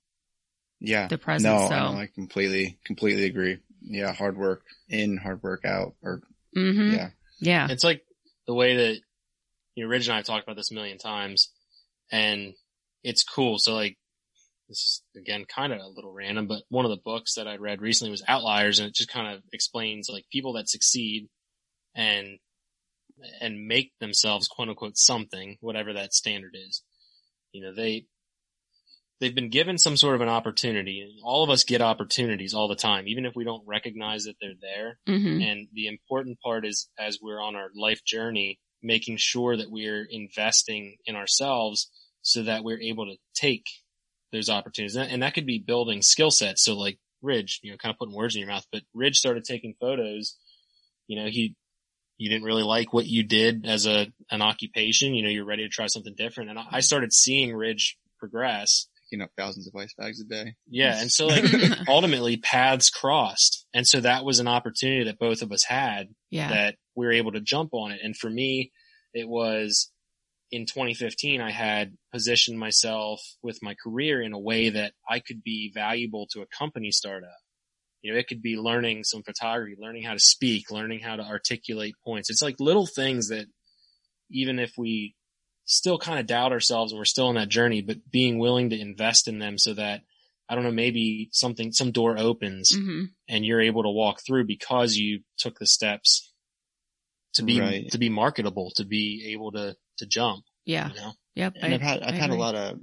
Yeah. 0.80 1.07
the 1.07 1.18
present. 1.18 1.53
No, 1.53 1.68
so, 1.68 1.76
I, 1.76 2.01
I 2.03 2.07
completely, 2.07 2.80
completely 2.86 3.26
agree. 3.26 3.59
Yeah. 3.82 4.14
Hard 4.14 4.38
work 4.38 4.64
in, 4.89 5.18
hard 5.18 5.43
work 5.43 5.66
out 5.66 5.95
or 6.01 6.22
hmm 6.55 6.91
yeah. 6.93 7.09
yeah. 7.39 7.68
It's 7.70 7.84
like 7.84 8.03
the 8.47 8.53
way 8.53 8.75
that 8.75 8.99
you 9.75 9.83
know, 9.83 9.89
Ridge 9.89 10.07
and 10.07 10.13
I 10.13 10.17
have 10.17 10.25
talked 10.25 10.43
about 10.43 10.55
this 10.55 10.71
a 10.71 10.75
million 10.75 10.97
times 10.97 11.51
and 12.11 12.53
it's 13.03 13.23
cool. 13.23 13.57
So 13.57 13.73
like, 13.73 13.97
this 14.69 14.77
is 14.77 15.01
again 15.17 15.45
kind 15.45 15.73
of 15.73 15.79
a 15.79 15.87
little 15.87 16.13
random, 16.13 16.47
but 16.47 16.63
one 16.69 16.85
of 16.85 16.91
the 16.91 17.01
books 17.03 17.35
that 17.35 17.47
I 17.47 17.57
read 17.57 17.81
recently 17.81 18.11
was 18.11 18.23
Outliers 18.27 18.79
and 18.79 18.87
it 18.87 18.95
just 18.95 19.09
kind 19.09 19.33
of 19.33 19.41
explains 19.51 20.09
like 20.11 20.25
people 20.31 20.53
that 20.53 20.69
succeed 20.69 21.27
and, 21.95 22.39
and 23.41 23.67
make 23.67 23.91
themselves 23.99 24.47
quote 24.47 24.69
unquote 24.69 24.97
something, 24.97 25.57
whatever 25.59 25.93
that 25.93 26.13
standard 26.13 26.55
is. 26.55 26.83
You 27.51 27.63
know, 27.63 27.73
they, 27.73 28.05
they've 29.20 29.36
been 29.36 29.49
given 29.49 29.78
some 29.78 29.95
sort 29.95 30.16
of 30.16 30.22
an 30.22 30.30
opportunity 30.30 31.16
all 31.24 31.43
of 31.43 31.49
us 31.49 31.64
get 31.64 31.82
opportunities 31.82 32.53
all 32.53 32.68
the 32.68 32.76
time, 32.76 33.07
even 33.07 33.26
if 33.26 33.36
we 33.36 33.43
don't 33.43 33.66
recognize 33.66 34.26
that 34.26 34.36
they're 34.41 34.51
there. 34.61 34.97
hmm 35.07 35.41
And 35.41 35.68
the 35.74 35.88
important 35.88 36.39
part 36.41 36.66
is 36.66 36.89
as 36.99 37.20
we're 37.22 37.41
on 37.41 37.55
our 37.55 37.70
life 37.76 38.03
journey, 38.05 38.59
making 38.82 39.18
sure 39.18 39.55
that 39.55 39.72
we're 39.72 40.05
investing 40.09 40.97
in 41.05 41.16
ourselves 41.16 41.89
so 42.22 42.43
that 42.43 42.64
we're 42.64 42.82
able 42.82 43.05
to 43.05 43.18
take 43.34 43.66
those 44.32 44.49
opportunities. 44.49 44.95
And 44.95 45.09
and 45.11 45.24
that 45.24 45.34
could 45.34 45.45
be 45.45 45.59
building 45.59 46.01
skill 46.01 46.32
sets. 46.32 46.64
So 46.64 46.78
like 46.78 46.99
Ridge, 47.22 47.59
you 47.64 47.72
know, 47.72 47.78
kind 47.78 47.93
of 47.93 47.97
putting 47.97 48.16
words 48.16 48.36
in 48.36 48.39
your 48.41 48.49
mouth, 48.49 48.66
but 48.72 48.84
Ridge 48.93 49.18
started 49.18 49.45
taking 49.45 49.76
photos. 49.80 50.38
You 51.07 51.22
know, 51.22 51.30
he, 51.30 51.55
you 52.18 52.30
didn't 52.30 52.45
really 52.45 52.64
like 52.64 52.93
what 52.93 53.05
you 53.05 53.24
did 53.24 53.66
as 53.66 53.86
a, 53.86 54.07
an 54.30 54.41
occupation. 54.41 55.16
You 55.16 55.24
know, 55.24 55.30
you're 55.30 55.45
ready 55.45 55.64
to 55.64 55.70
try 55.70 55.88
something 55.88 56.16
different. 56.16 56.49
And 56.49 56.59
I 56.59 56.82
started 56.82 57.14
seeing 57.14 57.55
Ridge 57.55 57.97
progress. 58.20 58.88
Picking 59.14 59.22
up 59.22 59.30
thousands 59.38 59.68
of 59.68 59.76
ice 59.76 59.93
bags 59.95 60.20
a 60.22 60.24
day. 60.24 60.55
Yeah. 60.68 60.99
And 60.99 61.11
so 61.11 61.28
like 61.28 61.45
ultimately 61.88 62.38
paths 62.38 62.89
crossed. 62.89 63.68
And 63.72 63.86
so 63.86 63.99
that 64.01 64.26
was 64.26 64.39
an 64.39 64.47
opportunity 64.47 65.03
that 65.03 65.20
both 65.20 65.43
of 65.43 65.51
us 65.51 65.64
had 65.64 66.07
yeah. 66.32 66.49
that 66.49 66.76
we 66.95 67.05
were 67.05 67.11
able 67.11 67.34
to 67.34 67.39
jump 67.39 67.76
on 67.76 67.91
it. 67.91 67.99
And 68.03 68.18
for 68.18 68.28
me, 68.28 68.72
it 69.14 69.30
was 69.30 69.91
in 70.49 70.66
2015, 70.66 71.41
I 71.41 71.51
had 71.51 71.95
positioned 72.11 72.57
myself 72.57 73.22
with 73.43 73.59
my 73.61 73.76
career 73.84 74.20
in 74.20 74.34
a 74.34 74.39
way 74.39 74.70
that 74.70 74.93
I 75.07 75.20
could 75.20 75.43
be 75.43 75.72
valuable 75.72 76.26
to 76.32 76.41
a 76.41 76.47
company 76.47 76.89
startup. 76.89 77.30
You 78.01 78.14
know, 78.14 78.20
it 78.20 78.28
could 78.28 78.41
be 78.41 78.57
learning 78.57 79.03
some 79.03 79.22
photography, 79.22 79.76
learning 79.80 80.03
how 80.03 80.14
to 80.14 80.20
speak, 80.20 80.72
learning 80.72 81.01
how 81.01 81.18
to 81.18 81.24
articulate 81.24 81.93
points. 82.03 82.32
It's 82.32 82.41
like 82.41 82.55
little 82.59 82.88
things 82.88 83.28
that 83.28 83.45
even 84.32 84.57
if 84.57 84.74
we 84.76 85.14
still 85.66 85.97
kind 85.97 86.20
of 86.20 86.28
doubt 86.28 86.51
ourselves 86.51 86.91
and 86.91 86.99
we're 86.99 87.05
still 87.05 87.28
on 87.28 87.36
that 87.36 87.49
journey, 87.49 87.82
but 87.82 87.97
being 88.11 88.38
willing 88.39 88.70
to 88.72 88.80
invest 88.80 89.28
in 89.28 89.39
them 89.39 89.57
so 89.57 89.74
that 89.74 90.01
I 90.49 90.55
don't 90.55 90.64
know, 90.66 90.72
maybe 90.72 91.30
something, 91.32 91.72
some 91.72 91.91
door 91.91 92.18
opens 92.18 92.76
hmm 92.76 93.05
and 93.30 93.45
you're 93.45 93.61
able 93.61 93.84
to 93.84 93.89
walk 93.89 94.20
through 94.26 94.45
because 94.45 94.97
you 94.97 95.22
took 95.38 95.57
the 95.59 95.66
steps 95.66 96.34
to 97.36 97.43
be 97.43 97.59
Right. 97.59 97.89
to 97.91 97.97
be 97.97 98.09
marketable, 98.09 98.72
to 98.76 98.84
be 98.86 99.32
able 99.34 99.51
to 99.53 99.76
to 99.99 100.05
jump. 100.05 100.43
Yeah. 100.66 100.89
You 100.89 100.95
know, 100.95 101.14
Yep. 101.36 101.53
And 101.61 101.72
I- 101.74 101.76
I've 101.76 101.82
had, 101.82 102.03
I've 102.03 102.14
I 102.16 102.18
had 102.18 102.30
a 102.30 102.36
lot 102.36 102.55
of 102.55 102.80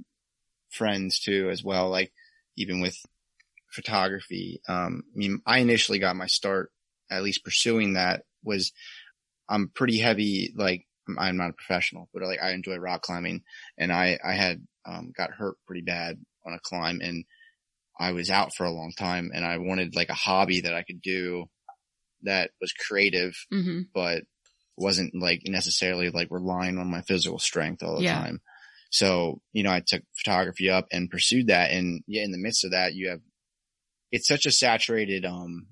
friends 0.71 1.19
too 1.19 1.49
as 1.51 1.63
well, 1.63 1.89
like 1.89 2.11
even 2.57 2.81
with 2.81 2.97
photography. 3.71 4.61
Um, 4.67 5.03
I 5.13 5.17
mean, 5.17 5.41
I 5.45 5.59
initially 5.59 5.99
got 5.99 6.15
my 6.15 6.27
start, 6.27 6.71
at 7.09 7.23
least 7.23 7.43
pursuing 7.45 7.93
that 7.93 8.23
was, 8.43 8.71
I'm 9.47 9.69
pretty 9.69 9.99
heavy, 9.99 10.51
like 10.55 10.85
I'm- 11.17 11.37
not 11.37 11.49
a 11.49 11.53
professional, 11.53 12.09
but 12.13 12.23
like 12.23 12.41
I 12.41 12.51
enjoy 12.51 12.77
rock 12.77 13.01
climbing 13.01 13.43
and 13.77 13.91
I, 13.91 14.17
I 14.23 14.33
had, 14.33 14.65
um, 14.85 15.11
got 15.15 15.31
hurt 15.31 15.57
pretty 15.65 15.81
bad 15.81 16.17
on 16.45 16.53
a 16.53 16.59
climb 16.59 17.01
and 17.01 17.25
I 17.99 18.13
was 18.13 18.29
out 18.29 18.55
for 18.55 18.65
a 18.65 18.71
long 18.71 18.93
time 18.97 19.31
and 19.33 19.45
I 19.45 19.57
wanted 19.57 19.95
like 19.95 20.09
a 20.09 20.13
hobby 20.13 20.61
that 20.61 20.73
I 20.73 20.83
could 20.83 21.01
do 21.01 21.45
that 22.23 22.51
was 22.61 22.71
creative 22.73 23.35
Mhm. 23.51 23.87
but 23.93 24.23
wasn't 24.77 25.13
like 25.15 25.41
necessarily 25.45 26.09
like 26.09 26.27
relying 26.31 26.77
on 26.77 26.87
my 26.87 27.01
physical 27.01 27.39
strength 27.39 27.83
all 27.83 27.97
the 27.97 28.03
Yeah. 28.03 28.13
time. 28.19 28.41
So, 28.89 29.41
you 29.53 29.63
know, 29.63 29.71
I 29.71 29.81
took 29.85 30.03
photography 30.15 30.69
up 30.69 30.87
and 30.91 31.09
pursued 31.09 31.47
that. 31.47 31.71
And 31.71 32.03
yeah, 32.07 32.23
in 32.23 32.31
the 32.31 32.37
midst 32.37 32.63
of 32.65 32.71
that, 32.71 32.93
you 32.93 33.09
have, 33.09 33.21
it's 34.11 34.27
such 34.27 34.45
a 34.45 34.51
saturated, 34.51 35.25
um, 35.25 35.67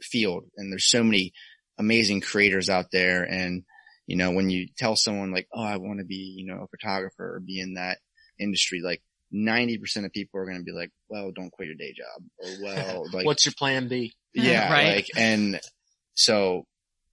field 0.00 0.44
and 0.56 0.70
there's 0.72 0.88
so 0.88 1.02
many 1.02 1.32
amazing 1.78 2.20
creators 2.20 2.68
out 2.68 2.90
there. 2.92 3.22
And, 3.24 3.64
you 4.08 4.16
know, 4.16 4.30
when 4.32 4.48
you 4.48 4.66
tell 4.76 4.96
someone 4.96 5.30
like, 5.30 5.46
Oh, 5.52 5.62
I 5.62 5.76
want 5.76 6.00
to 6.00 6.04
be, 6.04 6.34
you 6.36 6.46
know, 6.46 6.62
a 6.62 6.66
photographer 6.66 7.36
or 7.36 7.40
be 7.40 7.60
in 7.60 7.74
that 7.74 7.98
industry, 8.40 8.80
like 8.82 9.02
90% 9.32 10.06
of 10.06 10.12
people 10.12 10.40
are 10.40 10.46
going 10.46 10.56
to 10.56 10.64
be 10.64 10.72
like, 10.72 10.90
well, 11.10 11.30
don't 11.30 11.50
quit 11.52 11.68
your 11.68 11.76
day 11.76 11.92
job 11.92 12.24
or 12.38 12.48
well, 12.62 13.04
like, 13.12 13.26
what's 13.26 13.44
your 13.44 13.52
plan 13.56 13.86
B? 13.86 14.14
yeah, 14.34 14.72
Right. 14.72 14.94
like, 14.96 15.06
and 15.14 15.60
so 16.14 16.64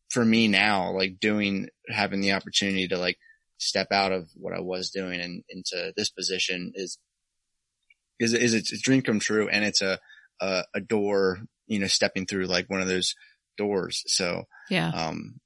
for 0.09 0.23
me 0.23 0.47
now, 0.47 0.91
like 0.91 1.19
doing, 1.19 1.67
having 1.89 2.21
the 2.21 2.31
opportunity 2.31 2.87
to 2.87 2.97
like 2.97 3.17
step 3.57 3.87
out 3.91 4.13
of 4.13 4.29
what 4.35 4.53
I 4.53 4.61
was 4.61 4.89
doing 4.89 5.19
and 5.19 5.43
into 5.49 5.91
this 5.97 6.09
position 6.09 6.71
is, 6.75 6.97
is, 8.21 8.33
is 8.33 8.53
it's 8.53 8.71
a 8.71 8.79
dream 8.79 9.01
come 9.01 9.19
true 9.19 9.49
and 9.49 9.65
it's 9.65 9.81
a, 9.81 9.99
a, 10.39 10.63
a 10.73 10.79
door, 10.79 11.39
you 11.67 11.79
know, 11.79 11.87
stepping 11.87 12.25
through 12.25 12.45
like 12.45 12.69
one 12.69 12.79
of 12.79 12.87
those 12.87 13.15
doors. 13.57 14.01
So, 14.07 14.43
Yeah. 14.69 14.91
um, 14.93 15.41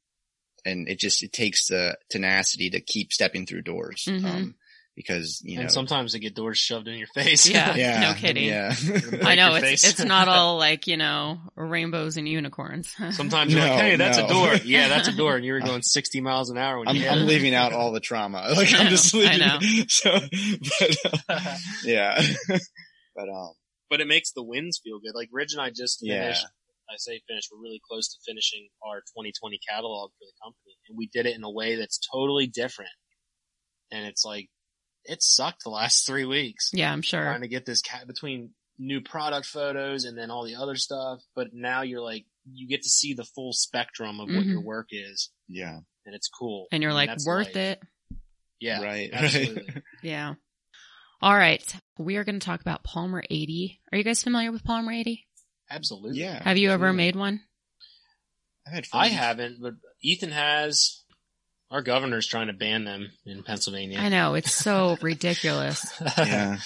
and 0.66 0.88
it 0.88 1.00
just, 1.00 1.24
it 1.24 1.32
takes 1.34 1.68
the 1.68 1.98
tenacity 2.10 2.70
to 2.72 2.80
keep 2.82 3.12
stepping 3.14 3.46
through 3.46 3.62
doors. 3.64 4.06
Mhm. 4.08 4.26
Um, 4.26 4.56
because, 4.96 5.42
you 5.46 5.56
know, 5.56 5.62
and 5.62 5.72
sometimes 5.72 6.12
they 6.12 6.20
get 6.20 6.36
doors 6.36 6.58
shoved 6.58 6.90
in 6.90 6.98
your 6.98 7.08
face. 7.16 7.48
Yeah. 7.48 7.74
yeah, 7.78 8.02
no 8.02 8.14
kidding. 8.16 8.44
Yeah. 8.50 8.76
I 9.24 9.36
know 9.36 9.56
it's 9.56 9.86
it's 9.88 10.04
not 10.04 10.28
all 10.28 10.58
like 10.58 10.88
you 10.88 10.98
know 10.98 11.40
rainbows 11.56 12.18
and 12.18 12.28
unicorns. 12.28 12.94
Sometimes 13.12 13.54
you're 13.54 13.62
No, 13.64 13.70
like, 13.76 13.82
hey, 13.82 13.96
that's 13.96 14.18
no. 14.18 14.26
a 14.26 14.28
door. 14.28 14.56
Yeah, 14.66 14.90
that's 14.90 15.08
a 15.08 15.16
door. 15.16 15.38
And 15.38 15.46
you 15.46 15.54
were 15.54 15.62
going 15.62 15.84
60 15.84 16.20
miles 16.20 16.50
an 16.50 16.58
hour 16.58 16.80
when 16.80 16.90
I'm, 16.90 16.96
you 16.98 17.08
I'm 17.08 17.26
leaving 17.28 17.56
out 17.56 17.72
all 17.72 17.94
the 17.94 18.02
trauma. 18.02 18.44
Like 18.54 18.74
I 18.74 18.80
I'm 18.84 18.90
just 18.90 19.14
know, 19.14 19.22
I 19.22 19.24
leaving. 19.38 19.48
know. 19.48 19.84
So, 19.88 20.20
but 20.80 20.98
uh, 21.30 21.56
yeah, 21.86 22.22
but 23.16 23.30
um, 23.30 23.54
but 23.90 24.02
it 24.02 24.08
makes 24.08 24.34
the 24.34 24.44
wins 24.44 24.82
feel 24.84 25.00
good. 25.00 25.16
Like 25.16 25.30
Ridge 25.32 25.54
and 25.54 25.62
I 25.62 25.70
just 25.70 26.00
Yeah. 26.02 26.36
Finished. 26.90 27.08
I 27.10 27.12
say 27.14 27.22
finished. 27.28 27.50
We're 27.52 27.62
really 27.62 27.82
close 27.90 28.10
to 28.10 28.18
finishing 28.26 28.68
our 28.86 28.98
2020 29.00 29.60
catalog 29.70 30.12
for 30.12 30.26
the 30.26 30.34
company, 30.44 30.76
and 30.88 30.98
we 30.98 31.08
did 31.08 31.26
it 31.26 31.36
in 31.36 31.44
a 31.44 31.52
way 31.52 31.76
that's 31.76 32.00
totally 32.12 32.48
different. 32.48 32.92
And 33.92 34.06
it's 34.06 34.26
like 34.26 34.50
it 35.06 35.22
sucked 35.24 35.64
the 35.64 35.70
last 35.70 36.06
three 36.08 36.26
weeks 36.26 36.72
yeah, 36.74 36.92
I'm 36.92 37.02
sure. 37.02 37.22
trying 37.24 37.42
to 37.42 37.48
get 37.48 37.66
this 37.66 37.82
cat 37.82 38.08
between 38.08 38.52
new 38.78 39.02
product 39.02 39.46
photos 39.48 40.06
and 40.06 40.18
then 40.18 40.32
all 40.32 40.46
the 40.46 40.56
other 40.56 40.76
stuff. 40.76 41.20
But 41.36 41.48
now 41.54 41.82
you're 41.82 42.02
like 42.02 42.26
you 42.52 42.68
get 42.68 42.82
to 42.84 42.90
see 42.90 43.14
the 43.14 43.24
full 43.26 43.54
spectrum 43.54 44.20
of 44.20 44.28
what 44.30 44.44
Mhm. 44.46 44.52
your 44.52 44.62
work 44.62 44.88
is, 44.92 45.30
yeah, 45.48 45.78
and 46.06 46.16
it's 46.16 46.28
cool. 46.30 46.68
And 46.72 46.82
you're 46.82 46.92
I 46.92 46.96
like 46.96 47.10
that's 47.10 47.26
worth 47.28 47.48
life. 47.48 47.56
it. 47.56 47.82
Yeah, 48.60 48.82
right, 48.82 49.10
absolutely. 49.14 49.64
right. 49.74 49.84
Yeah. 50.02 50.34
All 51.22 51.36
right, 51.36 51.62
we 51.98 52.16
are 52.16 52.24
going 52.24 52.40
to 52.40 52.46
talk 52.46 52.62
about 52.62 52.84
Polymer 52.84 53.22
80. 53.30 53.82
Are 53.92 53.98
you 53.98 54.04
guys 54.06 54.24
familiar 54.24 54.52
with 54.54 54.64
Polymer 54.64 54.96
80? 54.98 55.28
Absolutely. 55.70 56.20
yeah. 56.20 56.44
Have 56.44 56.58
you 56.58 56.72
ever 56.72 56.88
absolutely. 56.88 57.06
made 57.06 57.16
one? 57.16 57.42
I've 58.68 58.74
had 58.74 58.88
I 58.94 59.08
haven't, 59.08 59.62
but 59.62 59.74
Ethan 60.02 60.32
has. 60.32 61.04
Our 61.72 61.84
governor's 61.84 62.26
trying 62.26 62.48
to 62.48 62.54
ban 62.54 62.84
them 62.84 63.12
in 63.28 63.44
Pennsylvania. 63.44 64.00
I 64.00 64.10
know 64.10 64.34
it's 64.34 64.52
so 64.52 64.98
ridiculous. 65.04 65.86
Yeah, 66.18 66.58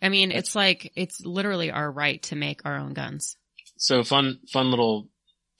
I 0.00 0.08
mean, 0.08 0.30
it's 0.30 0.54
like 0.54 0.92
it's 0.94 1.20
literally 1.24 1.70
our 1.70 1.90
right 1.90 2.22
to 2.24 2.36
make 2.36 2.60
our 2.64 2.76
own 2.76 2.94
guns. 2.94 3.36
So 3.76 4.04
fun, 4.04 4.38
fun 4.52 4.70
little 4.70 5.08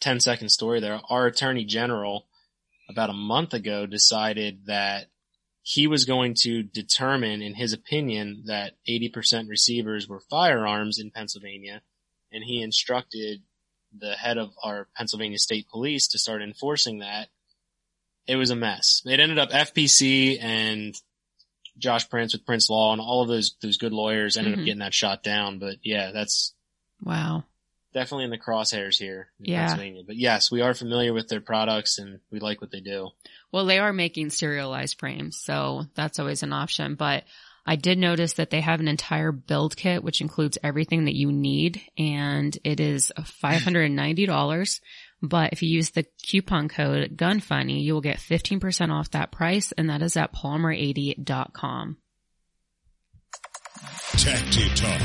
10 0.00 0.20
second 0.20 0.50
story 0.50 0.80
there. 0.80 1.00
Our 1.08 1.26
attorney 1.26 1.64
general, 1.64 2.26
about 2.88 3.10
a 3.10 3.14
month 3.14 3.54
ago 3.54 3.86
decided 3.86 4.66
that 4.66 5.06
he 5.62 5.86
was 5.86 6.04
going 6.04 6.34
to 6.40 6.62
determine, 6.62 7.42
in 7.42 7.54
his 7.54 7.72
opinion, 7.72 8.44
that 8.46 8.74
80% 8.88 9.48
receivers 9.48 10.08
were 10.08 10.20
firearms 10.30 10.98
in 10.98 11.10
Pennsylvania, 11.10 11.82
and 12.32 12.42
he 12.44 12.62
instructed 12.62 13.42
the 13.98 14.12
head 14.12 14.38
of 14.38 14.52
our 14.62 14.86
Pennsylvania 14.96 15.38
State 15.38 15.68
Police 15.68 16.08
to 16.08 16.18
start 16.18 16.42
enforcing 16.42 16.98
that. 16.98 17.28
It 18.26 18.36
was 18.36 18.50
a 18.50 18.56
mess. 18.56 19.02
It 19.04 19.18
ended 19.18 19.38
up 19.38 19.50
FPC 19.50 20.38
and 20.40 20.94
Josh 21.78 22.08
Prince 22.08 22.32
with 22.32 22.46
Prince 22.46 22.68
Law 22.70 22.92
and 22.92 23.00
all 23.00 23.22
of 23.22 23.28
those 23.28 23.56
those 23.62 23.78
good 23.78 23.92
lawyers 23.92 24.36
ended 24.36 24.54
Mhm. 24.54 24.58
up 24.60 24.64
getting 24.64 24.78
that 24.80 24.94
shot 24.94 25.22
down. 25.22 25.58
But 25.58 25.76
yeah, 25.82 26.10
that's 26.12 26.54
Wow. 27.02 27.44
definitely 27.92 28.24
in 28.24 28.30
the 28.30 28.38
crosshairs 28.38 28.98
here 28.98 29.32
in 29.40 29.46
Yeah. 29.46 29.66
Pennsylvania. 29.66 30.02
But 30.06 30.16
yes, 30.16 30.50
we 30.50 30.60
are 30.60 30.74
familiar 30.74 31.12
with 31.12 31.28
their 31.28 31.40
products 31.40 31.98
and 31.98 32.20
we 32.30 32.38
like 32.38 32.60
what 32.60 32.70
they 32.70 32.80
do. 32.80 33.10
Well, 33.50 33.64
they 33.64 33.78
are 33.78 33.92
making 33.92 34.30
serialized 34.30 34.98
frames, 35.00 35.36
so 35.40 35.86
that's 35.94 36.18
always 36.20 36.42
an 36.44 36.52
option. 36.52 36.94
But 36.94 37.24
I 37.66 37.76
did 37.76 37.98
notice 37.98 38.34
that 38.34 38.50
they 38.50 38.60
have 38.60 38.80
an 38.80 38.88
entire 38.88 39.32
build 39.32 39.76
kit, 39.76 40.02
which 40.02 40.20
includes 40.20 40.58
everything 40.62 41.04
that 41.04 41.16
you 41.16 41.30
need, 41.30 41.80
and 41.96 42.56
it 42.64 42.80
is 42.80 43.12
$590. 43.18 44.80
But 45.22 45.52
if 45.52 45.62
you 45.62 45.68
use 45.68 45.90
the 45.90 46.06
coupon 46.22 46.68
code 46.68 47.16
GUNFUNNY, 47.16 47.82
you 47.82 47.92
will 47.94 48.00
get 48.00 48.18
15% 48.18 48.90
off 48.90 49.10
that 49.10 49.30
price, 49.30 49.72
and 49.72 49.90
that 49.90 50.02
is 50.02 50.16
at 50.16 50.34
polymer80.com. 50.34 51.98
Tactic 54.12 54.74
Talk. 54.74 55.00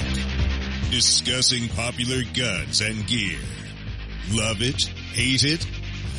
Discussing 0.92 1.68
popular 1.70 2.24
guns 2.34 2.82
and 2.82 3.06
gear. 3.08 3.40
Love 4.32 4.62
it? 4.62 4.84
Hate 5.14 5.44
it? 5.44 5.64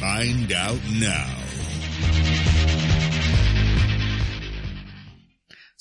Find 0.00 0.52
out 0.52 0.80
now. 1.00 2.45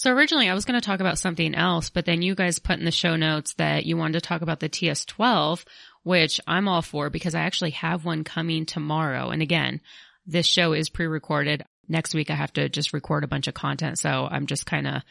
So 0.05 0.11
originally 0.11 0.49
I 0.49 0.53
was 0.53 0.65
going 0.65 0.79
to 0.79 0.85
talk 0.85 0.99
about 0.99 1.17
something 1.17 1.55
else, 1.55 1.89
but 1.89 2.05
then 2.05 2.21
you 2.21 2.35
guys 2.35 2.59
put 2.59 2.77
in 2.77 2.85
the 2.85 2.91
show 2.91 3.15
notes 3.15 3.55
that 3.55 3.87
you 3.87 3.97
wanted 3.97 4.13
to 4.13 4.21
talk 4.21 4.43
about 4.43 4.59
the 4.59 4.69
TS12, 4.69 5.65
which 6.03 6.39
I'm 6.45 6.67
all 6.67 6.83
for 6.83 7.09
because 7.09 7.33
I 7.33 7.39
actually 7.39 7.71
have 7.71 8.05
one 8.05 8.23
coming 8.23 8.67
tomorrow. 8.67 9.31
And 9.31 9.41
again, 9.41 9.81
this 10.27 10.45
show 10.45 10.73
is 10.73 10.89
pre-recorded. 10.89 11.63
Next 11.89 12.13
week 12.13 12.29
I 12.29 12.35
have 12.35 12.53
to 12.53 12.69
just 12.69 12.93
record 12.93 13.23
a 13.23 13.27
bunch 13.27 13.47
of 13.47 13.55
content. 13.55 13.97
So 13.97 14.27
I'm 14.29 14.45
just 14.45 14.67
kind 14.67 14.85
of 14.85 15.01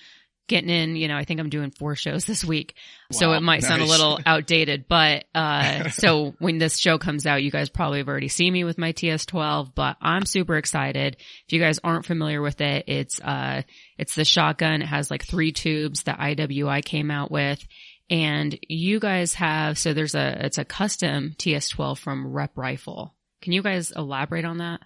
getting 0.47 0.69
in, 0.69 0.97
you 0.97 1.09
know, 1.09 1.17
I 1.17 1.25
think 1.25 1.41
I'm 1.41 1.49
doing 1.49 1.71
four 1.71 1.97
shows 1.97 2.27
this 2.27 2.45
week. 2.45 2.75
so 3.11 3.33
it 3.33 3.41
might 3.41 3.63
sound 3.63 3.83
a 3.83 3.87
little 3.87 4.19
outdated, 4.27 4.87
but, 4.89 5.25
uh, 5.35 5.89
so 5.91 6.35
when 6.39 6.59
this 6.59 6.79
show 6.79 6.99
comes 6.99 7.27
out, 7.27 7.43
you 7.43 7.51
guys 7.51 7.71
probably 7.71 7.99
have 7.99 8.09
already 8.09 8.29
seen 8.29 8.53
me 8.53 8.65
with 8.65 8.79
my 8.79 8.93
TS12, 8.93 9.75
but 9.75 9.97
I'm 10.01 10.27
super 10.27 10.57
excited. 10.57 11.17
If 11.47 11.53
you 11.53 11.61
guys 11.61 11.81
aren't 11.83 12.07
familiar 12.07 12.43
with 12.43 12.61
it, 12.61 12.85
it's, 12.89 13.21
uh, 13.21 13.63
it's 13.97 14.15
the 14.15 14.25
shotgun. 14.25 14.83
It 14.83 14.87
has 14.87 15.11
like 15.11 15.25
three 15.25 15.53
tubes 15.53 16.03
that 16.05 16.19
IWI 16.19 16.85
came 16.85 17.11
out 17.11 17.31
with. 17.31 17.67
And 18.11 18.59
you 18.69 19.01
guys 19.01 19.35
have, 19.35 19.79
so 19.79 19.95
there's 19.95 20.15
a, 20.15 20.45
it's 20.45 20.59
a 20.59 20.65
custom 20.65 21.35
TS12 21.39 21.99
from 21.99 22.33
Rep 22.33 22.53
Rifle. 22.57 23.15
Can 23.41 23.53
you 23.53 23.63
guys 23.63 23.93
elaborate 23.93 24.45
on 24.45 24.59
that? 24.59 24.81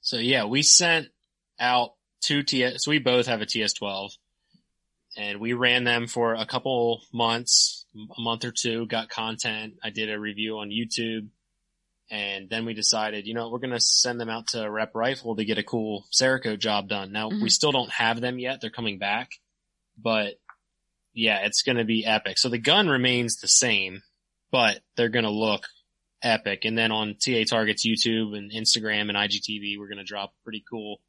So 0.00 0.16
yeah, 0.16 0.44
we 0.44 0.62
sent 0.62 1.08
out 1.60 1.94
two 2.20 2.42
TS, 2.42 2.84
so 2.84 2.90
we 2.90 2.98
both 2.98 3.26
have 3.26 3.42
a 3.42 3.46
TS12 3.46 4.10
and 5.18 5.40
we 5.40 5.52
ran 5.52 5.84
them 5.84 6.06
for 6.06 6.34
a 6.34 6.46
couple 6.46 7.02
months, 7.12 7.84
a 7.94 8.20
month 8.20 8.44
or 8.44 8.52
two, 8.52 8.86
got 8.86 9.08
content. 9.10 9.74
I 9.82 9.90
did 9.90 10.10
a 10.10 10.18
review 10.18 10.58
on 10.58 10.70
YouTube 10.70 11.28
and 12.10 12.48
then 12.48 12.64
we 12.64 12.72
decided, 12.72 13.26
you 13.26 13.34
know, 13.34 13.50
we're 13.50 13.58
going 13.58 13.72
to 13.74 13.80
send 13.80 14.20
them 14.20 14.30
out 14.30 14.46
to 14.48 14.70
Rep 14.70 14.94
Rifle 14.94 15.36
to 15.36 15.44
get 15.44 15.58
a 15.58 15.62
cool 15.62 16.06
Cerakote 16.12 16.60
job 16.60 16.88
done. 16.88 17.12
Now 17.12 17.28
Mhm. 17.30 17.42
we 17.42 17.50
still 17.50 17.72
don't 17.72 17.90
have 17.90 18.20
them 18.20 18.38
yet. 18.38 18.60
They're 18.60 18.70
coming 18.70 18.98
back, 18.98 19.30
but 20.00 20.34
yeah, 21.12 21.44
it's 21.44 21.62
going 21.62 21.76
to 21.78 21.84
be 21.84 22.06
epic. 22.06 22.38
So 22.38 22.48
the 22.48 22.58
gun 22.58 22.88
remains 22.88 23.36
the 23.40 23.48
same, 23.48 24.02
but 24.50 24.80
they're 24.96 25.08
going 25.08 25.24
to 25.24 25.30
look 25.30 25.66
epic. 26.22 26.64
And 26.64 26.78
then 26.78 26.92
on 26.92 27.16
TA 27.16 27.44
Target's 27.44 27.86
YouTube 27.86 28.36
and 28.36 28.50
Instagram 28.52 29.08
and 29.08 29.16
IGTV, 29.16 29.78
we're 29.78 29.88
going 29.88 29.98
to 29.98 30.04
drop 30.04 30.32
pretty 30.44 30.64
cool 30.70 31.00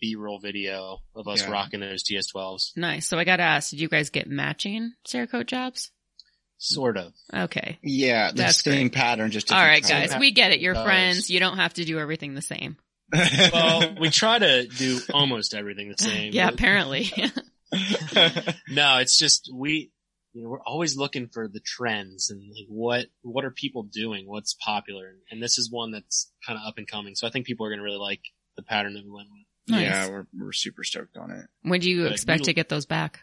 B-roll 0.00 0.38
video 0.40 0.98
of 1.14 1.28
us 1.28 1.42
Yeah. 1.42 1.50
rocking 1.50 1.80
those 1.80 2.02
TS12s. 2.04 2.76
Nice. 2.76 3.06
So 3.06 3.18
I 3.18 3.24
got 3.24 3.36
to 3.36 3.42
ask, 3.42 3.70
did 3.70 3.80
you 3.80 3.88
guys 3.88 4.10
get 4.10 4.28
matching 4.28 4.92
Cerakote 5.06 5.46
jobs? 5.46 5.90
Sort 6.58 6.96
of. 6.96 7.12
Okay. 7.32 7.78
Yeah, 7.82 8.30
the 8.30 8.38
That's 8.38 8.62
same 8.62 8.90
pattern, 8.90 9.30
just 9.30 9.50
All 9.52 9.58
different 9.58 9.90
right, 9.90 10.08
guys. 10.10 10.18
We 10.18 10.30
get 10.32 10.52
it. 10.52 10.60
You're 10.60 10.74
friends. 10.74 11.28
You 11.30 11.40
don't 11.40 11.56
have 11.56 11.74
to 11.74 11.84
do 11.84 11.98
everything 11.98 12.34
the 12.34 12.42
same. 12.42 12.76
Well, 13.52 13.94
we 14.00 14.08
try 14.10 14.38
to 14.38 14.66
do 14.66 15.00
almost 15.12 15.54
everything 15.54 15.88
the 15.90 16.02
same. 16.02 16.32
yeah, 16.32 16.46
but- 16.46 16.54
apparently. 16.54 17.10
no, 18.68 18.98
it's 18.98 19.18
just 19.18 19.50
we, 19.52 19.90
you 20.32 20.42
know, 20.42 20.48
we're 20.50 20.62
always 20.62 20.96
looking 20.96 21.28
for 21.28 21.48
the 21.48 21.60
trends 21.60 22.30
and 22.30 22.40
like 22.40 22.66
what 22.68 23.06
what 23.22 23.44
are 23.44 23.50
people 23.50 23.82
doing, 23.84 24.26
what's 24.26 24.54
popular, 24.54 25.12
and 25.30 25.42
this 25.42 25.58
is 25.58 25.70
one 25.70 25.90
that's 25.92 26.30
kind 26.46 26.58
of 26.58 26.66
up 26.66 26.78
and 26.78 26.88
coming. 26.88 27.14
So 27.14 27.26
I 27.26 27.30
think 27.30 27.46
people 27.46 27.66
are 27.66 27.70
going 27.70 27.78
to 27.80 27.84
really 27.84 27.98
like 27.98 28.20
the 28.56 28.62
pattern 28.62 28.94
that 28.94 29.04
we 29.04 29.10
went 29.10 29.28
with. 29.30 29.43
Nice. 29.68 29.82
Yeah, 29.82 30.08
we're 30.10 30.26
we're 30.38 30.52
super 30.52 30.84
stoked 30.84 31.16
on 31.16 31.30
it. 31.30 31.46
when 31.62 31.80
do 31.80 31.88
you 31.90 32.02
Good. 32.04 32.12
expect 32.12 32.40
You- 32.40 32.44
to 32.46 32.52
get 32.54 32.68
those 32.68 32.86
back? 32.86 33.20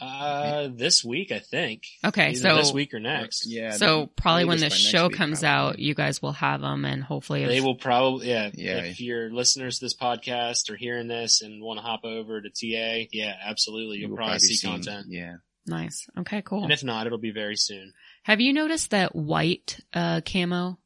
Uh, 0.00 0.68
this 0.72 1.04
week 1.04 1.32
I 1.32 1.40
think. 1.40 1.82
Okay, 2.04 2.30
Either 2.30 2.38
so 2.38 2.56
this 2.56 2.72
week 2.72 2.94
or 2.94 3.00
next. 3.00 3.44
Yeah. 3.46 3.72
so 3.72 4.02
the 4.02 4.06
probably 4.08 4.44
when 4.44 4.58
the 4.58 4.64
latest 4.66 4.82
by 4.82 4.84
next 4.84 4.92
show 4.92 5.08
week, 5.08 5.16
comes 5.16 5.40
probably. 5.40 5.72
out, 5.72 5.78
you 5.80 5.94
guys 5.94 6.22
will 6.22 6.32
have 6.32 6.60
them, 6.60 6.84
and 6.84 7.02
hopefully, 7.02 7.44
They 7.44 7.58
if- 7.58 7.64
will 7.64 7.74
probably, 7.74 8.28
yeah, 8.28 8.50
Yeah. 8.54 8.78
If 8.84 9.00
your 9.00 9.32
listeners 9.32 9.78
to 9.80 9.86
this 9.86 9.96
podcast 9.96 10.70
are 10.70 10.76
hearing 10.76 11.08
this 11.08 11.42
and 11.42 11.60
want 11.62 11.78
to 11.78 11.82
hop 11.82 12.04
over 12.04 12.40
to 12.40 12.48
TA, 12.50 13.08
yeah, 13.12 13.34
absolutely. 13.44 13.96
You 13.96 14.02
You'll 14.02 14.10
will 14.10 14.16
probably 14.18 14.38
see 14.38 14.54
seen- 14.56 14.70
content. 14.70 15.06
Yeah. 15.10 15.36
nice. 15.66 16.06
Okay, 16.18 16.40
cool. 16.42 16.62
And 16.62 16.72
if 16.72 16.84
not, 16.84 17.06
it'll 17.06 17.18
be 17.18 17.32
very 17.32 17.56
soon. 17.56 17.92
Have 18.22 18.40
you 18.40 18.52
noticed 18.52 18.90
that 18.90 19.14
white 19.16 19.80
uh 19.92 20.20
camo, 20.20 20.78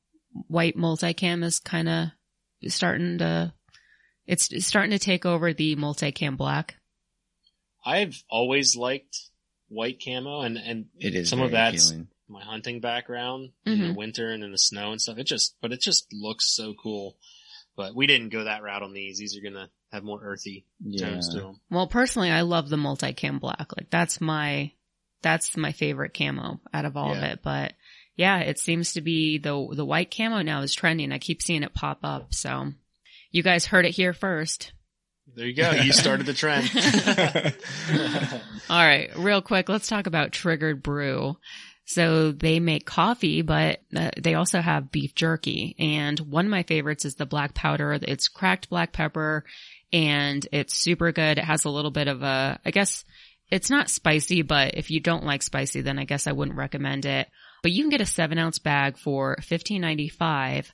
white 0.49 0.77
multicam 0.77 1.45
is 1.45 1.59
kind 1.59 1.89
of 1.91 2.09
starting 2.73 3.19
to, 3.19 3.53
it's 4.27 4.53
it's 4.53 4.67
starting 4.67 4.91
to 4.93 4.99
take 4.99 5.25
over 5.27 5.53
the 5.53 5.77
multi-cam 5.77 6.37
black. 6.37 6.77
I've 7.85 8.23
always 8.31 8.77
liked 8.77 9.19
white 9.69 10.01
camo 10.05 10.41
and, 10.41 10.57
and 10.57 10.87
It 10.99 11.15
is 11.15 11.29
some 11.29 11.41
of 11.41 11.51
that's 11.51 11.89
appealing. 11.91 12.09
my 12.29 12.43
hunting 12.43 12.81
background 12.81 13.51
in 13.67 13.81
the 13.81 13.87
Mhm. 13.89 13.97
winter 13.97 14.31
and 14.31 14.43
in 14.43 14.53
the 14.53 14.59
snow 14.59 14.93
and 14.93 15.01
stuff. 15.01 15.19
It 15.19 15.25
just, 15.27 15.57
but 15.61 15.73
it 15.73 15.81
just 15.81 16.07
looks 16.13 16.47
so 16.55 16.75
cool. 16.75 17.17
But 17.77 17.95
we 17.95 18.07
didn't 18.07 18.29
go 18.31 18.45
that 18.45 18.63
route 18.63 18.83
on 18.83 18.93
these. 18.93 19.19
These 19.19 19.37
are 19.37 19.41
going 19.43 19.55
to 19.55 19.69
have 19.91 20.05
more 20.05 20.21
earthy 20.23 20.65
Yeah. 20.81 21.11
tones 21.11 21.29
to 21.35 21.41
them. 21.41 21.61
Well, 21.71 21.89
personally, 21.89 22.31
I 22.31 22.43
love 22.43 22.69
the 22.69 22.77
multi-cam 22.77 23.39
black. 23.39 23.77
Like 23.77 23.91
that's 23.91 24.21
my, 24.21 24.73
that's 25.23 25.57
my 25.57 25.73
favorite 25.73 26.15
camo 26.15 26.61
out 26.73 26.85
of 26.85 26.97
all 26.97 27.13
of 27.13 27.23
it. 27.23 27.41
But 27.43 27.75
yeah, 28.17 28.39
it 28.41 28.59
seems 28.59 28.93
to 28.95 29.01
be 29.01 29.39
the, 29.39 29.69
the 29.75 29.85
white 29.85 30.15
camo 30.17 30.41
now 30.43 30.61
is 30.63 30.73
trending. 30.73 31.11
I 31.13 31.19
keep 31.19 31.43
seeing 31.43 31.65
it 31.65 31.75
pop 31.75 31.99
up. 32.05 32.33
So 32.33 32.73
you 33.35 33.43
guys 33.43 33.67
heard 33.67 33.85
it 33.85 33.91
here 33.91 34.13
first. 34.13 34.73
There 35.35 35.45
you 35.45 35.57
go. 35.57 35.73
You 35.73 35.93
started 35.93 36.25
the 36.25 36.35
trend. 36.35 36.71
All 38.71 38.79
right, 38.79 39.11
real 39.17 39.43
quick, 39.43 39.69
let's 39.69 39.89
talk 39.89 40.07
about 40.07 40.31
Triggered 40.31 40.85
Brew. 40.85 41.37
So 41.85 42.31
they 42.31 42.61
make 42.61 42.87
coffee, 42.87 43.43
but 43.43 43.81
uh, 43.95 44.13
they 44.17 44.35
also 44.35 44.61
have 44.61 44.93
beef 44.93 45.17
jerky. 45.17 45.75
And 45.81 46.19
one 46.21 46.45
of 46.45 46.51
my 46.51 46.63
favorites 46.63 47.05
is 47.05 47.17
the 47.17 47.27
black 47.27 47.55
powder. 47.55 47.99
It's 48.01 48.29
cracked 48.29 48.71
black 48.71 48.93
pepper 48.93 49.45
and 49.93 50.47
it's 50.53 50.79
super 50.79 51.11
good. 51.11 51.39
It 51.39 51.45
has 51.45 51.65
a 51.65 51.71
little 51.71 51.91
bit 51.91 52.07
of 52.07 52.23
a, 52.23 52.61
I 52.65 52.71
guess 52.71 53.05
it's 53.51 53.69
not 53.69 53.91
spicy, 53.91 54.43
but 54.43 54.75
if 54.75 54.93
you 54.93 55.01
don't 55.01 55.27
like 55.27 55.43
spicy, 55.43 55.81
then 55.81 55.99
I 55.99 56.05
guess 56.05 56.29
I 56.29 56.33
wouldn't 56.33 56.57
recommend 56.57 57.05
it. 57.05 57.27
But 57.65 57.73
you 57.73 57.83
can 57.83 57.91
get 57.91 58.01
a 58.01 58.07
seven 58.07 58.39
ounce 58.39 58.59
bag 58.59 58.99
for 58.99 59.39
fifteen 59.41 59.81
ninety 59.81 60.11
five. 60.11 60.71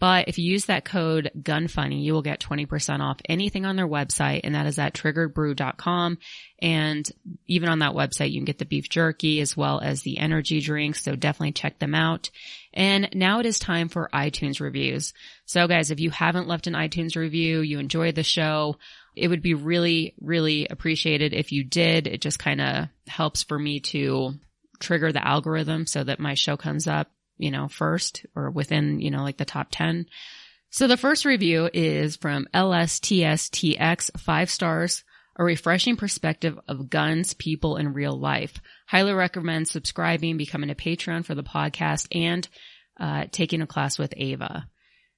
But 0.00 0.28
if 0.28 0.38
you 0.38 0.50
use 0.50 0.66
that 0.66 0.84
code 0.84 1.30
GUNFUNNY, 1.40 2.02
you 2.02 2.12
will 2.12 2.22
get 2.22 2.40
20% 2.40 3.00
off 3.00 3.20
anything 3.28 3.64
on 3.64 3.76
their 3.76 3.88
website, 3.88 4.40
and 4.44 4.54
that 4.54 4.66
is 4.66 4.78
at 4.78 4.92
triggeredbrew.com. 4.94 6.18
And 6.60 7.08
even 7.46 7.68
on 7.68 7.78
that 7.78 7.94
website, 7.94 8.30
you 8.30 8.38
can 8.38 8.44
get 8.44 8.58
the 8.58 8.64
beef 8.64 8.88
jerky 8.88 9.40
as 9.40 9.56
well 9.56 9.80
as 9.80 10.02
the 10.02 10.18
energy 10.18 10.60
drinks. 10.60 11.04
So 11.04 11.14
definitely 11.14 11.52
check 11.52 11.78
them 11.78 11.94
out. 11.94 12.30
And 12.72 13.08
now 13.14 13.38
it 13.38 13.46
is 13.46 13.58
time 13.58 13.88
for 13.88 14.10
iTunes 14.12 14.60
reviews. 14.60 15.14
So 15.46 15.68
guys, 15.68 15.90
if 15.90 16.00
you 16.00 16.10
haven't 16.10 16.48
left 16.48 16.66
an 16.66 16.74
iTunes 16.74 17.16
review, 17.16 17.60
you 17.60 17.78
enjoyed 17.78 18.16
the 18.16 18.24
show, 18.24 18.76
it 19.16 19.28
would 19.28 19.42
be 19.42 19.54
really, 19.54 20.14
really 20.20 20.66
appreciated 20.68 21.32
if 21.32 21.52
you 21.52 21.64
did. 21.64 22.08
It 22.08 22.20
just 22.20 22.38
kind 22.38 22.60
of 22.60 22.88
helps 23.06 23.44
for 23.44 23.58
me 23.58 23.80
to 23.80 24.34
trigger 24.80 25.12
the 25.12 25.26
algorithm 25.26 25.86
so 25.86 26.02
that 26.02 26.18
my 26.18 26.34
show 26.34 26.56
comes 26.56 26.88
up, 26.88 27.10
you 27.36 27.50
know, 27.50 27.68
first 27.68 28.26
or 28.34 28.50
within, 28.50 29.00
you 29.00 29.10
know, 29.10 29.22
like 29.22 29.36
the 29.36 29.44
top 29.44 29.68
10. 29.70 30.06
So 30.70 30.86
the 30.86 30.96
first 30.96 31.24
review 31.24 31.70
is 31.72 32.16
from 32.16 32.48
LSTSTX, 32.52 34.18
five 34.18 34.50
stars, 34.50 35.04
a 35.36 35.44
refreshing 35.44 35.96
perspective 35.96 36.58
of 36.68 36.90
guns, 36.90 37.34
people, 37.34 37.76
and 37.76 37.94
real 37.94 38.18
life. 38.18 38.54
Highly 38.86 39.12
recommend 39.12 39.68
subscribing, 39.68 40.36
becoming 40.36 40.70
a 40.70 40.74
Patreon 40.74 41.24
for 41.24 41.34
the 41.34 41.42
podcast, 41.42 42.08
and 42.12 42.48
uh, 42.98 43.26
taking 43.30 43.62
a 43.62 43.66
class 43.66 43.98
with 43.98 44.14
Ava. 44.16 44.68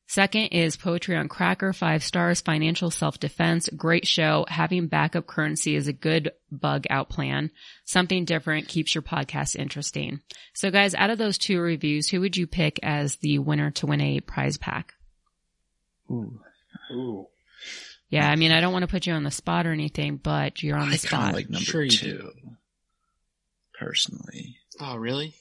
Second 0.09 0.47
is 0.49 0.77
Poetry 0.77 1.17
on 1.17 1.29
Cracker, 1.29 1.73
five 1.73 2.05
stars, 2.05 2.41
financial 2.41 2.91
self-defense, 2.93 3.69
great 3.77 4.07
show. 4.07 4.47
Having 4.49 4.87
backup 4.87 5.27
currency 5.27 5.75
is 5.75 5.89
a 5.89 5.93
good 5.93 6.31
bug 6.51 6.87
out 6.89 7.09
plan. 7.09 7.51
Something 7.85 8.25
different 8.25 8.69
keeps 8.69 8.95
your 8.95 9.03
podcast 9.03 9.57
interesting. 9.57 10.21
So 10.55 10.71
guys, 10.71 10.95
out 10.95 11.11
of 11.11 11.19
those 11.19 11.39
two 11.39 11.61
reviews, 11.61 12.09
who 12.09 12.21
would 12.21 12.37
you 12.37 12.47
pick 12.47 12.79
as 12.85 13.17
the 13.17 13.41
winner 13.41 13.73
to 13.73 13.87
win 13.87 14.01
a 14.01 14.21
prize 14.21 14.57
pack? 14.57 14.95
Ooh. 16.09 16.41
Ooh. 16.93 17.27
Yeah, 18.09 18.31
I 18.31 18.37
mean, 18.37 18.53
I 18.53 18.61
don't 18.61 18.73
want 18.73 18.85
to 18.85 18.89
put 18.91 19.07
you 19.09 19.13
on 19.13 19.25
the 19.25 19.33
spot 19.33 19.67
or 19.67 19.73
anything, 19.73 20.19
but 20.19 20.63
you're 20.63 20.77
on 20.79 20.89
the 20.91 20.95
I 20.95 20.99
kind 20.99 21.01
spot. 21.09 21.29
of 21.31 21.35
like 21.35 21.51
number 21.51 21.65
Sure 21.65 21.83
you 21.83 21.91
two. 21.91 22.31
Personally. 23.79 24.59
Oh, 24.81 24.97
really? 24.97 25.35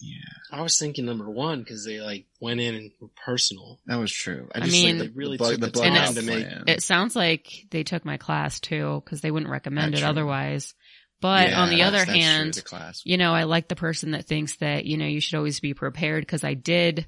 Yeah. 0.00 0.16
I 0.50 0.62
was 0.62 0.78
thinking 0.78 1.04
number 1.06 1.28
one 1.30 1.60
because 1.60 1.84
they 1.84 2.00
like 2.00 2.26
went 2.40 2.60
in 2.60 2.74
and 2.74 2.90
were 3.00 3.08
personal. 3.24 3.78
That 3.86 3.96
was 3.96 4.10
true. 4.12 4.48
I 4.54 4.60
just 4.60 4.72
mean- 4.72 4.98
like 4.98 5.08
They 5.08 5.14
really 5.14 5.36
bug- 5.36 5.52
took 5.52 5.60
the 5.60 5.70
bug 5.70 5.82
time 5.84 5.96
out 5.96 6.14
to 6.14 6.22
make- 6.22 6.46
It 6.66 6.82
sounds 6.82 7.14
like 7.14 7.66
they 7.70 7.82
took 7.84 8.04
my 8.04 8.16
class 8.16 8.60
too, 8.60 9.02
because 9.04 9.20
they 9.20 9.30
wouldn't 9.30 9.50
recommend 9.50 9.92
That's 9.92 10.00
it 10.00 10.04
true. 10.04 10.10
otherwise. 10.10 10.74
But 11.20 11.50
Yeah, 11.50 11.60
on 11.62 11.68
the 11.68 11.82
other 11.82 11.98
that's 11.98 12.10
true, 12.10 12.18
hand, 12.20 12.54
the 12.54 12.62
class. 12.62 13.02
you 13.04 13.18
know, 13.18 13.32
I 13.34 13.42
like 13.44 13.68
the 13.68 13.76
person 13.76 14.12
that 14.12 14.26
thinks 14.26 14.56
that, 14.56 14.86
you 14.86 14.96
know, 14.96 15.04
you 15.06 15.20
should 15.20 15.36
always 15.36 15.60
be 15.60 15.74
prepared 15.74 16.22
because 16.22 16.44
I 16.44 16.54
did, 16.54 17.06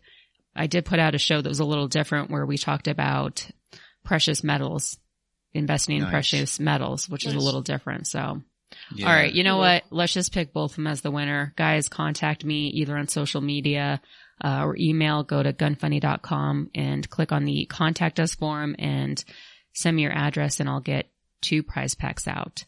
I 0.55 0.67
did 0.67 0.85
put 0.85 0.99
out 0.99 1.15
a 1.15 1.19
show 1.19 1.41
that 1.41 1.49
was 1.49 1.61
a 1.61 1.65
little 1.65 1.89
different 1.89 2.31
where 2.31 2.45
we 2.45 2.59
talked 2.59 2.89
about 2.89 3.49
precious 4.05 4.45
metals, 4.45 4.99
investing 5.55 5.97
in 5.97 6.07
precious 6.09 6.61
metals, 6.61 7.09
which 7.09 7.25
is 7.25 7.33
a 7.35 7.39
little 7.39 7.63
different. 7.63 8.07
So, 8.07 8.43
Yeah. 8.95 9.09
all 9.09 9.15
right, 9.15 9.33
you 9.33 9.45
know 9.45 9.59
what? 9.59 9.85
Let's 9.91 10.13
just 10.13 10.33
pick 10.33 10.53
both 10.53 10.73
of 10.73 10.77
them 10.77 10.87
as 10.87 11.01
the 11.01 11.11
winner. 11.11 11.53
Guys, 11.57 11.89
contact 11.89 12.45
me 12.45 12.69
either 12.69 12.97
on 12.97 13.09
social 13.09 13.41
media 13.41 14.01
uh, 14.43 14.63
or 14.65 14.77
email. 14.77 15.23
Go 15.23 15.43
to 15.43 15.53
gunfunny.com 15.53 16.71
and 16.75 17.09
click 17.09 17.33
on 17.33 17.45
the 17.45 17.67
contact 17.67 18.21
us 18.21 18.35
form 18.35 18.77
and 18.79 19.23
send 19.73 19.97
me 19.97 20.03
your 20.03 20.13
address 20.13 20.61
and 20.61 20.69
I'll 20.69 20.81
get 20.81 21.11
two 21.41 21.63
prize 21.63 21.95
packs 21.95 22.27
out. 22.29 22.65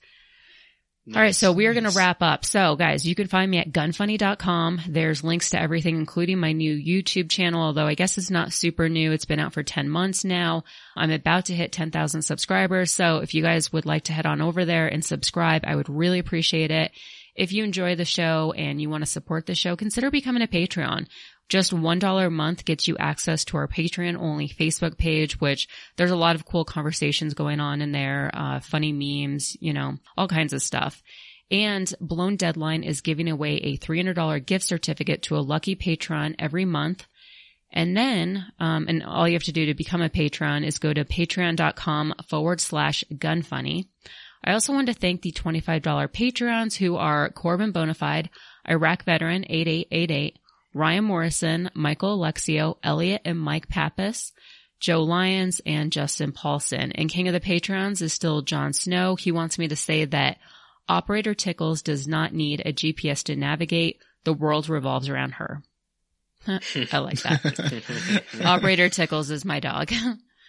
All 1.07 1.21
right, 1.21 1.37
so 1.37 1.53
we 1.53 1.67
are 1.67 1.75
going 1.75 1.85
to 1.85 1.91
wrap 1.91 2.23
up. 2.23 2.47
So 2.47 2.77
guys, 2.77 3.07
you 3.07 3.15
can 3.15 3.27
find 3.27 3.51
me 3.51 3.59
at 3.59 3.71
gunfunny.com. 3.71 4.81
There's 4.89 5.23
links 5.23 5.51
to 5.51 5.61
everything, 5.61 5.97
including 5.97 6.39
my 6.39 6.53
new 6.53 6.75
YouTube 6.75 7.29
channel, 7.29 7.61
although 7.61 7.87
I 7.87 7.95
guess 7.95 8.17
it's 8.17 8.31
not 8.31 8.55
super 8.55 8.89
new. 8.89 9.13
It's 9.13 9.27
been 9.27 9.39
out 9.39 9.53
for 9.53 9.63
10 9.63 9.91
months 9.91 10.25
now. 10.25 10.65
I'm 10.97 11.11
about 11.11 11.47
to 11.47 11.55
hit 11.55 11.73
10,000 11.73 12.23
subscribers. 12.23 12.91
So 12.91 13.19
if 13.19 13.35
you 13.35 13.43
guys 13.43 13.71
would 13.71 13.85
like 13.85 14.05
to 14.05 14.15
head 14.15 14.25
on 14.25 14.41
over 14.41 14.65
there 14.65 14.89
and 14.89 15.05
subscribe, 15.05 15.65
I 15.67 15.77
would 15.77 15.91
really 15.91 16.21
appreciate 16.21 16.71
it. 16.71 16.91
If 17.35 17.53
you 17.53 17.65
enjoy 17.65 17.97
the 17.97 18.07
show 18.07 18.55
and 18.57 18.81
you 18.81 18.89
want 18.89 19.03
to 19.03 19.11
support 19.11 19.45
the 19.45 19.55
show, 19.55 19.77
consider 19.77 20.11
becoming 20.11 20.43
a 20.43 20.47
Patreon. 20.47 21.07
Just 21.49 21.73
$1 21.73 22.27
a 22.27 22.31
month 22.31 22.65
gets 22.65 22.89
you 22.89 22.97
access 22.99 23.45
to 23.47 23.59
our 23.59 23.69
Patreon 23.69 24.19
only 24.19 24.49
Facebook 24.49 24.97
page, 24.97 25.41
which 25.41 25.69
there's 25.97 26.11
a 26.11 26.17
lot 26.17 26.37
of 26.37 26.47
cool 26.47 26.65
conversations 26.65 27.35
going 27.35 27.61
on 27.61 27.83
in 27.83 27.93
there, 27.93 28.31
uh, 28.33 28.61
funny 28.61 28.93
memes, 28.93 29.57
you 29.61 29.73
know, 29.73 29.99
all 30.17 30.27
kinds 30.27 30.53
of 30.53 30.63
stuff. 30.63 31.03
And 31.51 31.93
Blown 32.01 32.37
Deadline 32.37 32.83
is 32.83 33.03
giving 33.03 33.29
away 33.29 33.57
a 33.57 33.77
$300 33.77 34.47
gift 34.47 34.65
certificate 34.65 35.23
to 35.25 35.37
a 35.37 35.41
lucky 35.41 35.75
patron 35.75 36.35
every 36.39 36.65
month. 36.65 37.07
And 37.71 37.97
then, 37.97 38.47
um, 38.59 38.87
and 38.89 39.03
all 39.03 39.29
you 39.29 39.35
have 39.35 39.43
to 39.45 39.53
do 39.53 39.67
to 39.67 39.75
become 39.75 40.01
a 40.01 40.09
patron 40.09 40.65
is 40.65 40.79
go 40.79 40.93
to 40.93 41.05
patreon.com 41.05 42.15
forward 42.29 42.61
slash 42.61 43.05
gunfunny. 43.13 43.89
I 44.45 44.53
also 44.53 44.73
want 44.73 44.87
to 44.89 44.95
thank 44.95 45.23
the 45.23 45.33
$25 45.33 46.13
patrons 46.13 46.77
who 46.77 46.97
are 46.97 47.31
Corbin 47.31 47.73
Bonafide, 47.73 48.29
Iraq 48.69 49.05
veteran 49.05 49.45
8888, 49.49 50.39
Ryan 50.75 51.05
Morrison, 51.05 51.71
Michael 51.75 52.19
Alexio, 52.19 52.77
Elliot 52.83 53.23
and 53.25 53.39
Mike 53.39 53.69
Pappas, 53.69 54.33
Joe 54.81 55.03
Lyons, 55.03 55.61
and 55.65 55.93
Justin 55.93 56.33
Paulson. 56.33 56.93
And 56.93 57.09
King 57.09 57.29
of 57.29 57.33
the 57.33 57.41
Patrons 57.41 58.03
is 58.03 58.13
still 58.13 58.43
Jon 58.43 58.73
Snow. 58.73 59.15
He 59.15 59.33
wants 59.33 59.59
me 59.59 59.69
to 59.69 59.77
say 59.77 60.05
that 60.05 60.39
Operator 60.89 61.35
Tickles 61.35 61.83
does 61.83 62.07
not 62.07 62.35
need 62.35 62.61
a 62.61 62.73
GPS 62.73 63.23
to 63.25 63.37
navigate. 63.37 64.03
The 64.25 64.35
world 64.35 64.69
revolves 64.69 65.09
around 65.09 65.33
her. 65.33 65.63
I 66.47 66.99
like 66.99 67.23
that. 67.23 68.23
Operator 68.45 68.89
Tickles 68.89 69.31
is 69.31 69.45
my 69.45 69.61
dog. 69.61 69.93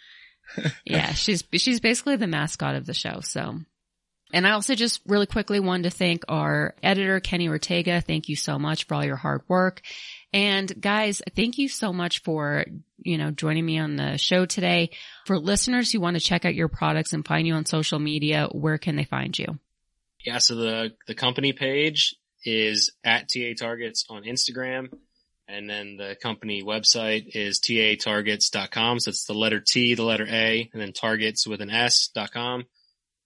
yeah, 0.85 1.13
she's 1.13 1.43
she's 1.53 1.79
basically 1.79 2.17
the 2.17 2.27
mascot 2.27 2.75
of 2.75 2.85
the 2.85 2.93
show. 2.93 3.21
So, 3.21 3.59
and 4.33 4.47
I 4.47 4.51
also 4.51 4.75
just 4.75 5.01
really 5.05 5.27
quickly 5.27 5.59
wanted 5.59 5.83
to 5.83 5.97
thank 5.97 6.23
our 6.27 6.75
editor 6.81 7.19
Kenny 7.19 7.47
Ortega. 7.47 8.01
Thank 8.01 8.27
you 8.27 8.35
so 8.35 8.57
much 8.57 8.85
for 8.85 8.95
all 8.95 9.05
your 9.05 9.15
hard 9.15 9.41
work. 9.47 9.81
And 10.33 10.81
guys, 10.81 11.21
thank 11.35 11.57
you 11.57 11.69
so 11.69 11.93
much 11.93 12.21
for, 12.23 12.65
you 12.97 13.17
know, 13.17 13.31
joining 13.31 13.65
me 13.65 13.77
on 13.77 13.95
the 13.95 14.17
show 14.17 14.45
today. 14.45 14.89
For 15.25 15.39
listeners 15.39 15.91
who 15.91 16.01
want 16.01 16.17
to 16.17 16.21
check 16.21 16.43
out 16.43 16.55
your 16.55 16.67
products 16.67 17.13
and 17.13 17.25
find 17.25 17.47
you 17.47 17.53
on 17.53 17.65
social 17.65 17.99
media, 17.99 18.49
where 18.51 18.77
can 18.77 18.95
they 18.95 19.05
find 19.05 19.37
you? 19.37 19.59
Yeah, 20.25 20.39
so 20.39 20.55
the 20.55 20.91
the 21.07 21.15
company 21.15 21.53
page 21.53 22.15
is 22.43 22.91
at 23.03 23.29
TA 23.29 23.53
Targets 23.57 24.05
on 24.09 24.23
Instagram, 24.23 24.91
and 25.47 25.69
then 25.69 25.97
the 25.97 26.17
company 26.21 26.63
website 26.63 27.27
is 27.35 27.59
tatargets.com. 27.59 28.99
So 28.99 29.09
it's 29.09 29.25
the 29.25 29.33
letter 29.33 29.61
T, 29.61 29.93
the 29.93 30.03
letter 30.03 30.27
A, 30.27 30.69
and 30.73 30.81
then 30.81 30.93
targets 30.93 31.47
with 31.47 31.61
an 31.61 31.69
S 31.69 32.09
dot 32.13 32.31
com. 32.31 32.65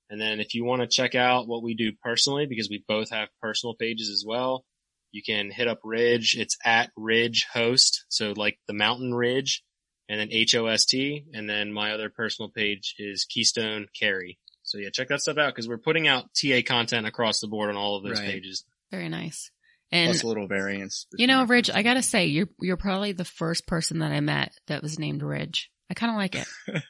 And 0.09 0.19
then 0.19 0.39
if 0.39 0.55
you 0.55 0.63
want 0.65 0.81
to 0.81 0.87
check 0.87 1.13
out 1.15 1.47
what 1.47 1.61
we 1.63 1.75
do 1.75 1.91
personally, 2.03 2.45
because 2.47 2.69
we 2.69 2.83
both 2.87 3.11
have 3.11 3.29
personal 3.41 3.75
pages 3.75 4.09
as 4.09 4.23
well, 4.25 4.65
you 5.11 5.21
can 5.23 5.51
hit 5.51 5.67
up 5.67 5.79
Ridge. 5.83 6.35
It's 6.37 6.57
at 6.65 6.91
Ridge 6.97 7.45
Host, 7.53 8.05
so 8.09 8.33
like 8.35 8.57
the 8.67 8.73
mountain 8.73 9.13
ridge, 9.13 9.63
and 10.07 10.19
then 10.19 10.29
H 10.31 10.55
O 10.55 10.65
S 10.67 10.85
T, 10.85 11.25
and 11.33 11.49
then 11.49 11.71
my 11.73 11.93
other 11.93 12.09
personal 12.09 12.49
page 12.49 12.95
is 12.97 13.25
Keystone 13.25 13.87
Carry. 13.99 14.39
So 14.63 14.77
yeah, 14.77 14.89
check 14.93 15.07
that 15.09 15.21
stuff 15.21 15.37
out 15.37 15.53
because 15.53 15.67
we're 15.67 15.77
putting 15.79 16.07
out 16.07 16.25
TA 16.39 16.61
content 16.65 17.07
across 17.07 17.39
the 17.39 17.47
board 17.47 17.69
on 17.69 17.75
all 17.77 17.97
of 17.97 18.03
those 18.03 18.19
Right. 18.19 18.29
pages. 18.29 18.65
Very 18.91 19.09
nice. 19.09 19.51
And 19.91 20.09
Plus 20.11 20.21
a 20.21 20.27
little 20.27 20.47
variance. 20.47 21.07
you 21.17 21.25
know, 21.25 21.43
Ridge, 21.45 21.71
I 21.71 21.81
gotta 21.81 22.03
say, 22.03 22.27
you're 22.27 22.49
you're 22.61 22.77
probably 22.77 23.11
the 23.11 23.25
first 23.25 23.65
person 23.65 23.99
that 23.99 24.11
I 24.11 24.19
met 24.19 24.51
that 24.67 24.83
was 24.83 24.99
named 24.99 25.23
Ridge. 25.23 25.71
I 25.89 25.95
kind 25.95 26.11
of 26.11 26.17
like 26.17 26.35
it. 26.35 26.47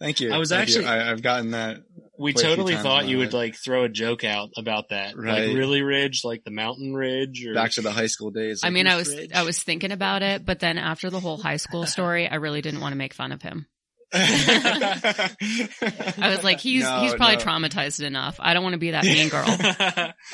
Thank 0.00 0.20
you. 0.20 0.32
I 0.32 0.38
was 0.38 0.48
Thank 0.48 0.62
actually- 0.62 0.86
I, 0.86 1.10
I've 1.10 1.20
gotten 1.22 1.50
that. 1.50 1.78
We 2.20 2.34
Quite 2.34 2.44
a 2.44 2.46
few 2.48 2.56
totally 2.56 2.76
thought 2.76 3.08
you 3.08 3.16
would 3.18 3.32
like 3.32 3.54
throw 3.56 3.84
a 3.84 3.88
joke 3.88 4.24
out 4.24 4.50
about 4.56 4.90
that, 4.90 5.16
Right. 5.16 5.48
like 5.48 5.56
really 5.56 5.80
ridge, 5.80 6.20
like 6.22 6.44
the 6.44 6.50
mountain 6.50 6.92
ridge, 6.92 7.46
or 7.46 7.54
Back 7.54 7.70
to 7.72 7.80
the 7.80 7.90
high 7.90 8.08
school 8.08 8.30
days. 8.30 8.60
I 8.62 8.68
mean, 8.68 8.86
I 8.86 8.96
was 8.96 9.08
Ridge? 9.08 9.30
I 9.34 9.42
was 9.42 9.62
thinking 9.62 9.90
about 9.90 10.22
it, 10.22 10.44
but 10.44 10.60
then 10.60 10.76
after 10.76 11.08
the 11.08 11.18
whole 11.18 11.38
high 11.38 11.56
school 11.56 11.86
story, 11.96 12.28
I 12.28 12.34
really 12.34 12.60
didn't 12.60 12.80
want 12.80 12.92
to 12.92 12.96
make 12.98 13.14
fun 13.14 13.32
of 13.32 13.40
him. 13.40 13.66
I 14.12 15.30
I 16.18 16.30
was 16.30 16.44
like, 16.44 16.60
he's 16.60 16.86
he's 16.86 17.14
probably 17.14 17.36
traumatized 17.36 18.02
enough. 18.04 18.36
I 18.38 18.54
don't 18.54 18.62
want 18.62 18.74
to 18.74 18.78
be 18.78 18.90
that 18.90 19.04
mean 19.16 19.28
girl. 19.28 19.44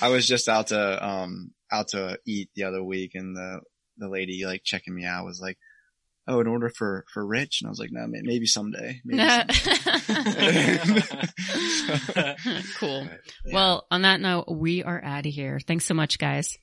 I 0.01 0.09
was 0.09 0.27
just 0.27 0.49
out 0.49 0.69
to 0.69 1.07
um 1.07 1.53
out 1.71 1.89
to 1.89 2.19
eat 2.27 2.51
the 2.57 2.65
other 2.65 2.83
week, 2.83 3.13
and 3.15 3.37
the 3.37 3.61
the 3.99 4.09
lady 4.09 4.45
like 4.45 4.63
checking 4.65 4.95
me 4.95 5.05
out 5.05 5.25
was 5.25 5.41
like, 5.41 5.59
"Oh, 6.29 6.41
an 6.41 6.47
order 6.47 6.69
for 6.71 7.05
for 7.13 7.25
Rich," 7.27 7.61
and 7.63 7.69
I 7.69 7.71
was 7.71 7.79
like, 7.79 7.91
"No, 7.93 8.07
may- 8.07 8.23
maybe 8.23 8.47
someday." 8.47 9.01
Maybe 9.05 9.23
someday. 10.09 10.79
cool. 12.79 13.05
But, 13.09 13.21
yeah. 13.45 13.55
Well, 13.55 13.87
on 13.91 14.03
that 14.03 14.21
note, 14.21 14.47
we 14.49 14.83
are 14.83 15.03
out 15.03 15.27
of 15.27 15.33
here. 15.33 15.61
Thanks 15.67 15.85
so 15.85 15.95
much, 15.95 16.19
guys. 16.19 16.57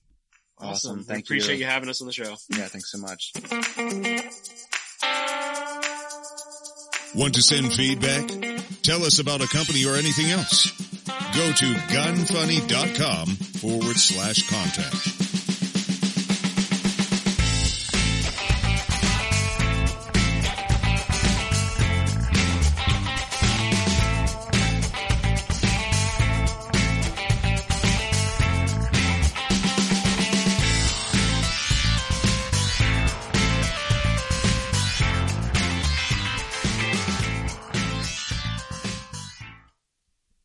awesome. 0.60 0.98
We 1.00 1.04
Thank 1.04 1.26
appreciate 1.26 1.56
you. 1.56 1.62
you 1.62 1.66
having 1.72 1.90
us 1.90 2.02
on 2.02 2.08
the 2.08 2.14
show. 2.14 2.36
Yeah, 2.50 2.68
thanks 2.68 2.92
so 2.92 2.98
much. 3.00 3.32
Want 7.16 7.36
to 7.36 7.42
send 7.44 7.72
feedback? 7.74 8.28
Tell 8.82 9.04
us 9.04 9.20
about 9.20 9.42
a 9.42 9.48
company 9.48 9.86
or 9.86 9.96
anything 9.96 10.32
else. 10.32 10.72
Go 11.36 11.52
to 11.52 11.66
gunfunny.com 11.94 13.28
forward 13.60 13.98
slash 13.98 14.50
contact. 14.50 15.43